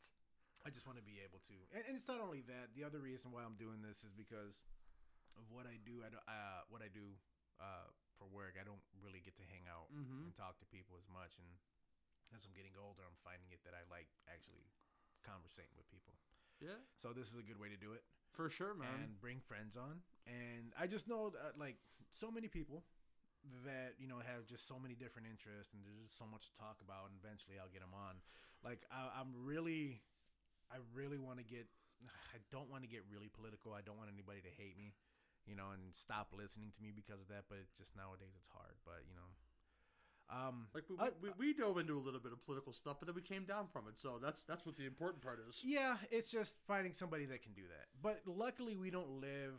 I 0.67 0.69
just 0.75 0.83
want 0.83 0.99
to 0.99 1.05
be 1.07 1.23
able 1.23 1.39
to, 1.47 1.55
and, 1.71 1.79
and 1.87 1.93
it's 1.95 2.11
not 2.11 2.19
only 2.19 2.43
that. 2.51 2.75
The 2.75 2.83
other 2.83 2.99
reason 2.99 3.31
why 3.31 3.47
I'm 3.47 3.55
doing 3.55 3.79
this 3.79 4.03
is 4.03 4.11
because 4.11 4.59
of 5.39 5.47
what 5.47 5.63
I 5.63 5.79
do. 5.87 6.03
I 6.03 6.11
do, 6.11 6.19
uh, 6.27 6.67
what 6.67 6.83
I 6.83 6.91
do 6.91 7.07
uh, 7.63 7.87
for 8.19 8.27
work. 8.27 8.59
I 8.59 8.67
don't 8.67 8.83
really 8.99 9.23
get 9.23 9.39
to 9.39 9.45
hang 9.47 9.63
out 9.71 9.87
Mm-hmm. 9.95 10.27
and 10.27 10.35
talk 10.35 10.59
to 10.59 10.67
people 10.67 10.99
as 10.99 11.07
much, 11.07 11.39
and 11.39 11.47
as 12.35 12.43
I'm 12.43 12.51
getting 12.51 12.75
older, 12.75 13.07
I'm 13.07 13.15
finding 13.23 13.47
it 13.55 13.63
that 13.63 13.71
I 13.71 13.87
like 13.87 14.11
actually 14.27 14.67
conversating 15.25 15.73
with 15.75 15.89
people. 15.89 16.13
Yeah, 16.61 16.79
So 17.01 17.11
this 17.11 17.27
is 17.33 17.35
a 17.35 17.43
good 17.43 17.59
way 17.59 17.67
to 17.67 17.75
do 17.75 17.91
it. 17.97 18.05
for 18.31 18.47
sure, 18.49 18.73
man. 18.73 18.87
and 19.03 19.19
bring 19.19 19.41
friends 19.43 19.75
on. 19.75 19.99
And 20.29 20.71
I 20.79 20.87
just 20.87 21.07
know 21.09 21.29
that, 21.35 21.59
like 21.59 21.75
so 22.13 22.29
many 22.31 22.47
people 22.47 22.83
that 23.67 23.93
you 24.01 24.07
know 24.07 24.17
have 24.23 24.47
just 24.49 24.65
so 24.65 24.79
many 24.79 24.95
different 24.95 25.27
interests, 25.27 25.73
and 25.75 25.83
there's 25.83 25.99
just 26.07 26.17
so 26.17 26.25
much 26.25 26.47
to 26.49 26.53
talk 26.57 26.79
about. 26.81 27.11
And 27.11 27.15
eventually, 27.19 27.59
I'll 27.59 27.69
get 27.73 27.83
them 27.83 27.93
on. 27.93 28.17
Like 28.63 28.87
I, 28.89 29.11
I'm 29.19 29.35
really, 29.35 29.99
I 30.71 30.79
really 30.95 31.19
want 31.19 31.37
to 31.43 31.45
get. 31.45 31.67
I 32.35 32.39
don't 32.51 32.67
want 32.71 32.83
to 32.83 32.89
get 32.91 33.03
really 33.11 33.29
political. 33.31 33.75
I 33.75 33.83
don't 33.83 33.95
want 33.99 34.09
anybody 34.11 34.39
to 34.43 34.51
hate 34.51 34.75
me, 34.79 34.95
you 35.47 35.55
know, 35.55 35.71
and 35.75 35.91
stop 35.95 36.31
listening 36.35 36.71
to 36.75 36.79
me 36.83 36.91
because 36.95 37.19
of 37.23 37.27
that. 37.31 37.45
But 37.51 37.63
just 37.77 37.95
nowadays 37.95 38.33
it's 38.35 38.49
hard. 38.51 38.75
But 38.87 39.03
you 39.07 39.15
know, 39.15 39.27
um, 40.29 40.67
like 40.73 40.83
we, 40.89 40.95
I- 40.99 41.11
we, 41.21 41.29
we 41.37 41.53
dove 41.53 41.77
into 41.77 41.93
a 41.93 42.01
little 42.01 42.19
bit 42.19 42.31
of 42.33 42.43
political 42.45 42.73
stuff, 42.73 42.97
but 42.99 43.05
then 43.07 43.15
we 43.15 43.21
came 43.21 43.45
down 43.45 43.67
from 43.71 43.87
it. 43.87 43.95
So 44.01 44.17
that's 44.21 44.43
that's 44.43 44.65
what 44.65 44.75
the 44.77 44.85
important 44.85 45.21
part 45.21 45.39
is. 45.47 45.61
Yeah, 45.63 45.97
it's 46.11 46.29
just 46.29 46.57
finding 46.67 46.93
somebody 46.93 47.25
that 47.25 47.43
can 47.43 47.53
do 47.53 47.61
that. 47.69 47.87
But 48.01 48.21
luckily, 48.25 48.75
we 48.75 48.89
don't 48.89 49.21
live 49.21 49.53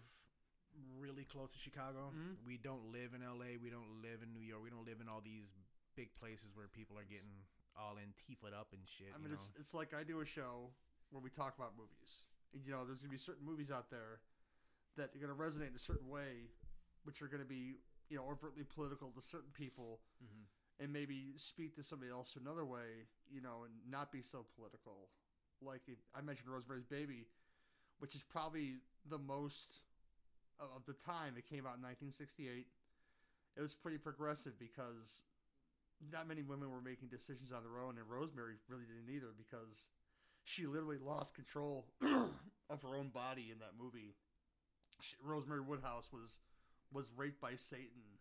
really 0.98 1.24
close 1.24 1.52
to 1.52 1.58
Chicago. 1.58 2.12
Mhm. 2.14 2.36
We 2.44 2.58
don't 2.58 2.92
live 2.92 3.14
in 3.14 3.22
LA. 3.22 3.56
We 3.62 3.70
don't 3.70 4.02
live 4.02 4.22
in 4.22 4.32
New 4.34 4.40
York. 4.44 4.62
We 4.62 4.70
don't 4.70 4.84
live 4.84 5.00
in 5.00 5.08
all 5.08 5.20
these 5.24 5.48
big 5.94 6.12
places 6.18 6.54
where 6.54 6.68
people 6.68 6.98
are 6.98 7.04
getting 7.04 7.46
all 7.78 7.94
antifa 7.96 8.52
up 8.52 8.72
and 8.72 8.82
shit. 8.88 9.08
I 9.14 9.18
mean, 9.18 9.32
it's 9.32 9.52
it's 9.58 9.72
like 9.72 9.94
I 9.94 10.02
do 10.04 10.20
a 10.20 10.26
show 10.26 10.70
where 11.10 11.22
we 11.22 11.30
talk 11.30 11.56
about 11.56 11.76
movies. 11.76 12.24
And, 12.52 12.64
you 12.64 12.72
know, 12.72 12.84
there's 12.84 13.00
gonna 13.00 13.12
be 13.12 13.18
certain 13.18 13.44
movies 13.46 13.70
out 13.70 13.90
there 13.90 14.20
that 14.96 15.14
are 15.14 15.18
gonna 15.18 15.34
resonate 15.34 15.68
in 15.70 15.76
a 15.76 15.78
certain 15.78 16.08
way, 16.08 16.50
which 17.04 17.22
are 17.22 17.28
gonna 17.28 17.44
be 17.44 17.76
you 18.08 18.16
know 18.16 18.28
overtly 18.30 18.64
political 18.64 19.10
to 19.12 19.20
certain 19.20 19.50
people, 19.52 20.00
Mhm. 20.22 20.46
and 20.80 20.92
maybe 20.92 21.36
speak 21.38 21.74
to 21.76 21.82
somebody 21.82 22.10
else 22.10 22.36
another 22.36 22.64
way, 22.64 23.08
you 23.30 23.40
know, 23.40 23.64
and 23.64 23.74
not 23.90 24.12
be 24.12 24.22
so 24.22 24.44
political. 24.54 25.10
Like 25.60 25.88
if, 25.88 25.98
I 26.14 26.20
mentioned 26.20 26.48
Rosemary's 26.48 26.86
Baby, 26.86 27.26
which 27.98 28.14
is 28.14 28.22
probably 28.24 28.80
the 29.04 29.18
most 29.18 29.80
of 30.58 30.70
of 30.70 30.86
the 30.86 30.94
time. 30.94 31.36
It 31.36 31.44
came 31.46 31.66
out 31.66 31.76
in 31.76 31.82
1968. 31.82 32.66
It 33.56 33.60
was 33.60 33.74
pretty 33.74 33.98
progressive 33.98 34.58
because 34.58 35.22
not 36.00 36.26
many 36.26 36.42
women 36.42 36.70
were 36.70 36.80
making 36.82 37.08
decisions 37.08 37.52
on 37.52 37.62
their 37.62 37.78
own, 37.78 37.98
and 37.98 38.08
Rosemary 38.08 38.58
really 38.68 38.84
didn't 38.86 39.08
either 39.10 39.32
because 39.32 39.88
she 40.44 40.66
literally 40.66 40.98
lost 40.98 41.34
control 41.34 41.86
of 42.70 42.82
her 42.82 42.94
own 42.96 43.08
body 43.08 43.50
in 43.50 43.58
that 43.60 43.74
movie. 43.78 44.14
She, 45.00 45.16
Rosemary 45.22 45.60
Woodhouse 45.60 46.12
was 46.12 46.38
was 46.92 47.10
raped 47.16 47.40
by 47.40 47.56
Satan 47.56 48.18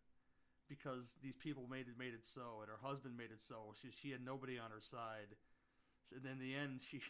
because 0.67 1.13
these 1.21 1.37
people 1.37 1.67
made 1.69 1.87
it 1.87 1.97
made 1.97 2.13
it 2.13 2.25
so, 2.25 2.61
and 2.61 2.69
her 2.69 2.81
husband 2.81 3.17
made 3.17 3.31
it 3.31 3.41
so. 3.41 3.73
She 3.81 3.89
she 3.91 4.11
had 4.11 4.25
nobody 4.25 4.57
on 4.57 4.71
her 4.71 4.81
side, 4.81 5.37
and 6.13 6.23
then 6.23 6.37
in 6.37 6.39
the 6.39 6.55
end 6.55 6.81
she, 6.81 7.01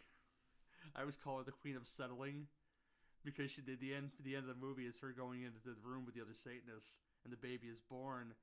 I 0.96 1.02
always 1.02 1.18
call 1.18 1.40
her 1.40 1.44
the 1.44 1.56
queen 1.56 1.76
of 1.76 1.88
settling, 1.88 2.48
because 3.24 3.52
she 3.52 3.62
did 3.62 3.80
the 3.80 3.94
end 3.96 4.12
the 4.20 4.36
end 4.36 4.50
of 4.50 4.52
the 4.52 4.60
movie 4.60 4.86
is 4.86 5.00
her 5.00 5.16
going 5.16 5.44
into 5.44 5.64
the 5.64 5.76
room 5.84 6.06
with 6.06 6.16
the 6.16 6.22
other 6.22 6.36
Satanists, 6.36 7.00
and 7.24 7.32
the 7.32 7.40
baby 7.40 7.68
is 7.72 7.80
born, 7.80 8.36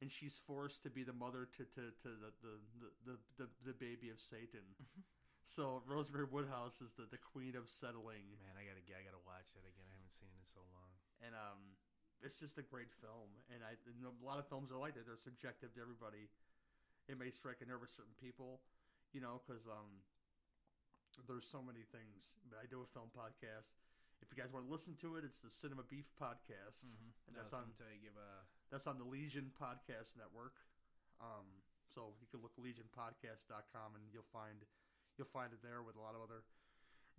and 0.00 0.12
she's 0.12 0.36
forced 0.36 0.82
to 0.84 0.90
be 0.90 1.02
the 1.02 1.16
mother 1.16 1.48
to 1.56 1.64
to, 1.64 1.82
to 2.04 2.08
the, 2.20 2.30
the, 2.44 2.54
the, 2.78 2.88
the, 3.06 3.16
the, 3.40 3.46
the 3.72 3.76
baby 3.76 4.12
of 4.12 4.20
Satan. 4.20 4.76
so 5.48 5.80
Rosemary 5.88 6.28
Woodhouse 6.28 6.84
is 6.84 6.92
the, 6.92 7.08
the 7.08 7.16
queen 7.16 7.56
of 7.56 7.72
settling 7.72 8.36
Man, 8.44 8.52
I 8.52 8.68
gotta 8.68 8.84
I 8.92 9.00
gotta 9.00 9.24
watch 9.24 9.48
that 9.56 9.64
again. 9.64 9.88
I 9.88 9.96
haven't 9.96 10.12
seen 10.12 10.28
it 10.28 10.36
in 10.36 10.44
so 10.52 10.60
long. 10.76 10.92
and 11.24 11.32
um, 11.32 11.77
it's 12.22 12.38
just 12.38 12.58
a 12.58 12.66
great 12.66 12.90
film. 12.98 13.30
And 13.54 13.62
I, 13.62 13.78
and 13.86 14.02
a 14.02 14.14
lot 14.24 14.38
of 14.38 14.46
films 14.50 14.70
are 14.74 14.80
like 14.80 14.94
that. 14.98 15.06
They're 15.06 15.20
subjective 15.20 15.74
to 15.76 15.80
everybody. 15.80 16.30
It 17.06 17.16
may 17.16 17.30
strike 17.30 17.62
a 17.62 17.66
nerve 17.66 17.80
with 17.80 17.94
certain 17.94 18.16
people, 18.18 18.60
you 19.14 19.22
know, 19.22 19.40
because 19.40 19.64
um, 19.64 20.04
there's 21.26 21.48
so 21.48 21.64
many 21.64 21.86
things. 21.88 22.36
But 22.50 22.60
I 22.60 22.66
do 22.68 22.84
a 22.84 22.88
film 22.90 23.08
podcast. 23.14 23.74
If 24.18 24.34
you 24.34 24.36
guys 24.36 24.50
want 24.50 24.66
to 24.66 24.72
listen 24.72 24.98
to 25.06 25.14
it, 25.14 25.22
it's 25.22 25.38
the 25.38 25.50
Cinema 25.50 25.86
Beef 25.86 26.10
podcast. 26.18 26.82
Mm-hmm. 26.82 27.30
And 27.30 27.32
that's 27.38 27.54
on 27.54 27.70
tell 27.78 27.88
you 27.88 28.02
give 28.02 28.18
a 28.18 28.44
That's 28.68 28.90
on 28.90 28.98
the 28.98 29.06
Legion 29.06 29.54
Podcast 29.54 30.18
Network. 30.18 30.58
Um, 31.22 31.46
so 31.86 32.14
you 32.18 32.26
can 32.30 32.42
look 32.42 32.54
legionpodcast.com 32.58 33.94
and 33.94 34.04
you'll 34.10 34.28
find 34.34 34.66
you'll 35.16 35.30
find 35.30 35.54
it 35.54 35.62
there 35.62 35.82
with 35.82 35.96
a 35.96 36.02
lot 36.02 36.14
of 36.14 36.22
other 36.22 36.42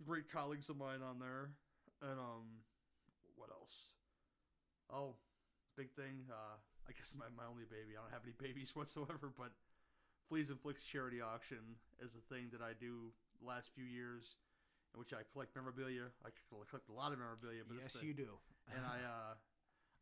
great 0.04 0.30
colleagues 0.32 0.68
of 0.68 0.76
mine 0.76 1.04
on 1.04 1.18
there. 1.18 1.52
And 2.00 2.20
um, 2.20 2.64
what 3.36 3.50
else? 3.50 3.88
Oh, 4.92 5.14
big 5.76 5.90
thing. 5.94 6.26
Uh, 6.30 6.58
I 6.88 6.92
guess 6.92 7.14
my, 7.16 7.26
my 7.32 7.46
only 7.46 7.64
baby. 7.64 7.94
I 7.94 8.02
don't 8.02 8.12
have 8.12 8.26
any 8.26 8.34
babies 8.34 8.74
whatsoever, 8.78 9.30
but 9.32 9.54
Fleas 10.28 10.50
and 10.50 10.60
Flicks 10.60 10.82
charity 10.82 11.20
auction 11.22 11.78
is 12.02 12.10
a 12.14 12.22
thing 12.32 12.50
that 12.52 12.62
I 12.62 12.74
do 12.78 13.14
last 13.42 13.70
few 13.74 13.86
years, 13.86 14.36
in 14.94 15.00
which 15.00 15.14
I 15.14 15.22
collect 15.32 15.54
memorabilia. 15.54 16.10
I 16.26 16.30
collect 16.50 16.90
a 16.90 16.94
lot 16.94 17.12
of 17.12 17.18
memorabilia, 17.18 17.62
but 17.66 17.78
yes, 17.82 17.98
you 18.02 18.14
do. 18.14 18.38
and 18.74 18.86
I 18.86 18.98
uh, 19.14 19.34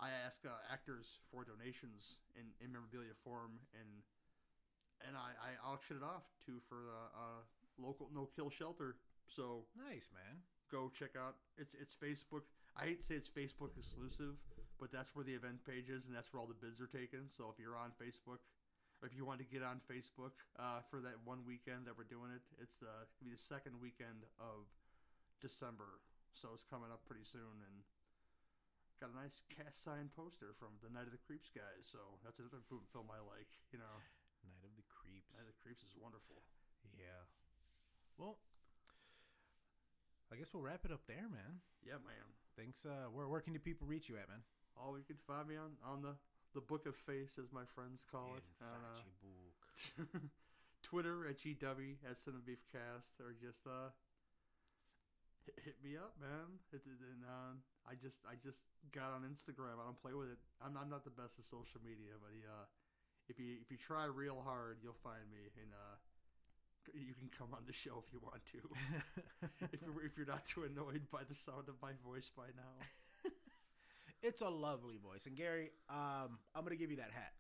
I 0.01 0.15
ask 0.25 0.45
uh, 0.47 0.55
actors 0.71 1.19
for 1.31 1.43
donations 1.43 2.23
in, 2.39 2.47
in 2.63 2.73
memorabilia 2.73 3.17
form, 3.25 3.59
and 3.75 4.05
and 5.07 5.17
I, 5.17 5.35
I 5.39 5.51
auction 5.65 5.97
it 5.97 6.05
off 6.05 6.29
to 6.47 6.61
for 6.69 6.93
a 6.93 7.03
uh, 7.15 7.41
local 7.79 8.09
no 8.15 8.29
kill 8.35 8.51
shelter. 8.51 8.97
So 9.27 9.69
nice 9.77 10.09
man. 10.13 10.41
go 10.73 10.91
check 10.93 11.13
out 11.19 11.37
it's 11.57 11.75
it's 11.75 11.95
Facebook. 11.97 12.47
I 12.77 12.85
hate 12.87 13.01
to 13.03 13.07
say 13.07 13.15
it's 13.17 13.29
Facebook 13.29 13.77
exclusive, 13.77 14.39
but 14.79 14.95
that's 14.95 15.15
where 15.15 15.27
the 15.27 15.35
event 15.35 15.67
page 15.67 15.91
is, 15.91 16.07
and 16.07 16.15
that's 16.15 16.33
where 16.33 16.39
all 16.39 16.47
the 16.47 16.59
bids 16.59 16.79
are 16.81 16.91
taken. 16.91 17.27
So 17.31 17.51
if 17.51 17.59
you're 17.59 17.77
on 17.77 17.91
Facebook, 17.99 18.43
or 19.03 19.07
if 19.07 19.15
you 19.15 19.23
want 19.23 19.39
to 19.39 19.47
get 19.47 19.63
on 19.63 19.79
Facebook 19.87 20.35
uh, 20.59 20.83
for 20.91 20.99
that 21.03 21.23
one 21.23 21.47
weekend 21.47 21.87
that 21.87 21.95
we're 21.95 22.09
doing 22.09 22.35
it, 22.35 22.43
it's 22.59 22.79
the 22.83 22.91
it'll 23.07 23.27
be 23.27 23.35
the 23.35 23.39
second 23.39 23.79
weekend 23.79 24.27
of 24.39 24.67
December. 25.39 26.03
So 26.35 26.55
it's 26.55 26.67
coming 26.67 26.91
up 26.91 27.03
pretty 27.07 27.27
soon, 27.27 27.63
and 27.63 27.83
got 28.99 29.15
a 29.15 29.19
nice 29.19 29.47
cast 29.47 29.83
sign 29.83 30.11
poster 30.11 30.55
from 30.59 30.79
the 30.83 30.91
Night 30.91 31.07
of 31.07 31.15
the 31.15 31.23
Creeps 31.23 31.51
guys. 31.55 31.87
So 31.87 32.19
that's 32.27 32.43
another 32.43 32.63
film 32.67 33.11
I 33.11 33.23
like. 33.23 33.51
You 33.71 33.79
know, 33.79 34.03
Night 34.59 34.71
of 34.71 34.79
the 34.79 34.87
Creeps. 34.91 35.31
Night 35.35 35.47
of 35.47 35.51
the 35.51 35.61
Creeps 35.63 35.87
is 35.87 35.95
wonderful. 35.95 36.43
Yeah. 36.99 37.27
Well, 38.19 38.43
I 40.31 40.37
guess 40.37 40.51
we'll 40.51 40.67
wrap 40.67 40.83
it 40.83 40.91
up 40.91 41.07
there, 41.07 41.31
man. 41.31 41.63
Yeah, 41.87 42.03
man. 42.03 42.27
Thanks. 42.59 42.83
Uh, 42.83 43.07
where 43.15 43.31
where 43.31 43.41
can 43.41 43.55
the 43.55 43.63
people 43.63 43.87
reach 43.87 44.11
you 44.11 44.19
at, 44.19 44.27
man? 44.27 44.43
Oh, 44.79 44.97
you 44.97 45.05
can 45.05 45.19
find 45.27 45.49
me 45.49 45.57
on 45.57 45.77
on 45.85 46.03
the 46.03 46.15
the 46.55 46.61
Book 46.61 46.87
of 46.87 46.97
Face, 46.97 47.39
as 47.39 47.53
my 47.53 47.67
friends 47.75 48.03
call 48.11 48.35
it. 48.37 48.45
Uh. 48.63 48.99
Twitter 50.83 51.27
at 51.29 51.37
GW 51.39 52.01
at 52.09 52.17
Cinema 52.17 52.43
Beef 52.47 52.65
Cast, 52.73 53.21
or 53.21 53.35
just 53.37 53.67
uh, 53.67 53.93
hit, 55.45 55.59
hit 55.61 55.77
me 55.85 55.99
up, 55.99 56.17
man. 56.17 56.63
And 56.73 57.21
uh, 57.27 57.59
I 57.85 57.99
just 57.99 58.23
I 58.25 58.39
just 58.41 58.65
got 58.95 59.13
on 59.13 59.27
Instagram. 59.27 59.77
I 59.77 59.85
don't 59.85 60.01
play 60.01 60.15
with 60.15 60.33
it. 60.33 60.41
I'm, 60.65 60.79
I'm 60.79 60.89
not 60.89 61.05
the 61.05 61.13
best 61.13 61.37
at 61.39 61.45
social 61.45 61.83
media, 61.85 62.17
but 62.17 62.33
uh, 62.33 62.65
if 63.29 63.37
you 63.39 63.61
if 63.61 63.69
you 63.71 63.77
try 63.77 64.07
real 64.07 64.41
hard, 64.41 64.79
you'll 64.81 64.99
find 65.05 65.27
me, 65.29 65.53
and 65.61 65.71
uh, 65.75 65.97
you 66.95 67.13
can 67.13 67.29
come 67.29 67.53
on 67.53 67.67
the 67.67 67.77
show 67.77 68.01
if 68.01 68.09
you 68.15 68.21
want 68.23 68.41
to. 68.57 68.61
if 69.73 69.81
you're 69.83 70.01
if 70.05 70.17
you're 70.17 70.31
not 70.31 70.47
too 70.47 70.65
annoyed 70.65 71.11
by 71.13 71.27
the 71.29 71.37
sound 71.37 71.69
of 71.69 71.77
my 71.83 71.93
voice 72.01 72.31
by 72.33 72.49
now. 72.57 72.75
It's 74.23 74.41
a 74.41 74.49
lovely 74.49 74.99
voice, 74.99 75.27
and 75.27 75.37
Gary, 75.37 75.71
um, 75.89 76.39
I'm 76.55 76.65
gonna 76.65 76.77
give 76.77 76.91
you 76.91 76.97
that 76.99 77.11
hat. 77.13 77.33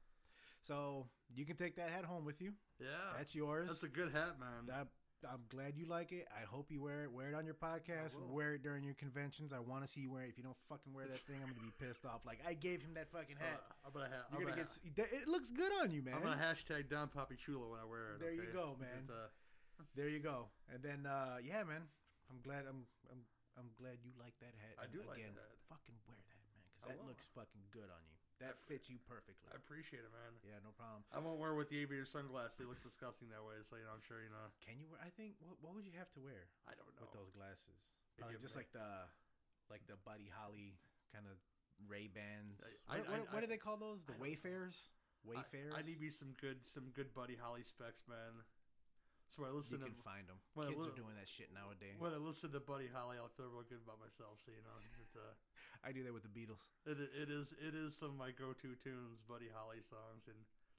So 0.66 1.06
you 1.34 1.44
can 1.46 1.56
take 1.56 1.76
that 1.76 1.90
hat 1.90 2.04
home 2.04 2.24
with 2.24 2.42
you. 2.42 2.52
Yeah, 2.80 2.86
That's 3.16 3.34
yours. 3.34 3.68
that's 3.68 3.82
a 3.82 3.88
good 3.88 4.12
hat, 4.12 4.38
man. 4.38 4.70
I, 4.72 4.82
I'm 5.26 5.42
glad 5.48 5.74
you 5.76 5.86
like 5.86 6.12
it. 6.12 6.28
I 6.30 6.44
hope 6.46 6.70
you 6.70 6.80
wear 6.82 7.02
it. 7.02 7.10
Wear 7.10 7.28
it 7.28 7.34
on 7.34 7.44
your 7.44 7.54
podcast. 7.58 8.14
Wear 8.30 8.54
it 8.54 8.62
during 8.62 8.84
your 8.84 8.94
conventions. 8.94 9.52
I 9.52 9.58
want 9.58 9.82
to 9.84 9.88
see 9.90 10.00
you 10.00 10.12
wear 10.12 10.22
it. 10.22 10.30
If 10.30 10.38
you 10.38 10.44
don't 10.44 10.56
fucking 10.68 10.92
wear 10.94 11.06
that 11.06 11.18
thing, 11.26 11.42
I'm 11.42 11.50
gonna 11.50 11.66
be 11.66 11.74
pissed 11.74 12.04
off. 12.06 12.22
Like 12.26 12.38
I 12.46 12.54
gave 12.54 12.82
him 12.82 12.94
that 12.94 13.10
fucking 13.10 13.34
hat. 13.34 13.58
Uh, 13.58 13.86
I'm 13.86 13.92
gonna 13.92 14.12
have. 14.14 14.30
You're 14.38 14.46
I'm 14.50 14.54
gonna 14.54 14.68
gonna 14.70 14.94
get. 14.94 15.10
It 15.10 15.26
looks 15.26 15.50
good 15.50 15.72
on 15.82 15.90
you, 15.90 16.02
man. 16.02 16.14
I'm 16.14 16.22
gonna 16.22 16.38
hashtag 16.38 16.88
Don 16.88 17.08
Poppy 17.08 17.34
Chulo 17.34 17.70
when 17.74 17.80
I 17.82 17.86
wear 17.86 18.14
it. 18.14 18.20
There 18.20 18.30
you 18.32 18.46
go, 18.52 18.76
man. 18.78 19.10
Uh, 19.10 19.26
There 19.96 20.08
you 20.08 20.18
go. 20.20 20.50
And 20.72 20.82
then, 20.82 21.06
uh, 21.06 21.38
yeah, 21.42 21.62
man. 21.66 21.82
I'm 22.30 22.38
glad. 22.42 22.62
I'm. 22.68 22.86
I'm. 23.10 23.22
I'm 23.58 23.74
glad 23.74 23.98
you 24.06 24.14
like 24.22 24.38
that 24.38 24.54
hat. 24.54 24.78
I 24.78 24.86
do 24.86 25.02
like 25.02 25.18
again, 25.18 25.34
that 25.34 25.50
hat. 25.50 25.66
Fucking 25.66 25.98
wear 26.06 26.14
that, 26.88 26.96
man, 26.96 26.96
because 26.96 26.96
I 26.96 26.96
that 26.96 26.98
will. 27.04 27.10
looks 27.12 27.26
fucking 27.36 27.64
good 27.70 27.90
on 27.92 28.02
you. 28.08 28.16
That 28.40 28.54
fits 28.70 28.86
you 28.86 29.02
perfectly. 29.02 29.50
I 29.50 29.58
appreciate 29.58 30.06
it, 30.06 30.12
man. 30.14 30.30
yeah, 30.46 30.62
no 30.62 30.70
problem. 30.78 31.02
I 31.10 31.18
won't 31.18 31.42
wear 31.42 31.50
it 31.52 31.58
with 31.58 31.68
the 31.74 31.82
aviator 31.82 32.06
sunglasses. 32.06 32.62
It 32.62 32.70
looks 32.70 32.86
disgusting 32.86 33.26
that 33.34 33.42
way. 33.42 33.58
So 33.66 33.74
you 33.74 33.82
know, 33.82 33.90
I'm 33.98 34.04
sure 34.06 34.22
you 34.22 34.30
know. 34.30 34.46
Can 34.62 34.78
you 34.78 34.86
wear? 34.86 35.02
I 35.02 35.10
think. 35.10 35.34
What, 35.42 35.58
what 35.58 35.74
would 35.74 35.82
you 35.82 35.92
have 35.98 36.08
to 36.14 36.22
wear 36.22 36.46
I 36.70 36.78
don't 36.78 36.86
know. 36.94 37.02
with 37.02 37.14
those 37.18 37.34
glasses? 37.34 37.74
Maybe 38.14 38.30
Probably 38.34 38.38
a 38.38 38.46
just 38.46 38.54
like 38.54 38.70
the, 38.70 39.10
like 39.70 39.82
the 39.90 39.98
Buddy 40.06 40.30
Holly 40.30 40.78
kind 41.10 41.26
of 41.26 41.34
Ray 41.90 42.06
Bans. 42.06 42.62
I- 42.86 43.02
What, 43.02 43.10
I- 43.10 43.10
what, 43.10 43.20
what 43.34 43.40
I- 43.42 43.46
do 43.46 43.48
they 43.50 43.58
call 43.58 43.74
those? 43.74 44.06
The 44.06 44.14
I. 44.14 44.22
Wayfarers. 44.22 44.78
Wayfarers. 45.26 45.74
I, 45.74 45.82
I 45.82 45.82
need 45.82 45.98
me 45.98 46.14
some 46.14 46.30
good 46.38 46.62
some 46.62 46.94
good 46.94 47.10
Buddy 47.18 47.34
Holly 47.34 47.66
specs, 47.66 48.06
man. 48.06 48.46
So 49.34 49.42
when 49.42 49.50
I 49.50 49.52
you 49.52 49.58
listen 49.60 49.82
to 49.82 49.90
can 49.90 49.98
find 50.06 50.24
them. 50.30 50.38
well, 50.54 50.70
Kids 50.70 50.78
well- 50.78 50.94
are 50.94 50.96
doing 50.96 51.18
that 51.18 51.26
shit 51.26 51.50
nowadays. 51.50 51.98
when 51.98 52.14
I 52.14 52.22
listen 52.22 52.54
to 52.54 52.62
Buddy 52.62 52.86
Holly, 52.86 53.18
I'll 53.18 53.34
feel 53.34 53.50
real 53.50 53.66
good 53.66 53.82
about 53.82 53.98
myself. 53.98 54.38
So 54.46 54.54
you 54.54 54.62
know, 54.62 54.78
it's 55.02 55.18
uh, 55.18 55.34
I 55.84 55.92
do 55.92 56.02
that 56.04 56.12
with 56.14 56.26
the 56.26 56.32
Beatles. 56.32 56.66
it 56.86 56.98
it 56.98 57.30
is 57.30 57.54
it 57.58 57.74
is 57.74 57.94
some 57.96 58.14
of 58.14 58.18
my 58.18 58.30
go 58.34 58.52
to 58.52 58.68
tunes, 58.76 59.22
Buddy 59.26 59.48
Holly 59.52 59.82
songs, 59.82 60.26
and 60.26 60.36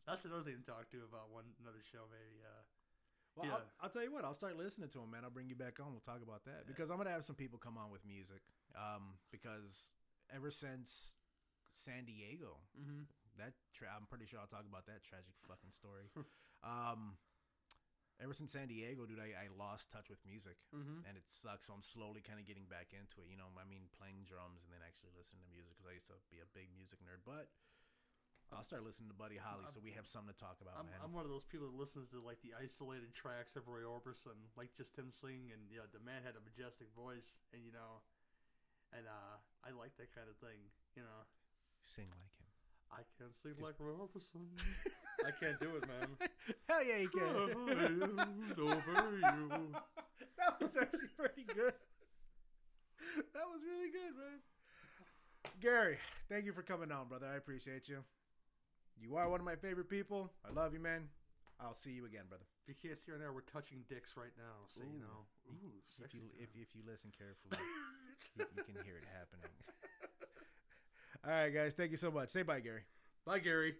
that's 0.07 0.25
another 0.25 0.43
thing 0.43 0.59
to 0.59 0.65
talk 0.65 0.89
to 0.91 1.05
about 1.07 1.31
one 1.31 1.55
another 1.61 1.81
show 1.85 2.07
maybe. 2.11 2.43
Uh, 2.43 2.63
Well, 3.35 3.45
Yeah. 3.45 3.53
I'll, 3.61 3.87
I'll 3.87 3.93
tell 3.93 4.03
you 4.03 4.11
what. 4.11 4.25
I'll 4.25 4.35
start 4.35 4.57
listening 4.57 4.89
to 4.89 4.99
them, 4.99 5.11
man. 5.11 5.23
I'll 5.23 5.31
bring 5.33 5.47
you 5.47 5.55
back 5.55 5.79
on. 5.79 5.93
We'll 5.93 6.03
talk 6.03 6.19
about 6.25 6.43
that 6.45 6.67
because 6.67 6.89
I'm 6.89 6.97
gonna 6.97 7.13
have 7.13 7.23
some 7.23 7.37
people 7.37 7.59
come 7.59 7.77
on 7.77 7.91
with 7.91 8.03
music. 8.05 8.41
Um, 8.75 9.17
because 9.31 9.93
ever 10.33 10.51
since 10.51 11.15
San 11.71 12.05
Diego, 12.05 12.59
mm-hmm. 12.75 13.05
that 13.37 13.53
tra- 13.73 13.93
I'm 13.95 14.05
pretty 14.09 14.25
sure 14.25 14.39
I'll 14.39 14.51
talk 14.51 14.65
about 14.67 14.85
that 14.87 15.05
tragic 15.05 15.33
fucking 15.47 15.71
story. 15.71 16.09
um, 16.63 17.15
ever 18.19 18.35
since 18.35 18.51
San 18.51 18.67
Diego, 18.67 19.07
dude, 19.07 19.19
I, 19.23 19.31
I 19.35 19.47
lost 19.55 19.89
touch 19.91 20.11
with 20.11 20.19
music, 20.27 20.59
Mm-hmm. 20.75 21.07
and 21.07 21.15
it 21.15 21.25
sucks. 21.31 21.65
So 21.67 21.73
I'm 21.73 21.83
slowly 21.83 22.19
kind 22.21 22.37
of 22.39 22.45
getting 22.45 22.67
back 22.67 22.91
into 22.91 23.23
it. 23.23 23.31
You 23.31 23.39
know, 23.39 23.47
I 23.55 23.65
mean, 23.67 23.87
playing 23.95 24.27
drums 24.27 24.63
and 24.67 24.69
then 24.75 24.83
actually 24.83 25.15
listening 25.15 25.41
to 25.43 25.49
music 25.51 25.73
because 25.79 25.87
I 25.89 25.95
used 25.95 26.09
to 26.11 26.17
be 26.31 26.43
a 26.43 26.49
big 26.51 26.69
music 26.75 26.99
nerd. 27.03 27.23
But 27.23 27.47
I'll 28.49 28.65
start 28.65 28.81
listening 28.81 29.13
to 29.13 29.17
Buddy 29.17 29.37
Holly, 29.37 29.69
so 29.69 29.77
we 29.77 29.93
have 29.93 30.09
something 30.09 30.33
to 30.33 30.39
talk 30.41 30.57
about, 30.57 30.73
I'm, 30.81 30.89
man. 30.89 30.97
I'm 31.05 31.13
one 31.13 31.21
of 31.21 31.29
those 31.29 31.45
people 31.45 31.69
that 31.69 31.77
listens 31.77 32.09
to 32.09 32.17
like 32.17 32.41
the 32.41 32.57
isolated 32.57 33.13
tracks 33.13 33.53
of 33.53 33.69
Roy 33.69 33.85
Orbison, 33.85 34.49
like 34.57 34.73
just 34.73 34.97
him 34.97 35.13
singing, 35.13 35.53
and 35.53 35.69
you 35.69 35.77
know, 35.77 35.85
the 35.85 36.01
man 36.01 36.25
had 36.25 36.33
a 36.33 36.41
majestic 36.41 36.89
voice, 36.97 37.37
and 37.53 37.61
you 37.61 37.69
know, 37.69 38.01
and 38.89 39.05
uh, 39.05 39.37
I 39.61 39.69
like 39.77 39.93
that 40.01 40.09
kind 40.17 40.25
of 40.25 40.33
thing. 40.41 40.73
You 40.97 41.05
know, 41.05 41.29
Sing 41.85 42.09
like. 42.09 42.38
I 42.91 43.01
can't 43.17 43.35
sing 43.35 43.53
like 43.61 43.75
Roy 43.79 43.93
Orbison. 43.93 44.47
I 45.25 45.31
can't 45.31 45.59
do 45.59 45.75
it, 45.75 45.87
man. 45.87 46.29
Hell 46.67 46.83
yeah, 46.83 46.97
you 46.97 47.09
can. 47.09 47.35
over 48.57 49.11
you. 49.11 49.49
that 50.37 50.59
was 50.61 50.75
actually 50.75 51.09
pretty 51.17 51.43
good. 51.53 51.73
That 53.33 53.45
was 53.51 53.61
really 53.63 53.91
good, 53.91 54.15
man. 54.17 54.39
Gary, 55.61 55.97
thank 56.29 56.45
you 56.45 56.53
for 56.53 56.63
coming 56.63 56.91
on, 56.91 57.07
brother. 57.07 57.27
I 57.27 57.35
appreciate 57.37 57.87
you. 57.89 58.03
You 58.99 59.15
are 59.15 59.29
one 59.29 59.39
of 59.39 59.45
my 59.45 59.55
favorite 59.55 59.89
people. 59.89 60.31
I 60.47 60.51
love 60.51 60.73
you, 60.73 60.79
man. 60.79 61.07
I'll 61.59 61.75
see 61.75 61.91
you 61.91 62.05
again, 62.05 62.23
brother. 62.27 62.47
If 62.63 62.71
you 62.71 62.75
can't 62.89 62.99
see 62.99 63.11
right 63.11 63.19
now, 63.19 63.31
we're 63.35 63.47
touching 63.47 63.83
dicks 63.89 64.15
right 64.15 64.31
now, 64.39 64.63
so 64.67 64.83
you 64.87 64.99
know. 64.99 65.27
Ooh, 65.51 65.75
If 66.03 66.13
you 66.13 66.21
if, 66.39 66.49
if 66.55 66.71
you 66.75 66.83
listen 66.87 67.11
carefully, 67.11 67.59
you, 68.39 68.45
you 68.55 68.63
can 68.63 68.79
hear 68.85 68.95
it 68.95 69.07
happening. 69.11 69.51
All 71.25 71.31
right, 71.31 71.49
guys. 71.49 71.73
Thank 71.73 71.91
you 71.91 71.97
so 71.97 72.11
much. 72.11 72.29
Say 72.29 72.43
bye, 72.43 72.59
Gary. 72.59 72.81
Bye, 73.25 73.39
Gary. 73.39 73.75